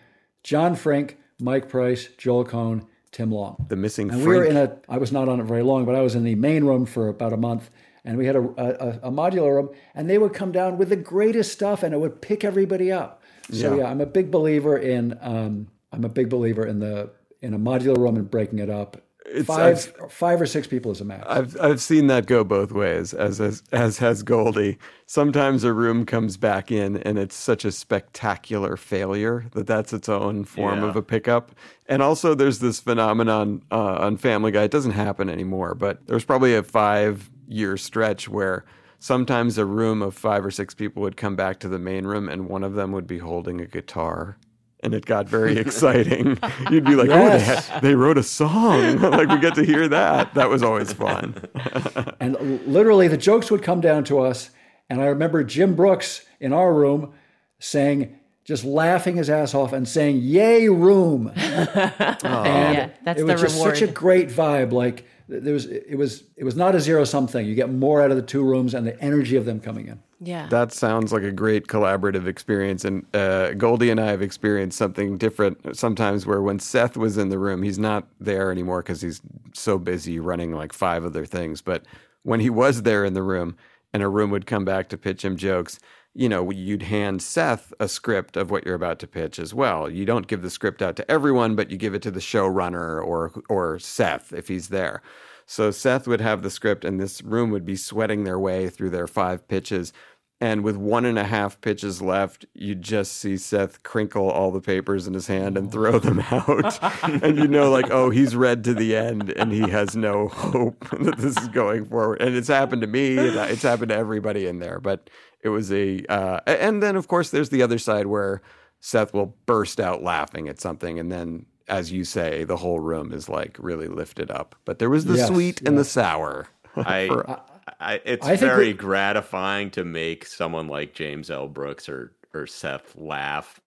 John 0.42 0.76
Frink, 0.76 1.18
Mike 1.40 1.68
Price, 1.68 2.08
Joel 2.16 2.44
Cohen, 2.44 2.86
Tim 3.10 3.32
Long. 3.32 3.66
The 3.68 3.76
missing 3.76 4.10
And 4.10 4.20
we 4.20 4.26
were 4.28 4.44
in 4.44 4.56
a. 4.56 4.76
I 4.88 4.98
was 4.98 5.10
not 5.12 5.28
on 5.28 5.40
it 5.40 5.44
very 5.44 5.62
long, 5.62 5.84
but 5.86 5.94
I 5.94 6.00
was 6.02 6.14
in 6.14 6.24
the 6.24 6.34
main 6.34 6.64
room 6.64 6.84
for 6.86 7.08
about 7.08 7.32
a 7.32 7.36
month, 7.36 7.70
and 8.06 8.16
we 8.16 8.24
had 8.24 8.36
a, 8.36 8.40
a, 8.40 9.08
a 9.08 9.10
modular 9.10 9.54
room, 9.56 9.68
and 9.94 10.08
they 10.08 10.16
would 10.16 10.32
come 10.32 10.52
down 10.52 10.78
with 10.78 10.88
the 10.88 10.96
greatest 10.96 11.52
stuff, 11.52 11.82
and 11.82 11.92
it 11.92 11.98
would 11.98 12.22
pick 12.22 12.44
everybody 12.44 12.90
up. 12.90 13.22
So 13.50 13.74
Yeah. 13.74 13.82
yeah, 13.82 13.90
I'm 13.90 14.00
a 14.00 14.06
big 14.06 14.30
believer 14.30 14.78
in. 14.78 15.18
Um, 15.20 15.68
I'm 15.92 16.04
a 16.04 16.08
big 16.08 16.28
believer 16.30 16.64
in 16.66 16.78
the 16.78 17.10
in 17.42 17.52
a 17.52 17.58
modular 17.58 17.98
room 17.98 18.16
and 18.16 18.30
breaking 18.30 18.58
it 18.60 18.70
up. 18.70 18.96
It's- 19.26 19.44
5 19.46 19.92
five 20.08 20.40
or 20.40 20.46
six 20.46 20.68
people 20.68 20.92
is 20.92 21.00
a 21.00 21.04
max. 21.04 21.24
I've 21.28 21.60
I've 21.60 21.80
seen 21.80 22.06
that 22.06 22.26
go 22.26 22.44
both 22.44 22.70
ways, 22.70 23.12
as 23.12 23.40
as, 23.40 23.62
as 23.72 23.98
has 23.98 24.22
Goldie. 24.22 24.78
Sometimes 25.06 25.64
a 25.64 25.72
room 25.72 26.06
comes 26.06 26.36
back 26.36 26.70
in, 26.70 26.96
and 26.98 27.18
it's 27.18 27.34
such 27.34 27.64
a 27.64 27.72
spectacular 27.72 28.76
failure 28.76 29.46
that 29.52 29.66
that's 29.66 29.92
its 29.92 30.08
own 30.08 30.44
form 30.44 30.80
Yeah. 30.82 30.88
of 30.90 30.96
a 30.96 31.02
pickup. 31.02 31.50
And 31.86 32.02
also, 32.02 32.34
there's 32.36 32.60
this 32.60 32.78
phenomenon 32.80 33.62
uh, 33.72 33.96
on 34.00 34.16
Family 34.16 34.52
Guy. 34.52 34.62
It 34.64 34.70
doesn't 34.70 34.92
happen 34.92 35.28
anymore, 35.28 35.74
but 35.74 36.06
there's 36.06 36.24
probably 36.24 36.54
a 36.54 36.62
five 36.62 37.28
year 37.48 37.76
stretch 37.76 38.28
where 38.28 38.64
sometimes 38.98 39.58
a 39.58 39.64
room 39.64 40.02
of 40.02 40.14
five 40.14 40.44
or 40.44 40.50
six 40.50 40.74
people 40.74 41.02
would 41.02 41.16
come 41.16 41.36
back 41.36 41.60
to 41.60 41.68
the 41.68 41.78
main 41.78 42.06
room, 42.06 42.28
and 42.28 42.48
one 42.48 42.64
of 42.64 42.74
them 42.74 42.92
would 42.92 43.06
be 43.06 43.18
holding 43.18 43.60
a 43.60 43.66
guitar. 43.66 44.36
And 44.82 44.94
it 44.94 45.06
got 45.06 45.28
very 45.28 45.56
exciting. 45.64 46.38
You'd 46.70 46.84
be 46.84 46.94
like, 46.96 47.08
"Oh, 47.10 47.30
they, 47.30 47.38
Yes. 47.38 47.70
they 47.82 47.94
wrote 47.94 48.18
a 48.18 48.22
song! 48.22 48.98
like 49.00 49.28
we 49.28 49.38
get 49.38 49.54
to 49.56 49.64
hear 49.64 49.88
that. 49.88 50.34
That 50.34 50.48
was 50.48 50.62
always 50.62 50.92
fun." 50.92 51.34
And 52.20 52.36
literally, 52.66 53.08
the 53.08 53.16
jokes 53.16 53.50
would 53.50 53.62
come 53.62 53.80
down 53.80 54.04
to 54.04 54.18
us. 54.20 54.50
And 54.88 55.00
I 55.00 55.06
remember 55.06 55.42
Jim 55.44 55.74
Brooks 55.74 56.24
in 56.40 56.52
our 56.52 56.72
room 56.72 57.12
saying, 57.58 58.18
just 58.44 58.64
laughing 58.64 59.16
his 59.16 59.28
ass 59.28 59.54
off 59.54 59.72
and 59.72 59.88
saying, 59.88 60.18
Yay, 60.22 60.68
room. 60.68 61.32
and 61.34 61.76
Yeah, 62.22 62.90
that's 63.02 63.20
it 63.20 63.24
was 63.24 63.40
the 63.40 63.46
just 63.48 63.60
such 63.60 63.82
a 63.82 63.86
great 63.88 64.28
vibe. 64.28 64.72
Like, 64.72 64.96
th- 64.96 65.06
there 65.28 65.52
was, 65.52 65.66
it 65.66 65.96
was, 65.96 66.24
it 66.36 66.44
was 66.44 66.56
not 66.56 66.74
a 66.74 66.80
zero 66.80 67.04
sum 67.04 67.26
thing. 67.26 67.46
You 67.46 67.54
get 67.54 67.70
more 67.70 68.02
out 68.02 68.10
of 68.10 68.16
the 68.16 68.22
two 68.22 68.44
rooms 68.44 68.74
and 68.74 68.86
the 68.86 69.00
energy 69.02 69.36
of 69.36 69.44
them 69.44 69.60
coming 69.60 69.88
in. 69.88 70.00
Yeah. 70.20 70.46
That 70.48 70.72
sounds 70.72 71.12
like 71.12 71.24
a 71.24 71.32
great 71.32 71.66
collaborative 71.66 72.26
experience. 72.26 72.84
And 72.84 73.04
uh, 73.14 73.52
Goldie 73.52 73.90
and 73.90 74.00
I 74.00 74.06
have 74.06 74.22
experienced 74.22 74.78
something 74.78 75.18
different 75.18 75.76
sometimes 75.76 76.26
where 76.26 76.40
when 76.40 76.58
Seth 76.58 76.96
was 76.96 77.18
in 77.18 77.28
the 77.28 77.38
room, 77.38 77.62
he's 77.62 77.78
not 77.78 78.06
there 78.18 78.50
anymore 78.50 78.82
because 78.82 79.02
he's 79.02 79.20
so 79.52 79.78
busy 79.78 80.18
running 80.18 80.52
like 80.52 80.72
five 80.72 81.04
other 81.04 81.26
things. 81.26 81.60
But 81.60 81.84
when 82.22 82.40
he 82.40 82.50
was 82.50 82.82
there 82.82 83.04
in 83.04 83.14
the 83.14 83.22
room 83.22 83.56
and 83.92 84.02
a 84.02 84.08
room 84.08 84.30
would 84.30 84.46
come 84.46 84.64
back 84.64 84.88
to 84.88 84.96
pitch 84.96 85.24
him 85.24 85.36
jokes, 85.36 85.78
you 86.16 86.30
know, 86.30 86.50
you'd 86.50 86.84
hand 86.84 87.20
Seth 87.20 87.74
a 87.78 87.88
script 87.88 88.38
of 88.38 88.50
what 88.50 88.64
you're 88.64 88.74
about 88.74 88.98
to 89.00 89.06
pitch 89.06 89.38
as 89.38 89.52
well. 89.52 89.90
You 89.90 90.06
don't 90.06 90.26
give 90.26 90.40
the 90.40 90.48
script 90.48 90.80
out 90.80 90.96
to 90.96 91.10
everyone, 91.10 91.54
but 91.54 91.70
you 91.70 91.76
give 91.76 91.94
it 91.94 92.00
to 92.02 92.10
the 92.10 92.20
showrunner 92.20 93.04
or 93.04 93.32
or 93.50 93.78
Seth 93.78 94.32
if 94.32 94.48
he's 94.48 94.68
there. 94.68 95.02
So 95.44 95.70
Seth 95.70 96.08
would 96.08 96.22
have 96.22 96.42
the 96.42 96.50
script, 96.50 96.84
and 96.84 96.98
this 96.98 97.22
room 97.22 97.50
would 97.50 97.66
be 97.66 97.76
sweating 97.76 98.24
their 98.24 98.38
way 98.38 98.68
through 98.70 98.90
their 98.90 99.06
five 99.06 99.46
pitches. 99.46 99.92
And 100.38 100.62
with 100.62 100.76
one 100.76 101.06
and 101.06 101.18
a 101.18 101.24
half 101.24 101.58
pitches 101.62 102.02
left, 102.02 102.44
you'd 102.52 102.82
just 102.82 103.12
see 103.12 103.38
Seth 103.38 103.82
crinkle 103.82 104.30
all 104.30 104.50
the 104.50 104.60
papers 104.60 105.06
in 105.06 105.14
his 105.14 105.26
hand 105.28 105.56
and 105.56 105.68
oh. 105.68 105.70
throw 105.70 105.98
them 105.98 106.20
out. 106.30 106.78
and 107.22 107.38
you 107.38 107.48
know, 107.48 107.70
like, 107.70 107.90
oh, 107.90 108.10
he's 108.10 108.36
read 108.36 108.62
to 108.64 108.74
the 108.74 108.94
end 108.94 109.30
and 109.30 109.50
he 109.50 109.70
has 109.70 109.96
no 109.96 110.28
hope 110.28 110.88
that 111.00 111.16
this 111.16 111.38
is 111.38 111.48
going 111.48 111.86
forward. 111.86 112.20
And 112.20 112.34
it's 112.36 112.48
happened 112.48 112.82
to 112.82 112.88
me, 112.88 113.16
and 113.16 113.36
it's 113.50 113.62
happened 113.62 113.90
to 113.90 113.96
everybody 113.96 114.46
in 114.46 114.58
there. 114.58 114.78
But 114.78 115.08
it 115.42 115.48
was 115.50 115.72
a, 115.72 116.04
uh, 116.08 116.40
and 116.46 116.82
then 116.82 116.96
of 116.96 117.08
course, 117.08 117.30
there's 117.30 117.50
the 117.50 117.62
other 117.62 117.78
side 117.78 118.06
where 118.06 118.42
Seth 118.80 119.12
will 119.14 119.36
burst 119.46 119.80
out 119.80 120.02
laughing 120.02 120.48
at 120.48 120.60
something. 120.60 120.98
And 120.98 121.10
then, 121.10 121.46
as 121.68 121.92
you 121.92 122.04
say, 122.04 122.44
the 122.44 122.56
whole 122.56 122.80
room 122.80 123.12
is 123.12 123.28
like 123.28 123.56
really 123.60 123.88
lifted 123.88 124.30
up. 124.30 124.54
But 124.64 124.78
there 124.78 124.90
was 124.90 125.04
the 125.04 125.14
Yes, 125.16 125.28
sweet 125.28 125.62
and 125.62 125.78
the 125.78 125.84
sour. 125.84 126.46
I, 126.76 127.06
For- 127.08 127.40
I 127.80 128.00
it's 128.04 128.26
I 128.26 128.36
very 128.36 128.68
we- 128.68 128.72
gratifying 128.74 129.70
to 129.72 129.84
make 129.84 130.26
someone 130.26 130.68
like 130.68 130.94
James 130.94 131.30
L. 131.30 131.48
Brooks 131.48 131.88
or 131.88 132.12
or 132.34 132.46
Seth 132.46 132.94
laugh, 132.96 133.60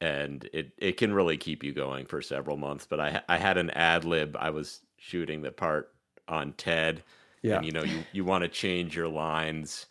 and 0.00 0.48
it 0.52 0.72
it 0.78 0.92
can 0.96 1.12
really 1.12 1.36
keep 1.36 1.62
you 1.64 1.72
going 1.72 2.06
for 2.06 2.22
several 2.22 2.56
months. 2.56 2.86
But 2.86 3.00
I 3.00 3.20
I 3.28 3.36
had 3.38 3.58
an 3.58 3.70
ad 3.70 4.04
lib. 4.04 4.36
I 4.38 4.50
was 4.50 4.80
shooting 4.96 5.42
the 5.42 5.50
part 5.52 5.92
on 6.28 6.52
Ted, 6.52 7.02
Yeah. 7.42 7.56
and 7.56 7.66
you 7.66 7.72
know 7.72 7.82
you 7.84 8.04
you 8.12 8.24
want 8.24 8.42
to 8.42 8.48
change 8.48 8.96
your 8.96 9.08
lines. 9.08 9.86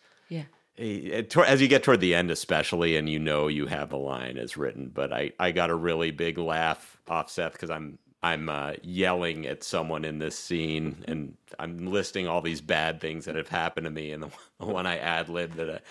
Eh, 0.78 1.22
tor- 1.22 1.44
As 1.46 1.60
you 1.62 1.68
get 1.68 1.82
toward 1.82 2.00
the 2.00 2.14
end, 2.14 2.30
especially, 2.30 2.96
and 2.96 3.08
you 3.08 3.18
know 3.18 3.48
you 3.48 3.66
have 3.66 3.90
the 3.90 3.96
line 3.98 4.36
as 4.38 4.56
written, 4.56 4.90
but 4.92 5.12
I, 5.12 5.32
I 5.38 5.52
got 5.52 5.70
a 5.70 5.74
really 5.74 6.10
big 6.10 6.38
laugh 6.38 6.98
off 7.08 7.30
Seth 7.30 7.52
because 7.52 7.70
I'm 7.70 7.98
I'm 8.22 8.48
uh, 8.48 8.72
yelling 8.82 9.46
at 9.46 9.62
someone 9.62 10.04
in 10.04 10.18
this 10.18 10.38
scene, 10.38 11.04
and 11.06 11.36
I'm 11.58 11.86
listing 11.86 12.26
all 12.28 12.40
these 12.42 12.60
bad 12.60 13.00
things 13.00 13.24
that 13.26 13.36
have 13.36 13.48
happened 13.48 13.84
to 13.84 13.90
me. 13.90 14.12
And 14.12 14.22
the 14.24 14.30
one 14.66 14.86
I 14.86 14.98
ad 14.98 15.28
lib 15.28 15.54
that 15.54 15.82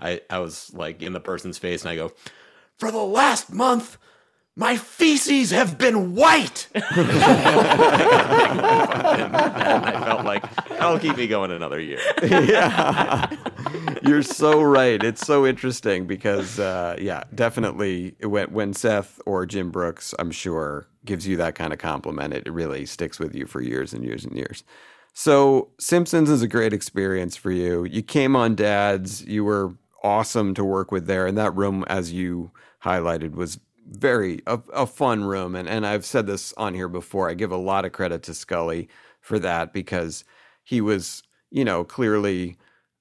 I, 0.00 0.08
I 0.10 0.20
I 0.30 0.38
was 0.38 0.72
like 0.74 1.02
in 1.02 1.12
the 1.12 1.20
person's 1.20 1.58
face, 1.58 1.82
and 1.82 1.90
I 1.90 1.96
go, 1.96 2.12
"For 2.78 2.90
the 2.90 2.98
last 3.04 3.52
month, 3.52 3.98
my 4.56 4.76
feces 4.76 5.50
have 5.50 5.78
been 5.78 6.14
white." 6.14 6.68
and 6.74 6.84
I 9.74 10.04
felt 10.04 10.24
like 10.24 10.42
that'll 10.68 10.98
keep 10.98 11.16
me 11.16 11.26
going 11.26 11.50
another 11.50 11.80
year. 11.80 12.00
yeah. 12.22 13.34
You're 14.02 14.22
so 14.22 14.62
right. 14.62 15.02
It's 15.02 15.26
so 15.26 15.46
interesting 15.46 16.06
because, 16.06 16.58
uh, 16.58 16.96
yeah, 17.00 17.24
definitely 17.34 18.14
when, 18.22 18.52
when 18.52 18.74
Seth 18.74 19.20
or 19.24 19.46
Jim 19.46 19.70
Brooks, 19.70 20.14
I'm 20.18 20.30
sure, 20.30 20.86
gives 21.04 21.26
you 21.26 21.36
that 21.38 21.54
kind 21.54 21.72
of 21.72 21.78
compliment, 21.78 22.34
it 22.34 22.50
really 22.52 22.86
sticks 22.86 23.18
with 23.18 23.34
you 23.34 23.46
for 23.46 23.60
years 23.62 23.92
and 23.94 24.04
years 24.04 24.24
and 24.24 24.36
years. 24.36 24.62
So, 25.14 25.70
Simpsons 25.78 26.28
is 26.28 26.42
a 26.42 26.48
great 26.48 26.72
experience 26.72 27.36
for 27.36 27.50
you. 27.52 27.84
You 27.84 28.02
came 28.02 28.34
on 28.34 28.56
Dad's, 28.56 29.24
you 29.24 29.44
were 29.44 29.74
awesome 30.02 30.54
to 30.54 30.64
work 30.64 30.92
with 30.92 31.06
there. 31.06 31.26
And 31.26 31.38
that 31.38 31.54
room, 31.56 31.84
as 31.88 32.12
you 32.12 32.50
highlighted, 32.84 33.32
was 33.32 33.58
very 33.86 34.42
a, 34.46 34.60
a 34.72 34.86
fun 34.86 35.24
room. 35.24 35.54
And, 35.54 35.68
and 35.68 35.86
I've 35.86 36.04
said 36.04 36.26
this 36.26 36.52
on 36.56 36.74
here 36.74 36.88
before. 36.88 37.28
I 37.28 37.34
give 37.34 37.52
a 37.52 37.56
lot 37.56 37.84
of 37.84 37.92
credit 37.92 38.22
to 38.24 38.34
Scully 38.34 38.88
for 39.20 39.38
that 39.38 39.72
because 39.72 40.24
he 40.62 40.80
was, 40.80 41.22
you 41.50 41.64
know, 41.64 41.84
clearly 41.84 42.56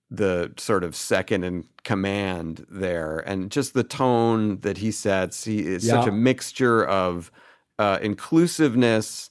the 0.10 0.54
sort 0.58 0.84
of 0.84 0.96
second 0.96 1.44
in 1.44 1.66
command 1.84 2.66
there 2.70 3.20
and 3.20 3.52
just 3.52 3.74
the 3.74 3.84
tone 3.84 4.60
that 4.60 4.78
he 4.78 4.92
sets 4.92 5.44
he 5.44 5.66
is 5.66 5.88
such 5.88 6.08
a 6.08 6.12
mixture 6.12 6.86
of 6.86 7.32
uh, 7.80 7.98
inclusiveness, 8.02 9.30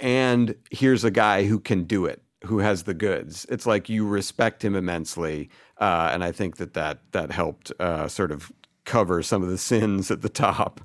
and 0.00 0.54
here's 0.70 1.04
a 1.04 1.10
guy 1.10 1.44
who 1.44 1.60
can 1.60 1.84
do 1.84 2.06
it, 2.06 2.22
who 2.44 2.58
has 2.58 2.84
the 2.84 2.94
goods. 2.94 3.46
It's 3.50 3.66
like 3.66 3.88
you 3.88 4.06
respect 4.06 4.64
him 4.64 4.74
immensely, 4.74 5.50
uh, 5.78 6.10
and 6.12 6.24
I 6.24 6.32
think 6.32 6.56
that 6.56 6.74
that 6.74 7.00
that 7.12 7.30
helped 7.30 7.72
uh, 7.78 8.08
sort 8.08 8.32
of 8.32 8.50
cover 8.86 9.22
some 9.22 9.42
of 9.42 9.50
the 9.50 9.58
sins 9.58 10.10
at 10.10 10.22
the 10.22 10.28
top. 10.30 10.80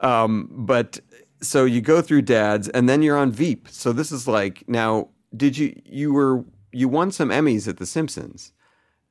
Um, 0.00 0.48
but 0.50 1.00
so 1.40 1.64
you 1.64 1.80
go 1.80 2.02
through 2.02 2.22
dads, 2.22 2.68
and 2.68 2.88
then 2.88 3.00
you're 3.02 3.16
on 3.16 3.32
Veep. 3.32 3.68
So 3.70 3.92
this 3.92 4.12
is 4.12 4.28
like 4.28 4.68
now. 4.68 5.08
Did 5.34 5.56
you 5.58 5.80
you 5.84 6.12
were 6.12 6.44
you 6.72 6.88
won 6.88 7.10
some 7.10 7.30
Emmys 7.30 7.66
at 7.66 7.78
The 7.78 7.86
Simpsons, 7.86 8.52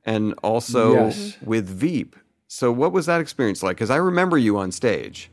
and 0.04 0.34
also 0.42 0.94
Yes. 0.94 1.36
with 1.42 1.66
Veep. 1.68 2.14
So 2.46 2.70
what 2.70 2.92
was 2.92 3.06
that 3.06 3.20
experience 3.20 3.62
like? 3.62 3.76
Because 3.76 3.90
I 3.90 3.96
remember 3.96 4.38
you 4.38 4.56
on 4.56 4.70
stage. 4.70 5.30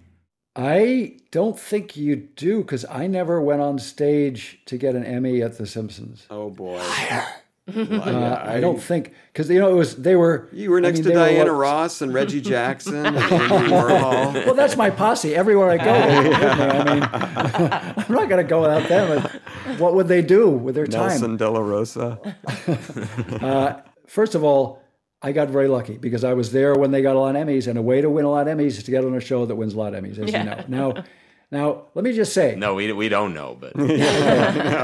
I 0.55 1.17
don't 1.31 1.57
think 1.57 1.95
you 1.95 2.15
do 2.15 2.61
because 2.61 2.83
I 2.89 3.07
never 3.07 3.39
went 3.41 3.61
on 3.61 3.79
stage 3.79 4.59
to 4.65 4.77
get 4.77 4.95
an 4.95 5.05
Emmy 5.05 5.41
at 5.41 5.57
The 5.57 5.65
Simpsons. 5.65 6.25
Oh 6.29 6.49
boy. 6.49 6.81
Uh, 7.75 8.43
I 8.45 8.59
don't 8.59 8.81
think 8.81 9.13
because 9.31 9.49
you 9.49 9.59
know 9.59 9.69
it 9.71 9.75
was 9.75 9.95
they 9.95 10.15
were 10.15 10.49
You 10.51 10.71
were 10.71 10.77
I 10.77 10.81
next 10.81 10.99
mean, 10.99 11.03
to 11.03 11.09
they 11.09 11.15
were 11.15 11.25
Diana 11.25 11.53
Ross 11.53 12.01
and 12.01 12.13
Reggie 12.13 12.41
Jackson 12.53 13.05
and 13.05 13.17
Andy 13.17 13.71
well, 14.45 14.53
that's 14.53 14.75
my 14.77 14.89
posse. 14.89 15.35
Everywhere 15.35 15.69
I 15.69 15.77
go, 15.77 15.93
they 15.93 16.29
with 16.29 16.39
me. 16.39 16.45
I 16.45 16.83
mean, 16.93 17.03
I'm 18.07 18.15
not 18.15 18.29
going 18.29 18.43
to 18.43 18.49
go 18.49 18.61
without 18.61 18.87
them. 18.89 19.29
What 19.79 19.95
would 19.95 20.07
they 20.07 20.21
do 20.21 20.49
with 20.49 20.75
their 20.75 20.87
time? 20.87 21.09
Nelson 21.09 21.37
De 21.37 21.49
La 21.49 21.59
Rosa. 21.59 22.19
Uh, 23.41 23.81
first 24.07 24.35
of 24.35 24.43
all, 24.43 24.81
I 25.21 25.31
got 25.31 25.49
very 25.49 25.67
lucky 25.67 25.97
because 25.97 26.23
I 26.23 26.33
was 26.33 26.51
there 26.51 26.75
when 26.75 26.91
they 26.91 27.01
got 27.01 27.15
a 27.15 27.19
lot 27.19 27.35
of 27.35 27.47
Emmys, 27.47 27.67
and 27.67 27.77
a 27.77 27.81
way 27.81 28.01
to 28.01 28.09
win 28.09 28.25
a 28.25 28.29
lot 28.29 28.47
of 28.47 28.57
Emmys 28.57 28.67
is 28.77 28.83
to 28.83 28.91
get 28.91 29.05
on 29.05 29.13
a 29.15 29.19
show 29.21 29.45
that 29.45 29.55
wins 29.55 29.73
a 29.73 29.77
lot 29.77 29.93
of 29.93 30.03
Emmys, 30.03 30.17
as 30.19 30.31
Yeah. 30.31 30.63
you 30.63 30.75
know. 30.75 30.91
Now, 30.93 31.03
now 31.51 31.83
let 31.93 32.03
me 32.03 32.11
just 32.13 32.33
say. 32.33 32.55
No, 32.57 32.73
we, 32.75 32.91
we 32.91 33.07
don't 33.09 33.33
know, 33.33 33.55
but 33.59 33.75
No, 33.75 33.85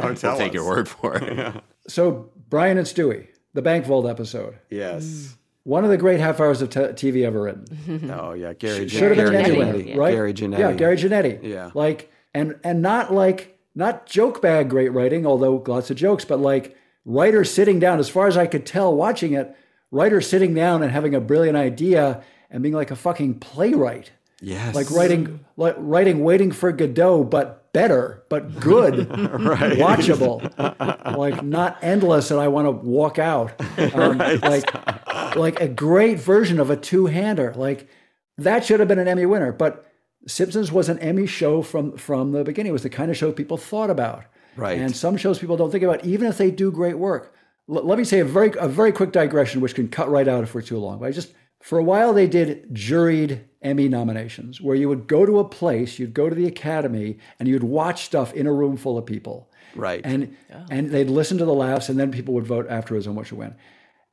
we'll 0.04 0.16
tell 0.16 0.38
take 0.38 0.50
us. 0.50 0.54
your 0.54 0.66
word 0.68 0.88
for 0.88 1.18
it. 1.18 1.56
So 1.88 2.30
Brian 2.50 2.78
and 2.78 2.88
Stewie, 2.88 3.28
the 3.54 3.62
Bank 3.62 3.86
Vault 3.86 4.06
episode, 4.08 4.56
Yes. 4.70 5.04
Mm. 5.06 5.36
one 5.64 5.84
of 5.84 5.90
the 5.90 5.98
great 5.98 6.20
half 6.20 6.40
hours 6.40 6.62
of 6.62 6.70
t- 6.70 6.80
TV 6.80 7.26
ever 7.26 7.42
written. 7.42 7.66
Oh 8.14 8.34
yeah, 8.34 8.54
Gary. 8.54 8.88
should 8.88 9.16
have 9.18 9.18
been 9.18 9.36
an 9.36 9.44
Gary 9.44 9.46
Emmy 9.46 9.58
winner, 9.58 9.74
Janetti. 9.74 9.98
right? 9.98 10.14
Gary 10.14 10.34
Janetti. 10.34 10.60
Yeah, 10.60 10.74
Gary 10.74 10.98
Janetti. 10.98 11.44
Yeah. 11.44 11.72
Like 11.74 12.12
and 12.34 12.56
and 12.64 12.82
not 12.82 13.14
like 13.14 13.60
not 13.76 14.06
joke 14.06 14.42
bag 14.42 14.70
great 14.70 14.90
writing, 14.90 15.26
although 15.26 15.64
lots 15.68 15.90
of 15.92 15.98
jokes, 15.98 16.26
but 16.26 16.40
like 16.40 16.76
writer 17.06 17.44
sitting 17.44 17.80
down. 17.80 18.00
As 18.00 18.10
far 18.10 18.28
as 18.28 18.38
I 18.38 18.48
could 18.48 18.66
tell, 18.66 18.96
watching 18.96 19.34
it, 19.34 19.56
writer 19.92 20.20
sitting 20.22 20.54
down 20.54 20.82
and 20.84 20.92
having 20.92 21.14
a 21.16 21.22
brilliant 21.22 21.58
idea 21.58 22.24
and 22.50 22.64
being 22.64 22.76
like 22.76 22.92
a 22.92 22.96
fucking 22.96 23.40
playwright. 23.40 24.12
Yes. 24.42 24.76
Like 24.76 24.92
writing, 24.92 25.44
like 25.56 25.76
writing, 25.80 26.24
waiting 26.24 26.52
for 26.52 26.72
Godot, 26.72 27.24
but 27.24 27.74
better, 27.74 28.24
but 28.30 28.60
good, 28.60 29.10
Right. 29.10 29.78
watchable, 29.78 30.42
like 31.18 31.44
not 31.44 31.78
endless, 31.82 32.30
and 32.32 32.40
I 32.40 32.48
want 32.48 32.68
to 32.68 32.72
walk 32.72 33.18
out. 33.20 33.60
Um, 33.96 34.18
Right. 34.20 34.42
Like, 34.42 35.36
like 35.36 35.60
a 35.62 35.68
great 35.68 36.20
version 36.20 36.60
of 36.60 36.70
a 36.70 36.76
two-hander. 36.78 37.54
Like 37.56 37.88
that 38.38 38.64
should 38.66 38.80
have 38.80 38.88
been 38.88 39.00
an 39.00 39.08
Emmy 39.08 39.26
winner, 39.26 39.52
but 39.52 39.86
Simpsons 40.28 40.72
was 40.72 40.90
an 40.90 41.00
Emmy 41.00 41.26
show 41.26 41.62
from 41.62 41.98
from 41.98 42.32
the 42.32 42.44
beginning. 42.44 42.70
It 42.70 42.74
was 42.74 42.84
the 42.84 42.90
kind 42.90 43.10
of 43.10 43.18
show 43.18 43.32
people 43.32 43.58
thought 43.58 43.90
about. 43.90 44.26
Right. 44.56 44.80
And 44.80 44.96
some 44.96 45.18
shows 45.18 45.40
people 45.40 45.58
don't 45.58 45.72
think 45.72 45.84
about, 45.84 46.04
even 46.06 46.28
if 46.28 46.38
they 46.38 46.50
do 46.52 46.72
great 46.72 46.98
work. 46.98 47.34
L- 47.70 47.84
let 47.86 47.98
me 47.98 48.04
say 48.04 48.20
a 48.20 48.26
very 48.26 48.52
a 48.60 48.68
very 48.68 48.92
quick 48.92 49.12
digression, 49.12 49.62
which 49.62 49.74
can 49.76 49.88
cut 49.88 50.10
right 50.10 50.28
out 50.28 50.44
if 50.44 50.54
we're 50.54 50.62
too 50.62 50.78
long. 50.78 51.00
But 51.00 51.06
I 51.08 51.12
just 51.12 51.34
for 51.62 51.78
a 51.78 51.84
while 51.84 52.14
they 52.14 52.28
did 52.28 52.74
juried 52.74 53.42
Emmy 53.62 53.90
nominations, 53.90 54.62
where 54.62 54.76
you 54.76 54.88
would 54.88 55.08
go 55.08 55.26
to 55.26 55.40
a 55.40 55.44
place, 55.44 56.00
you'd 56.00 56.14
go 56.14 56.30
to 56.30 56.36
the 56.36 56.46
Academy, 56.46 57.18
and 57.40 57.48
you'd 57.50 57.64
watch 57.64 58.06
stuff 58.06 58.34
in 58.34 58.46
a 58.48 58.54
room 58.54 58.78
full 58.78 58.98
of 58.98 59.06
people. 59.06 59.50
Right. 59.76 60.02
And 60.04 60.36
and 60.70 60.92
they'd 60.92 61.10
listen 61.10 61.38
to 61.40 61.46
the 61.46 61.54
laughs, 61.54 61.90
and 61.90 62.00
then 62.00 62.12
people 62.12 62.34
would 62.36 62.46
vote 62.48 62.68
afterwards 62.70 63.08
on 63.08 63.16
what 63.16 63.28
should 63.28 63.38
win. 63.38 63.56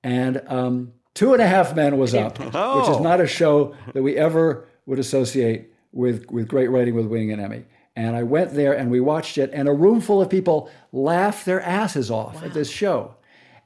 And 0.03 0.43
um, 0.49 0.93
Two 1.15 1.33
and 1.33 1.41
a 1.41 1.47
Half 1.47 1.77
Men 1.77 1.97
was 1.99 2.15
up, 2.25 2.39
which 2.39 2.49
is 2.49 2.55
Oh. 2.55 3.01
not 3.03 3.21
a 3.21 3.27
show 3.27 3.75
that 3.93 4.03
we 4.03 4.17
ever 4.17 4.67
would 4.87 4.99
associate 4.99 5.71
with 5.93 6.27
with 6.31 6.49
great 6.49 6.71
writing 6.71 6.95
with 6.95 7.07
winning 7.07 7.31
an 7.33 7.41
Emmy. 7.41 7.65
And 7.97 8.17
I 8.17 8.25
went 8.25 8.55
there 8.55 8.73
and 8.73 8.91
we 8.91 8.99
watched 9.01 9.39
it, 9.39 9.51
and 9.53 9.69
a 9.69 9.73
room 9.73 10.01
full 10.01 10.21
of 10.21 10.29
people 10.29 10.69
laughed 10.93 11.47
their 11.47 11.61
asses 11.61 12.11
off 12.11 12.43
at 12.43 12.53
this 12.53 12.69
show. 12.69 13.15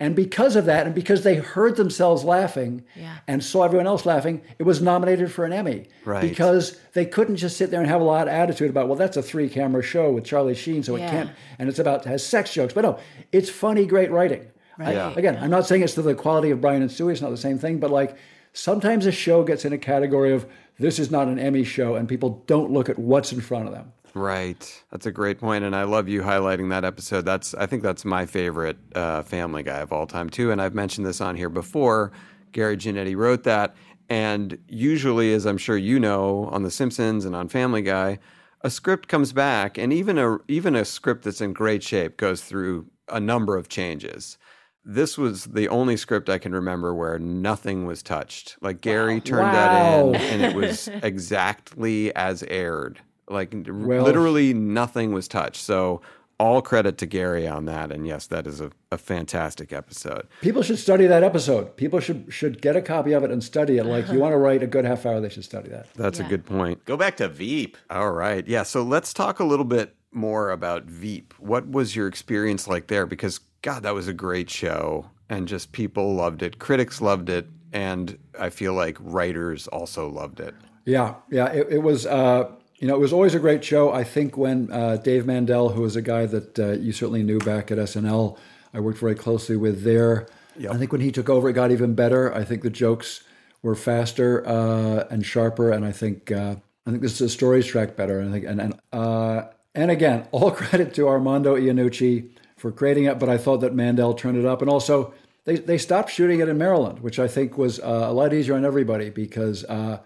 And 0.01 0.15
because 0.15 0.55
of 0.55 0.65
that, 0.67 0.87
and 0.87 0.95
because 0.95 1.25
they 1.25 1.35
heard 1.37 1.75
themselves 1.77 2.23
laughing 2.23 2.85
and 3.27 3.43
saw 3.43 3.65
everyone 3.65 3.89
else 3.89 4.07
laughing, 4.07 4.43
it 4.59 4.63
was 4.63 4.81
nominated 4.81 5.33
for 5.33 5.45
an 5.45 5.53
Emmy. 5.53 5.89
Right. 6.05 6.21
Because 6.23 6.79
they 6.93 7.05
couldn't 7.05 7.37
just 7.37 7.57
sit 7.57 7.71
there 7.73 7.81
and 7.81 7.89
have 7.89 8.01
a 8.01 8.05
lot 8.05 8.29
of 8.29 8.33
attitude 8.33 8.71
about, 8.71 8.87
well, 8.87 8.97
that's 8.97 9.17
a 9.17 9.23
three 9.23 9.49
camera 9.49 9.83
show 9.83 10.13
with 10.13 10.25
Charlie 10.25 10.55
Sheen, 10.55 10.85
so 10.85 10.95
Yeah. 10.97 11.07
it 11.07 11.11
can't, 11.11 11.31
and 11.59 11.69
it's 11.69 11.81
about, 11.81 12.05
has 12.05 12.25
sex 12.25 12.53
jokes. 12.55 12.73
But 12.75 12.83
no, 12.83 12.99
it's 13.33 13.51
funny, 13.51 13.87
great 13.87 14.11
writing. 14.13 14.47
I- 14.79 14.95
Right. 14.97 15.17
again, 15.17 15.37
I'm 15.41 15.51
not 15.51 15.67
saying 15.67 15.83
it's 15.83 15.95
to 15.95 16.03
the 16.03 16.15
quality 16.15 16.53
of 16.53 16.61
Brian 16.61 16.83
and 16.83 16.91
Stewie, 16.91 17.11
it's 17.11 17.21
not 17.21 17.31
the 17.31 17.37
same 17.37 17.59
thing, 17.59 17.79
but 17.79 17.91
like 17.91 18.15
sometimes 18.53 19.05
a 19.07 19.11
show 19.13 19.43
gets 19.43 19.65
in 19.65 19.73
a 19.73 19.79
category 19.79 20.33
of 20.33 20.47
this 20.79 21.01
is 21.01 21.11
not 21.11 21.27
an 21.27 21.41
Emmy 21.41 21.65
show, 21.65 21.97
and 21.97 22.09
people 22.09 22.45
don't 22.47 22.71
look 22.71 22.89
at 22.89 23.01
what's 23.01 23.33
in 23.33 23.41
front 23.41 23.67
of 23.67 23.73
them. 23.75 23.93
Right. 24.19 24.85
That's 24.91 25.07
a 25.07 25.13
great 25.13 25.39
point, 25.39 25.65
and 25.65 25.77
I 25.77 25.85
love 25.85 26.09
you 26.09 26.23
highlighting 26.23 26.71
that 26.71 26.85
episode. 26.85 27.25
That's 27.25 27.55
I 27.55 27.67
think 27.67 27.83
that's 27.83 28.05
my 28.05 28.27
favorite 28.27 28.77
uh, 28.95 29.23
Family 29.23 29.63
Guy 29.63 29.79
of 29.79 29.93
all 29.93 30.07
time 30.07 30.29
too, 30.29 30.51
and 30.51 30.61
I've 30.61 30.75
mentioned 30.75 31.07
this 31.07 31.21
on 31.21 31.37
here 31.37 31.49
before. 31.49 32.11
Gary 32.53 32.77
Janetti 32.77 33.15
wrote 33.17 33.45
that, 33.45 33.77
and 34.09 34.59
usually, 34.69 35.33
as 35.33 35.47
I'm 35.47 35.59
sure 35.59 35.77
you 35.77 36.01
know, 36.01 36.49
on 36.51 36.63
The 36.65 36.71
Simpsons 36.71 37.25
and 37.25 37.37
on 37.37 37.49
Family 37.49 37.83
Guy, 37.83 38.19
a 38.63 38.71
script 38.71 39.07
comes 39.07 39.33
back, 39.33 39.79
and 39.79 39.93
even 39.93 40.19
a 40.19 40.39
even 40.49 40.75
a 40.75 40.85
script 40.85 41.23
that's 41.25 41.41
in 41.41 41.53
great 41.53 41.83
shape 41.85 42.17
goes 42.17 42.43
through 42.43 42.87
a 43.09 43.21
number 43.21 43.57
of 43.57 43.69
changes. 43.69 44.37
This 44.85 45.19
was 45.19 45.45
the 45.45 45.69
only 45.69 45.97
script 45.97 46.29
I 46.31 46.39
can 46.39 46.53
remember 46.55 46.95
where 46.95 47.19
nothing 47.19 47.85
was 47.87 48.03
touched. 48.03 48.57
Like 48.63 48.81
Gary 48.81 49.21
turned 49.21 49.49
Wow. 49.49 49.53
that 49.53 50.01
in, 50.01 50.15
and 50.17 50.43
it 50.43 50.55
was 50.57 50.89
exactly 51.03 52.15
as 52.17 52.43
aired. 52.45 52.99
Like 53.29 53.55
Well- 53.67 54.05
literally 54.05 54.55
nothing 54.55 55.13
was 55.13 55.29
touched. 55.29 55.63
So 55.63 56.01
all 56.39 56.63
credit 56.63 56.99
to 56.99 57.07
Gary 57.07 57.49
on 57.49 57.65
that. 57.65 57.91
And 57.91 58.07
yes, 58.07 58.27
that 58.29 58.47
is 58.47 58.61
a, 58.61 58.71
a 58.93 58.99
fantastic 58.99 59.73
episode. 59.73 60.29
People 60.41 60.63
should 60.63 60.79
study 60.79 61.07
that 61.07 61.25
episode. 61.25 61.77
People 61.77 61.99
should 62.01 62.27
should 62.29 62.63
get 62.63 62.77
a 62.77 62.83
copy 62.83 63.13
of 63.13 63.25
it 63.25 63.31
and 63.31 63.43
study 63.43 63.79
it. 63.79 63.85
Like 63.85 64.09
you 64.09 64.19
want 64.21 64.33
to 64.33 64.37
write 64.37 64.63
a 64.63 64.67
good 64.67 64.85
half 64.85 65.05
hour, 65.05 65.21
they 65.21 65.29
should 65.29 65.45
study 65.45 65.69
that. 65.71 65.93
That's 65.95 66.21
a 66.21 66.25
good 66.25 66.47
point. 66.47 66.85
Go 66.85 66.97
back 66.97 67.17
to 67.17 67.29
Veep. 67.29 67.77
All 67.91 68.13
right. 68.13 68.47
Yeah. 68.47 68.63
So 68.63 68.83
let's 68.83 69.13
talk 69.13 69.41
a 69.41 69.45
little 69.45 69.65
bit 69.65 69.97
more 70.13 70.51
about 70.51 70.85
Veep. 70.85 71.35
What 71.39 71.69
was 71.71 71.97
your 71.97 72.07
experience 72.07 72.69
like 72.69 72.87
there? 72.87 73.05
Because, 73.05 73.41
God, 73.63 73.83
that 73.83 73.95
was 73.95 74.09
a 74.09 74.15
great 74.15 74.49
show. 74.49 75.11
And 75.29 75.47
just 75.47 75.73
people 75.73 76.15
loved 76.15 76.43
it. 76.43 76.59
Critics 76.59 77.01
loved 77.03 77.29
it. 77.29 77.49
And 77.73 78.19
I 78.39 78.49
feel 78.49 78.73
like 78.73 78.97
writers 79.01 79.67
also 79.69 80.09
loved 80.09 80.41
it. 80.41 80.55
Yeah, 80.87 81.17
yeah. 81.31 81.49
It, 81.49 81.67
it 81.71 81.79
was, 81.83 82.07
uh, 82.07 82.51
you 82.79 82.87
know, 82.87 82.95
it 82.95 83.01
was 83.01 83.13
always 83.13 83.35
a 83.35 83.41
great 83.41 83.65
show. 83.65 83.93
I 83.93 84.05
think 84.05 84.37
when 84.37 84.71
uh, 84.71 84.97
Dave 84.97 85.27
Mandel, 85.27 85.71
who 85.71 85.83
was 85.83 85.97
a 85.97 86.03
guy 86.03 86.27
that 86.27 86.59
uh, 86.59 86.73
you 86.73 86.93
certainly 86.93 87.23
knew 87.23 87.39
back 87.39 87.71
at 87.71 87.79
SNL, 87.79 88.39
I 88.73 88.81
worked 88.81 88.99
very 88.99 89.17
closely 89.17 89.57
with 89.57 89.83
there. 89.83 90.29
I 90.69 90.77
think 90.77 90.93
when 90.93 91.01
he 91.01 91.13
took 91.13 91.29
over, 91.29 91.49
it 91.49 91.53
got 91.53 91.71
even 91.71 91.95
better. 91.95 92.35
I 92.35 92.45
think 92.45 92.63
the 92.63 92.71
jokes 92.71 93.23
were 93.63 93.75
faster 93.75 94.47
uh, 94.47 95.07
and 95.11 95.25
sharper, 95.25 95.71
and 95.71 95.85
I 95.85 95.93
think 95.93 96.33
uh, 96.33 96.57
I 96.87 96.91
think 96.91 97.03
this 97.03 97.19
the 97.19 97.29
stories 97.29 97.67
track 97.67 97.97
better. 97.97 98.19
And 98.19 98.31
I 98.31 98.33
think 98.33 98.45
and 98.45 98.61
and 98.61 98.81
uh, 98.93 99.43
and 99.75 99.91
again, 99.91 100.27
all 100.33 100.51
credit 100.51 100.95
to 100.95 101.09
Armando 101.09 101.57
Iannucci 101.57 102.31
for 102.57 102.73
creating 102.73 103.05
it. 103.05 103.19
But 103.19 103.29
I 103.29 103.39
thought 103.39 103.59
that 103.59 103.75
Mandel 103.75 104.15
turned 104.15 104.37
it 104.37 104.45
up, 104.45 104.61
and 104.61 104.71
also 104.71 105.15
they 105.45 105.57
they 105.57 105.79
stopped 105.79 106.11
shooting 106.11 106.41
it 106.41 106.49
in 106.49 106.59
Maryland, 106.59 107.01
which 107.01 107.19
I 107.19 107.29
think 107.29 107.57
was 107.57 107.79
uh, 107.81 108.07
a 108.09 108.13
lot 108.13 108.33
easier 108.33 108.55
on 108.55 108.65
everybody 108.65 109.11
because. 109.11 109.65
Uh, 109.65 110.01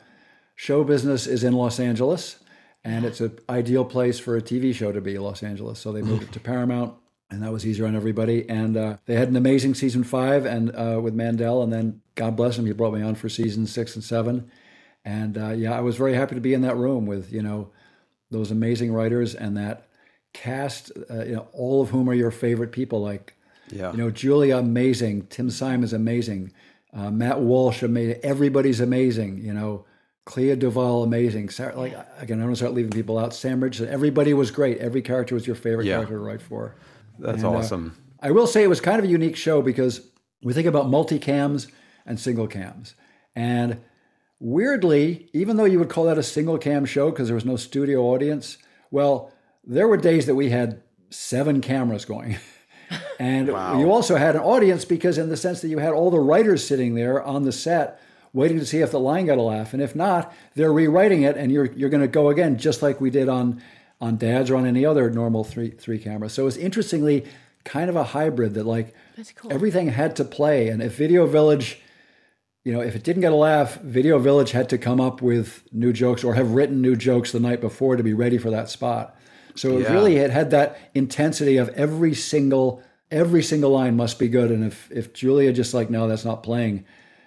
show 0.55 0.85
business 0.85 1.27
is 1.27 1.43
in 1.43 1.55
Los 1.55 1.81
Angeles, 1.81 2.37
and 2.85 3.05
it's 3.05 3.21
an 3.21 3.39
ideal 3.49 3.85
place 3.85 4.19
for 4.19 4.37
a 4.37 4.43
TV 4.43 4.75
show 4.75 4.93
to 4.93 5.01
be 5.01 5.19
Los 5.19 5.43
Angeles. 5.43 5.79
So 5.79 5.93
they 5.93 6.03
moved 6.03 6.25
it 6.25 6.33
to 6.33 6.41
Paramount, 6.41 6.95
and 7.31 7.43
that 7.43 7.53
was 7.53 7.65
easier 7.67 7.87
on 7.87 7.95
everybody. 7.97 8.49
And 8.49 8.77
uh, 8.77 8.97
they 9.07 9.15
had 9.15 9.29
an 9.29 9.37
amazing 9.37 9.75
season 9.75 10.05
five, 10.05 10.45
and 10.47 10.71
uh, 10.75 11.01
with 11.03 11.15
Mandel, 11.15 11.63
and 11.63 11.73
then 11.73 12.01
God 12.15 12.37
bless 12.37 12.59
him, 12.59 12.67
he 12.67 12.73
brought 12.73 12.95
me 12.95 13.03
on 13.03 13.15
for 13.15 13.29
season 13.29 13.67
six 13.67 13.95
and 13.95 14.05
seven. 14.05 14.51
And 15.05 15.37
uh, 15.39 15.51
yeah, 15.51 15.77
I 15.77 15.81
was 15.81 15.97
very 15.97 16.15
happy 16.15 16.35
to 16.35 16.41
be 16.41 16.55
in 16.55 16.63
that 16.63 16.77
room 16.77 17.07
with 17.07 17.33
you 17.33 17.43
know 17.43 17.71
those 18.31 18.51
amazing 18.51 18.93
writers 18.93 19.35
and 19.35 19.57
that 19.57 19.89
cast, 20.33 20.91
uh, 21.11 21.25
you 21.25 21.35
know, 21.35 21.49
all 21.53 21.83
of 21.83 21.91
whom 21.91 22.09
are 22.09 22.15
your 22.15 22.31
favorite 22.31 22.73
people, 22.73 23.03
like 23.03 23.37
Yeah. 23.71 23.91
you 23.93 23.99
know, 23.99 24.11
Julia 24.11 24.57
amazing, 24.57 25.27
Tim 25.27 25.51
Simons 25.51 25.93
amazing, 25.93 26.53
uh, 26.95 27.11
Matt 27.11 27.41
Walsh 27.41 27.83
amazing, 27.83 28.21
everybody's 28.23 28.81
amazing. 28.81 29.39
You 29.45 29.53
know, 29.53 29.85
Clea 30.25 30.55
DuVall 30.57 31.05
amazing. 31.05 31.49
Sarah, 31.51 31.77
like 31.77 31.93
again, 32.19 32.39
I 32.39 32.43
don't 32.43 32.49
want 32.49 32.53
to 32.53 32.57
start 32.57 32.75
leaving 32.75 32.93
people 32.93 33.19
out. 33.19 33.35
Sam 33.35 33.63
Richardson, 33.63 33.93
everybody 33.93 34.33
was 34.35 34.51
great. 34.51 34.79
Every 34.79 35.03
character 35.03 35.35
was 35.35 35.47
your 35.47 35.57
favorite 35.57 35.87
Yeah. 35.87 35.97
character 35.97 36.15
to 36.17 36.21
write 36.23 36.43
for. 36.43 36.75
That's 37.19 37.39
And, 37.43 37.47
uh, 37.47 37.51
awesome. 37.59 37.97
I 38.21 38.31
will 38.31 38.47
say 38.47 38.63
it 38.63 38.69
was 38.69 38.81
kind 38.81 38.99
of 39.01 39.05
a 39.05 39.09
unique 39.09 39.35
show 39.37 39.63
because 39.63 40.01
we 40.45 40.53
think 40.53 40.67
about 40.69 40.87
multicams 40.87 41.67
and 42.07 42.19
single 42.21 42.47
cams, 42.47 42.95
and 43.35 43.79
weirdly, 44.41 45.29
even 45.33 45.57
though 45.57 45.65
you 45.65 45.79
would 45.79 45.89
call 45.89 46.05
that 46.05 46.19
a 46.19 46.23
single 46.23 46.59
cam 46.59 46.85
show 46.85 47.11
because 47.11 47.29
there 47.29 47.35
was 47.35 47.45
no 47.45 47.57
studio 47.57 48.03
audience, 48.03 48.59
Well, 48.91 49.33
there 49.65 49.89
were 49.89 49.97
days 49.97 50.27
that 50.27 50.35
we 50.35 50.51
had 50.51 50.83
seven 51.11 51.61
cameras 51.63 52.05
going. 52.05 52.37
and 53.19 53.49
Wow. 53.49 53.79
you 53.81 53.91
also 53.91 54.17
had 54.17 54.35
an 54.37 54.43
audience 54.43 54.85
because, 54.85 55.17
in 55.17 55.31
the 55.31 55.37
sense 55.37 55.61
that 55.63 55.69
you 55.69 55.79
had 55.79 55.93
all 55.95 56.11
the 56.11 56.21
writers 56.21 56.63
sitting 56.67 56.95
there 56.95 57.23
on 57.23 57.45
the 57.45 57.53
set 57.53 57.99
waiting 58.33 58.59
to 58.59 58.67
see 58.67 58.79
if 58.79 58.91
the 58.91 59.01
line 59.01 59.27
got 59.27 59.39
a 59.39 59.43
laugh. 59.43 59.73
And 59.73 59.83
if 59.83 59.95
not, 59.95 60.33
they're 60.55 60.73
rewriting 60.73 61.23
it 61.23 61.37
and 61.37 61.53
you're, 61.53 61.67
you're 61.67 61.91
going 61.91 62.01
to 62.03 62.09
go 62.09 62.29
again, 62.31 62.59
just 62.59 62.83
like 62.83 63.01
we 63.01 63.11
did 63.11 63.29
on, 63.29 63.63
on 64.01 64.17
Dads 64.17 64.51
or 64.51 64.57
on 64.57 64.67
any 64.67 64.85
other 64.85 65.11
normal 65.11 65.45
three, 65.45 65.71
three 65.71 65.99
camera. 65.99 66.29
So 66.29 66.47
it's 66.47 66.57
interestingly 66.57 67.27
kind 67.65 67.89
of 67.91 67.97
a 67.97 68.05
hybrid 68.05 68.55
that, 68.55 68.65
like, 68.65 68.95
everything 69.51 69.89
had 69.89 70.17
to 70.17 70.25
play. 70.25 70.69
And 70.69 70.83
if 70.83 70.97
Video 70.97 71.27
Village 71.27 71.81
you 72.65 72.73
know, 72.73 72.81
if 72.81 72.95
it 72.95 73.03
didn't 73.03 73.23
get 73.23 73.33
a 73.33 73.37
laugh, 73.37 73.81
Video 73.81 74.19
Village 74.19 74.53
had 74.53 74.69
to 74.69 74.79
come 74.79 75.01
up 75.01 75.21
with 75.21 75.65
new 75.73 75.93
jokes 75.93 76.23
or 76.23 76.35
have 76.35 76.53
written 76.53 76.81
new 76.81 76.95
jokes 76.95 77.33
the 77.33 77.41
night 77.41 77.61
before 77.61 77.97
to 77.97 78.03
be 78.03 78.15
ready 78.15 78.39
for 78.39 78.51
that 78.51 78.71
spot. 78.71 79.17
So 79.57 79.79
it 79.79 79.83
Yeah. 79.83 79.93
really 79.93 80.17
it 80.17 80.31
had 80.31 80.51
that 80.53 80.79
intensity 80.95 81.57
of 81.57 81.69
every 81.71 82.15
single 82.15 82.83
every 83.11 83.43
single 83.43 83.71
line 83.71 83.97
must 83.97 84.19
be 84.19 84.29
good. 84.29 84.51
And 84.51 84.65
if 84.65 84.91
if 84.91 85.13
Julia 85.13 85.53
just 85.53 85.75
like 85.75 85.91
no, 85.91 86.07
that's 86.09 86.25
not 86.25 86.43
playing, 86.43 86.85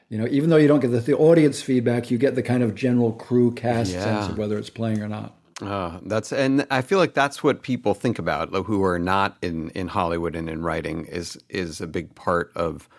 you 0.09 0.17
know, 0.17 0.27
even 0.29 0.49
though 0.49 0.57
you 0.57 0.67
don't 0.67 0.79
get 0.79 0.91
the, 0.91 0.99
the 0.99 1.17
audience 1.17 1.61
feedback, 1.61 2.11
you 2.11 2.17
get 2.17 2.35
the 2.35 2.43
kind 2.43 2.63
of 2.63 2.75
general 2.75 3.11
crew 3.11 3.53
cast 3.53 3.91
sense 3.91 4.27
of 4.27 4.37
whether 4.37 4.57
it's 4.57 4.69
playing 4.69 5.01
or 5.01 5.07
not. 5.07 5.35
Uh, 5.61 5.99
that's 6.03 6.33
and 6.33 6.67
I 6.69 6.81
feel 6.81 6.99
like 6.99 7.13
that's 7.13 7.41
what 7.41 7.63
people 7.63 7.93
think 7.93 8.19
about 8.19 8.53
who 8.65 8.83
are 8.83 8.99
not 8.99 9.37
in, 9.41 9.69
in 9.69 9.87
Hollywood 9.87 10.35
and 10.35 10.49
in 10.49 10.61
writing 10.61 11.05
is 11.05 11.39
is 11.49 11.79
a 11.79 11.87
big 11.87 12.13
part 12.13 12.51
of 12.55 12.89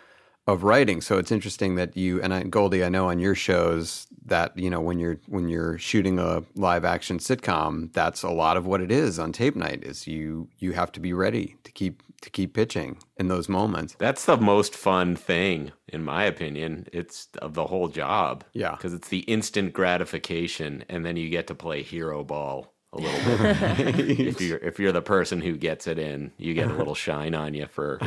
of 0.46 0.62
writing. 0.62 1.00
So 1.00 1.18
it's 1.18 1.32
interesting 1.32 1.74
that 1.74 1.96
you 1.96 2.22
and 2.22 2.32
I, 2.32 2.44
Goldie, 2.44 2.84
I 2.84 2.88
know 2.88 3.08
on 3.08 3.18
your 3.18 3.34
shows 3.34 4.06
that 4.24 4.56
you 4.56 4.70
know 4.70 4.80
when 4.80 4.98
you're 4.98 5.18
when 5.26 5.48
you're 5.48 5.76
shooting 5.78 6.18
a 6.18 6.44
live 6.54 6.84
action 6.84 7.18
sitcom, 7.18 7.92
that's 7.92 8.22
a 8.22 8.30
lot 8.30 8.56
of 8.56 8.66
what 8.66 8.80
it 8.80 8.90
is 8.90 9.18
on 9.18 9.32
tape 9.32 9.56
night. 9.56 9.84
Is 9.84 10.06
you 10.06 10.48
you 10.58 10.72
have 10.72 10.92
to 10.92 11.00
be 11.00 11.12
ready 11.12 11.56
to 11.64 11.72
keep 11.72 12.02
to 12.20 12.30
keep 12.30 12.54
pitching 12.54 12.98
in 13.16 13.28
those 13.28 13.48
moments. 13.48 13.96
That's 13.98 14.24
the 14.24 14.36
most 14.36 14.74
fun 14.74 15.16
thing, 15.16 15.72
in 15.88 16.04
my 16.04 16.24
opinion. 16.24 16.86
It's 16.92 17.28
of 17.38 17.54
the 17.54 17.66
whole 17.66 17.88
job. 17.88 18.44
Yeah. 18.52 18.72
Because 18.72 18.94
it's 18.94 19.08
the 19.08 19.20
instant 19.20 19.72
gratification, 19.72 20.84
and 20.88 21.04
then 21.04 21.16
you 21.16 21.28
get 21.30 21.46
to 21.48 21.54
play 21.54 21.82
hero 21.82 22.24
ball 22.24 22.74
a 22.92 23.00
little 23.00 23.36
bit. 23.94 24.20
if 24.20 24.40
you're 24.40 24.58
if 24.58 24.78
you're 24.78 24.92
the 24.92 25.02
person 25.02 25.40
who 25.40 25.56
gets 25.56 25.86
it 25.86 25.98
in, 25.98 26.32
you 26.36 26.54
get 26.54 26.70
a 26.70 26.74
little 26.74 26.94
shine 27.06 27.34
on 27.34 27.54
you 27.54 27.66
for 27.66 28.00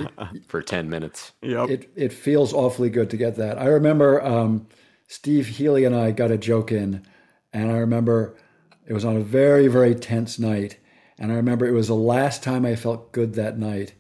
for 0.48 0.62
ten 0.62 0.90
minutes. 0.90 1.34
It 1.66 1.92
it 1.96 2.14
feels 2.14 2.54
awfully 2.54 2.90
good 2.90 3.10
to 3.12 3.18
get 3.18 3.36
that. 3.38 3.58
I 3.60 3.66
remember 3.66 4.24
um, 4.24 4.68
Steve 5.08 5.48
Hely 5.48 5.84
and 5.84 5.96
I 5.96 6.12
got 6.12 6.32
a 6.32 6.38
joke 6.38 6.72
in, 6.72 7.06
and 7.54 7.72
I 7.72 7.78
remember 7.78 8.36
it 8.88 8.94
was 8.94 9.06
on 9.06 9.18
a 9.18 9.22
very 9.22 9.68
very 9.68 9.96
tense 9.96 10.40
night, 10.40 10.78
and 11.18 11.32
I 11.32 11.36
remember 11.36 11.68
it 11.68 11.74
was 11.74 11.88
the 11.88 11.96
last 11.96 12.44
time 12.44 12.66
I 12.66 12.76
felt 12.76 13.12
good 13.12 13.34
that 13.36 13.58
night 13.58 13.94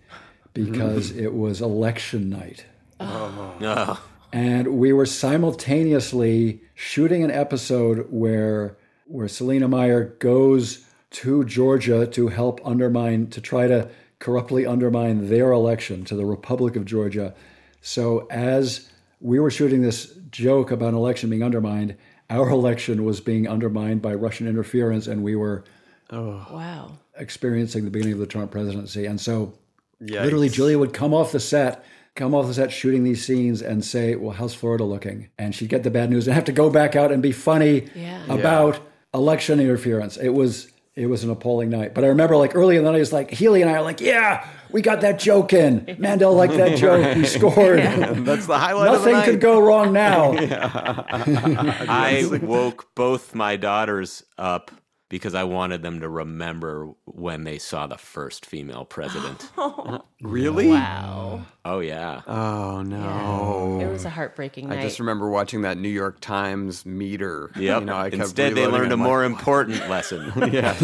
because 0.66 1.12
mm-hmm. 1.12 1.26
it 1.26 1.34
was 1.34 1.62
election 1.62 2.30
night. 2.30 2.66
Oh. 3.00 3.56
Ah. 3.62 3.64
Ah. 3.64 4.04
And 4.32 4.80
we 4.80 4.94
were 4.94 5.06
simultaneously 5.06 6.62
shooting 6.76 7.24
an 7.24 7.32
episode 7.32 8.08
where 8.10 8.78
where 9.06 9.28
Selina 9.28 9.68
Meyer 9.68 10.16
goes 10.20 10.86
to 11.12 11.44
Georgia 11.46 12.06
to 12.06 12.28
help 12.28 12.62
undermine 12.64 13.28
to 13.28 13.42
try 13.42 13.68
to 13.68 13.90
corruptly 14.20 14.66
undermine 14.66 15.30
their 15.30 15.52
election 15.52 16.06
to 16.06 16.16
the 16.16 16.26
Republic 16.26 16.76
of 16.76 16.86
Georgia. 16.86 17.34
So 17.82 18.28
as 18.30 18.90
we 19.20 19.40
were 19.40 19.50
shooting 19.50 19.82
this 19.82 20.14
joke 20.30 20.72
about 20.72 20.90
an 20.90 20.96
election 20.96 21.30
being 21.30 21.44
undermined, 21.44 21.96
our 22.30 22.50
election 22.60 23.04
was 23.04 23.20
being 23.20 23.48
undermined 23.48 24.02
by 24.02 24.14
Russian 24.14 24.48
interference 24.48 25.08
and 25.08 25.24
we 25.24 25.36
were 25.36 25.64
oh. 26.12 26.46
Wow. 26.52 26.92
experiencing 27.18 27.86
the 27.86 27.92
beginning 27.92 28.14
of 28.14 28.20
the 28.20 28.28
Trump 28.28 28.52
presidency. 28.52 29.06
And 29.06 29.20
so 29.20 29.54
Yikes. 30.02 30.24
literally 30.24 30.50
Julia 30.50 30.78
would 30.80 30.94
come 30.94 31.14
off 31.14 31.32
the 31.32 31.40
set, 31.40 31.84
come 32.16 32.34
off 32.34 32.48
the 32.48 32.54
set 32.54 32.72
shooting 32.72 33.04
these 33.04 33.26
scenes 33.26 33.62
and 33.62 33.84
say, 33.84 34.16
Well, 34.16 34.32
how's 34.32 34.54
Florida 34.54 34.84
looking? 34.84 35.30
And 35.38 35.54
she'd 35.54 35.70
get 35.70 35.84
the 35.84 35.92
bad 35.92 36.10
news 36.10 36.28
and 36.28 36.34
have 36.36 36.46
to 36.46 36.52
go 36.52 36.70
back 36.70 36.96
out 36.96 37.12
and 37.12 37.22
be 37.22 37.32
funny 37.32 37.88
Yeah. 37.96 38.24
about 38.34 38.80
election 39.14 39.60
interference. 39.60 40.18
It 40.18 40.30
was 40.30 40.72
it 40.96 41.06
was 41.06 41.24
an 41.24 41.30
appalling 41.30 41.70
night. 41.70 41.94
But 41.96 42.04
I 42.04 42.08
remember 42.08 42.36
like 42.36 42.56
early 42.56 42.76
in 42.76 42.84
the 42.84 42.92
night, 42.92 43.00
it's 43.00 43.14
like 43.14 43.32
Hely 43.32 43.62
and 43.62 43.70
I 43.70 43.74
are 43.76 43.82
like, 43.82 44.02
Yeah, 44.02 44.46
we 44.72 44.82
got 44.82 45.02
that 45.02 45.18
joke 45.20 45.54
in. 45.54 45.96
Mandel 45.98 46.34
liked 46.34 46.56
that 46.56 46.78
joke. 46.78 47.16
He 47.16 47.24
scored. 47.38 47.80
That's 47.80 48.46
the 48.48 48.58
highlight 48.58 48.88
of 48.90 48.94
the 48.94 48.98
Nothing 49.00 49.14
night. 49.14 49.26
could 49.26 49.40
go 49.42 49.60
wrong 49.62 49.94
now. 49.94 50.32
I 51.14 52.28
woke 52.42 52.88
both 52.96 53.34
my 53.36 53.56
daughters 53.56 54.24
up 54.38 54.72
because 55.10 55.34
I 55.34 55.44
wanted 55.44 55.82
them 55.82 56.00
to 56.02 56.08
remember 56.08 56.90
when 57.06 57.44
they 57.44 57.58
saw 57.58 57.88
the 57.88 57.98
first 57.98 58.46
female 58.46 58.86
president. 58.86 59.52
Really? 60.22 60.68
Wow. 60.68 61.46
Oh 61.64 61.80
yeah. 61.80 62.24
Oh 62.28 62.82
no. 62.82 63.80
It 63.82 63.90
was 63.90 64.04
a 64.04 64.10
heartbreaking 64.10 64.70
I 64.70 64.82
just 64.82 65.00
remember 65.00 65.30
watching 65.30 65.62
that 65.62 65.78
New 65.78 65.88
York 65.88 66.20
Times 66.20 66.86
meter. 66.86 67.52
Yep. 67.56 67.80
You 67.80 67.86
know, 67.86 67.96
I 67.96 68.10
kept 68.10 68.24
Instead, 68.24 68.56
they 68.56 68.68
learned 68.68 68.92
a 68.92 68.98
like, 68.98 69.06
more 69.06 69.24
important 69.24 69.88
lesson. 69.88 70.34
yeah, 70.52 70.76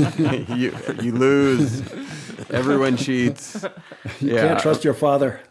you 0.55 0.73
you 1.01 1.11
lose. 1.11 1.81
Everyone 2.49 2.95
cheats. 2.95 3.65
You 4.21 4.35
yeah. 4.35 4.47
can't 4.47 4.59
trust 4.61 4.85
your 4.85 4.93
father. 4.93 5.41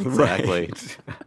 exactly. 0.00 0.72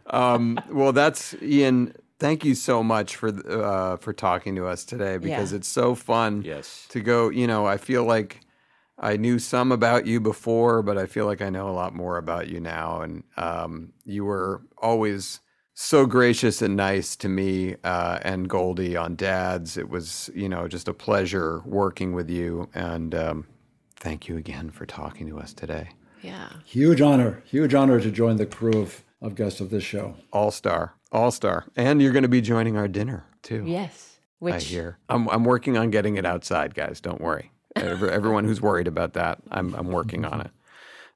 Um, 0.08 0.60
well, 0.70 0.92
that's 0.92 1.34
Ian. 1.40 1.94
Thank 2.18 2.44
you 2.44 2.54
so 2.54 2.82
much 2.82 3.16
for 3.16 3.28
uh, 3.28 3.96
for 3.98 4.12
talking 4.12 4.56
to 4.56 4.66
us 4.66 4.84
today 4.84 5.18
because 5.18 5.52
Yeah. 5.52 5.56
it's 5.58 5.68
so 5.68 5.94
fun. 5.94 6.42
Yes. 6.42 6.86
To 6.90 7.00
go, 7.00 7.28
you 7.28 7.46
know, 7.46 7.66
I 7.66 7.76
feel 7.76 8.04
like 8.04 8.40
I 8.98 9.16
knew 9.16 9.38
some 9.38 9.70
about 9.70 10.06
you 10.06 10.18
before, 10.20 10.82
but 10.82 10.98
I 10.98 11.06
feel 11.06 11.26
like 11.26 11.40
I 11.40 11.50
know 11.50 11.68
a 11.68 11.76
lot 11.82 11.94
more 11.94 12.18
about 12.18 12.48
you 12.48 12.58
now. 12.60 13.02
And 13.02 13.22
um, 13.36 13.92
you 14.04 14.24
were 14.24 14.62
always 14.82 15.38
so 15.74 16.06
gracious 16.06 16.60
and 16.60 16.74
nice 16.76 17.14
to 17.14 17.28
me 17.28 17.76
uh, 17.84 18.18
and 18.22 18.48
Goldie 18.48 18.96
on 18.96 19.14
Dads. 19.14 19.76
It 19.76 19.88
was, 19.88 20.28
you 20.34 20.48
know, 20.48 20.66
just 20.66 20.88
a 20.88 20.92
pleasure 20.94 21.62
working 21.64 22.12
with 22.14 22.28
you. 22.28 22.68
And 22.74 23.14
um, 23.14 23.46
thank 23.94 24.28
you 24.28 24.36
again 24.36 24.70
for 24.70 24.86
talking 24.86 25.28
to 25.28 25.38
us 25.38 25.52
today. 25.54 25.90
yeah. 26.20 26.48
Huge 26.64 27.00
honor. 27.00 27.40
Huge 27.46 27.74
honor 27.74 28.00
to 28.00 28.10
join 28.10 28.38
the 28.38 28.46
crew 28.46 28.82
of, 28.82 29.04
of 29.20 29.34
guests 29.34 29.60
of 29.60 29.70
this 29.70 29.84
show. 29.84 30.14
All 30.32 30.50
star, 30.50 30.94
all 31.12 31.30
star, 31.30 31.66
and 31.76 32.00
you're 32.00 32.12
going 32.12 32.22
to 32.22 32.28
be 32.28 32.40
joining 32.40 32.76
our 32.76 32.88
dinner 32.88 33.24
too. 33.42 33.64
Yes. 33.66 34.16
I 34.40 34.44
Which 34.44 34.66
hear. 34.66 34.98
I'm 35.08 35.28
I'm 35.30 35.44
working 35.44 35.76
on 35.76 35.90
getting 35.90 36.16
it 36.16 36.24
outside, 36.24 36.74
guys. 36.74 37.00
Don't 37.00 37.20
worry. 37.20 37.50
Everyone 37.76 38.44
who's 38.44 38.60
worried 38.60 38.86
about 38.86 39.14
that, 39.14 39.38
I'm 39.50 39.74
I'm 39.74 39.88
working 39.88 40.24
on 40.24 40.40
it. 40.40 40.50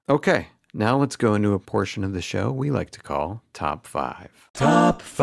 Okay, 0.08 0.48
now 0.74 0.96
let's 0.96 1.14
go 1.16 1.34
into 1.34 1.54
a 1.54 1.60
portion 1.60 2.02
of 2.02 2.12
the 2.12 2.22
show 2.22 2.50
we 2.50 2.70
like 2.70 2.90
to 2.90 3.00
call 3.00 3.42
Top 3.52 3.86
Five. 3.86 4.30
Top 4.54 5.02
five. 5.02 5.22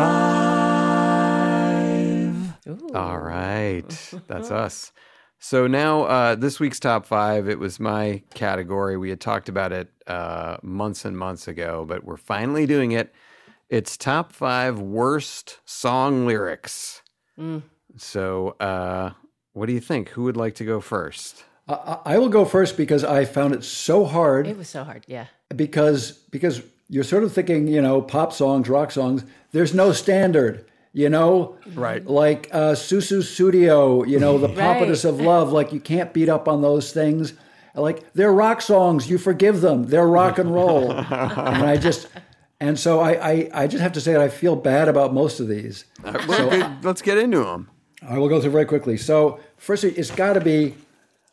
All 2.95 3.19
right, 3.19 4.14
that's 4.27 4.51
us. 4.51 4.91
So 5.41 5.68
now 5.68 6.03
uh, 6.03 6.36
this 6.36 6.60
week's 6.60 6.80
top 6.80 7.06
five, 7.06 7.48
it 7.48 7.60
was 7.60 7.80
my 7.80 8.22
category. 8.34 8.98
We 8.98 9.10
had 9.10 9.22
talked 9.22 9.48
about 9.48 9.72
it 9.72 9.90
uh, 10.06 10.57
months 10.61 11.06
and 11.06 11.18
months 11.18 11.48
ago, 11.48 11.86
but 11.88 12.03
we're 12.03 12.18
finally 12.18 12.66
doing 12.66 12.91
it. 12.91 13.14
It's 13.70 13.95
top 13.95 14.34
five 14.34 14.80
worst 14.80 15.60
song 15.66 16.26
lyrics. 16.26 17.02
So, 17.98 18.49
uh, 18.60 19.11
what 19.53 19.68
do 19.68 19.74
you 19.74 19.80
think? 19.80 20.10
Who 20.10 20.24
would 20.24 20.36
like 20.36 20.56
to 20.56 20.66
go 20.66 20.82
first? 20.82 21.44
I, 21.70 21.74
I 21.74 22.14
I 22.16 22.18
will 22.18 22.28
go 22.30 22.44
first 22.44 22.76
because 22.76 23.03
I 23.06 23.24
found 23.26 23.53
it 23.56 23.64
so 23.64 24.03
hard. 24.06 24.45
it 24.48 24.57
was 24.57 24.68
so 24.68 24.84
hard. 24.84 25.06
Yeah. 25.07 25.28
because 25.56 26.11
because 26.32 26.61
you're 26.90 27.06
sort 27.06 27.24
of 27.24 27.32
thinking, 27.32 27.68
you 27.68 27.82
know, 27.82 28.02
pop 28.02 28.34
songs, 28.34 28.68
rock 28.68 28.91
songs. 28.91 29.24
There's 29.53 29.74
no 29.74 29.94
standard, 29.94 30.66
you 30.94 31.10
know, 31.10 31.56
Right. 31.76 32.06
Like 32.06 32.49
uh, 32.52 32.74
Sussudio, 32.74 34.07
you 34.07 34.20
know, 34.20 34.38
the 34.38 34.48
Right. 34.49 34.57
Pompatus 34.57 35.06
of 35.06 35.20
Love. 35.22 35.52
Like 35.52 35.72
you 35.74 35.80
can't 35.80 36.14
beat 36.14 36.30
up 36.30 36.48
on 36.48 36.61
those 36.61 36.91
things. 36.91 37.34
Like 37.76 38.11
they're 38.14 38.34
rock 38.34 38.61
songs, 38.61 39.10
you 39.10 39.18
forgive 39.18 39.61
them. 39.61 39.86
They're 39.86 40.07
rock 40.07 40.38
and 40.40 40.53
roll, 40.53 40.91
and 40.98 41.10
I 41.10 41.78
just. 41.78 42.07
And 42.61 42.78
so 42.78 42.99
I, 42.99 43.11
I, 43.32 43.49
I 43.53 43.68
just 43.68 43.82
have 43.82 43.94
to 43.94 44.02
say 44.02 44.11
that 44.11 44.20
I 44.22 44.28
feel 44.28 44.57
bad 44.57 44.90
about 44.90 45.14
most 45.14 45.40
of 45.40 45.48
these. 45.48 45.86
Well, 46.03 46.49
good. 46.49 46.84
let's 46.84 47.02
get 47.02 47.18
into 47.18 47.41
them. 47.41 47.70
I 48.02 48.18
will 48.18 48.28
go 48.28 48.41
through 48.41 48.52
very 48.52 48.66
quickly. 48.66 48.98
So 48.98 49.40
first, 49.56 49.86
it's 49.86 50.11
got 50.11 50.34
to 50.34 50.41
be 50.41 50.76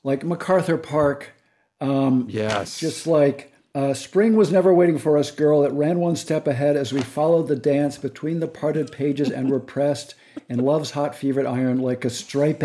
like 0.04 0.22
MacArthur 0.22 0.76
Park. 0.78 1.32
Um, 1.80 2.26
Yes. 2.30 2.78
just 2.78 3.08
like 3.08 3.52
uh, 3.76 3.92
spring 3.94 4.36
was 4.36 4.50
never 4.50 4.72
waiting 4.72 4.98
for 4.98 5.18
us, 5.18 5.30
girl. 5.30 5.62
It 5.64 5.72
ran 5.72 5.98
one 6.00 6.16
step 6.16 6.46
ahead 6.46 6.76
as 6.76 6.92
we 6.94 7.02
followed 7.02 7.48
the 7.48 7.56
dance 7.56 7.98
between 7.98 8.40
the 8.40 8.48
parted 8.48 8.90
pages 8.90 9.30
and 9.30 9.50
were 9.50 9.60
pressed 9.60 10.14
in 10.48 10.58
love's 10.60 10.90
hot 10.92 11.14
fevered 11.14 11.46
iron 11.46 11.78
like 11.80 12.04
a 12.04 12.10
striped 12.10 12.64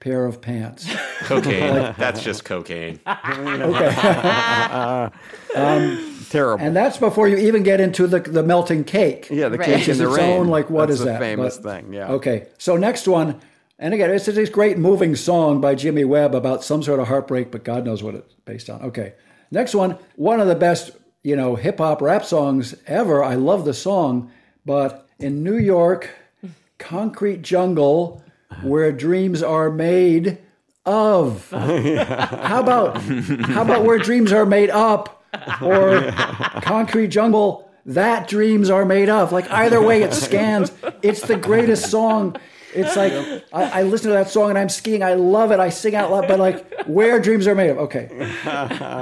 pair 0.00 0.24
of 0.24 0.40
pants. 0.40 0.88
Cocaine. 1.20 1.94
That's 1.98 2.22
just 2.22 2.44
cocaine. 2.44 3.00
Okay. 3.06 3.90
Terrible. 6.30 6.64
and 6.64 6.74
that's 6.74 6.96
before 6.96 7.28
you 7.28 7.36
even 7.36 7.62
get 7.62 7.78
into 7.80 8.06
the, 8.06 8.20
the 8.20 8.42
melting 8.42 8.84
cake. 8.84 9.28
yeah, 9.30 9.48
the 9.50 9.58
Right. 9.58 9.66
cake 9.66 9.84
in 9.84 9.90
is 9.90 9.98
the 9.98 10.08
its 10.08 10.16
rain. 10.16 10.40
own, 10.40 10.48
like, 10.48 10.70
what 10.70 10.88
That's 10.88 11.00
is 11.00 11.04
that? 11.06 11.20
famous 11.20 11.58
But- 11.58 11.82
thing. 11.82 11.92
Yeah. 11.92 12.12
Okay. 12.12 12.46
So 12.58 12.76
next 12.76 13.06
one, 13.08 13.40
And 13.78 13.92
again, 13.94 14.10
it's 14.10 14.26
this 14.26 14.48
great 14.48 14.78
moving 14.78 15.16
song 15.16 15.60
by 15.60 15.74
Jimmy 15.74 16.04
Webb 16.04 16.36
about 16.36 16.62
some 16.62 16.82
sort 16.84 17.00
of 17.00 17.08
heartbreak, 17.08 17.50
but 17.50 17.64
God 17.64 17.84
knows 17.84 18.00
what 18.02 18.14
it's 18.14 18.32
based 18.44 18.70
on. 18.70 18.80
Okay. 18.82 19.14
Next 19.52 19.74
one, 19.74 19.98
one 20.16 20.40
of 20.40 20.48
the 20.48 20.54
best, 20.54 20.92
you 21.22 21.36
know, 21.36 21.56
hip 21.56 21.76
hop 21.78 22.00
rap 22.00 22.24
songs 22.24 22.74
ever. 22.86 23.22
I 23.22 23.34
love 23.34 23.66
the 23.66 23.74
song, 23.74 24.32
but 24.64 25.06
in 25.18 25.44
New 25.44 25.58
York, 25.58 26.08
Concrete 26.78 27.42
Jungle, 27.42 28.24
where 28.62 28.90
dreams 28.92 29.42
are 29.42 29.70
made 29.70 30.38
of. 30.86 31.50
How 31.52 32.60
about 32.60 32.96
how 32.96 33.62
about 33.62 33.84
where 33.84 33.98
dreams 33.98 34.32
are 34.32 34.44
made 34.46 34.70
up 34.70 35.22
or 35.62 36.10
Concrete 36.62 37.08
Jungle 37.08 37.70
that 37.86 38.26
dreams 38.26 38.68
are 38.70 38.84
made 38.84 39.08
of? 39.08 39.32
Like 39.32 39.50
either 39.50 39.80
way 39.80 40.02
it 40.02 40.12
scans. 40.14 40.72
It's 41.02 41.20
the 41.22 41.36
greatest 41.36 41.90
song. 41.90 42.36
It's 42.74 42.96
like 42.96 43.12
I, 43.52 43.80
I 43.80 43.82
listen 43.82 44.08
to 44.08 44.14
that 44.14 44.30
song 44.30 44.48
and 44.50 44.58
I'm 44.58 44.70
skiing. 44.70 45.02
I 45.02 45.14
love 45.14 45.52
it. 45.52 45.60
I 45.60 45.68
sing 45.68 45.94
out 45.94 46.10
loud, 46.10 46.26
but 46.26 46.40
like 46.40 46.84
where 46.86 47.20
dreams 47.20 47.46
are 47.46 47.54
made 47.54 47.70
of. 47.70 47.78
Okay. 47.78 48.08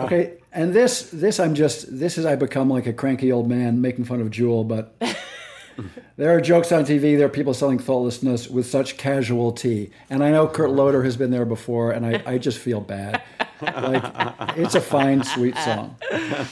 Okay. 0.04 0.39
And 0.52 0.74
this 0.74 1.10
this 1.10 1.38
I'm 1.38 1.54
just 1.54 1.98
this 1.98 2.18
is 2.18 2.26
I 2.26 2.36
become 2.36 2.68
like 2.68 2.86
a 2.86 2.92
cranky 2.92 3.30
old 3.30 3.48
man 3.48 3.80
making 3.80 4.04
fun 4.04 4.20
of 4.20 4.30
Jewel, 4.30 4.64
but 4.64 4.94
there 6.16 6.36
are 6.36 6.40
jokes 6.40 6.72
on 6.72 6.84
TV. 6.84 7.16
There 7.16 7.26
are 7.26 7.30
people 7.30 7.54
selling 7.54 7.78
thoughtlessness 7.78 8.48
with 8.48 8.66
such 8.66 8.96
casualty. 8.96 9.92
And 10.08 10.24
I 10.24 10.30
know 10.30 10.48
Kurt 10.48 10.70
Loder 10.70 11.04
has 11.04 11.16
been 11.16 11.30
there 11.30 11.44
before, 11.44 11.92
and 11.92 12.04
I, 12.04 12.22
I 12.26 12.38
just 12.38 12.58
feel 12.58 12.80
bad. 12.80 13.22
Like, 13.62 14.04
it's 14.56 14.74
a 14.74 14.80
fine, 14.80 15.22
sweet 15.22 15.56
song. 15.58 15.96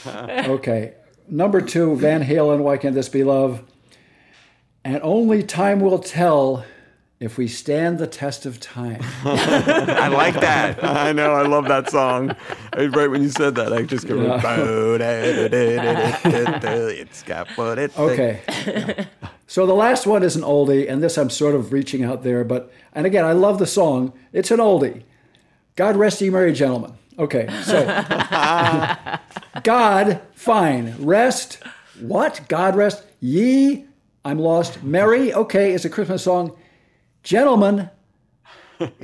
Okay. 0.06 0.94
Number 1.26 1.60
two, 1.60 1.96
Van 1.96 2.22
Halen, 2.22 2.60
Why 2.60 2.76
Can't 2.76 2.94
This 2.94 3.08
Be 3.08 3.24
Love? 3.24 3.62
And 4.84 5.00
only 5.02 5.42
time 5.42 5.80
will 5.80 5.98
tell 5.98 6.64
if 7.20 7.36
we 7.36 7.48
stand 7.48 7.98
the 7.98 8.06
test 8.06 8.46
of 8.46 8.60
time. 8.60 9.00
I 9.24 10.08
like 10.08 10.34
that. 10.34 10.82
I 10.84 11.12
know. 11.12 11.32
I 11.32 11.42
love 11.42 11.66
that 11.66 11.90
song. 11.90 12.36
Right 12.76 13.10
when 13.10 13.22
you 13.22 13.30
said 13.30 13.56
that, 13.56 13.72
I 13.72 13.82
just 13.82 14.06
go. 14.06 14.18
It's 17.08 17.22
got 17.22 17.48
what 17.56 17.78
it. 17.78 17.98
Okay. 17.98 19.06
So 19.46 19.66
the 19.66 19.74
last 19.74 20.06
one 20.06 20.22
is 20.22 20.36
an 20.36 20.42
oldie, 20.42 20.88
and 20.88 21.02
this 21.02 21.16
I'm 21.16 21.30
sort 21.30 21.54
of 21.54 21.72
reaching 21.72 22.04
out 22.04 22.22
there, 22.22 22.44
but 22.44 22.70
and 22.92 23.06
again, 23.06 23.24
I 23.24 23.32
love 23.32 23.58
the 23.58 23.66
song. 23.66 24.12
It's 24.32 24.50
an 24.50 24.58
oldie. 24.58 25.04
God 25.74 25.96
rest 25.96 26.20
ye 26.20 26.28
merry 26.28 26.52
gentlemen. 26.52 26.92
Okay, 27.18 27.48
so 27.64 27.84
God, 29.64 30.20
fine. 30.34 30.94
Rest, 30.98 31.62
what? 32.00 32.42
God 32.48 32.76
rest 32.76 33.04
ye. 33.20 33.86
I'm 34.24 34.38
lost. 34.38 34.82
Merry, 34.82 35.32
okay, 35.32 35.72
is 35.72 35.84
a 35.84 35.90
Christmas 35.90 36.22
song. 36.22 36.56
Gentlemen, 37.22 37.90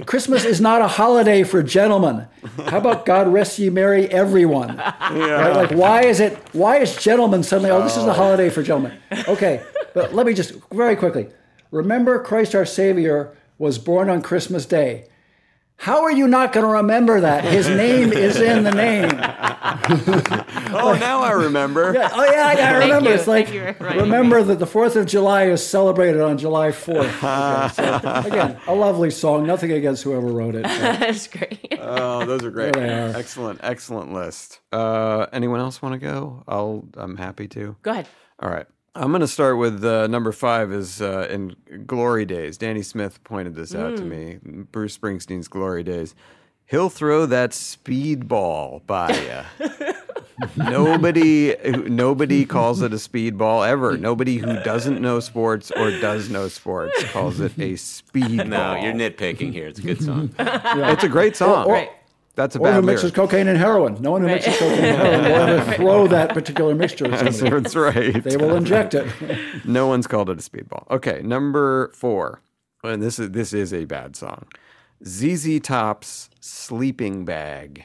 Christmas 0.06 0.44
is 0.44 0.60
not 0.60 0.82
a 0.82 0.88
holiday 0.88 1.42
for 1.42 1.62
gentlemen. 1.62 2.26
How 2.66 2.78
about 2.78 3.04
God 3.04 3.28
rest 3.28 3.58
ye 3.58 3.70
merry 3.70 4.08
everyone? 4.08 4.76
Right? 5.14 5.54
Like 5.54 5.70
why 5.70 6.04
is 6.04 6.20
it 6.20 6.36
why 6.52 6.78
is 6.78 6.96
gentlemen 6.96 7.42
suddenly 7.42 7.70
oh 7.70 7.82
this 7.82 7.96
is 7.96 8.04
a 8.04 8.10
oh. 8.10 8.12
holiday 8.12 8.50
for 8.50 8.62
gentlemen? 8.62 8.98
Okay, 9.28 9.62
but 9.94 10.14
let 10.14 10.26
me 10.26 10.34
just 10.34 10.54
very 10.72 10.96
quickly. 10.96 11.28
Remember 11.70 12.22
Christ 12.22 12.54
our 12.54 12.64
Savior 12.64 13.36
was 13.58 13.78
born 13.78 14.08
on 14.08 14.22
Christmas 14.22 14.66
Day. 14.66 15.08
How 15.76 16.02
are 16.02 16.12
you 16.12 16.26
not 16.28 16.52
going 16.52 16.64
to 16.64 16.72
remember 16.72 17.20
that? 17.20 17.44
His 17.44 17.68
name 17.68 18.12
is 18.12 18.40
in 18.40 18.64
the 18.64 18.70
name. 18.70 19.10
oh, 20.72 20.96
now 20.98 21.20
I 21.20 21.32
remember. 21.32 21.92
Yeah, 21.92 22.10
oh 22.12 22.24
yeah, 22.24 22.46
I, 22.46 22.52
I 22.52 22.54
Thank 22.56 22.82
remember. 22.84 23.08
you. 23.10 23.14
It's 23.16 23.26
like 23.26 23.52
you. 23.52 23.64
Right. 23.78 23.96
remember 23.96 24.42
that 24.42 24.58
the 24.58 24.66
Fourth 24.66 24.96
of 24.96 25.04
July 25.06 25.48
is 25.48 25.66
celebrated 25.66 26.20
on 26.20 26.38
July 26.38 26.72
fourth. 26.72 27.12
Okay, 27.24 27.68
so, 27.74 28.22
again, 28.24 28.58
a 28.66 28.74
lovely 28.74 29.10
song. 29.10 29.46
Nothing 29.46 29.72
against 29.72 30.02
whoever 30.04 30.26
wrote 30.26 30.54
it. 30.54 30.62
That's 30.62 31.26
great. 31.26 31.74
Oh, 31.78 32.24
those 32.24 32.44
are 32.44 32.50
great. 32.50 32.74
There 32.74 33.08
are. 33.10 33.16
Excellent, 33.16 33.60
excellent 33.62 34.12
list. 34.12 34.60
Uh, 34.72 35.26
anyone 35.32 35.60
else 35.60 35.82
want 35.82 35.94
to 35.94 35.98
go? 35.98 36.44
I'll. 36.48 36.88
I'm 36.96 37.16
happy 37.16 37.48
to. 37.48 37.76
Go 37.82 37.90
ahead. 37.90 38.08
All 38.40 38.50
right. 38.50 38.66
I'm 38.96 39.10
going 39.10 39.22
to 39.22 39.28
start 39.28 39.58
with 39.58 39.84
uh, 39.84 40.06
number 40.06 40.30
five 40.30 40.72
is 40.72 41.02
uh, 41.02 41.26
in 41.28 41.56
Glory 41.84 42.24
Days. 42.24 42.56
Danny 42.56 42.82
Smith 42.82 43.22
pointed 43.24 43.56
this 43.56 43.74
out 43.74 43.96
to 43.96 44.04
me. 44.04 44.38
Bruce 44.70 44.96
Springsteen's 44.96 45.48
Glory 45.48 45.82
Days. 45.82 46.14
He'll 46.66 46.88
throw 46.88 47.26
that 47.26 47.50
speedball 47.50 48.86
by 48.86 49.44
you. 49.58 49.68
nobody, 50.56 51.56
nobody 51.88 52.44
calls 52.44 52.82
it 52.82 52.92
a 52.92 52.96
speedball 52.96 53.66
ever. 53.68 53.98
Nobody 54.04 54.38
who 54.38 54.62
doesn't 54.62 55.00
know 55.00 55.18
sports 55.20 55.70
or 55.72 55.90
does 56.00 56.30
know 56.30 56.46
sports 56.48 57.02
calls 57.12 57.40
it 57.40 57.52
a 57.58 57.72
speedball. 57.74 58.46
No, 58.48 58.76
you're 58.76 58.92
nitpicking 58.94 59.52
here. 59.52 59.66
It's 59.66 59.78
a 59.80 59.82
good 59.82 60.02
song. 60.02 60.32
It's 60.38 61.04
a 61.04 61.08
great 61.08 61.36
song. 61.36 61.66
Or- 61.66 61.78
or- 61.78 61.88
That's 62.36 62.56
a 62.56 62.58
Or 62.58 62.66
who 62.72 62.80
bad 62.80 62.84
mixes 62.86 63.12
cocaine 63.12 63.46
and 63.48 63.56
heroin? 63.58 63.96
No 64.00 64.10
one 64.10 64.22
who 64.22 64.26
mixes 64.28 64.56
cocaine 64.58 64.84
and 64.84 64.96
heroin 64.96 65.22
will 65.24 65.58
ever 65.60 65.72
throw 65.74 66.06
that 66.08 66.30
particular 66.34 66.74
mixture 66.74 67.04
at 67.06 67.12
That's, 67.24 67.38
somebody. 67.38 67.62
that's 67.62 67.76
right. 67.76 68.22
They 68.24 68.36
will 68.36 68.56
inject 68.56 68.94
it. 68.94 69.06
no 69.64 69.86
one's 69.86 70.06
called 70.06 70.28
it 70.30 70.38
a 70.38 70.42
speedball. 70.50 70.90
Okay, 70.90 71.20
number 71.22 71.90
four, 71.94 72.40
and 72.82 73.02
this 73.02 73.18
is 73.18 73.30
this 73.30 73.52
is 73.52 73.72
a 73.72 73.84
bad 73.84 74.16
song. 74.16 74.46
ZZ 75.06 75.60
Top's 75.60 76.28
"Sleeping 76.40 77.24
Bag." 77.24 77.84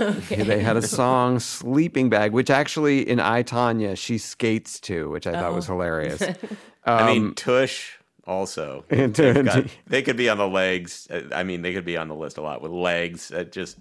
okay. 0.00 0.42
They 0.42 0.60
had 0.60 0.76
a 0.76 0.82
song 0.82 1.38
"Sleeping 1.40 2.08
Bag," 2.10 2.32
which 2.32 2.50
actually 2.50 3.08
in 3.08 3.20
I 3.20 3.42
Tonya 3.42 3.96
she 3.96 4.18
skates 4.18 4.80
to, 4.80 5.10
which 5.10 5.26
I 5.26 5.32
thought 5.32 5.54
was 5.54 5.66
hilarious. 5.66 6.22
I 6.84 7.00
Um, 7.00 7.06
mean, 7.06 7.34
Tush 7.34 7.97
also. 8.28 8.84
And- 8.90 9.14
They've 9.14 9.44
got- 9.44 9.64
they 9.88 10.02
could 10.02 10.16
be 10.16 10.28
on 10.28 10.38
the 10.38 10.46
legs. 10.46 11.08
Uh, 11.10 11.22
I 11.34 11.42
mean, 11.42 11.62
they 11.62 11.72
could 11.72 11.84
be 11.84 11.96
on 11.96 12.06
the 12.08 12.14
list 12.14 12.38
a 12.38 12.42
lot 12.42 12.62
with 12.62 12.70
legs. 12.70 13.32
Uh, 13.32 13.42
just 13.44 13.78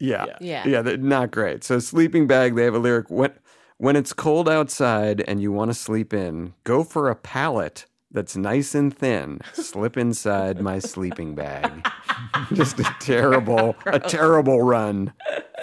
Yeah. 0.00 0.24
Yeah. 0.40 0.66
Yeah, 0.66 0.82
they're 0.82 0.96
not 0.96 1.30
great. 1.30 1.62
So 1.62 1.78
sleeping 1.78 2.26
bag, 2.26 2.56
they 2.56 2.64
have 2.64 2.74
a 2.74 2.78
lyric 2.78 3.10
when 3.10 3.32
when 3.76 3.96
it's 3.96 4.12
cold 4.12 4.48
outside 4.48 5.22
and 5.28 5.40
you 5.40 5.52
want 5.52 5.70
to 5.70 5.74
sleep 5.74 6.12
in, 6.12 6.52
go 6.64 6.82
for 6.84 7.08
a 7.08 7.14
pallet 7.14 7.86
that's 8.10 8.36
nice 8.36 8.74
and 8.74 8.94
thin. 8.96 9.40
Slip 9.54 9.96
inside 9.96 10.60
my 10.60 10.80
sleeping 10.80 11.34
bag. 11.34 11.86
Just 12.52 12.80
a 12.80 12.94
terrible, 13.00 13.76
a 13.86 13.98
terrible 14.18 14.60
run. 14.62 15.12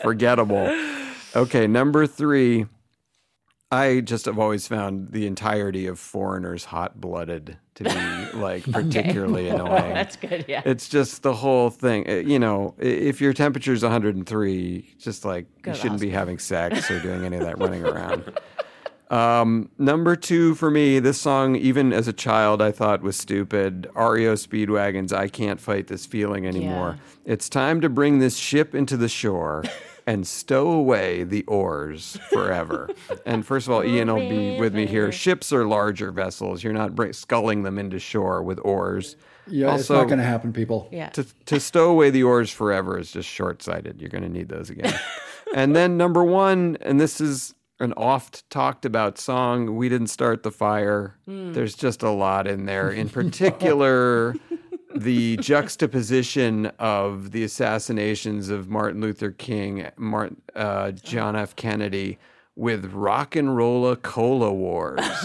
Forgettable. 0.01 0.73
Okay, 1.35 1.67
number 1.67 2.07
3. 2.07 2.65
I 3.69 3.99
just 3.99 4.25
have 4.25 4.39
always 4.39 4.65
found 4.67 5.11
the 5.11 5.27
entirety 5.27 5.87
of 5.87 5.99
Foreigner's 5.99 6.65
hot 6.65 7.01
blooded 7.01 7.57
to 7.75 7.83
be 7.83 7.89
like 8.39 8.63
particularly 8.71 9.49
annoying. 9.49 9.93
That's 9.93 10.15
good. 10.15 10.45
Yeah. 10.47 10.61
It's 10.65 10.87
just 10.87 11.21
the 11.23 11.33
whole 11.33 11.69
thing. 11.69 12.09
Uh, 12.09 12.13
You 12.15 12.39
know, 12.39 12.75
if 12.79 13.19
your 13.19 13.33
temperature 13.33 13.73
is 13.73 13.83
103, 13.83 14.95
just 14.97 15.25
like 15.25 15.47
you 15.65 15.73
shouldn't 15.73 15.99
be 15.99 16.09
having 16.09 16.39
sex 16.39 16.89
or 16.89 17.01
doing 17.01 17.25
any 17.25 17.35
of 17.37 17.43
that 17.43 17.57
running 17.59 17.83
around. 17.85 18.37
Um, 19.09 19.69
number 19.77 20.17
two 20.17 20.53
for 20.55 20.69
me, 20.69 20.99
this 20.99 21.17
song, 21.17 21.55
even 21.55 21.93
as 21.93 22.09
a 22.09 22.13
child, 22.13 22.61
I 22.61 22.73
thought 22.73 23.01
was 23.01 23.15
stupid. 23.15 23.87
REO 23.95 24.33
Speedwagon's 24.33 25.13
I 25.13 25.29
Can't 25.29 25.61
Fight 25.61 25.87
This 25.87 26.05
Feeling 26.05 26.45
Anymore. 26.45 26.97
It's 27.23 27.47
time 27.47 27.79
to 27.79 27.87
bring 27.87 28.19
this 28.19 28.35
ship 28.35 28.75
into 28.75 28.97
the 28.97 29.07
shore 29.07 29.63
and 30.07 30.25
stow 30.25 30.71
away 30.71 31.23
the 31.23 31.43
oars 31.43 32.17
forever. 32.31 32.89
and 33.25 33.45
first 33.45 33.67
of 33.67 33.73
all, 33.73 33.83
Ian 33.83 34.07
will 34.07 34.27
be 34.27 34.57
with 34.57 34.73
me 34.73 34.87
here. 34.87 35.11
Ships 35.11 35.51
are 35.51 35.65
larger 35.65 36.11
vessels. 36.11 36.63
You're 36.63 36.73
not 36.73 36.95
bring, 36.95 37.11
sculling 37.11 37.63
them 37.63 37.77
into 37.77 37.99
shore 37.99 38.41
with 38.41 38.57
oars. 38.63 39.17
Yeah, 39.45 39.75
it's 39.75 39.89
not 39.89 40.05
going 40.05 40.19
to 40.19 40.25
happen, 40.25 40.53
people. 40.53 40.89
Yeah. 40.91 41.09
To, 41.09 41.25
to 41.45 41.59
stow 41.59 41.89
away 41.89 42.09
the 42.09 42.23
oars 42.23 42.49
forever 42.49 42.97
is 42.97 43.11
just 43.11 43.29
short 43.29 43.61
sighted. 43.61 44.01
You're 44.01 44.09
going 44.09 44.23
to 44.23 44.29
need 44.29 44.49
those 44.49 44.69
again. 44.69 44.97
and 45.55 45.75
then 45.75 45.97
number 45.97 46.23
one, 46.23 46.77
and 46.81 46.99
this 46.99 47.19
is 47.19 47.53
an 47.79 47.93
oft 47.93 48.49
talked 48.49 48.85
about 48.85 49.17
song, 49.17 49.75
We 49.75 49.89
Didn't 49.89 50.07
Start 50.07 50.43
the 50.43 50.51
Fire. 50.51 51.17
Hmm. 51.25 51.53
There's 51.53 51.75
just 51.75 52.01
a 52.01 52.09
lot 52.09 52.47
in 52.47 52.65
there. 52.65 52.89
In 52.89 53.09
particular, 53.09 54.35
the 54.99 55.37
juxtaposition 55.37 56.67
of 56.79 57.31
the 57.31 57.43
assassinations 57.43 58.49
of 58.49 58.69
Martin 58.69 59.01
Luther 59.01 59.31
King, 59.31 59.89
Martin, 59.97 60.41
uh, 60.55 60.91
John 60.91 61.35
F. 61.35 61.55
Kennedy. 61.55 62.17
With 62.55 62.91
rock 62.91 63.35
and 63.35 63.55
rolla 63.55 63.95
cola 63.97 64.51
wars, 64.51 64.97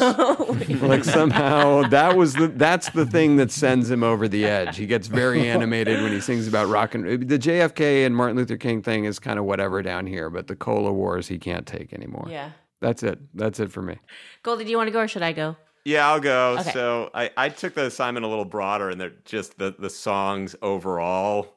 like 0.82 1.02
somehow 1.02 1.88
that 1.88 2.14
was 2.14 2.34
the 2.34 2.48
that's 2.48 2.90
the 2.90 3.06
thing 3.06 3.36
that 3.36 3.50
sends 3.50 3.90
him 3.90 4.02
over 4.02 4.28
the 4.28 4.44
edge. 4.44 4.76
He 4.76 4.84
gets 4.84 5.06
very 5.06 5.48
animated 5.48 6.02
when 6.02 6.12
he 6.12 6.20
sings 6.20 6.46
about 6.46 6.68
rock 6.68 6.94
and 6.94 7.26
the 7.26 7.38
JFK 7.38 8.04
and 8.04 8.14
Martin 8.14 8.36
Luther 8.36 8.58
King 8.58 8.82
thing 8.82 9.06
is 9.06 9.18
kind 9.18 9.38
of 9.38 9.46
whatever 9.46 9.80
down 9.80 10.06
here, 10.06 10.28
but 10.28 10.46
the 10.46 10.54
cola 10.54 10.92
wars 10.92 11.26
he 11.26 11.38
can't 11.38 11.66
take 11.66 11.94
anymore. 11.94 12.26
Yeah. 12.28 12.50
That's 12.82 13.02
it. 13.02 13.18
That's 13.34 13.60
it 13.60 13.72
for 13.72 13.80
me. 13.80 13.98
Goldie, 14.42 14.64
do 14.64 14.70
you 14.70 14.76
want 14.76 14.88
to 14.88 14.92
go 14.92 15.00
or 15.00 15.08
should 15.08 15.22
I 15.22 15.32
go? 15.32 15.56
Yeah, 15.84 16.08
I'll 16.08 16.20
go. 16.20 16.58
Okay. 16.60 16.70
So 16.70 17.10
I, 17.12 17.30
I 17.36 17.48
took 17.48 17.74
the 17.74 17.86
assignment 17.86 18.24
a 18.24 18.28
little 18.28 18.44
broader, 18.44 18.88
and 18.90 19.00
they're 19.00 19.12
just 19.24 19.58
the, 19.58 19.74
the 19.78 19.90
songs 19.90 20.54
overall 20.62 21.54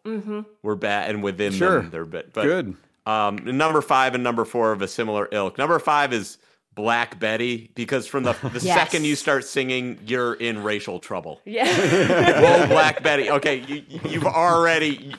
were 0.64 0.76
bad, 0.76 1.12
and 1.12 1.22
within 1.24 1.52
Sure. 1.54 1.82
them 1.82 1.90
they're 1.92 2.06
bad. 2.06 2.34
But 2.34 2.44
Good. 2.44 2.76
Um, 3.06 3.36
number 3.46 3.82
five 3.82 4.16
and 4.16 4.24
number 4.24 4.46
four 4.46 4.72
of 4.72 4.82
a 4.82 4.88
similar 4.88 5.30
ilk. 5.32 5.60
Number 5.60 5.78
five 5.78 6.12
is 6.12 6.40
Black 6.74 7.20
Betty 7.20 7.70
because 7.76 8.08
from 8.08 8.24
the, 8.24 8.34
the 8.52 8.60
Yes. 8.66 8.76
second 8.78 9.06
you 9.06 9.16
start 9.16 9.46
singing, 9.46 10.00
you're 10.08 10.34
in 10.34 10.64
racial 10.64 11.00
trouble. 11.00 11.40
Yeah. 11.46 11.68
Whoa, 12.42 12.68
Black 12.68 13.04
Betty. 13.04 13.30
Okay, 13.30 13.58
you, 13.68 13.84
you've 14.10 14.26
already. 14.26 15.14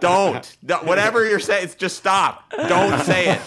Don't. 0.00 0.56
No, 0.62 0.76
Whatever 0.78 1.24
you're 1.28 1.40
saying, 1.40 1.70
just 1.78 1.96
stop. 1.96 2.50
Don't 2.68 3.00
say 3.02 3.30
it. 3.30 3.40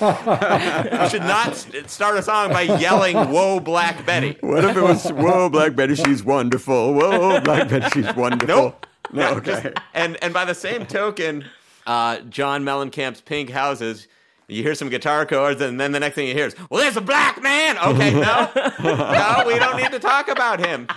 You 1.02 1.10
should 1.10 1.22
not 1.24 1.56
start 1.88 2.18
a 2.18 2.24
song 2.24 2.50
by 2.52 2.64
yelling, 2.64 3.16
Whoa, 3.16 3.60
Black 3.60 4.06
Betty. 4.06 4.38
What 4.42 4.66
if 4.66 4.76
it 4.76 4.82
was, 4.82 5.06
whoa, 5.12 5.50
Black 5.50 5.76
Betty, 5.76 5.96
she's 5.96 6.24
wonderful. 6.24 6.94
Whoa, 6.94 7.40
Black 7.42 7.70
Betty, 7.70 7.90
she's 8.02 8.16
wonderful. 8.16 8.48
Nope. 8.56 8.86
No, 9.12 9.30
okay. 9.36 9.52
just- 9.64 9.68
and 9.94 10.18
and 10.24 10.34
by 10.34 10.46
the 10.46 10.56
same 10.56 10.86
token, 10.86 11.46
uh, 11.86 12.20
John 12.22 12.64
Mellencamp's 12.64 13.22
Pink 13.22 13.52
Houses. 13.52 14.08
You 14.48 14.62
hear 14.62 14.76
some 14.76 14.90
guitar 14.90 15.26
chords, 15.26 15.60
and 15.62 15.80
then 15.80 15.92
the 15.92 16.00
next 16.00 16.16
thing 16.16 16.28
you 16.28 16.34
hear 16.34 16.46
is, 16.46 16.56
"Well, 16.70 16.82
there's 16.82 16.98
a 16.98 17.02
black 17.02 17.42
man." 17.42 17.78
Okay, 17.80 18.14
no, 18.14 18.50
no, 18.84 19.44
we 19.48 19.58
don't 19.58 19.78
need 19.78 19.92
to 19.92 20.00
talk 20.00 20.28
about 20.28 20.60
him. 20.64 20.88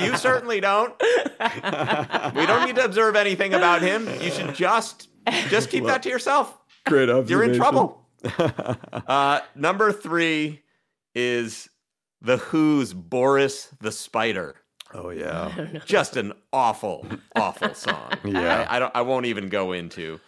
You 0.00 0.16
certainly 0.16 0.60
don't. 0.60 0.94
We 2.34 2.46
don't 2.46 2.66
need 2.66 2.76
to 2.76 2.84
observe 2.84 3.14
anything 3.16 3.54
about 3.54 3.82
him. 3.82 4.08
You 4.20 4.30
should 4.30 4.54
just 4.54 5.08
just 5.48 5.70
keep 5.70 5.84
that 5.84 6.02
to 6.02 6.08
yourself. 6.08 6.58
Great 6.86 7.08
observation. 7.08 7.28
You're 7.30 7.44
in 7.44 7.56
trouble. 7.56 8.04
Uh, 9.06 9.40
number 9.54 9.92
three 9.92 10.62
is 11.14 11.68
the 12.20 12.36
Who's 12.38 12.92
"Boris 12.92 13.68
the 13.80 13.92
Spider." 13.92 14.56
Oh 14.92 15.10
yeah. 15.10 15.66
just 15.84 16.16
an 16.16 16.32
awful, 16.52 17.06
awful 17.36 17.74
song. 17.74 18.12
Yeah. 18.24 18.66
I, 18.68 18.76
I 18.76 18.78
don't. 18.80 18.96
I 18.96 19.02
won't 19.02 19.26
even 19.26 19.48
go 19.48 19.72
into. 19.72 20.18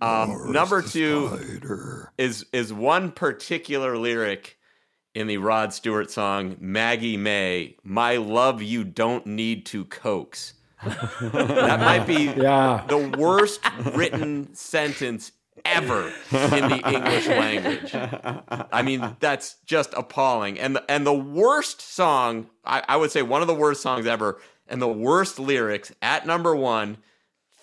Um, 0.00 0.52
number 0.52 0.82
two 0.82 2.06
is 2.18 2.46
is 2.52 2.72
one 2.72 3.12
particular 3.12 3.96
lyric 3.98 4.56
in 5.14 5.26
the 5.26 5.38
Rod 5.38 5.72
Stewart 5.72 6.10
song 6.10 6.56
"Maggie 6.60 7.16
May." 7.16 7.76
My 7.82 8.16
love, 8.16 8.62
you 8.62 8.84
don't 8.84 9.26
need 9.26 9.66
to 9.66 9.84
coax. 9.84 10.54
that 10.82 11.80
might 11.80 12.06
be 12.06 12.32
Yeah. 12.40 12.84
the 12.88 13.14
worst 13.18 13.60
written 13.94 14.54
sentence 14.54 15.32
ever 15.66 16.06
in 16.30 16.68
the 16.70 16.80
English 16.86 17.26
language. 17.28 17.94
I 18.72 18.80
mean, 18.80 19.16
that's 19.20 19.56
just 19.66 19.92
appalling. 19.94 20.58
And 20.58 20.76
the, 20.76 20.90
and 20.90 21.06
the 21.06 21.12
worst 21.12 21.82
song, 21.82 22.48
I, 22.64 22.82
I 22.88 22.96
would 22.96 23.10
say 23.10 23.20
one 23.20 23.42
of 23.42 23.46
the 23.48 23.54
worst 23.54 23.82
songs 23.82 24.06
ever, 24.06 24.40
and 24.66 24.80
the 24.80 24.88
worst 24.88 25.38
lyrics 25.38 25.92
at 26.00 26.26
number 26.26 26.56
one. 26.56 26.96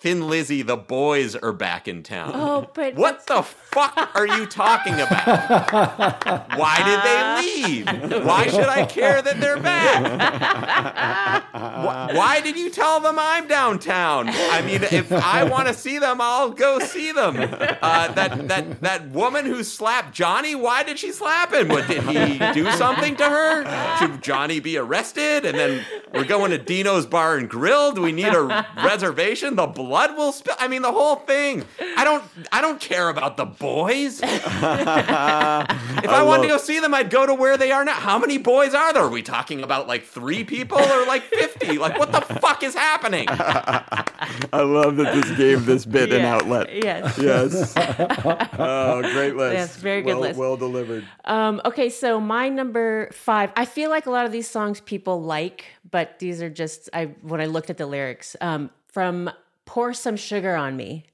Thin 0.00 0.28
Lizzy, 0.28 0.62
the 0.62 0.76
boys 0.76 1.34
are 1.34 1.52
back 1.52 1.88
in 1.88 2.04
town. 2.04 2.30
Oh, 2.32 2.70
but 2.72 2.94
what 2.94 3.26
the 3.26 3.42
fuck 3.42 4.14
are 4.14 4.28
you 4.28 4.46
talking 4.46 4.94
about? 4.94 5.72
Why 6.56 6.76
did 6.84 7.02
they 7.02 8.04
leave? 8.06 8.24
Why 8.24 8.46
should 8.46 8.68
I 8.68 8.86
care 8.86 9.20
that 9.20 9.40
they're 9.40 9.58
back? 9.58 11.42
Why, 11.52 12.10
why 12.12 12.40
did 12.40 12.56
you 12.56 12.70
tell 12.70 13.00
them 13.00 13.16
I'm 13.18 13.46
downtown? 13.48 14.28
I 14.28 14.62
mean, 14.62 14.82
if 14.82 15.10
I 15.10 15.44
want 15.44 15.68
to 15.68 15.74
see 15.74 15.98
them, 15.98 16.20
I'll 16.20 16.50
go 16.50 16.78
see 16.78 17.12
them. 17.12 17.36
Uh, 17.36 18.12
that 18.12 18.48
that 18.48 18.80
that 18.80 19.08
woman 19.10 19.46
who 19.46 19.64
slapped 19.64 20.14
Johnny, 20.14 20.54
why 20.54 20.82
did 20.82 20.98
she 20.98 21.12
slap 21.12 21.52
him? 21.52 21.68
What, 21.68 21.88
did 21.88 22.02
he 22.04 22.38
do 22.52 22.70
something 22.72 23.16
to 23.16 23.24
her? 23.24 23.96
Should 23.98 24.22
Johnny 24.22 24.60
be 24.60 24.76
arrested? 24.76 25.44
And 25.44 25.58
then 25.58 25.84
we're 26.12 26.24
going 26.24 26.50
to 26.50 26.58
Dino's 26.58 27.06
Bar 27.06 27.36
and 27.36 27.48
Grill. 27.48 27.92
Do 27.92 28.02
we 28.02 28.12
need 28.12 28.34
a 28.34 28.66
reservation? 28.84 29.56
The 29.56 29.66
blood 29.88 30.16
will 30.18 30.32
spill. 30.32 30.54
I 30.58 30.68
mean, 30.68 30.82
the 30.82 30.92
whole 30.92 31.16
thing. 31.16 31.64
I 31.96 32.04
don't. 32.04 32.22
I 32.52 32.60
don't 32.60 32.78
care 32.78 33.08
about 33.08 33.38
the 33.38 33.46
boys. 33.46 34.20
if 34.22 34.44
I, 34.46 36.22
wanted 36.22 36.42
to 36.42 36.48
go 36.48 36.58
see 36.58 36.78
them, 36.78 36.92
I'd 36.92 37.08
go 37.08 37.24
to 37.24 37.32
where 37.34 37.56
they 37.56 37.72
are 37.72 37.84
now. 37.84 37.94
How 37.94 38.18
many 38.18 38.36
boys 38.36 38.74
are 38.74 38.92
there? 38.92 39.04
Are 39.04 39.08
we 39.08 39.22
talking 39.22 39.62
about 39.62 39.88
like 39.88 40.04
three 40.04 40.44
people 40.44 40.78
or 40.78 41.06
like 41.06 41.22
fifty? 41.22 41.78
Like, 41.78 41.98
what 41.98 42.12
the 42.12 42.20
fuck 42.20 42.62
is 42.62 42.74
happening? 42.74 43.26
I 43.30 44.60
love 44.60 44.96
that 44.96 45.14
this 45.14 45.36
gave 45.38 45.64
this 45.64 45.86
bit 45.86 46.12
an 46.12 46.22
outlet. 46.22 46.68
Yes. 46.74 47.18
Yes. 47.18 47.72
oh, 48.58 49.00
great 49.12 49.36
list. 49.36 49.54
Yes, 49.54 49.76
very 49.76 50.02
good 50.02 50.14
well, 50.14 50.20
list. 50.20 50.38
Well 50.38 50.56
delivered. 50.58 51.06
Um, 51.24 51.62
okay, 51.64 51.88
so 51.88 52.20
my 52.20 52.50
number 52.50 53.08
five. 53.12 53.52
I 53.56 53.64
feel 53.64 53.88
like 53.88 54.04
a 54.04 54.10
lot 54.10 54.26
of 54.26 54.32
these 54.32 54.48
songs 54.48 54.82
people 54.82 55.22
like, 55.22 55.64
but 55.90 56.18
these 56.18 56.42
are 56.42 56.50
just 56.50 56.90
I 56.92 57.06
when 57.22 57.40
I 57.40 57.46
looked 57.46 57.70
at 57.70 57.78
the 57.78 57.86
lyrics 57.86 58.36
um, 58.42 58.68
from 58.88 59.30
"Pour 59.68 59.92
Some 59.92 60.16
Sugar 60.16 60.56
on 60.56 60.76
Me." 60.76 61.04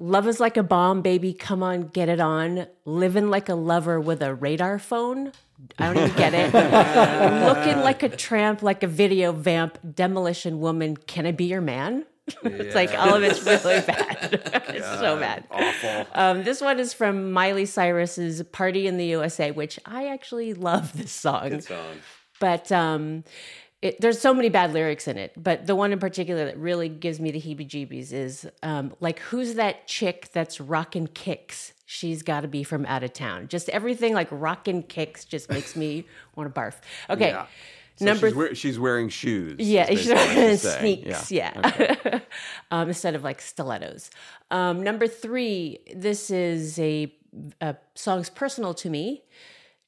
Love 0.00 0.26
is 0.26 0.40
like 0.40 0.56
a 0.56 0.62
bomb, 0.62 1.00
baby. 1.00 1.32
Come 1.32 1.62
on, 1.62 1.82
get 1.82 2.08
it 2.08 2.18
on. 2.20 2.66
Living 2.84 3.30
like 3.30 3.48
a 3.48 3.54
lover 3.54 4.00
with 4.00 4.20
a 4.20 4.34
radar 4.34 4.80
phone. 4.80 5.32
I 5.78 5.92
don't 5.92 6.04
even 6.04 6.16
get 6.16 6.34
it. 6.34 6.52
Looking 7.46 7.82
like 7.82 8.02
a 8.02 8.08
tramp, 8.08 8.62
like 8.62 8.82
a 8.82 8.88
video 8.88 9.32
vamp, 9.32 9.78
demolition 9.94 10.58
woman. 10.60 10.96
Can 10.96 11.24
I 11.24 11.32
be 11.32 11.44
your 11.44 11.60
man? 11.60 12.04
it's 12.42 12.74
like 12.74 12.92
all 12.98 13.14
of 13.14 13.22
it's 13.22 13.42
really 13.44 13.80
bad. 13.80 14.28
it's 14.68 15.00
so 15.00 15.18
bad. 15.18 15.44
Awful. 15.50 16.06
Um, 16.14 16.44
this 16.44 16.60
one 16.60 16.78
is 16.80 16.92
from 16.92 17.32
Miley 17.32 17.64
Cyrus's 17.64 18.42
"Party 18.42 18.86
in 18.86 18.98
the 18.98 19.06
USA," 19.06 19.50
which 19.50 19.78
I 19.86 20.08
actually 20.08 20.52
love 20.52 20.96
this 20.96 21.12
song. 21.12 21.48
Good 21.48 21.64
song. 21.64 21.96
But 22.40 22.70
um, 22.70 23.24
it, 23.80 24.00
there's 24.00 24.20
so 24.20 24.34
many 24.34 24.48
bad 24.48 24.72
lyrics 24.72 25.06
in 25.06 25.16
it. 25.18 25.32
But 25.36 25.66
the 25.66 25.76
one 25.76 25.92
in 25.92 25.98
particular 26.00 26.44
that 26.46 26.58
really 26.58 26.88
gives 26.88 27.20
me 27.20 27.30
the 27.30 27.40
heebie-jeebies 27.40 28.12
is 28.12 28.48
um, 28.62 28.92
like, 29.00 29.18
"Who's 29.20 29.54
that 29.54 29.86
chick 29.86 30.30
that's 30.32 30.60
rockin' 30.60 31.06
kicks? 31.08 31.72
She's 31.86 32.22
got 32.22 32.40
to 32.40 32.48
be 32.48 32.64
from 32.64 32.84
out 32.86 33.04
of 33.04 33.12
town." 33.12 33.48
Just 33.48 33.68
everything 33.68 34.14
like 34.14 34.28
rockin' 34.32 34.82
kicks 34.82 35.24
just 35.24 35.48
makes 35.50 35.76
me 35.76 36.04
want 36.34 36.52
to 36.52 36.60
barf. 36.60 36.74
Okay, 37.08 37.28
Yeah. 37.30 37.46
So 37.96 38.04
number 38.04 38.28
she's, 38.28 38.36
wear- 38.36 38.54
she's 38.54 38.78
wearing 38.78 39.08
shoes. 39.08 39.56
yeah, 39.58 39.86
she's 39.90 40.06
wearing 40.08 40.56
sneaks. 40.56 41.32
Yeah, 41.32 42.20
um, 42.70 42.88
instead 42.88 43.14
of 43.16 43.24
like 43.24 43.40
stilettos. 43.40 44.10
Um, 44.52 44.82
number 44.84 45.08
three, 45.08 45.78
this 45.96 46.30
is 46.30 46.78
a, 46.78 47.12
a 47.60 47.74
song's 47.96 48.30
personal 48.30 48.72
to 48.74 48.88
me. 48.90 49.22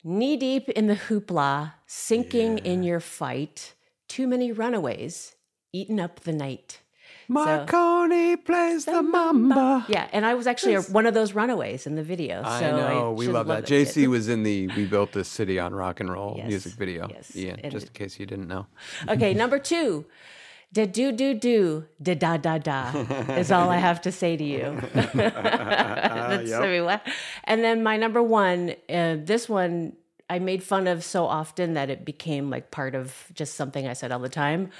Knee 0.03 0.37
deep 0.37 0.69
in 0.71 0.87
the 0.89 0.97
hoopla, 0.97 1.75
sinking 1.87 2.59
in 2.59 2.83
your 2.83 2.99
fight. 3.01 3.75
Too 4.11 4.27
many 4.27 4.51
runaways, 4.51 5.37
eating 5.73 6.01
up 6.01 6.19
the 6.19 6.33
night. 6.33 6.81
Marconi 7.29 8.37
plays 8.37 8.85
the 8.85 9.05
mamba. 9.05 9.87
Yeah, 9.89 10.09
and 10.13 10.27
I 10.27 10.35
was 10.35 10.49
actually 10.49 10.75
a, 10.75 10.83
one 10.83 11.07
of 11.07 11.15
those 11.15 11.33
runaways 11.33 11.87
in 11.87 11.95
the 11.95 12.03
video. 12.03 12.43
So 12.43 12.49
I 12.49 12.61
know. 12.73 13.13
we 13.13 13.27
should 13.27 13.35
love 13.35 13.47
that. 13.47 13.67
JC 13.67 14.09
was 14.09 14.29
in 14.29 14.43
the 14.43 14.67
We 14.77 14.87
Built 14.87 15.13
This 15.13 15.29
City 15.29 15.61
on 15.61 15.73
Rock 15.73 16.01
and 16.01 16.11
Roll 16.11 16.35
Yes, 16.37 16.49
music 16.49 16.73
video. 16.73 17.07
yes, 17.09 17.37
Ian, 17.37 17.61
and- 17.61 17.71
just 17.71 17.87
in 17.87 17.93
case 17.93 18.19
you 18.19 18.27
didn't 18.27 18.49
know. 18.49 18.67
Okay, 19.09 19.33
number 19.33 19.61
two. 19.61 20.07
Da 20.73 20.87
do 20.87 21.13
do 21.13 21.35
do 21.35 21.85
da 22.03 22.15
da 22.15 22.37
da 22.37 22.59
da 22.59 22.91
is 23.37 23.53
all 23.53 23.71
I 23.71 23.79
have 23.79 24.01
to 24.03 24.13
say 24.13 24.37
to 24.37 24.45
you. 24.45 24.81
That's 25.15 26.53
I 26.53 26.67
mean. 26.67 27.01
And 27.45 27.63
then 27.63 27.85
my 27.85 27.97
number 27.97 28.23
one, 28.23 28.75
uh, 28.89 29.17
this 29.19 29.49
one 29.49 29.95
I 30.31 30.39
made 30.39 30.63
fun 30.63 30.87
of 30.87 31.05
so 31.05 31.27
often 31.27 31.75
that 31.75 31.91
it 31.91 32.05
became 32.05 32.49
like 32.49 32.71
part 32.71 32.95
of 32.95 33.27
just 33.35 33.57
something 33.57 33.87
I 33.87 33.95
said 33.95 34.13
all 34.13 34.21
the 34.21 34.29
time. 34.29 34.71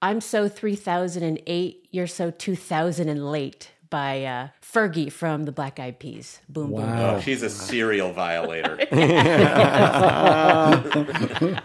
I'm 0.00 0.20
so 0.20 0.48
3008, 0.48 1.88
you're 1.90 2.06
so 2.06 2.30
2000 2.30 3.08
and 3.08 3.30
late 3.30 3.72
by 3.90 4.24
uh, 4.24 4.48
Fergie 4.62 5.10
from 5.10 5.44
the 5.44 5.52
Black 5.52 5.78
Eyed 5.78 5.98
Peas. 5.98 6.40
Boom, 6.48 6.70
boom, 6.70 6.80
boom. 6.80 6.90
Oh, 6.90 7.20
she's 7.20 7.42
a 7.42 7.50
serial 7.50 8.12
violator. 8.12 8.78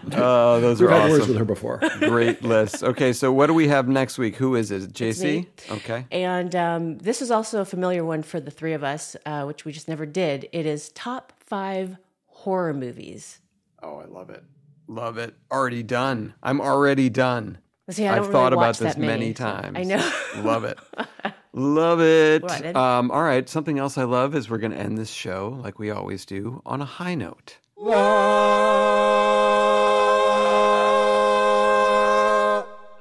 Oh, 0.12 0.60
those 0.60 0.80
We've 0.80 0.90
are 0.90 0.92
had 0.92 1.00
awesome. 1.02 1.10
words 1.12 1.28
with 1.28 1.38
her 1.38 1.44
before. 1.44 1.80
Great 2.00 2.42
list. 2.54 2.82
Okay, 2.82 3.12
so 3.12 3.32
what 3.32 3.46
do 3.46 3.54
we 3.54 3.68
have 3.68 3.88
next 3.88 4.18
week? 4.18 4.36
Who 4.36 4.54
is 4.54 4.70
it? 4.70 4.92
JC? 4.92 5.24
me. 5.24 5.48
Okay. 5.70 6.06
And 6.10 6.54
um, 6.56 6.98
this 6.98 7.22
is 7.22 7.30
also 7.30 7.60
a 7.60 7.64
familiar 7.64 8.04
one 8.04 8.22
for 8.22 8.40
the 8.40 8.50
three 8.50 8.72
of 8.72 8.84
us, 8.84 9.16
uh, 9.24 9.44
which 9.44 9.64
we 9.64 9.72
just 9.72 9.88
never 9.88 10.04
did. 10.04 10.48
It 10.52 10.66
is 10.66 10.90
top 10.90 11.32
five 11.38 11.96
horror 12.40 12.72
movies. 12.72 13.40
Oh, 13.82 13.98
I 13.98 14.06
love 14.06 14.30
it. 14.30 14.42
Love 14.88 15.18
it. 15.18 15.34
Already 15.52 15.82
done. 15.82 16.34
I'm 16.42 16.60
already 16.60 17.08
done. 17.10 17.58
See, 17.90 18.06
I 18.06 18.16
I've 18.16 18.24
don't 18.24 18.32
thought 18.32 18.52
about 18.52 18.78
this 18.78 18.96
many, 18.96 19.06
many 19.06 19.34
times. 19.34 19.76
I 19.76 19.82
know. 19.84 20.12
love 20.42 20.64
it. 20.64 20.78
Love 21.52 22.00
it. 22.00 22.44
Um, 22.76 23.10
all 23.10 23.24
right. 23.24 23.48
Something 23.48 23.80
else 23.80 23.98
I 23.98 24.04
love 24.04 24.36
is 24.36 24.48
we're 24.48 24.58
going 24.58 24.70
to 24.70 24.78
end 24.78 24.96
this 24.96 25.10
show 25.10 25.58
like 25.64 25.80
we 25.80 25.90
always 25.90 26.24
do 26.24 26.62
on 26.64 26.80
a 26.80 26.84
high 26.84 27.16
note. 27.16 27.58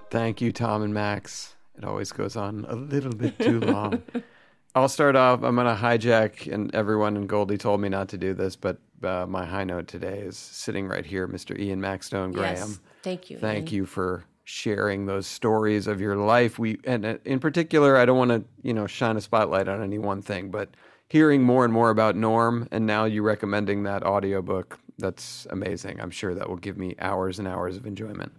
Thank 0.10 0.41
you, 0.41 0.52
Tom 0.52 0.82
and 0.82 0.95
Max. 0.95 1.53
It 1.78 1.84
always 1.86 2.11
goes 2.11 2.36
on 2.36 2.66
a 2.68 2.76
little 2.76 3.14
bit 3.14 3.38
too 3.38 3.60
long. 3.60 4.02
I'll 4.76 4.90
start 4.90 5.16
off. 5.16 5.44
I'm 5.44 5.56
going 5.56 5.68
to 5.68 5.82
hijack, 5.82 6.52
and 6.52 6.74
everyone 6.76 7.18
in 7.18 7.28
Goldie 7.28 7.58
told 7.58 7.82
me 7.82 7.90
not 7.90 8.10
to 8.10 8.18
do 8.18 8.34
this, 8.34 8.56
but 8.56 8.78
uh, 9.04 9.26
my 9.28 9.46
high 9.46 9.64
note 9.64 9.88
today 9.88 10.20
is 10.20 10.38
sitting 10.38 10.88
right 10.88 11.06
here, 11.06 11.28
Mr. 11.28 11.58
Ian 11.58 11.82
Maxtone-Graham. 11.82 12.56
Yes. 12.56 12.80
Thank 13.02 13.30
you. 13.30 13.38
Thank 13.38 13.72
Ian. 13.72 13.76
you 13.76 13.86
for 13.86 14.26
sharing 14.44 15.06
those 15.06 15.28
stories 15.28 15.88
of 15.88 16.02
your 16.02 16.16
life. 16.16 16.58
We 16.60 16.80
and 16.84 17.06
uh, 17.06 17.18
in 17.24 17.40
particular, 17.40 17.98
I 17.98 18.06
don't 18.06 18.18
want 18.18 18.32
to 18.32 18.44
you 18.64 18.74
know 18.74 18.88
shine 18.88 19.16
a 19.16 19.22
spotlight 19.22 19.68
on 19.68 19.82
any 19.82 20.00
one 20.00 20.22
thing, 20.22 20.50
but 20.50 20.70
hearing 21.08 21.44
more 21.44 21.64
and 21.64 21.74
more 21.74 21.90
about 21.90 22.16
Norm, 22.16 22.68
and 22.72 22.86
now 22.86 23.06
you 23.06 23.22
recommending 23.22 23.84
that 23.84 24.04
audiobook 24.04 24.80
that's 25.00 25.48
amazing. 25.50 26.00
I'm 26.00 26.12
sure 26.12 26.36
that 26.36 26.48
will 26.48 26.58
give 26.58 26.78
me 26.78 26.96
hours 27.00 27.40
and 27.40 27.48
hours 27.48 27.78
of 27.78 27.88
enjoyment. 27.88 28.32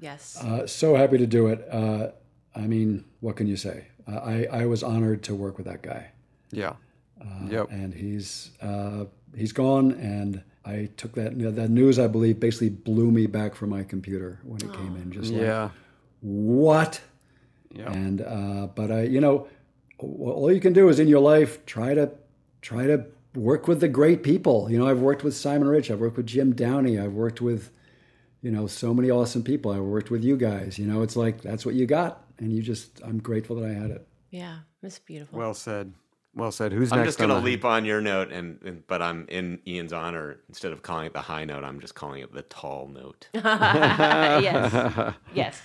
Yes. 0.00 0.36
Uh, 0.42 0.66
so 0.66 0.94
happy 0.94 1.18
to 1.18 1.26
do 1.26 1.46
it. 1.46 1.66
Uh, 1.70 2.08
I 2.54 2.66
mean, 2.66 3.04
what 3.20 3.36
can 3.36 3.46
you 3.46 3.56
say? 3.56 3.86
I, 4.12 4.46
I 4.50 4.66
was 4.66 4.82
honored 4.82 5.22
to 5.24 5.34
work 5.34 5.56
with 5.58 5.66
that 5.66 5.82
guy. 5.82 6.10
Yeah. 6.50 6.74
Uh, 7.20 7.24
Yep. 7.50 7.70
And 7.70 7.92
he's 7.94 8.50
uh, 8.62 9.04
he's 9.36 9.52
gone, 9.52 9.92
and 9.92 10.42
I 10.64 10.88
took 10.96 11.14
that 11.14 11.38
that 11.56 11.70
news. 11.70 11.98
I 11.98 12.06
believe 12.06 12.38
basically 12.40 12.70
blew 12.70 13.10
me 13.10 13.26
back 13.26 13.54
from 13.54 13.70
my 13.70 13.82
computer 13.84 14.38
when 14.44 14.60
it 14.62 14.72
came 14.72 14.96
in. 14.96 15.10
Just 15.12 15.32
like, 15.32 15.42
Yeah. 15.42 15.70
what? 16.20 17.00
Yeah. 17.74 17.92
And 17.92 18.20
uh, 18.22 18.68
but 18.74 18.90
I, 18.90 19.02
you 19.02 19.20
know, 19.20 19.46
all 19.98 20.52
you 20.52 20.60
can 20.60 20.72
do 20.72 20.88
is 20.88 20.98
in 20.98 21.08
your 21.08 21.20
life 21.20 21.64
try 21.66 21.94
to 21.94 22.10
try 22.62 22.86
to 22.86 23.04
work 23.34 23.68
with 23.68 23.80
the 23.80 23.88
great 23.88 24.22
people. 24.22 24.70
You 24.70 24.78
know, 24.78 24.86
I've 24.88 25.00
worked 25.00 25.22
with 25.22 25.34
Simon 25.36 25.68
Rich, 25.68 25.90
I've 25.90 26.00
worked 26.00 26.16
with 26.16 26.26
Jim 26.26 26.54
Downey, 26.54 26.98
I've 26.98 27.12
worked 27.12 27.40
with, 27.40 27.70
you 28.42 28.50
know, 28.50 28.66
so 28.66 28.94
many 28.94 29.10
awesome 29.10 29.42
people. 29.42 29.70
I've 29.70 29.82
worked 29.82 30.10
with 30.10 30.24
you 30.24 30.36
guys. 30.36 30.78
You 30.78 30.86
know, 30.86 31.02
it's 31.02 31.14
like 31.16 31.42
that's 31.42 31.66
what 31.66 31.74
you 31.74 31.86
got, 31.86 32.24
and 32.38 32.52
you 32.52 32.62
just 32.62 33.00
I'm 33.04 33.18
grateful 33.18 33.56
that 33.56 33.68
I 33.68 33.72
had 33.72 33.90
it. 33.90 34.06
Yeah, 34.30 34.58
it's 34.82 34.98
beautiful. 34.98 35.38
Well 35.38 35.54
said. 35.54 35.92
Well 36.34 36.52
said. 36.52 36.72
Who's 36.72 36.92
I'm 36.92 36.98
next? 36.98 37.08
just 37.08 37.18
going 37.18 37.30
to 37.30 37.38
leap 37.38 37.64
on 37.64 37.84
your 37.84 38.00
note, 38.00 38.30
and, 38.30 38.60
and 38.62 38.86
but 38.86 39.00
I'm 39.02 39.26
in 39.28 39.58
Ian's 39.66 39.92
honor. 39.92 40.38
Instead 40.48 40.72
of 40.72 40.82
calling 40.82 41.06
it 41.06 41.12
the 41.14 41.20
high 41.22 41.44
note, 41.44 41.64
I'm 41.64 41.80
just 41.80 41.94
calling 41.94 42.22
it 42.22 42.32
the 42.32 42.42
tall 42.42 42.88
note. 42.88 43.28
yes. 43.34 45.14
Yes. 45.34 45.62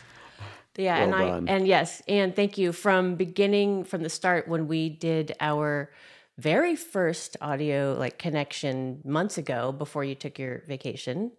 Yeah, 0.78 0.95
and 0.98 1.12
Well 1.12 1.22
I 1.22 1.28
done. 1.30 1.48
and 1.50 1.68
yes, 1.68 2.02
and 2.08 2.36
thank 2.36 2.58
you 2.58 2.72
from 2.72 3.16
beginning 3.16 3.84
from 3.84 4.02
the 4.02 4.10
start 4.10 4.48
when 4.48 4.68
we 4.68 4.90
did 4.90 5.36
our 5.40 5.91
very 6.40 6.76
first 6.76 7.38
audio 7.41 7.95
like 8.00 8.18
connection 8.18 9.00
months 9.06 9.38
ago 9.38 9.72
before 9.72 10.04
you 10.04 10.16
took 10.16 10.40
your 10.40 10.64
vacation 10.68 11.32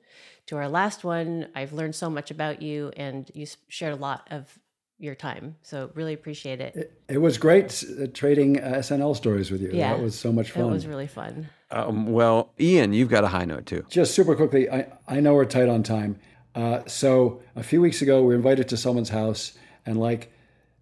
to 0.47 0.57
our 0.57 0.69
last 0.69 1.03
one. 1.03 1.49
I've 1.57 1.73
learned 1.73 1.97
so 1.97 2.09
much 2.09 2.31
about 2.31 2.63
you 2.63 2.93
and 2.97 3.29
you 3.35 3.47
shared 3.67 3.93
a 3.93 3.97
lot 3.97 4.29
of 4.31 4.57
your 4.99 5.15
time. 5.15 5.57
So 5.63 5.91
really 5.95 6.15
appreciate 6.15 6.61
it. 6.61 6.93
It 7.09 7.19
was 7.19 7.37
great 7.39 7.85
uh, 8.01 8.07
trading 8.15 8.61
uh, 8.61 8.75
SNL 8.77 9.17
stories 9.17 9.51
with 9.51 9.61
you. 9.61 9.71
Yeah. 9.73 9.95
that 9.95 10.03
was 10.03 10.19
so 10.19 10.33
much 10.33 10.53
fun. 10.53 10.65
It 10.65 10.71
was 10.71 10.87
really 10.87 11.07
fun. 11.07 11.49
Um, 11.71 12.07
well, 12.07 12.53
Ian, 12.61 12.93
you've 12.93 13.09
got 13.09 13.25
a 13.25 13.29
high 13.29 13.45
note 13.45 13.67
too. 13.67 13.85
Just 13.89 14.15
super 14.15 14.37
quickly, 14.37 14.71
I, 14.71 14.87
I 15.09 15.21
know 15.21 15.35
we're 15.35 15.45
tight 15.45 15.69
on 15.69 15.83
time. 15.83 16.19
Uh, 16.55 16.83
so 16.87 17.43
a 17.57 17.63
few 17.63 17.81
weeks 17.81 18.01
ago, 18.01 18.21
we 18.21 18.29
were 18.29 18.35
invited 18.35 18.69
to 18.69 18.77
someone's 18.77 19.09
house, 19.09 19.55
and 19.85 19.99
like 19.99 20.33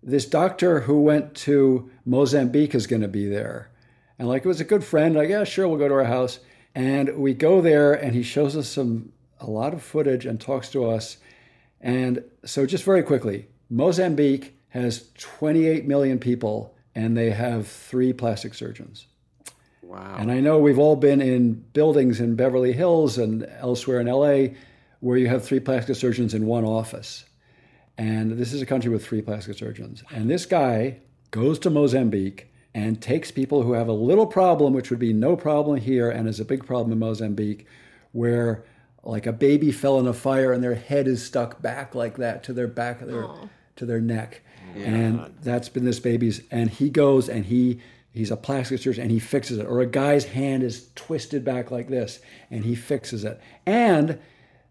this 0.03 0.27
doctor 0.27 0.81
who 0.81 1.01
went 1.01 1.35
to 1.35 1.91
Mozambique 2.05 2.75
is 2.75 2.87
going 2.87 3.03
to 3.03 3.09
be 3.09 3.27
there. 3.27 3.71
And 4.19 4.29
like 4.29 4.45
it 4.45 4.49
was 4.49 4.61
a 4.61 4.65
good 4.65 4.85
friend, 4.85 5.15
like, 5.15 5.31
yeah, 5.31 5.45
sure, 5.45 5.67
we'll 5.67 5.79
go 5.79 5.89
to 5.89 5.95
our 5.95 6.05
house. 6.05 6.41
And 6.75 7.17
we 7.17 7.35
go 7.35 7.61
there, 7.61 7.93
and 7.93 8.15
he 8.15 8.23
shows 8.23 8.57
us 8.57 8.69
some 8.69 9.13
a 9.41 9.47
lot 9.51 9.75
of 9.75 9.83
footage 9.83 10.25
and 10.27 10.41
talks 10.41 10.71
to 10.71 10.89
us. 10.89 11.19
And 11.81 12.25
so, 12.45 12.65
just 12.65 12.85
very 12.85 13.03
quickly, 13.03 13.49
Mozambique 13.73 14.55
has 14.69 15.09
28 15.19 15.87
million 15.87 16.19
people, 16.19 16.75
and 16.95 17.17
they 17.17 17.31
have 17.31 17.67
three 17.67 18.13
plastic 18.13 18.53
surgeons. 18.53 19.07
Wow. 19.83 20.17
And 20.19 20.31
I 20.31 20.41
know 20.41 20.59
we've 20.59 20.79
all 20.79 20.95
been 20.95 21.23
in 21.23 21.55
buildings 21.73 22.21
in 22.21 22.37
Beverly 22.37 22.75
Hills 22.75 23.17
and 23.17 23.47
elsewhere 23.59 24.01
in 24.01 24.07
LA 24.09 24.55
where 25.01 25.17
you 25.17 25.29
have 25.29 25.43
three 25.43 25.59
plastic 25.59 25.97
surgeons 25.97 26.35
in 26.35 26.47
one 26.47 26.65
office. 26.65 27.25
And 27.97 28.33
this 28.33 28.53
is 28.53 28.61
a 28.61 28.67
country 28.67 28.91
with 28.91 29.05
three 29.05 29.23
plastic 29.23 29.57
surgeons. 29.57 30.05
And 30.11 30.31
this 30.31 30.45
guy 30.45 30.99
goes 31.31 31.59
to 31.61 31.71
Mozambique 31.71 32.53
and 32.75 33.01
takes 33.01 33.31
people 33.31 33.63
who 33.63 33.73
have 33.73 33.89
a 33.89 33.93
little 33.93 34.27
problem, 34.27 34.75
which 34.75 34.91
would 34.91 34.99
be 34.99 35.13
no 35.15 35.35
problem 35.35 35.79
here 35.79 36.11
and 36.11 36.29
is 36.29 36.41
a 36.41 36.45
big 36.45 36.65
problem 36.65 36.93
in 36.93 36.99
Mozambique, 36.99 37.67
where 38.13 38.65
like 39.03 39.27
a 39.27 39.33
baby 39.33 39.73
fell 39.73 39.99
in 39.99 40.07
a 40.07 40.13
fire 40.13 40.53
and 40.53 40.63
their 40.63 40.75
head 40.75 41.09
is 41.09 41.25
stuck 41.25 41.61
back 41.61 41.95
like 41.95 42.19
that 42.19 42.43
to 42.45 42.53
their 42.53 42.69
back 42.69 43.01
of 43.01 43.09
their 43.09 43.27
to 43.77 43.87
their 43.87 44.01
neck. 44.01 44.43
And 44.75 45.35
that's 45.43 45.69
been 45.69 45.85
this 45.85 46.01
baby's 46.01 46.43
and 46.51 46.71
he 46.71 46.89
goes 46.89 47.29
and 47.29 47.45
he 47.45 47.81
he's 48.11 48.31
a 48.31 48.37
plastic 48.37 48.81
surgeon 48.81 49.03
and 49.03 49.11
he 49.11 49.19
fixes 49.19 49.59
it. 49.59 49.67
Or 49.67 49.81
a 49.81 49.87
guy's 49.87 50.25
hand 50.25 50.63
is 50.63 50.89
twisted 50.95 51.45
back 51.45 51.71
like 51.71 51.89
this 51.89 52.21
and 52.51 52.65
he 52.65 52.75
fixes 52.75 53.25
it. 53.25 53.41
And 53.67 54.19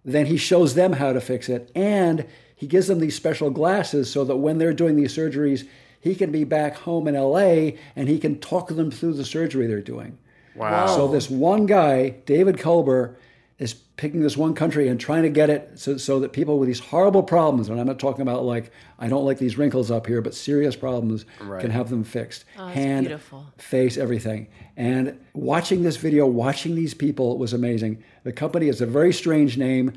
then 0.04 0.26
he 0.26 0.38
shows 0.38 0.74
them 0.74 0.94
how 0.94 1.14
to 1.14 1.22
fix 1.22 1.50
it 1.50 1.72
and 1.76 2.26
he 2.56 2.68
gives 2.68 2.88
them 2.88 3.00
these 3.00 3.16
special 3.16 3.52
glasses 3.52 4.12
so 4.12 4.24
that 4.26 4.38
when 4.38 4.58
they're 4.58 4.74
doing 4.74 4.96
these 4.96 5.16
surgeries 5.16 5.68
he 6.00 6.16
can 6.16 6.32
be 6.32 6.44
back 6.44 6.76
home 6.78 7.08
in 7.08 7.14
LA 7.14 7.78
and 7.96 8.10
he 8.10 8.18
can 8.18 8.40
talk 8.40 8.70
them 8.70 8.90
through 8.90 9.14
the 9.14 9.24
surgery 9.26 9.68
they're 9.68 9.82
doing. 9.82 10.18
Wow. 10.56 10.88
So 10.88 11.08
this 11.08 11.30
one 11.30 11.68
guy, 11.68 12.10
David 12.26 12.58
Kulber, 12.58 13.16
is 13.62 13.74
picking 13.74 14.22
this 14.22 14.36
one 14.36 14.54
country 14.56 14.88
and 14.88 15.00
trying 15.00 15.22
to 15.24 15.30
get 15.30 15.50
it 15.50 15.72
so, 15.76 15.96
so 15.98 16.20
that 16.20 16.34
people 16.34 16.58
with 16.58 16.68
these 16.68 16.80
horrible 16.80 17.22
problems, 17.22 17.70
and 17.70 17.80
I'm 17.80 17.86
not 17.86 18.00
talking 18.00 18.22
about 18.24 18.44
like, 18.44 18.72
I 18.98 19.08
don't 19.08 19.24
like 19.24 19.38
these 19.38 19.58
wrinkles 19.58 19.92
up 19.92 20.08
here, 20.08 20.22
but 20.22 20.34
serious 20.34 20.76
problems 20.76 21.26
Right. 21.40 21.62
can 21.62 21.70
have 21.72 21.90
them 21.90 22.04
fixed. 22.04 22.44
Oh, 22.58 22.66
that's 22.66 22.76
Hand, 22.76 23.06
beautiful. 23.08 23.46
face, 23.58 23.98
everything. 23.98 24.48
And 24.76 25.20
watching 25.34 25.84
this 25.84 25.98
video, 25.98 26.26
watching 26.26 26.74
these 26.76 26.94
people 26.96 27.38
was 27.38 27.54
amazing. 27.54 28.04
The 28.24 28.32
company 28.34 28.68
is 28.68 28.82
a 28.82 28.86
very 28.88 29.14
strange 29.14 29.58
name. 29.58 29.94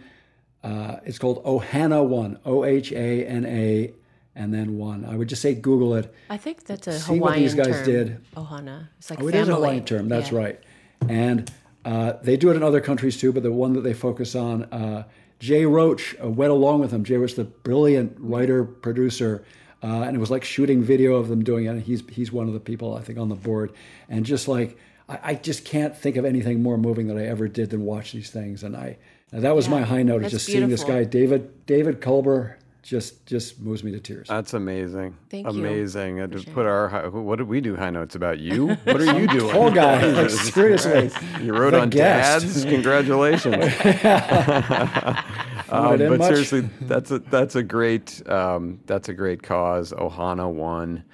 Uh, 0.62 0.96
it's 1.04 1.18
called 1.18 1.42
Ohana 1.44 2.04
One, 2.06 2.38
O 2.44 2.64
H 2.64 2.92
A 2.92 3.24
N 3.26 3.44
A, 3.46 3.92
and 4.34 4.52
then 4.52 4.76
One. 4.78 5.04
I 5.06 5.16
would 5.16 5.28
just 5.28 5.40
say 5.42 5.54
Google 5.54 5.94
it. 5.94 6.12
I 6.28 6.36
think 6.36 6.64
that's 6.64 6.86
a 6.86 6.98
See 6.98 7.14
Hawaiian 7.16 7.20
what 7.20 7.34
these 7.36 7.54
guys 7.54 7.76
term. 7.76 7.84
did. 7.86 8.24
Ohana. 8.36 8.88
It's 8.98 9.08
like 9.10 9.20
oh, 9.20 9.28
family. 9.30 9.38
is 9.40 9.48
a 9.48 9.54
Hawaiian 9.54 9.84
term. 9.84 10.08
That's 10.08 10.32
Yeah. 10.32 10.38
right. 10.38 10.60
And 11.08 11.50
uh, 11.84 12.14
they 12.22 12.36
do 12.36 12.50
it 12.50 12.56
in 12.56 12.62
other 12.62 12.80
countries 12.80 13.18
too, 13.18 13.32
but 13.32 13.42
the 13.42 13.52
one 13.52 13.74
that 13.74 13.82
they 13.82 13.92
focus 13.92 14.34
on, 14.34 14.64
uh, 14.64 15.04
Jay 15.38 15.66
Roach 15.66 16.16
uh, 16.22 16.30
went 16.30 16.50
along 16.50 16.80
with 16.80 16.90
them. 16.90 17.04
Jay 17.04 17.16
Roach, 17.16 17.34
the 17.34 17.44
brilliant 17.44 18.16
writer 18.18 18.64
producer, 18.64 19.44
uh, 19.82 20.02
and 20.02 20.16
it 20.16 20.18
was 20.18 20.30
like 20.30 20.44
shooting 20.44 20.82
video 20.82 21.16
of 21.16 21.28
them 21.28 21.44
doing 21.44 21.66
it. 21.66 21.68
And 21.68 21.82
he's 21.82 22.02
he's 22.08 22.32
one 22.32 22.46
of 22.46 22.54
the 22.54 22.60
people 22.60 22.96
I 22.96 23.02
think 23.02 23.18
on 23.18 23.28
the 23.28 23.34
board. 23.34 23.72
And 24.08 24.24
just 24.24 24.48
like 24.48 24.78
I, 25.08 25.18
I 25.22 25.34
just 25.34 25.64
can't 25.64 25.96
think 25.96 26.16
of 26.16 26.24
anything 26.24 26.62
more 26.62 26.78
moving 26.78 27.08
that 27.08 27.18
I 27.18 27.26
ever 27.26 27.48
did 27.48 27.70
than 27.70 27.84
watch 27.84 28.12
these 28.12 28.30
things. 28.30 28.62
And 28.62 28.76
I 28.76 28.96
and 29.30 29.42
that 29.42 29.54
was 29.54 29.68
my 29.68 29.82
high 29.82 30.02
note. 30.02 30.24
Is 30.24 30.32
just 30.32 30.46
seeing 30.46 30.68
this 30.68 30.84
guy, 30.84 31.04
David 31.04 31.66
David 31.66 32.00
Kulber, 32.00 32.54
just 32.84 33.24
just 33.26 33.58
moves 33.60 33.82
me 33.82 33.90
to 33.92 33.98
tears. 33.98 34.28
That's 34.28 34.52
amazing. 34.54 35.16
Thank 35.30 35.46
you. 35.46 35.58
amazing. 35.58 36.20
And 36.20 36.32
to 36.32 36.50
put 36.52 36.66
our 36.66 36.88
high, 36.88 37.06
what 37.08 37.36
did 37.36 37.48
we 37.48 37.60
do 37.60 37.74
high 37.76 37.90
notes 37.90 38.14
about 38.14 38.38
you? 38.38 38.68
What 38.84 39.00
are 39.00 39.18
you 39.18 39.26
doing? 39.26 39.52
Tall 39.52 39.70
guy, 39.70 40.04
like, 40.12 40.30
seriously. 40.30 41.10
You 41.42 41.54
wrote 41.54 41.70
The 41.70 41.80
on 41.80 41.90
guest. 41.90 42.44
dads. 42.46 42.64
Congratulations. 42.64 43.56
Um, 45.70 45.98
but 45.98 46.18
much. 46.18 46.28
seriously, 46.28 46.68
that's 46.82 47.10
a 47.10 47.18
that's 47.18 47.56
a 47.56 47.62
great 47.62 48.22
um, 48.28 48.78
that's 48.86 49.08
a 49.08 49.14
great 49.14 49.42
cause. 49.42 49.92
Ohana 49.92 50.52
one. 50.52 51.04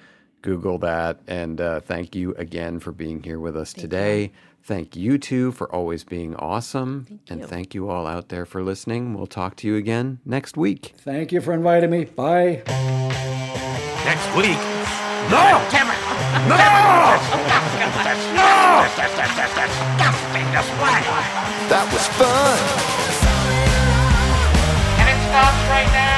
Google 0.43 0.79
that 0.79 1.21
and 1.27 1.61
uh, 1.61 1.81
thank 1.81 2.15
you 2.17 2.35
again 2.37 2.81
for 2.81 2.93
being 2.93 3.23
here 3.23 3.39
with 3.39 3.57
us 3.57 3.75
today. 3.75 4.33
Thank 4.63 4.95
you 4.95 5.19
two 5.19 5.53
for 5.53 5.73
always 5.75 6.05
being 6.05 6.37
awesome, 6.37 7.21
and 7.29 7.45
thank 7.45 7.75
you 7.75 7.89
all 7.89 8.07
out 8.07 8.29
there 8.29 8.45
for 8.47 8.63
listening. 8.63 9.15
We'll 9.15 9.27
talk 9.27 9.57
to 9.57 9.67
you 9.67 9.77
again 9.77 10.21
next 10.25 10.57
week. 10.57 10.95
Thank 10.99 11.33
you 11.33 11.41
for 11.41 11.53
inviting 11.53 11.91
me. 11.91 12.05
Bye. 12.05 12.63
Next 14.05 14.29
week. 14.37 14.61
No! 15.31 15.63
Damn 15.71 15.89
it! 15.91 15.99
No! 16.49 16.57
No! 18.37 18.61
That 21.71 21.87
was 21.93 22.07
fun. 22.19 22.59
And 24.99 25.09
it 25.09 25.19
stops 25.29 25.63
right 25.71 25.93
now! 25.93 26.10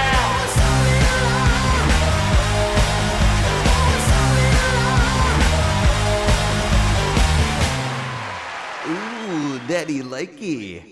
Daddy 9.72 10.02
likey. 10.02 10.91